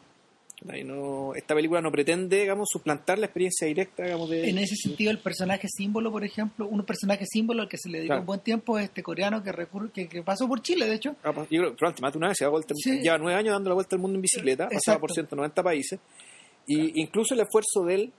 No, 0.62 1.34
esta 1.36 1.56
película 1.56 1.80
no 1.82 1.90
pretende, 1.90 2.42
digamos, 2.42 2.68
suplantar 2.70 3.18
la 3.18 3.28
experiencia 3.28 3.66
directa, 3.66 4.04
digamos, 4.04 4.30
de... 4.30 4.50
En 4.50 4.58
ese 4.58 4.76
sentido, 4.76 5.10
el 5.10 5.20
personaje 5.20 5.68
símbolo, 5.70 6.12
por 6.12 6.26
ejemplo, 6.26 6.68
un 6.68 6.84
personaje 6.86 7.26
símbolo 7.26 7.62
al 7.62 7.70
que 7.70 7.78
se 7.78 7.88
le 7.90 8.00
dedicó 8.00 8.10
Claro. 8.10 8.22
un 8.22 8.26
buen 8.28 8.40
tiempo 8.42 8.78
es 8.78 8.86
este 8.86 9.02
coreano 9.02 9.42
que, 9.42 9.54
recurre, 9.54 9.90
que, 9.94 10.10
que 10.10 10.22
pasó 10.22 10.48
por 10.50 10.62
Chile, 10.62 10.86
de 10.86 10.96
hecho. 10.96 11.16
Ah, 11.24 11.32
pues, 11.34 11.48
Yo 11.50 11.74
creo 11.78 11.94
más 12.02 12.12
de 12.12 12.18
una 12.18 12.28
vez 12.28 12.38
se 12.38 12.44
da 12.44 12.50
vuelta, 12.50 12.74
Sí. 12.78 13.00
lleva 13.00 13.18
nueve 13.18 13.40
años 13.40 13.54
dando 13.54 13.70
la 13.70 13.76
vuelta 13.76 13.96
al 13.96 14.02
mundo 14.02 14.16
en 14.18 14.22
bicicleta, 14.22 14.66
pasaba 14.66 14.78
Exacto. 14.78 15.00
por 15.02 15.12
190 15.14 15.64
países, 15.64 16.00
y 16.68 17.02
incluso 17.02 17.34
el 17.36 17.40
esfuerzo 17.40 17.86
de 17.86 17.94
él, 17.96 18.14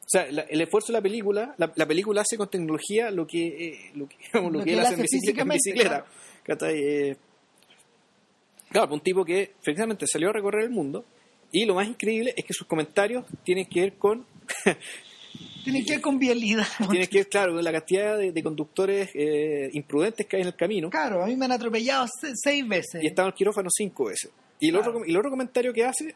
o 0.00 0.08
sea, 0.08 0.26
la- 0.32 0.42
el 0.42 0.60
esfuerzo 0.62 0.88
de 0.92 0.98
la 0.98 1.02
película, 1.02 1.54
la, 1.58 1.70
la 1.76 1.86
película 1.86 2.22
hace 2.22 2.38
con 2.38 2.48
tecnología 2.48 3.10
lo 3.10 3.26
que, 3.26 3.46
eh, 3.46 3.90
lo 3.94 4.08
que, 4.08 4.16
digamos, 4.16 4.52
lo 4.52 4.58
Lo 4.60 4.64
que 4.64 4.72
él 4.72 4.78
él 4.78 4.84
hace 4.86 4.94
en 4.94 5.02
bicicleta. 5.02 5.98
en 5.98 6.04
¿cachai? 6.44 6.78
Eh, 6.82 7.16
claro, 8.70 8.94
un 8.94 9.00
tipo 9.00 9.22
que 9.24 9.52
efectivamente 9.60 10.06
salió 10.06 10.30
a 10.30 10.32
recorrer 10.32 10.64
el 10.64 10.70
mundo, 10.70 11.04
y 11.54 11.64
lo 11.66 11.74
más 11.74 11.86
increíble 11.88 12.34
es 12.36 12.44
que 12.44 12.52
sus 12.52 12.66
comentarios 12.66 13.24
tienen 13.44 13.66
que 13.66 13.80
ver 13.80 13.94
con 13.96 14.26
Tiene 15.64 15.82
que 15.84 15.92
ver 15.92 16.00
con 16.02 16.18
vialidad. 16.18 16.66
tienen 16.90 17.08
que 17.08 17.18
ver, 17.18 17.28
claro, 17.28 17.54
con 17.54 17.64
la 17.64 17.72
cantidad 17.72 18.18
de, 18.18 18.32
de 18.32 18.42
conductores 18.42 19.10
eh, 19.14 19.70
imprudentes 19.72 20.26
que 20.26 20.36
hay 20.36 20.42
en 20.42 20.48
el 20.48 20.54
camino. 20.56 20.90
Claro, 20.90 21.22
a 21.22 21.26
mí 21.26 21.36
me 21.36 21.46
han 21.46 21.52
atropellado 21.52 22.06
se- 22.20 22.32
seis 22.36 22.68
veces. 22.68 23.02
y 23.02 23.06
estaba 23.06 23.28
en 23.28 23.32
el 23.32 23.36
quirófano 23.36 23.68
cinco 23.74 24.04
veces. 24.04 24.30
Y 24.60 24.68
el, 24.68 24.74
Claro. 24.76 24.90
otro, 24.90 25.06
y 25.06 25.10
el 25.10 25.16
otro 25.16 25.30
comentario 25.30 25.72
que 25.72 25.84
hace 25.84 26.14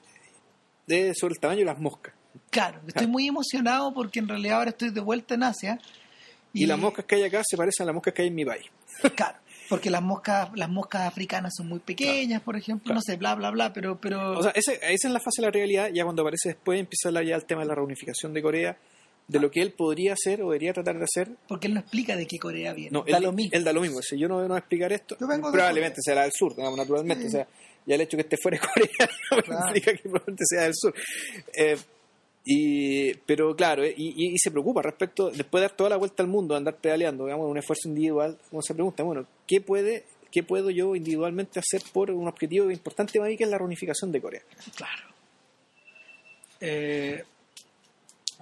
es 0.86 1.18
sobre 1.18 1.32
el 1.32 1.41
tamaño 1.41 1.61
de 1.61 1.64
las 1.64 1.78
moscas. 1.78 2.12
Claro, 2.51 2.80
estoy 2.86 3.07
muy 3.07 3.26
emocionado 3.26 3.93
porque 3.95 4.18
en 4.18 4.28
realidad 4.28 4.59
ahora 4.59 4.70
estoy 4.70 4.91
de 4.91 5.01
vuelta 5.01 5.34
en 5.34 5.43
Asia. 5.45 5.80
Y, 6.53 6.66
las 6.66 6.78
moscas 6.78 7.05
que 7.07 7.14
hay 7.16 7.22
acá 7.24 7.43
se 7.47 7.57
parecen 7.57 7.84
a 7.84 7.86
las 7.86 7.95
moscas 7.95 8.12
que 8.14 8.22
hay 8.22 8.28
en 8.28 8.34
mi 8.34 8.45
país. 8.45 8.66
Claro, 9.14 9.39
porque 9.68 9.90
las 9.90 10.02
moscas, 10.02 10.50
las 10.54 10.68
moscas 10.70 11.02
africanas 11.02 11.54
son 11.56 11.68
muy 11.68 11.78
pequeñas, 11.80 12.42
por 12.42 12.56
ejemplo, 12.56 12.84
Claro. 12.84 12.96
no 12.96 13.02
sé, 13.02 13.16
bla, 13.16 13.34
bla, 13.34 13.50
bla, 13.50 13.72
pero... 13.72 14.00
pero 14.00 14.38
O 14.38 14.42
sea, 14.42 14.52
ese- 14.52 14.74
esa 14.82 15.08
es 15.08 15.12
la 15.12 15.20
fase 15.20 15.40
de 15.40 15.46
la 15.46 15.50
realidad. 15.50 15.90
Ya 15.92 16.04
cuando 16.04 16.22
aparece 16.22 16.50
después 16.50 16.80
empieza 16.80 17.10
ya 17.22 17.36
el 17.36 17.44
tema 17.44 17.62
de 17.62 17.68
la 17.68 17.74
reunificación 17.74 18.32
de 18.32 18.42
Corea. 18.42 18.76
de 19.28 19.40
lo 19.40 19.50
que 19.50 19.60
él 19.60 19.72
podría 19.72 20.14
hacer 20.14 20.40
o 20.40 20.46
debería 20.46 20.72
tratar 20.72 20.96
de 20.96 21.04
hacer. 21.04 21.28
Porque 21.46 21.66
él 21.66 21.74
no 21.74 21.80
explica 21.80 22.16
de 22.16 22.26
qué 22.26 22.38
Corea 22.38 22.72
viene. 22.72 22.90
No, 22.92 23.04
da 23.06 23.18
él, 23.18 23.24
lo 23.24 23.32
mismo. 23.32 23.50
él 23.52 23.62
da 23.62 23.74
lo 23.74 23.82
mismo. 23.82 24.00
Si 24.00 24.18
yo 24.18 24.26
no 24.26 24.40
a 24.40 24.58
explicar 24.58 24.90
esto, 24.90 25.18
Yo 25.20 25.26
vengo 25.28 25.48
de 25.48 25.52
probablemente 25.52 26.00
sea 26.02 26.22
del 26.22 26.32
sur, 26.32 26.56
digamos, 26.56 26.78
naturalmente. 26.78 27.24
Sí. 27.24 27.28
O 27.28 27.30
sea, 27.32 27.46
ya 27.84 27.94
el 27.96 28.00
hecho 28.00 28.16
que 28.16 28.22
esté 28.22 28.36
fuera 28.42 28.58
de 28.58 28.66
Corea 28.66 29.10
no 29.30 29.42
Claro. 29.42 29.66
implica 29.66 29.92
que 29.92 29.98
probablemente 30.08 30.44
sea 30.48 30.62
del 30.62 30.72
sur. 30.74 30.94
Eh, 31.54 31.76
y, 32.51 33.12
pero 33.26 33.55
claro, 33.55 33.84
y, 33.86 34.34
se 34.38 34.51
preocupa 34.51 34.80
respecto, 34.80 35.30
después 35.30 35.61
de 35.61 35.68
dar 35.68 35.76
toda 35.76 35.90
la 35.90 35.96
vuelta 35.99 36.22
al 36.22 36.30
mundo, 36.30 36.57
andar 36.57 36.76
pedaleando, 36.76 37.26
digamos, 37.26 37.51
un 37.51 37.59
esfuerzo 37.59 37.88
individual, 37.88 38.38
uno 38.51 38.62
se 38.62 38.72
pregunta, 38.74 39.03
bueno, 39.03 39.26
¿qué 39.46 39.61
puede 39.61 40.05
qué 40.30 40.42
puedo 40.42 40.68
yo 40.70 40.94
individualmente 40.94 41.59
hacer 41.59 41.82
por 41.92 42.11
un 42.11 42.26
objetivo 42.28 42.70
importante 42.70 43.18
para 43.18 43.30
mí 43.30 43.36
que 43.36 43.44
es 43.44 43.51
la 43.51 43.59
reunificación 43.59 44.12
de 44.12 44.20
Corea? 44.22 44.42
Claro. 44.76 45.03
Eh, 46.61 47.22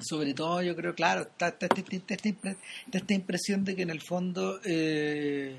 sobre 0.00 0.34
todo, 0.34 0.62
yo 0.62 0.76
creo, 0.76 0.94
claro, 0.94 1.22
está, 1.22 1.48
está- 1.48 1.66
está- 1.66 2.14
está 2.14 2.56
esta 2.92 3.14
impresión 3.14 3.64
de 3.64 3.74
que 3.76 3.82
en 3.82 3.90
el 3.90 4.00
fondo, 4.02 4.60
eh, 4.64 5.56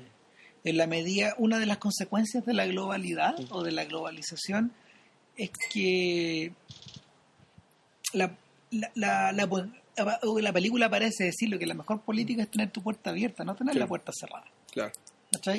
en 0.64 0.76
la 0.76 0.86
medida, 0.86 1.34
una 1.38 1.58
de 1.58 1.66
las 1.66 1.78
consecuencias 1.78 2.44
de 2.46 2.54
la 2.54 2.66
globalidad 2.66 3.34
o 3.50 3.62
de 3.62 3.72
la 3.72 3.84
globalización 3.84 4.72
es 5.36 5.50
que 5.72 6.52
la, 8.12 8.36
la, 8.70 8.90
la, 8.94 9.32
la- 9.32 10.20
la 10.40 10.52
película 10.52 10.88
parece 10.88 11.24
decirlo 11.24 11.58
que 11.58 11.66
la 11.66 11.74
mejor 11.74 12.02
política 12.02 12.42
es 12.42 12.50
tener 12.50 12.70
tu 12.70 12.82
puerta 12.82 13.10
abierta, 13.10 13.44
no 13.44 13.54
tener 13.54 13.74
Sí. 13.74 13.80
la 13.80 13.86
puerta 13.86 14.12
cerrada. 14.14 14.44
Claro. 14.72 14.92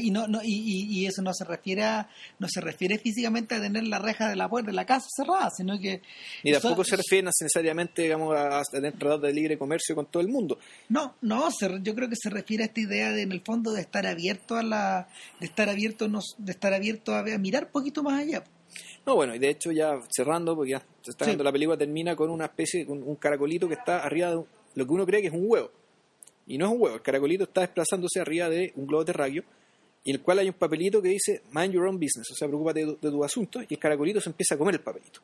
Y 0.02 0.10
no, 0.10 0.28
no, 0.28 0.39
y, 0.43 0.97
y- 1.02 1.06
eso 1.06 1.22
no 1.22 1.32
se 1.32 1.45
refiere 1.45 1.84
a, 1.84 2.10
no 2.39 2.47
se 2.50 2.60
refiere 2.60 2.97
físicamente 2.97 3.54
a 3.54 3.62
tener 3.62 3.84
la 3.86 4.00
reja 4.00 4.28
de 4.28 4.36
la 4.36 4.50
puerta 4.50 4.72
de 4.72 4.76
la 4.76 4.84
casa 4.86 5.06
cerrada, 5.16 5.52
sino 5.56 5.78
que 5.80 6.02
sea, 6.43 6.60
tampoco 6.60 6.84
se 6.84 6.95
refiere 6.95 7.28
necesariamente 7.28 8.02
digamos, 8.02 8.36
a, 8.36 8.64
tener 8.64 8.93
tratados 8.93 9.22
de 9.22 9.32
libre 9.32 9.60
comercio 9.60 9.93
con 9.93 10.08
todo 10.08 10.24
el 10.24 10.30
mundo. 10.30 10.58
no, 10.89 11.14
no, 11.22 11.52
se- 11.52 11.82
yo 11.84 11.93
creo 11.93 12.10
que 12.10 12.16
se 12.20 12.32
refiere 12.32 12.64
a 12.64 12.66
esta 12.66 12.80
idea 12.82 13.12
de 13.12 13.22
en 13.22 13.32
el 13.32 13.41
fondo 13.41 13.72
de 13.72 13.82
estar 13.82 14.08
abierto 14.08 14.56
a 14.56 14.64
la, 14.64 15.08
de 15.39 15.45
estar 15.45 15.70
abierto, 15.70 16.08
nos- 16.08 16.34
de 16.39 16.52
estar 16.52 16.74
abierto 16.74 17.14
a, 17.14 17.20
a 17.20 17.38
mirar 17.38 17.66
un 17.66 17.72
poquito 17.72 18.02
más 18.02 18.20
allá. 18.22 18.43
No, 19.10 19.16
bueno, 19.16 19.34
y 19.36 19.39
de 19.39 19.49
hecho 19.49 19.72
ya 19.72 19.99
cerrando, 20.10 20.55
porque 20.55 20.72
ya 20.72 20.80
se 21.01 21.12
está 21.12 21.26
Sí. 21.26 21.32
viendo 21.32 21.43
la 21.43 21.51
película, 21.51 21.76
termina 21.78 22.16
con 22.16 22.30
una 22.30 22.45
especie, 22.45 22.86
con 22.86 23.01
un 23.01 23.16
caracolito 23.16 23.68
que 23.68 23.74
está 23.74 24.03
arriba 24.03 24.30
de 24.30 24.38
un- 24.38 24.45
lo 24.76 24.86
que 24.86 24.91
uno 24.93 25.05
cree 25.05 25.22
que 25.22 25.28
es 25.28 25.34
un 25.34 25.45
huevo. 25.47 25.72
Y 26.47 26.57
no 26.57 26.66
es 26.68 26.72
un 26.72 26.82
huevo, 26.82 26.95
el 26.95 27.01
caracolito 27.01 27.43
está 27.45 27.62
desplazándose 27.62 28.20
arriba 28.20 28.49
de 28.49 28.72
un 28.76 28.86
globo 28.88 29.03
terráqueo, 29.05 29.43
y 30.03 30.12
en 30.12 30.16
el 30.18 30.22
cual 30.22 30.39
hay 30.39 30.47
un 30.47 30.53
papelito 30.53 31.01
que 31.01 31.10
dice 31.10 31.41
Mind 31.53 31.74
your 31.74 31.86
own 31.88 31.95
business, 31.95 32.30
o 32.32 32.36
sea, 32.36 32.47
preocúpate 32.47 32.82
de, 32.86 32.91
de 33.01 33.10
tu 33.12 33.24
asunto, 33.24 33.62
y 33.62 33.68
el 33.74 33.80
caracolito 33.80 34.22
se 34.22 34.30
empieza 34.30 34.55
a 34.55 34.57
comer 34.57 34.76
el 34.76 34.82
papelito. 34.82 35.20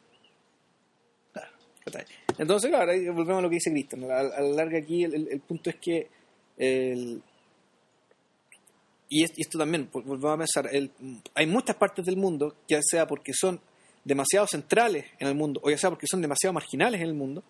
Entonces, 2.38 2.70
claro, 2.70 2.92
ahí 2.92 3.08
volvemos 3.08 3.38
a 3.40 3.42
lo 3.44 3.50
que 3.50 3.56
dice 3.56 3.72
Cristian. 3.72 4.04
A, 4.12 4.20
a 4.20 4.42
la 4.42 4.56
larga 4.56 4.80
aquí 4.80 5.04
el, 5.04 5.14
el- 5.14 5.28
el 5.30 5.40
punto 5.42 5.70
es 5.70 5.76
que 5.78 6.08
el- 6.58 7.22
y, 9.10 9.24
es- 9.24 9.38
y 9.38 9.42
esto 9.42 9.58
también, 9.60 9.90
vol- 9.92 10.04
volvemos 10.04 10.34
a 10.34 10.38
pensar, 10.38 10.70
el- 10.76 10.92
hay 11.36 11.46
muchas 11.46 11.76
partes 11.76 12.04
del 12.06 12.18
mundo, 12.18 12.56
ya 12.68 12.80
sea 12.82 13.06
porque 13.08 13.32
son 13.34 13.60
demasiado 14.06 14.48
centrales 14.48 15.06
en 15.20 15.28
el 15.28 15.36
mundo, 15.36 15.60
o 15.64 15.70
ya 15.70 15.78
sea 15.78 15.90
porque 15.90 16.08
son 16.08 16.22
demasiado 16.22 16.54
marginales 16.54 17.02
en 17.02 17.08
el 17.08 17.14
mundo, 17.14 17.44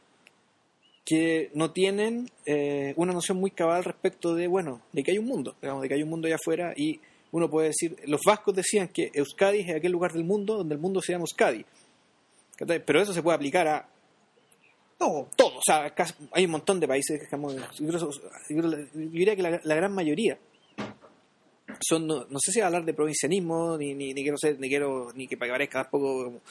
que 1.06 1.52
no 1.54 1.70
tienen 1.70 2.32
eh, 2.48 2.94
una 2.96 3.14
noción 3.14 3.38
muy 3.38 3.52
cabal 3.52 3.84
respecto 3.84 4.34
de, 4.34 4.48
bueno, 4.48 4.82
de 4.92 5.04
que 5.04 5.12
hay 5.12 5.20
un 5.20 5.26
mundo, 5.26 5.56
digamos, 5.62 5.84
de 5.84 5.88
que 5.88 5.94
hay 5.94 6.02
un 6.02 6.10
mundo 6.10 6.26
allá 6.26 6.38
afuera, 6.38 6.74
y 6.76 7.00
uno 7.32 7.50
puede 7.50 7.68
decir, 7.68 7.96
los 8.08 8.22
vascos 8.26 8.56
decían 8.56 8.88
que 8.88 9.12
Euskadi 9.14 9.60
es 9.60 9.76
aquel 9.76 9.92
lugar 9.92 10.14
del 10.14 10.24
mundo 10.24 10.56
donde 10.56 10.74
el 10.74 10.82
mundo 10.82 11.02
se 11.02 11.12
llama 11.12 11.24
Euskadi. 11.24 11.66
Pero 12.58 13.02
eso 13.02 13.14
se 13.14 13.22
puede 13.22 13.36
aplicar 13.36 13.68
a 13.68 13.90
Todo. 14.98 15.28
todo. 15.36 15.58
O 15.58 15.62
sea, 15.62 15.94
hay 16.32 16.46
un 16.46 16.52
montón 16.52 16.80
de 16.80 16.88
países 16.88 17.20
que 17.20 17.26
digamos, 17.26 17.54
yo 18.50 18.72
diría 18.94 19.36
que 19.36 19.42
la, 19.42 19.60
la 19.62 19.76
gran 19.76 19.94
mayoría 19.94 20.38
son, 21.82 22.08
no, 22.08 22.26
no 22.30 22.40
sé 22.40 22.52
si 22.52 22.62
hablar 22.62 22.86
de 22.86 22.94
provincianismo, 22.94 23.78
ni, 23.78 23.94
ni, 23.94 24.14
ni 24.14 24.22
quiero 24.24 24.38
ser, 24.38 24.60
ni 24.60 24.68
quiero, 24.70 25.12
ni 25.16 25.28
que 25.28 25.38
parezca 25.38 25.84
tampoco 25.84 26.42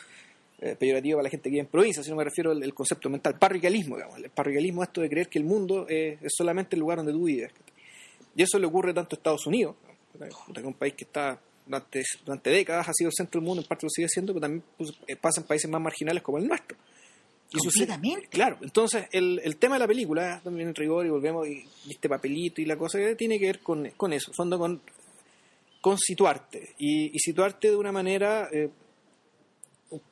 eh, 0.61 0.77
peyorativo 0.79 1.17
para 1.19 1.25
la 1.25 1.31
gente 1.31 1.45
que 1.45 1.51
vive 1.51 1.61
en 1.63 1.67
provincia, 1.67 2.03
sino 2.03 2.17
me 2.17 2.25
refiero 2.25 2.51
al, 2.53 2.63
al 2.63 2.75
concepto 2.75 3.09
mental, 3.11 3.39
parroquialismo, 3.39 3.97
digamos. 3.97 4.19
El 4.19 4.31
parroquialismo 4.31 4.83
es 4.83 4.89
esto 4.89 5.01
de 5.01 5.09
creer 5.09 5.29
que 5.29 5.39
el 5.39 5.45
mundo 5.45 5.87
eh, 5.89 6.19
es 6.23 6.33
solamente 6.37 6.77
el 6.77 6.81
lugar 6.81 6.99
donde 6.99 7.13
tú 7.13 7.25
vives. 7.25 7.53
Y 8.37 8.43
eso 8.43 8.59
le 8.59 8.67
ocurre 8.67 8.93
tanto 8.95 9.15
a 9.15 9.19
Estados 9.19 9.47
Unidos, 9.47 9.77
que 10.19 10.61
es 10.61 10.65
un 10.67 10.75
país 10.75 10.95
que 10.95 11.05
está 11.05 11.39
durante, 11.67 12.03
durante 12.25 12.51
décadas 12.51 12.89
ha 12.89 12.93
sido 12.93 13.09
el 13.09 13.15
centro 13.17 13.41
del 13.41 13.47
mundo, 13.47 13.63
en 13.63 13.69
parte 13.69 13.87
lo 13.87 13.91
sigue 13.91 14.09
siendo, 14.09 14.33
pero 14.33 14.43
también 14.43 14.63
pues, 14.77 14.93
eh, 15.07 15.17
pasa 15.17 15.41
en 15.41 15.47
países 15.47 15.71
más 15.71 15.81
marginales 15.81 16.23
como 16.23 16.39
el 16.39 16.47
nuestro. 16.47 16.77
Y 17.53 17.59
sucede- 17.59 17.87
Completamente. 17.87 18.29
claro, 18.29 18.59
entonces 18.63 19.07
el, 19.13 19.41
el 19.45 19.57
tema 19.57 19.77
de 19.77 19.81
la 19.81 19.87
película, 19.87 20.41
también 20.43 20.69
en 20.69 20.75
rigor, 20.75 21.07
y 21.07 21.11
volvemos, 21.11 21.47
y, 21.47 21.65
este 21.89 22.09
papelito 22.09 22.61
y 22.61 22.65
la 22.65 22.77
cosa 22.77 22.99
que 22.99 23.15
tiene 23.15 23.39
que 23.39 23.47
ver 23.47 23.61
con, 23.61 23.89
con 23.97 24.13
eso, 24.13 24.33
fondo 24.35 24.59
con, 24.59 24.81
con 25.85 25.99
situarte, 25.99 26.71
y, 26.79 27.15
y 27.15 27.19
situarte 27.19 27.69
de 27.69 27.77
una 27.77 27.93
manera 27.93 28.49
eh, 28.51 28.71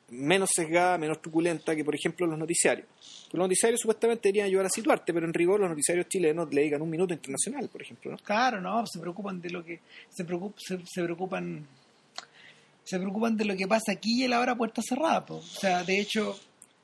menos 0.09 0.51
sesgada, 0.53 0.99
menos 0.99 1.19
truculenta 1.19 1.75
que, 1.75 1.83
por 1.83 1.95
ejemplo, 1.95 2.27
los 2.27 2.37
noticiarios. 2.37 2.85
Los 3.31 3.39
noticiarios 3.39 3.81
supuestamente 3.81 4.29
deberían 4.29 4.45
ayudar 4.45 4.67
a 4.67 4.69
situarte, 4.69 5.11
pero 5.11 5.25
en 5.25 5.33
rigor 5.33 5.59
los 5.59 5.69
noticiarios 5.71 6.07
chilenos 6.07 6.53
le 6.53 6.61
dedican 6.61 6.83
un 6.83 6.91
minuto 6.91 7.15
internacional, 7.15 7.69
por 7.69 7.81
ejemplo. 7.81 8.11
¿no? 8.11 8.17
Claro, 8.19 8.61
no, 8.61 8.85
se 8.85 8.99
preocupan 8.99 9.41
de 9.41 9.49
lo 9.49 9.65
que 9.65 9.79
se 10.11 10.23
preocup- 10.27 10.53
se, 10.59 10.77
se 10.85 11.03
preocupan 11.03 11.65
se 12.83 12.99
preocupan 12.99 13.35
de 13.35 13.45
lo 13.45 13.55
que 13.55 13.67
pasa 13.67 13.93
aquí 13.93 14.21
y 14.21 14.25
a 14.25 14.29
la 14.29 14.41
hora 14.41 14.55
puerta 14.55 14.83
cerrada, 14.87 15.25
po. 15.25 15.37
o 15.37 15.41
sea, 15.41 15.83
de 15.83 15.99
hecho, 15.99 16.37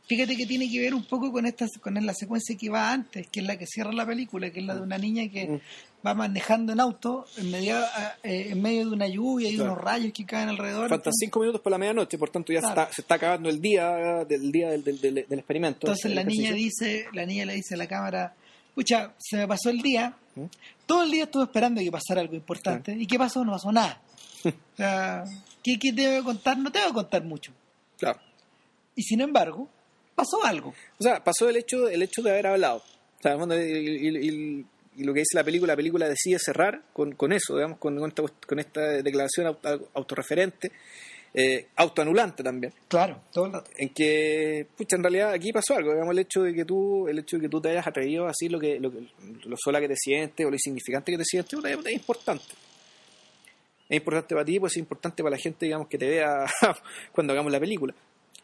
fíjate 0.09 0.35
que 0.35 0.45
tiene 0.45 0.69
que 0.69 0.79
ver 0.79 0.93
un 0.93 1.05
poco 1.05 1.31
con 1.31 1.45
esta 1.45 1.65
con 1.81 1.93
la 1.93 2.13
secuencia 2.13 2.57
que 2.57 2.69
va 2.69 2.91
antes, 2.91 3.27
que 3.27 3.39
es 3.39 3.45
la 3.45 3.57
que 3.57 3.65
cierra 3.67 3.93
la 3.93 4.05
película, 4.05 4.49
que 4.49 4.59
es 4.59 4.65
la 4.65 4.75
de 4.75 4.81
una 4.81 4.97
niña 4.97 5.29
que 5.31 5.47
Mm. 5.47 5.59
va 6.05 6.13
manejando 6.15 6.73
en 6.73 6.79
auto 6.79 7.25
en 7.37 7.51
medio 7.51 7.77
eh, 8.23 8.47
en 8.49 8.61
medio 8.61 8.87
de 8.87 8.91
una 8.95 9.07
lluvia 9.07 9.49
y 9.49 9.55
Claro. 9.55 9.73
unos 9.73 9.83
rayos 9.83 10.11
que 10.11 10.25
caen 10.25 10.49
alrededor. 10.49 10.89
Faltan 10.89 11.13
cinco 11.13 11.39
minutos 11.41 11.61
para 11.61 11.75
la 11.75 11.77
medianoche, 11.77 12.17
por 12.17 12.29
tanto 12.31 12.51
ya 12.51 12.59
se, 12.59 12.65
Claro. 12.67 12.81
está, 12.81 12.93
se 12.95 13.01
está 13.01 13.15
acabando 13.15 13.47
el 13.49 13.61
día 13.61 14.25
del 14.27 14.51
día 14.51 14.71
del, 14.71 14.83
del, 14.83 14.99
del- 14.99 15.25
del 15.29 15.39
experimento. 15.39 15.87
Entonces 15.87 16.13
la 16.13 16.23
niña 16.23 16.51
dice, 16.53 17.05
la 17.13 17.25
niña 17.25 17.45
le 17.45 17.53
dice 17.53 17.75
a 17.75 17.77
la 17.77 17.87
cámara, 17.87 18.33
pucha, 18.73 19.13
se 19.19 19.37
me 19.37 19.47
pasó 19.47 19.69
el 19.69 19.81
día, 19.81 20.15
¿Mm? 20.35 20.45
todo 20.87 21.03
el 21.03 21.11
día 21.11 21.25
estuve 21.25 21.43
esperando 21.43 21.81
que 21.81 21.91
pasara 21.91 22.21
algo 22.21 22.33
importante. 22.33 22.95
¿Y 22.97 23.05
qué 23.05 23.17
pasó? 23.19 23.45
No 23.45 23.51
pasó 23.51 23.71
nada. 23.71 24.01
o 24.45 24.51
sea, 24.75 25.23
¿qué, 25.63 25.77
qué 25.77 25.93
te 25.93 26.07
voy 26.07 26.15
a 26.17 26.23
contar? 26.23 26.57
No 26.57 26.71
te 26.71 26.79
voy 26.79 26.89
a 26.89 26.93
contar 26.93 27.23
mucho. 27.23 27.51
Claro. 27.97 28.19
Y 28.95 29.03
sin 29.03 29.21
embargo, 29.21 29.69
pasó 30.19 30.43
algo. 30.45 30.73
O 30.99 31.03
sea, 31.03 31.23
pasó 31.23 31.49
el 31.49 31.57
hecho, 31.57 31.87
el 31.89 32.01
hecho 32.01 32.21
de 32.21 32.31
haber 32.31 32.47
hablado. 32.47 32.77
O 32.77 33.21
sea, 33.21 33.35
y, 33.35 34.65
lo 34.97 35.13
que 35.13 35.19
dice 35.21 35.35
la 35.35 35.43
película, 35.45 35.73
la 35.73 35.77
película 35.77 36.09
decide 36.09 36.37
cerrar 36.39 36.81
con, 36.93 37.13
con 37.15 37.31
eso, 37.31 37.55
digamos, 37.55 37.77
con, 37.77 37.97
con 37.97 38.09
esta, 38.09 38.23
con 38.47 38.59
esta 38.59 38.81
declaración 39.01 39.47
auto- 39.47 39.89
autorreferente, 39.93 40.71
eh, 41.33 41.67
autoanulante 41.77 42.43
también, 42.43 42.73
Claro, 42.89 43.21
todo 43.31 43.45
el 43.45 43.53
rato. 43.53 43.71
en 43.77 43.89
que, 43.93 44.67
pucha, 44.75 44.97
en 44.97 45.03
realidad 45.03 45.31
aquí 45.31 45.53
pasó 45.53 45.75
algo, 45.75 45.91
digamos, 45.93 46.11
el 46.11 46.19
hecho 46.19 46.41
de 46.41 46.53
que 46.53 46.65
tú, 46.65 47.07
el 47.07 47.19
hecho 47.19 47.37
de 47.37 47.43
que 47.43 47.49
tú 47.49 47.61
te 47.61 47.69
hayas 47.69 47.87
atrevido 47.87 48.25
a 48.25 48.29
decir 48.29 48.51
lo 48.51 48.59
que, 48.59 48.77
lo, 48.79 48.91
que- 48.91 49.07
lo 49.45 49.55
sola 49.57 49.79
que 49.79 49.87
te 49.87 49.95
sientes 49.95 50.45
o 50.45 50.49
lo 50.49 50.55
insignificante 50.55 51.11
que 51.13 51.17
te 51.19 51.23
sientes, 51.25 51.57
es 51.63 51.93
importante. 51.93 52.43
Es 53.87 53.97
importante 53.97 54.35
para 54.35 54.45
ti, 54.45 54.59
pues 54.59 54.73
es 54.73 54.77
importante 54.79 55.23
para 55.23 55.35
la 55.35 55.41
gente, 55.41 55.65
digamos, 55.65 55.87
que 55.87 55.97
te 55.97 56.07
vea 56.09 56.45
cuando 57.13 57.31
hagamos 57.33 57.51
la 57.51 57.59
película. 57.59 57.93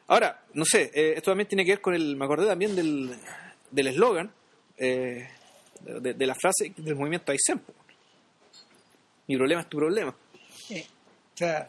Ahora, 0.08 0.44
no 0.54 0.66
sé, 0.66 0.92
eh, 0.94 1.14
esto 1.18 1.32
también 1.32 1.48
tiene 1.48 1.66
que 1.66 1.72
ver 1.72 1.82
con 1.82 1.94
el. 1.96 2.16
Me 2.16 2.26
acordé 2.26 2.48
también 2.48 2.76
del 2.76 3.16
del 3.72 3.88
eslogan, 3.88 4.32
eh, 4.78 5.28
de, 5.82 6.14
de 6.14 6.28
la 6.28 6.36
frase 6.36 6.72
del 6.78 6.96
movimiento 6.96 7.32
Aysén. 7.32 7.62
Mi 9.28 9.36
problema 9.38 9.62
es 9.62 9.70
tu 9.70 9.78
problema. 9.78 10.16
Eh, 10.70 10.86
o 11.34 11.38
sea, 11.38 11.68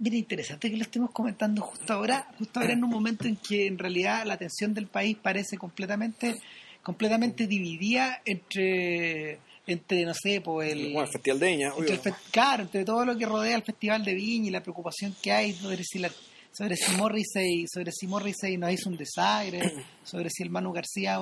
mira, 0.00 0.16
interesante 0.16 0.68
que 0.70 0.76
lo 0.76 0.82
estemos 0.82 1.10
comentando 1.12 1.62
justo 1.62 1.92
ahora, 1.92 2.28
justo 2.38 2.58
ahora 2.60 2.72
en 2.72 2.82
un 2.84 2.90
momento 2.90 3.28
en 3.28 3.36
que 3.36 3.66
en 3.66 3.78
realidad 3.78 4.26
la 4.26 4.34
atención 4.34 4.74
del 4.74 4.88
país 4.88 5.16
parece 5.22 5.56
completamente, 5.56 6.34
completamente 6.82 7.46
dividida 7.46 8.20
entre, 8.24 9.38
entre 9.68 10.04
no 10.04 10.12
sé, 10.14 10.40
pues 10.40 10.72
el, 10.72 10.92
Bueno, 10.92 11.02
el 11.06 11.12
Festival 11.12 11.38
de 11.38 11.46
Viña, 11.46 11.72
entre 11.78 11.94
el 11.94 12.00
fe- 12.00 12.14
claro, 12.32 12.62
entre 12.64 12.84
todo 12.84 13.04
lo 13.04 13.16
que 13.16 13.24
rodea 13.26 13.54
el 13.56 13.62
Festival 13.62 14.04
de 14.04 14.14
Viña 14.14 14.48
y 14.48 14.50
la 14.50 14.62
preocupación 14.62 15.14
que 15.22 15.30
hay 15.32 15.52
sobre 15.52 15.82
si 15.84 16.00
la, 16.00 16.10
sobre 16.56 16.76
si 16.76 16.96
Morrissey, 16.96 17.66
sobre 17.66 17.90
si 17.92 18.06
Morrissey 18.06 18.56
nos 18.56 18.72
hizo 18.72 18.88
un 18.88 18.96
desaire, 18.96 19.60
sobre 20.04 20.30
si 20.30 20.42
el 20.44 20.50
Manu 20.50 20.72
García 20.72 21.18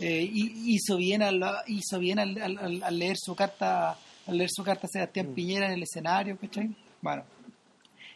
eh, 0.00 0.22
hi- 0.32 0.74
hizo 0.74 0.96
bien 0.96 1.22
al 1.22 1.42
hizo 1.66 1.98
bien 1.98 2.18
al, 2.18 2.40
al- 2.40 2.82
al- 2.82 2.98
leer 2.98 3.16
su 3.18 3.34
carta 3.34 3.98
al 4.26 4.36
leer 4.38 4.50
su 4.52 4.62
carta 4.62 4.86
a 4.86 4.90
Sebastián 4.90 5.32
Piñera 5.34 5.66
en 5.66 5.72
el 5.72 5.82
escenario, 5.82 6.36
¿cachai? 6.38 6.68
Bueno. 7.00 7.24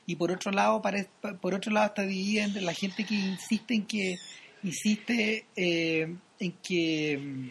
Y 0.07 0.17
por 0.17 0.31
otro 0.33 0.51
lado, 0.53 0.81
pare- 0.83 1.09
por 1.41 1.55
otro 1.55 1.73
lado 1.73 1.87
está 1.87 2.03
dividida 2.03 2.45
entre 2.45 2.63
la 2.63 2.75
gente 2.75 3.05
que 3.05 3.15
insiste 3.15 3.75
en 3.75 3.87
que 3.87 4.17
insiste 4.63 5.47
eh, 5.57 6.15
en 6.41 6.53
que 6.63 7.19
mm, 7.19 7.49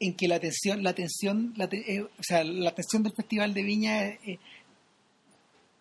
en 0.00 0.14
que 0.14 0.28
la 0.28 0.34
atención, 0.36 0.82
la 0.82 0.90
atención, 0.90 1.54
la 1.56 1.68
te- 1.68 1.94
eh, 1.96 2.02
o 2.02 2.22
sea, 2.22 2.42
la 2.44 2.70
atención 2.70 3.02
del 3.02 3.12
Festival 3.14 3.54
de 3.54 3.62
Viña 3.62 4.04
eh, 4.06 4.38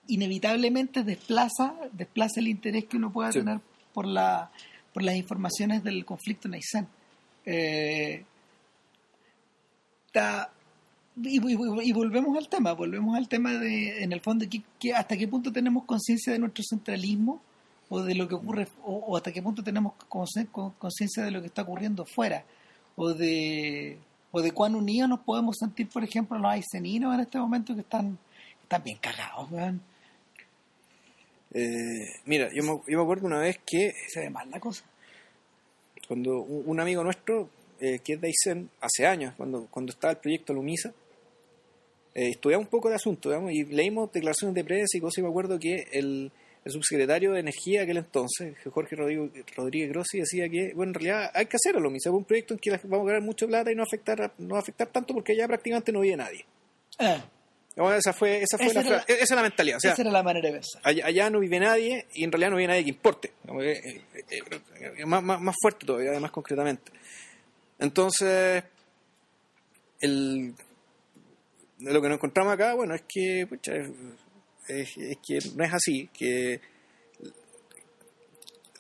inevitablemente 0.08 1.04
desplaza, 1.04 1.76
desplaza 1.94 2.40
el 2.40 2.48
interés 2.50 2.86
que 2.86 2.98
uno 2.98 3.12
pueda 3.12 3.32
Sí. 3.32 3.40
tener 3.40 3.60
por 3.94 4.06
la 4.08 4.52
por 4.94 5.02
las 5.04 5.16
informaciones 5.16 5.84
del 5.84 6.06
conflicto 6.06 6.48
en 6.48 6.54
Aysén. 6.54 6.88
Eh, 7.46 8.24
ta- 10.12 10.52
y, 11.22 11.38
y- 11.40 11.90
y 11.90 11.92
volvemos 11.94 12.38
al 12.38 12.48
tema, 12.48 12.74
volvemos 12.74 13.16
al 13.18 13.28
tema 13.28 13.54
de, 13.54 14.04
en 14.04 14.12
el 14.14 14.22
fondo, 14.22 14.46
¿qué- 14.50 14.62
qué- 14.80 14.94
hasta 14.94 15.18
qué 15.18 15.28
punto 15.28 15.52
tenemos 15.52 15.86
conciencia 15.86 16.32
de 16.34 16.40
nuestro 16.40 16.64
centralismo 16.64 17.42
o 17.90 18.02
de 18.02 18.16
lo 18.16 18.28
que 18.28 18.36
ocurre, 18.36 18.68
o, 18.84 18.94
o 18.98 19.18
hasta 19.18 19.32
qué 19.32 19.42
punto 19.42 19.64
tenemos 19.64 19.94
conciencia 20.08 21.24
de 21.24 21.32
lo 21.32 21.42
que 21.42 21.48
está 21.48 21.64
ocurriendo 21.64 22.06
fuera, 22.06 22.44
o 22.96 23.14
de, 23.14 23.98
o 24.32 24.42
de 24.42 24.52
cuán 24.52 24.76
unidos 24.76 25.10
nos 25.10 25.20
podemos 25.22 25.56
sentir, 25.60 25.88
por 25.90 26.04
ejemplo, 26.04 26.38
los 26.38 26.52
aiceninos 26.52 27.14
en 27.16 27.22
este 27.22 27.38
momento 27.40 27.74
que 27.76 27.82
están, 27.82 28.18
están 28.62 28.84
bien 28.84 28.98
cagados, 29.00 29.50
weón. 29.52 29.82
Eh, 31.54 32.08
mira, 32.26 32.50
yo 32.54 32.64
me, 32.64 32.70
yo 32.88 32.98
me 32.98 33.04
acuerdo 33.04 33.28
una 33.28 33.40
vez 33.40 33.60
que 33.66 33.94
se 34.08 34.22
ve 34.22 34.30
mal 34.30 34.50
la 34.50 34.60
cosa. 34.60 34.84
cuando 36.08 36.42
un, 36.42 36.64
un 36.68 36.80
amigo 36.80 37.04
nuestro, 37.04 37.50
eh, 37.80 38.00
que 38.00 38.14
es 38.14 38.22
de 38.22 38.28
Aysén, 38.28 38.70
hace 38.82 39.06
años, 39.06 39.34
cuando, 39.36 39.68
cuando 39.70 39.92
estaba 39.92 40.14
el 40.14 40.20
proyecto 40.20 40.54
Lumisa, 40.54 40.94
eh, 42.16 42.30
estudiamos 42.30 42.68
un 42.68 42.70
poco 42.70 42.90
de 42.90 42.96
asunto, 42.96 43.32
y 43.50 43.66
leímos 43.66 44.12
declaraciones 44.12 44.54
de 44.56 44.64
prensa 44.64 44.98
y 44.98 45.02
cosas, 45.02 45.18
y 45.18 45.22
me 45.24 45.30
acuerdo 45.30 45.60
que 45.60 45.88
el, 45.92 46.32
subsecretario 46.66 47.34
de 47.34 47.42
Energía 47.42 47.80
de 47.80 47.84
aquel 47.84 47.98
entonces, 47.98 48.56
Jorge 48.72 48.96
Rodrigo, 48.96 49.30
Rodríguez 49.58 49.90
Grossi, 49.90 50.20
decía 50.20 50.48
que, 50.48 50.74
bueno, 50.74 50.92
en 50.92 50.94
realidad 50.94 51.32
hay 51.34 51.48
que 51.48 51.58
hacerlo, 51.58 51.82
Lumisa, 51.82 52.10
es 52.10 52.16
un 52.16 52.24
proyecto 52.24 52.54
en 52.54 52.60
que 52.60 52.72
vamos 52.84 53.06
a 53.06 53.12
ganar 53.12 53.22
mucho 53.22 53.48
plata 53.48 53.70
y 53.70 53.76
no 53.76 53.84
afectar, 53.84 54.32
no 54.38 54.56
afectar 54.56 54.88
tanto 54.88 55.14
porque 55.14 55.34
allá 55.34 55.46
prácticamente 55.48 55.92
no 55.92 56.00
vive 56.00 56.16
nadie. 56.16 56.46
Eh, 57.00 57.22
Bueno, 57.76 57.96
esa 57.96 58.14
fue, 58.14 58.42
esa 58.44 58.58
fue 58.58 58.68
Esa 58.68 58.84
la, 58.84 58.98
esa 59.08 59.36
la 59.36 59.42
mentalidad. 59.42 59.78
O 59.78 59.80
sea, 59.80 59.94
esa 59.94 60.02
era 60.04 60.12
la 60.12 60.22
manera 60.24 60.48
de 60.48 60.54
pensar. 60.56 60.82
allá, 60.86 61.06
allá 61.08 61.30
no 61.32 61.40
vive 61.40 61.60
nadie 61.60 62.06
y 62.14 62.24
en 62.24 62.32
realidad 62.32 62.52
no 62.52 62.58
vive 62.58 62.68
nadie 62.68 62.84
que 62.84 62.90
importe. 62.90 63.32
Eh, 63.62 64.02
eh, 64.30 64.44
eh, 64.98 65.06
más, 65.06 65.24
más, 65.24 65.42
más 65.42 65.56
fuerte 65.60 65.86
todavía, 65.86 66.12
además 66.12 66.30
concretamente. 66.32 66.92
Entonces, 67.80 68.64
el, 70.02 70.54
lo 71.80 72.02
que 72.02 72.08
nos 72.10 72.18
encontramos 72.18 72.54
acá, 72.54 72.76
bueno, 72.76 72.94
es 72.94 73.04
que, 73.08 73.48
pucha, 73.50 73.74
es, 74.68 74.94
que 75.28 75.40
no 75.56 75.64
es 75.64 75.74
así, 75.74 76.10
que 76.14 76.62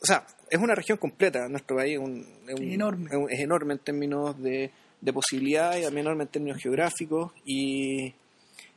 o 0.01 0.05
sea, 0.05 0.25
es 0.49 0.59
una 0.59 0.75
región 0.75 0.97
completa, 0.97 1.47
nuestro 1.47 1.77
país 1.77 1.93
es, 1.93 1.99
un- 1.99 2.27
es 2.47 2.59
un- 2.59 2.71
Enorme. 2.71 3.09
es 3.09 3.15
un- 3.15 3.31
es 3.31 3.39
enorme 3.39 3.73
en 3.73 3.79
términos 3.79 4.41
de, 4.41 4.69
de 5.01 5.13
posibilidades 5.13 5.81
y 5.81 5.85
también 5.85 6.05
enorme 6.05 6.23
en 6.23 6.29
términos 6.29 6.61
geográficos 6.61 7.31
y, 7.45 8.13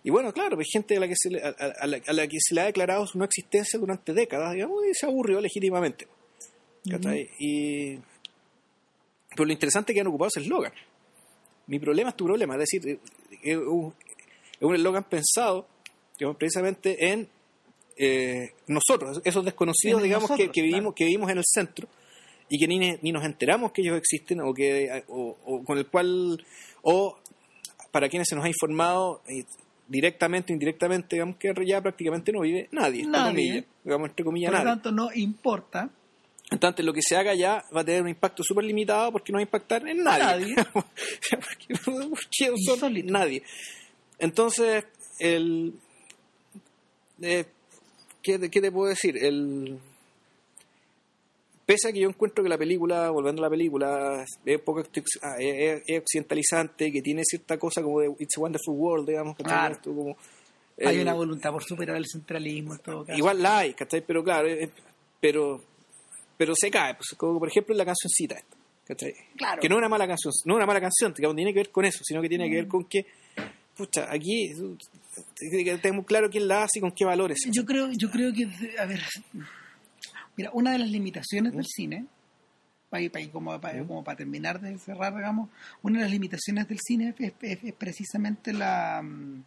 y 0.06 0.10
bueno, 0.10 0.32
claro, 0.32 0.56
hay 0.56 0.64
gente 0.64 0.96
a 0.96 1.00
la, 1.00 1.08
que 1.08 1.16
se 1.16 1.30
le, 1.30 1.42
a, 1.42 1.84
la, 1.84 2.00
a 2.06 2.12
la 2.12 2.28
que 2.28 2.36
se 2.38 2.54
le 2.54 2.60
ha 2.60 2.66
declarado 2.66 3.08
su 3.08 3.18
no 3.18 3.24
existencia 3.24 3.76
durante 3.76 4.12
décadas, 4.12 4.52
digamos, 4.52 4.84
y 4.86 4.94
se 4.94 5.04
aburrió 5.04 5.40
legítimamente. 5.40 6.06
Y 7.40 7.96
pero 9.30 9.46
lo 9.46 9.52
interesante 9.52 9.90
es 9.90 9.94
que 9.96 10.00
han 10.02 10.06
ocupado 10.06 10.28
ese 10.28 10.42
eslogan. 10.42 10.72
Mi 11.66 11.80
problema 11.80 12.10
es 12.10 12.16
tu 12.16 12.24
problema, 12.24 12.54
es 12.54 12.60
decir, 12.60 12.88
eh, 12.88 13.00
es 13.42 13.56
un 13.56 13.92
es 14.52 14.62
un 14.62 14.76
eslogan 14.76 15.02
pensado 15.02 15.66
digamos, 16.16 16.36
precisamente 16.36 17.10
en 17.10 17.28
eh, 17.96 18.52
nosotros, 18.68 19.20
esos 19.24 19.44
desconocidos, 19.44 19.98
En 19.98 20.04
digamos, 20.04 20.28
que, 20.28 20.34
nosotros, 20.34 20.54
que 20.54 20.62
vivimos, 20.62 20.80
claro. 20.82 20.94
que 20.94 21.04
vivimos 21.06 21.30
en 21.32 21.38
el 21.38 21.44
centro 21.44 21.88
y 22.48 22.60
que 22.60 22.68
ni, 22.68 22.78
ni 22.78 23.10
nos 23.10 23.24
enteramos 23.24 23.72
que 23.72 23.82
ellos 23.82 23.98
existen 23.98 24.40
o 24.40 24.54
que 24.54 25.02
o, 25.08 25.36
o 25.44 25.64
con 25.64 25.78
el 25.78 25.88
cual 25.88 26.46
o 26.82 27.18
para 27.90 28.08
quienes 28.08 28.28
se 28.28 28.36
nos 28.36 28.44
ha 28.44 28.48
informado 28.48 29.20
eh, 29.26 29.44
directamente 29.88 30.52
o 30.52 30.54
indirectamente, 30.54 31.16
digamos 31.16 31.36
que 31.36 31.52
ya 31.66 31.80
prácticamente 31.80 32.32
no 32.32 32.40
vive 32.40 32.68
nadie, 32.72 33.00
entre 33.02 33.12
Nadie. 33.20 33.32
comillas, 33.32 33.64
digamos 33.84 34.08
entre 34.10 34.24
comillas 34.24 34.50
Por 34.52 34.60
lo 34.60 34.64
tanto, 34.66 34.92
no 34.92 35.08
importa 35.14 35.90
Entonces, 36.50 36.84
lo 36.84 36.92
que 36.92 37.02
se 37.02 37.16
haga 37.16 37.34
ya 37.34 37.64
va 37.74 37.80
a 37.80 37.84
tener 37.84 38.02
un 38.02 38.08
impacto 38.08 38.42
súper 38.42 38.64
limitado 38.64 39.12
porque 39.12 39.32
no 39.32 39.36
va 39.36 39.40
a 39.40 39.42
impactar 39.42 39.86
en 39.88 40.02
nadie. 40.02 40.54
nadie. 40.54 40.66
porque, 40.72 41.76
son 42.66 43.06
nadie. 43.06 43.42
Entonces, 44.18 44.84
el. 45.18 45.74
eh, 47.20 47.44
¿qué, 48.22 48.50
qué 48.50 48.60
te 48.60 48.72
puedo 48.72 48.88
decir? 48.88 49.16
El. 49.16 49.78
Pese 51.66 51.88
a 51.88 51.92
que 51.92 51.98
yo 51.98 52.08
encuentro 52.08 52.44
que 52.44 52.48
la 52.48 52.56
película, 52.56 53.10
volviendo 53.10 53.42
a 53.42 53.46
la 53.46 53.50
película, 53.50 54.24
es, 54.44 54.60
poco, 54.60 54.84
ah, 55.22 55.34
es, 55.40 55.82
es 55.84 55.98
occidentalizante, 56.00 56.92
que 56.92 57.02
tiene 57.02 57.22
cierta 57.24 57.58
cosa 57.58 57.82
como 57.82 58.00
de 58.00 58.08
It's 58.20 58.36
a 58.38 58.40
Wonderful 58.40 58.74
World, 58.76 59.08
digamos. 59.08 59.36
Claro. 59.36 59.74
Esto 59.74 59.92
como, 59.92 60.16
hay 60.78 60.96
el- 60.96 61.02
una 61.02 61.14
voluntad 61.14 61.50
por 61.50 61.64
superar 61.64 61.96
el 61.96 62.06
centralismo 62.06 62.74
en 62.74 62.78
todo 62.80 63.04
caso. 63.04 63.18
Igual 63.18 63.42
la 63.42 63.58
hay, 63.58 63.74
¿cachai? 63.74 64.00
Pero 64.06 64.22
claro, 64.22 64.46
eh, 64.48 64.70
pero, 65.20 65.60
pero 66.36 66.54
se 66.54 66.70
cae, 66.70 66.94
pues, 66.94 67.08
como 67.16 67.38
por 67.40 67.48
ejemplo 67.48 67.74
en 67.74 67.78
la 67.78 67.84
cancioncita 67.84 68.36
esta, 68.36 68.56
¿cachai? 68.86 69.12
Claro. 69.36 69.60
Que 69.60 69.68
no 69.68 69.74
es 69.74 69.78
una 69.78 69.88
mala 69.88 70.06
canción, 70.06 70.32
no 70.44 70.54
es 70.54 70.56
una 70.58 70.66
mala 70.66 70.80
canción, 70.80 71.12
digamos, 71.14 71.34
tiene 71.34 71.52
que 71.52 71.58
ver 71.58 71.70
con 71.70 71.84
eso, 71.84 71.98
sino 72.04 72.22
que 72.22 72.28
tiene 72.28 72.46
Mm. 72.46 72.50
que 72.50 72.56
ver 72.58 72.68
con 72.68 72.84
que, 72.84 73.06
pucha, 73.76 74.06
aquí 74.08 74.52
eh, 74.52 75.78
tenemos 75.82 76.06
claro 76.06 76.30
quién 76.30 76.46
la 76.46 76.62
hace 76.62 76.78
y 76.78 76.80
con 76.80 76.92
qué 76.92 77.04
valores. 77.04 77.38
Yo 77.50 77.64
creo, 77.64 77.90
yo 77.98 78.08
creo 78.08 78.32
que, 78.32 78.44
a 78.78 78.86
ver, 78.86 79.00
mira, 80.36 80.50
una 80.52 80.72
de 80.72 80.78
las 80.78 80.90
limitaciones 80.90 81.52
del 81.52 81.66
cine, 81.66 82.06
para, 82.90 83.08
para, 83.10 83.28
como, 83.30 83.60
para, 83.60 83.84
como 83.84 84.04
para 84.04 84.16
terminar 84.16 84.60
de 84.60 84.78
cerrar, 84.78 85.14
digamos, 85.14 85.50
una 85.82 85.98
de 85.98 86.04
las 86.04 86.12
limitaciones 86.12 86.68
del 86.68 86.78
cine 86.80 87.14
es, 87.18 87.32
es- 87.40 87.64
es 87.64 87.72
precisamente 87.74 88.52
la 88.52 89.02
mm, 89.02 89.42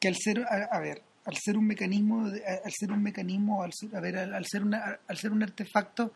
que 0.00 0.08
al 0.08 0.16
ser, 0.16 0.40
a, 0.44 0.68
a 0.76 0.80
ver, 0.80 1.02
al 1.24 1.36
ser 1.36 1.56
un 1.56 1.66
mecanismo, 1.66 2.26
al 2.26 2.72
ser 2.72 2.92
un 2.92 3.02
mecanismo, 3.02 3.62
al 3.62 3.72
ser, 3.72 3.94
a 3.96 4.00
ver, 4.00 4.18
al, 4.18 4.34
al 4.34 4.44
ser 4.46 4.62
una, 4.62 4.98
al 5.06 5.16
ser 5.16 5.32
un 5.32 5.42
artefacto 5.42 6.12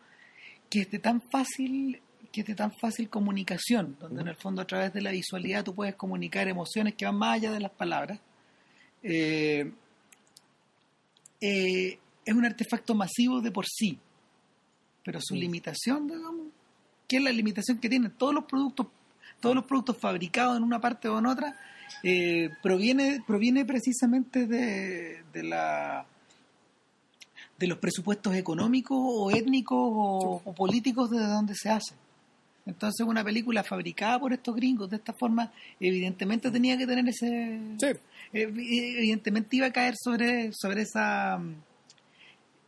que 0.69 0.81
es 0.81 0.91
de 0.91 0.99
tan 0.99 1.21
fácil 1.21 2.01
que 2.31 2.41
es 2.41 2.47
de 2.47 2.53
tan 2.53 2.71
fácil 2.79 3.09
comunicación, 3.09 3.97
donde 3.99 4.21
en 4.21 4.27
el 4.27 4.35
fondo 4.35 4.61
a 4.61 4.67
través 4.67 4.93
de 4.93 5.01
la 5.01 5.09
visualidad 5.09 5.63
tú 5.63 5.73
puedes 5.73 5.95
comunicar 5.95 6.47
emociones 6.47 6.93
que 6.93 7.05
van 7.05 7.15
más 7.17 7.37
allá 7.37 7.51
de 7.51 7.59
las 7.59 7.71
palabras. 7.71 8.19
Eh, 9.01 9.71
eh, 11.41 11.97
es 12.29 12.35
un 12.35 12.45
artefacto 12.45 12.95
masivo 12.95 13.41
de 13.41 13.51
por 13.51 13.65
sí, 13.67 13.97
pero 15.03 15.19
su 15.21 15.35
limitación, 15.35 16.07
digamos, 16.07 16.47
que 17.07 17.17
es 17.17 17.23
la 17.23 17.31
limitación 17.31 17.79
que 17.79 17.89
tienen 17.89 18.11
todos 18.11 18.33
los 18.33 18.45
productos, 18.45 18.87
todos 19.39 19.55
los 19.55 19.65
productos 19.65 19.97
fabricados 19.97 20.57
en 20.57 20.63
una 20.63 20.79
parte 20.79 21.07
o 21.07 21.17
en 21.19 21.25
otra, 21.25 21.57
eh, 22.03 22.49
proviene, 22.61 23.23
proviene 23.25 23.65
precisamente 23.65 24.45
de, 24.45 25.23
de 25.33 25.43
la 25.43 26.05
de 27.57 27.67
los 27.67 27.77
presupuestos 27.77 28.35
económicos 28.35 28.97
o 29.01 29.31
étnicos 29.31 29.77
o, 29.77 30.41
o 30.45 30.53
políticos 30.53 31.09
desde 31.09 31.27
donde 31.27 31.55
se 31.55 31.69
hace. 31.69 31.93
Entonces 32.65 33.05
una 33.05 33.23
película 33.23 33.63
fabricada 33.63 34.19
por 34.19 34.31
estos 34.31 34.55
gringos 34.55 34.89
de 34.89 34.97
esta 34.97 35.11
forma 35.13 35.51
evidentemente 35.79 36.51
tenía 36.51 36.77
que 36.77 36.85
tener 36.87 37.07
ese 37.09 37.59
Sí, 37.79 37.87
Evi- 38.31 38.95
evidentemente 38.97 39.55
iba 39.57 39.67
a 39.67 39.71
caer 39.73 39.95
sobre 40.01 40.51
sobre 40.53 40.83
esa 40.83 41.39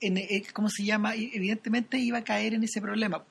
mm, 0.02 0.06
en, 0.06 0.18
eh, 0.18 0.44
cómo 0.54 0.70
se 0.70 0.84
llama 0.84 1.14
evidentemente 1.16 1.98
iba 1.98 2.18
a 2.20 2.24
caer 2.24 2.54
en 2.54 2.64
ese 2.64 2.82
problema 2.82 3.24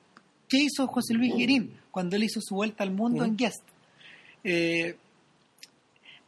¿qué 0.49 0.57
hizo 0.57 0.87
José 0.87 1.13
Luis 1.13 1.33
Guerín 1.35 1.77
cuando 1.91 2.15
él 2.15 2.23
hizo 2.23 2.39
su 2.41 2.55
vuelta 2.55 2.83
al 2.83 2.91
mundo 2.91 3.23
en 3.25 3.35
Guest? 3.37 3.63
Eh, 4.43 4.95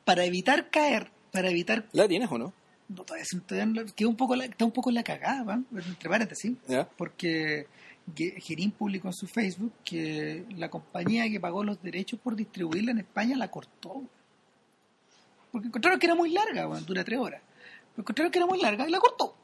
para 0.05 0.25
evitar 0.25 0.69
caer 0.69 1.09
para 1.31 1.49
evitar 1.49 1.85
¿la 1.93 2.07
tienes 2.07 2.29
o 2.31 2.37
no? 2.37 2.53
no, 2.89 3.03
todavía, 3.03 3.25
todavía 3.47 3.65
no- 3.83 3.93
quedó 3.95 4.09
un 4.09 4.15
poco 4.17 4.35
la, 4.35 4.45
está 4.45 4.65
un 4.65 4.71
poco 4.71 4.89
en 4.89 4.95
la 4.95 5.03
cagada 5.03 5.43
¿va? 5.43 5.59
entre 5.75 6.09
paréntesis 6.09 6.53
¿Ya? 6.67 6.87
porque 6.97 7.67
Ge- 8.15 8.35
Gerín 8.41 8.71
publicó 8.71 9.07
en 9.07 9.13
su 9.13 9.27
Facebook 9.27 9.71
que 9.85 10.45
la 10.57 10.69
compañía 10.69 11.29
que 11.29 11.39
pagó 11.39 11.63
los 11.63 11.81
derechos 11.81 12.19
por 12.19 12.35
distribuirla 12.35 12.91
en 12.91 12.97
España 12.99 13.37
la 13.37 13.49
cortó. 13.49 14.03
Porque 15.53 15.67
encontraron 15.69 15.97
que 16.01 16.07
era 16.07 16.15
muy 16.15 16.29
larga, 16.31 16.65
dura 16.81 17.05
tres 17.05 17.17
horas. 17.17 17.41
Pero 17.95 18.01
encontraron 18.01 18.29
que 18.29 18.39
era 18.39 18.45
muy 18.45 18.59
larga 18.59 18.85
y 18.87 18.91
la 18.91 18.99
cortó. 18.99 19.37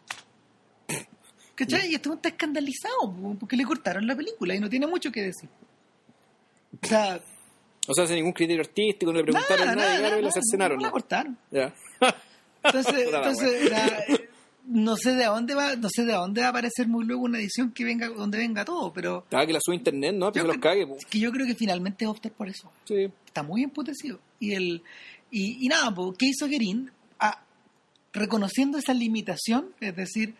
¿Cachai? 1.65 1.91
Y 1.91 1.95
este 1.95 2.10
está 2.10 2.30
escandalizado 2.30 3.14
porque 3.40 3.57
le 3.57 3.65
cortaron 3.65 4.07
la 4.07 4.15
película 4.15 4.56
y 4.56 4.60
no 4.60 4.69
tiene 4.69 4.88
mucho 4.88 5.11
que 5.11 5.22
decir. 5.23 5.49
O 6.81 6.88
sea, 6.88 7.19
O 7.88 7.94
sea, 7.94 8.06
sin 8.07 8.15
ningún 8.15 8.31
criterio 8.31 8.61
artístico, 8.61 9.11
no 9.11 9.18
le 9.18 9.23
preguntaron 9.26 9.65
nada, 9.65 9.76
nada, 9.76 9.99
nada, 9.99 10.19
y 10.19 10.22
la 10.22 10.31
cercenaron. 10.31 10.77
no 10.77 10.84
la 10.86 10.91
cortaron. 10.91 11.38
Ya. 11.52 11.73
Entonces, 12.64 13.11
la 13.11 13.18
entonces 13.19 13.72
eh, 13.72 14.30
no 14.65 14.95
sé 14.98 15.14
de 15.15 15.26
dónde 15.26 15.56
va, 15.56 15.76
no 15.76 15.90
sé 15.90 16.03
de 16.06 16.14
dónde 16.14 16.41
va 16.41 16.48
a 16.48 16.49
aparecer 16.52 16.88
muy 16.88 17.06
luego 17.06 17.23
una 17.23 17.40
edición 17.40 17.72
que 17.72 17.84
venga 17.84 18.07
donde 18.10 18.38
venga 18.38 18.64
todo, 18.65 18.91
pero 18.94 19.26
Ah, 19.31 19.45
que 19.45 19.53
la 19.53 19.60
sube 19.61 19.76
a 19.76 19.80
internet, 19.80 20.14
¿no? 20.15 20.31
Que 20.31 20.40
Yo 20.40 20.44
se 20.44 20.48
los 20.49 20.57
cague. 20.57 20.86
po. 20.86 20.95
es 20.98 21.06
que 21.06 21.19
yo 21.19 21.31
creo 21.31 21.45
que 21.48 21.56
finalmente 21.56 22.06
opta 22.06 22.30
por 22.30 22.48
eso. 22.49 22.72
Sí. 22.86 23.10
Está 23.26 23.44
muy 23.44 23.64
emputecido. 23.64 24.19
Y 24.40 24.53
el 24.53 24.84
y, 25.31 25.65
y 25.65 25.68
nada, 25.69 25.94
¿qué 26.18 26.27
hizo 26.27 26.48
Gerín? 26.48 26.91
Ah, 27.19 27.41
reconociendo 28.14 28.77
esa 28.77 28.94
limitación, 28.94 29.73
es 29.80 29.95
decir, 29.95 30.36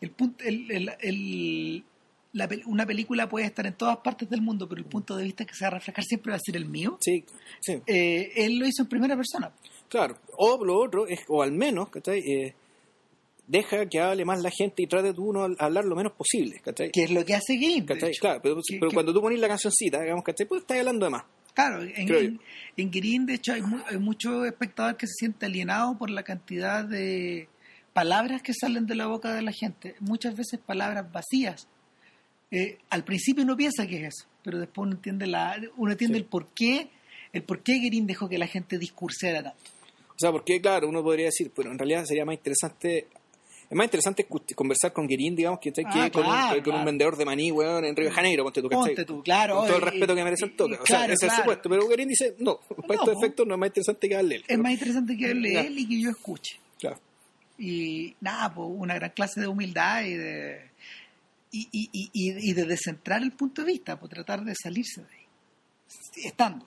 el 0.00 0.10
punto, 0.10 0.44
el, 0.44 0.70
el- 0.70 0.90
el- 1.00 1.84
la 2.32 2.48
una 2.66 2.84
película 2.84 3.28
puede 3.28 3.46
estar 3.46 3.66
en 3.66 3.72
todas 3.74 3.96
partes 3.98 4.28
del 4.28 4.42
mundo, 4.42 4.68
pero 4.68 4.78
el 4.80 4.86
punto 4.86 5.16
de 5.16 5.24
vista 5.24 5.44
que 5.46 5.54
se 5.54 5.64
va 5.64 5.68
a 5.68 5.70
reflejar 5.70 6.04
siempre 6.04 6.30
va 6.32 6.36
a 6.36 6.40
ser 6.40 6.56
el 6.56 6.66
mío. 6.66 6.98
Sí, 7.00 7.24
sí. 7.60 7.80
Eh, 7.86 8.30
él 8.36 8.58
lo 8.58 8.66
hizo 8.66 8.82
en 8.82 8.88
primera 8.88 9.16
persona. 9.16 9.50
Claro, 9.88 10.18
o 10.36 10.62
lo 10.64 10.78
otro, 10.78 11.06
es, 11.06 11.20
o 11.28 11.42
al 11.42 11.52
menos, 11.52 11.88
¿cachai? 11.88 12.18
Eh, 12.20 12.54
deja 13.46 13.86
que 13.86 14.00
hable 14.00 14.24
más 14.24 14.42
la 14.42 14.50
gente 14.50 14.82
y 14.82 14.86
trate 14.86 15.14
tú 15.14 15.26
uno 15.30 15.44
a 15.44 15.64
hablar 15.64 15.84
lo 15.84 15.94
menos 15.96 16.12
posible, 16.12 16.60
¿cachai? 16.62 16.90
Que 16.90 17.04
es 17.04 17.10
lo 17.10 17.24
que 17.24 17.34
hace 17.34 17.56
Game. 17.56 17.86
Claro, 18.20 18.40
pero, 18.42 18.56
Que- 18.56 18.78
pero 18.78 18.90
que- 18.90 18.94
cuando 18.94 19.14
tú 19.14 19.20
pones 19.22 19.38
la 19.40 19.48
cancioncita, 19.48 20.02
digamos, 20.02 20.24
¿cachai? 20.24 20.46
Pues 20.46 20.62
estás 20.62 20.78
hablando 20.78 21.06
de 21.06 21.10
más. 21.10 21.24
Claro, 21.54 21.82
en, 21.82 22.12
en, 22.14 22.40
en 22.76 22.90
Green, 22.90 23.24
de 23.24 23.34
hecho, 23.34 23.54
hay, 23.54 23.62
mu- 23.62 23.80
hay 23.88 23.96
mucho 23.98 24.44
espectador 24.44 24.96
que 24.98 25.06
se 25.06 25.14
siente 25.14 25.46
alienado 25.46 25.96
por 25.96 26.10
la 26.10 26.22
cantidad 26.22 26.84
de 26.84 27.48
palabras 27.96 28.42
que 28.42 28.52
salen 28.52 28.86
de 28.86 28.94
la 28.94 29.06
boca 29.06 29.32
de 29.34 29.40
la 29.40 29.52
gente. 29.52 29.94
Muchas 30.00 30.36
veces 30.36 30.60
palabras 30.60 31.10
vacías. 31.10 31.66
Eh, 32.50 32.76
al 32.90 33.04
principio 33.04 33.42
uno 33.42 33.56
piensa 33.56 33.86
que 33.86 33.96
es 34.04 34.14
eso, 34.14 34.26
pero 34.44 34.58
después 34.58 34.84
uno 34.86 34.96
entiende, 34.96 35.26
la, 35.26 35.58
uno 35.78 35.92
entiende 35.92 36.18
Sí. 36.18 36.22
el 36.22 36.28
por 36.28 36.48
qué 36.48 36.88
el 37.32 37.42
por 37.42 37.62
qué 37.62 37.78
Green 37.78 38.06
dejó 38.06 38.28
que 38.28 38.36
la 38.38 38.46
gente 38.46 38.78
discursara 38.78 39.42
tanto. 39.42 39.58
O 40.10 40.18
sea, 40.18 40.30
porque, 40.30 40.60
claro, 40.60 40.88
uno 40.88 41.02
podría 41.02 41.26
decir, 41.26 41.50
pero 41.56 41.70
en 41.72 41.78
realidad 41.78 42.04
sería 42.04 42.24
más 42.26 42.34
interesante. 42.36 43.08
Es 43.68 43.76
más 43.76 43.84
interesante 43.86 44.26
conversar 44.54 44.92
con 44.92 45.06
Guerín, 45.08 45.34
digamos, 45.34 45.58
que, 45.60 45.72
que 45.72 45.82
Ah, 45.84 46.08
con, 46.12 46.22
claro, 46.22 46.48
un, 46.48 46.54
con 46.54 46.62
claro. 46.62 46.78
un 46.78 46.84
vendedor 46.84 47.16
de 47.16 47.24
maní, 47.24 47.50
weón, 47.50 47.84
en 47.84 47.96
Río 47.96 48.06
de 48.08 48.12
Janeiro, 48.14 48.44
ponte 48.44 48.62
tú, 48.62 48.68
¿cachai? 48.68 48.86
Ponte 48.86 49.04
tú, 49.04 49.22
claro. 49.22 49.56
Con 49.56 49.66
todo 49.66 49.76
el 49.76 49.82
respeto 49.82 50.14
que 50.14 50.22
merece 50.24 50.44
el 50.44 50.54
toque. 50.56 50.74
O 50.74 50.86
sea, 50.86 50.98
claro, 50.98 51.12
ese 51.14 51.26
es 51.26 51.32
el 51.32 51.38
supuesto. 51.38 51.68
Pero 51.68 51.88
Guerín 51.88 52.08
dice, 52.08 52.34
no, 52.38 52.60
para 52.60 52.86
No, 52.86 52.94
estos 52.94 53.16
efectos 53.22 53.46
no 53.46 53.54
es 53.54 53.60
más 53.60 53.66
interesante 53.70 54.08
que 54.08 54.14
darle 54.14 54.34
él. 54.36 54.44
Es 54.46 54.58
más 54.58 54.72
interesante 54.72 55.16
que 55.16 55.26
hable 55.30 55.52
Ya. 55.52 55.60
él 55.62 55.78
y 55.78 55.88
que 55.88 56.00
yo 56.00 56.10
escuche. 56.10 56.60
Claro. 56.78 56.98
Y 57.58 58.14
nada, 58.20 58.52
pues 58.54 58.68
una 58.70 58.94
gran 58.94 59.10
clase 59.10 59.40
de 59.40 59.46
humildad 59.48 60.02
y 60.04 60.14
de 60.14 60.70
y, 61.52 61.68
y, 61.72 61.88
y, 61.92 62.10
y- 62.12 62.52
de 62.52 62.64
descentrar 62.64 63.22
el 63.22 63.32
punto 63.32 63.62
de 63.64 63.72
vista, 63.72 63.98
por 63.98 64.08
tratar 64.08 64.44
de 64.44 64.54
salirse 64.54 65.00
de 65.02 65.06
ahí, 65.14 65.26
estando. 66.26 66.66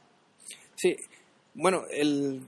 Sí, 0.76 0.96
bueno, 1.54 1.84
el, 1.92 2.42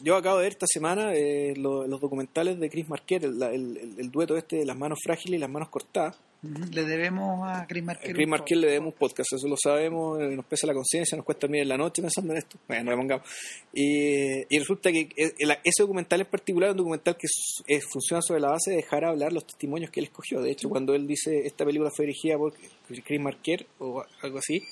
yo 0.00 0.16
acabo 0.16 0.38
de 0.38 0.44
ver 0.44 0.52
esta 0.52 0.66
semana 0.66 1.12
eh, 1.14 1.54
lo- 1.56 1.86
los 1.86 2.00
documentales 2.00 2.58
de 2.58 2.70
Chris 2.70 2.88
Marquette, 2.88 3.24
el- 3.24 3.42
el- 3.42 3.94
el 3.98 4.10
dueto 4.10 4.36
este 4.36 4.56
de 4.56 4.64
las 4.66 4.76
manos 4.76 4.98
frágiles 5.04 5.36
y 5.38 5.40
las 5.40 5.50
manos 5.50 5.68
cortadas. 5.68 6.18
Le 6.40 6.84
debemos 6.84 7.40
a 7.48 7.66
Chris 7.66 7.82
A 7.82 7.86
Marquez. 7.86 8.14
Chris 8.14 8.28
poco. 8.28 8.44
le 8.50 8.66
debemos 8.68 8.92
un 8.92 8.98
podcast, 8.98 9.32
eso 9.32 9.48
lo 9.48 9.56
sabemos, 9.56 10.20
eh, 10.20 10.36
nos 10.36 10.46
pesa 10.46 10.68
la 10.68 10.74
conciencia, 10.74 11.16
nos 11.16 11.24
cuesta 11.24 11.48
dormir 11.48 11.62
en 11.62 11.68
la 11.68 11.76
noche 11.76 12.00
pensando 12.00 12.32
en 12.32 12.38
esto. 12.38 12.58
Bueno, 12.68 12.84
no 12.84 12.90
le 12.92 12.96
pongamos. 12.96 13.28
Y, 13.72 14.54
y 14.54 14.58
resulta 14.58 14.92
que 14.92 15.08
eh, 15.16 15.32
ese 15.64 15.82
documental 15.82 16.20
en 16.20 16.26
particular 16.26 16.68
es 16.68 16.72
un 16.72 16.78
documental 16.78 17.16
que 17.16 17.26
eh, 17.66 17.80
funciona 17.80 18.22
sobre 18.22 18.40
la 18.40 18.50
base 18.50 18.70
de 18.70 18.76
dejar 18.76 19.04
hablar 19.04 19.32
los 19.32 19.46
testimonios 19.46 19.90
que 19.90 19.98
él 19.98 20.06
escogió. 20.06 20.40
De 20.40 20.52
hecho, 20.52 20.68
cuando 20.68 20.94
él 20.94 21.08
dice 21.08 21.40
esta 21.44 21.64
película 21.64 21.90
fue 21.90 22.06
dirigida 22.06 22.36
por 22.38 22.54
Chris 22.86 23.20
Marquette 23.20 23.66
o 23.80 24.04
algo 24.22 24.38
así, 24.38 24.62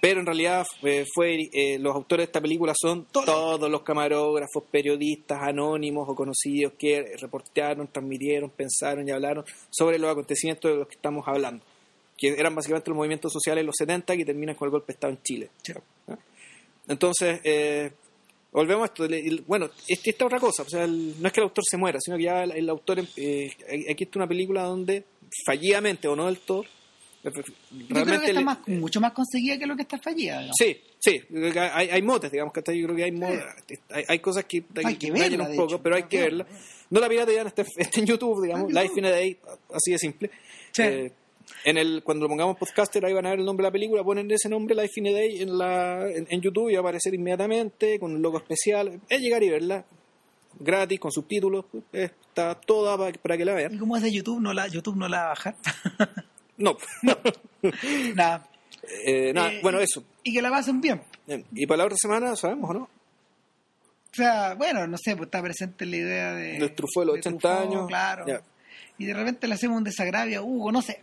pero 0.00 0.20
en 0.20 0.26
realidad 0.26 0.66
eh, 0.82 1.04
fue 1.14 1.48
eh, 1.52 1.78
los 1.78 1.94
autores 1.94 2.24
de 2.24 2.28
esta 2.30 2.40
película 2.40 2.72
son 2.74 3.04
Todo. 3.12 3.24
todos 3.26 3.70
los 3.70 3.82
camarógrafos, 3.82 4.64
periodistas 4.70 5.38
anónimos 5.42 6.08
o 6.08 6.14
conocidos 6.14 6.72
que 6.78 7.16
reportearon, 7.20 7.88
transmitieron, 7.88 8.50
pensaron 8.50 9.06
y 9.06 9.10
hablaron 9.12 9.44
sobre 9.70 9.98
los 9.98 10.10
acontecimientos 10.10 10.70
de 10.70 10.76
los 10.78 10.88
que 10.88 10.94
estamos 10.94 11.26
hablando, 11.28 11.62
que 12.16 12.28
eran 12.28 12.54
básicamente 12.54 12.90
los 12.90 12.96
movimientos 12.96 13.32
sociales 13.32 13.62
de 13.62 13.66
los 13.66 13.76
70 13.76 14.16
que 14.16 14.24
terminan 14.24 14.54
con 14.54 14.66
el 14.66 14.70
golpe 14.72 14.86
de 14.88 14.92
Estado 14.94 15.12
en 15.12 15.22
Chile. 15.22 15.50
Sí. 15.62 15.72
¿Ah? 16.08 16.16
Entonces, 16.88 17.40
eh, 17.44 17.90
volvemos 18.52 18.82
a 18.82 18.86
esto. 18.92 19.06
Bueno, 19.46 19.68
este- 19.86 20.10
esta 20.10 20.24
otra 20.26 20.40
cosa, 20.40 20.62
o 20.62 20.68
sea, 20.68 20.84
el- 20.84 21.14
no 21.20 21.26
es 21.28 21.32
que 21.32 21.40
el 21.40 21.44
autor 21.44 21.64
se 21.68 21.76
muera, 21.76 21.98
sino 22.00 22.16
que 22.16 22.24
ya 22.24 22.42
el, 22.44 22.52
el 22.52 22.68
autor, 22.68 23.00
eh, 23.16 23.50
aquí 23.90 24.04
está 24.04 24.18
una 24.18 24.26
película 24.26 24.62
donde 24.64 25.04
fallidamente 25.46 26.08
o 26.08 26.16
no 26.16 26.26
del 26.26 26.38
todo, 26.38 26.64
Yo 27.22 27.30
creo 27.32 27.44
que 27.44 27.94
realmente 27.94 28.26
está 28.28 28.40
más- 28.40 28.66
mucho 28.68 29.00
más 29.00 29.12
conseguida 29.12 29.58
que 29.58 29.66
lo 29.66 29.76
que 29.76 29.82
está 29.82 29.98
fallida. 29.98 30.42
Sí, 30.58 30.76
sí, 30.98 31.20
hay, 31.74 31.90
hay 31.90 32.02
motes, 32.02 32.30
digamos 32.32 32.52
que 32.54 32.60
yo 32.78 32.86
creo 32.86 32.96
que 32.96 33.04
hay, 33.04 33.12
mo- 33.12 33.28
hay, 33.90 34.04
hay 34.08 34.18
cosas 34.20 34.44
que, 34.46 34.64
Hay 34.84 34.96
que 34.96 35.10
dañan 35.10 35.30
verla, 35.30 35.48
un 35.50 35.56
poco, 35.56 35.68
hecho. 35.68 35.82
pero 35.82 35.96
hay 35.96 36.02
que 36.04 36.08
que 36.08 36.22
verla. 36.22 36.46
No 36.88 36.98
la 37.00 37.08
piratean, 37.08 37.46
está, 37.48 37.62
está 37.76 38.00
en 38.00 38.06
YouTube, 38.06 38.42
digamos, 38.42 38.72
Life 38.72 38.94
in 38.96 39.04
a 39.04 39.10
Day, 39.10 39.36
así 39.72 39.92
de 39.92 39.98
simple. 39.98 40.30
Sí. 40.72 40.82
Eh, 40.82 41.12
en 41.64 41.76
el, 41.76 42.02
cuando 42.04 42.24
lo 42.24 42.28
pongamos 42.30 42.56
podcaster, 42.56 43.04
ahí 43.04 43.12
van 43.12 43.26
a 43.26 43.30
ver 43.30 43.40
el 43.40 43.44
nombre 43.44 43.64
de 43.64 43.68
la 43.68 43.72
película, 43.72 44.02
ponen 44.04 44.30
ese 44.30 44.48
nombre, 44.48 44.74
Life 44.74 44.92
in 45.00 45.08
a 45.08 45.12
Day, 45.12 45.42
en, 45.42 45.58
la, 45.58 46.08
en, 46.08 46.26
en 46.30 46.40
YouTube 46.40 46.70
y 46.70 46.74
va 46.74 46.78
a 46.78 46.82
aparecer 46.82 47.12
inmediatamente 47.12 47.98
con 47.98 48.12
un 48.14 48.22
logo 48.22 48.38
especial. 48.38 48.98
Es 49.08 49.20
llegar 49.20 49.42
y 49.42 49.50
verla, 49.50 49.84
gratis, 50.58 50.98
con 51.00 51.10
subtítulos, 51.12 51.66
eh, 51.92 52.10
está 52.28 52.54
toda 52.54 52.96
para, 53.20 53.36
que 53.36 53.44
la 53.44 53.52
Y 53.52 53.56
vean. 53.56 53.78
como 53.78 53.96
es 53.96 54.02
de 54.02 54.10
YouTube, 54.12 54.40
no 54.40 54.52
la, 54.54 54.68
YouTube 54.68 54.96
no 54.96 55.06
la 55.08 55.18
va 55.18 55.24
a 55.24 55.28
bajar. 55.30 55.56
No, 56.60 56.76
Nada. 58.14 58.46
Eh, 59.04 59.32
nada, 59.32 59.52
Eh, 59.52 59.60
bueno, 59.62 59.78
eso. 59.80 60.04
Y 60.22 60.32
que 60.32 60.40
la 60.42 60.50
pasen 60.50 60.80
bien. 60.80 61.02
Bien. 61.26 61.44
Y 61.52 61.66
para 61.66 61.78
la 61.78 61.84
otra 61.86 61.96
semana, 62.00 62.36
¿sabemos 62.36 62.70
o 62.70 62.74
no? 62.74 62.82
O 62.82 64.12
sea, 64.14 64.54
bueno, 64.54 64.86
no 64.86 64.96
sé, 64.98 65.16
pues 65.16 65.26
está 65.26 65.40
presente 65.42 65.86
la 65.86 65.96
idea 65.96 66.32
de... 66.34 66.58
Del 66.58 66.74
Truffaut 66.74 67.06
de 67.06 67.12
los 67.12 67.18
80 67.18 67.38
Truffaut, 67.38 67.66
años. 67.70 67.86
Claro. 67.88 68.26
Y 68.98 69.06
de 69.06 69.14
repente 69.14 69.46
le 69.48 69.54
hacemos 69.54 69.78
un 69.78 69.84
desagravio 69.84 70.40
a 70.40 70.42
Hugo, 70.42 70.72
no 70.72 70.82
sé. 70.82 71.02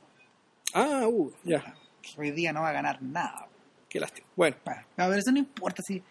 Ah, 0.73 1.03
uh, 1.07 1.31
ya, 1.43 1.73
que 2.01 2.19
Hoy 2.19 2.31
día 2.31 2.51
no 2.53 2.61
va 2.61 2.69
a 2.69 2.73
ganar 2.73 3.01
nada. 3.01 3.47
qué 3.89 3.99
lástima. 3.99 4.27
Bueno, 4.35 4.57
Bueno, 4.65 4.81
a 4.97 5.07
ver, 5.07 5.19
eso 5.19 5.31
no 5.31 5.39
importa, 5.39 5.81
sí. 5.85 6.03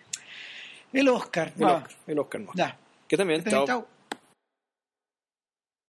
El 0.93 1.09
Oscar. 1.09 1.52
el 1.56 1.64
va. 1.64 1.74
Oscar, 1.77 1.97
el 2.06 2.18
Oscar 2.18 2.40
no. 2.40 2.51
Ya. 2.55 2.78
Que 3.06 3.16
también, 3.16 3.39
Este, 3.40 3.51
chao. 3.51 3.66
chao. 3.66 3.89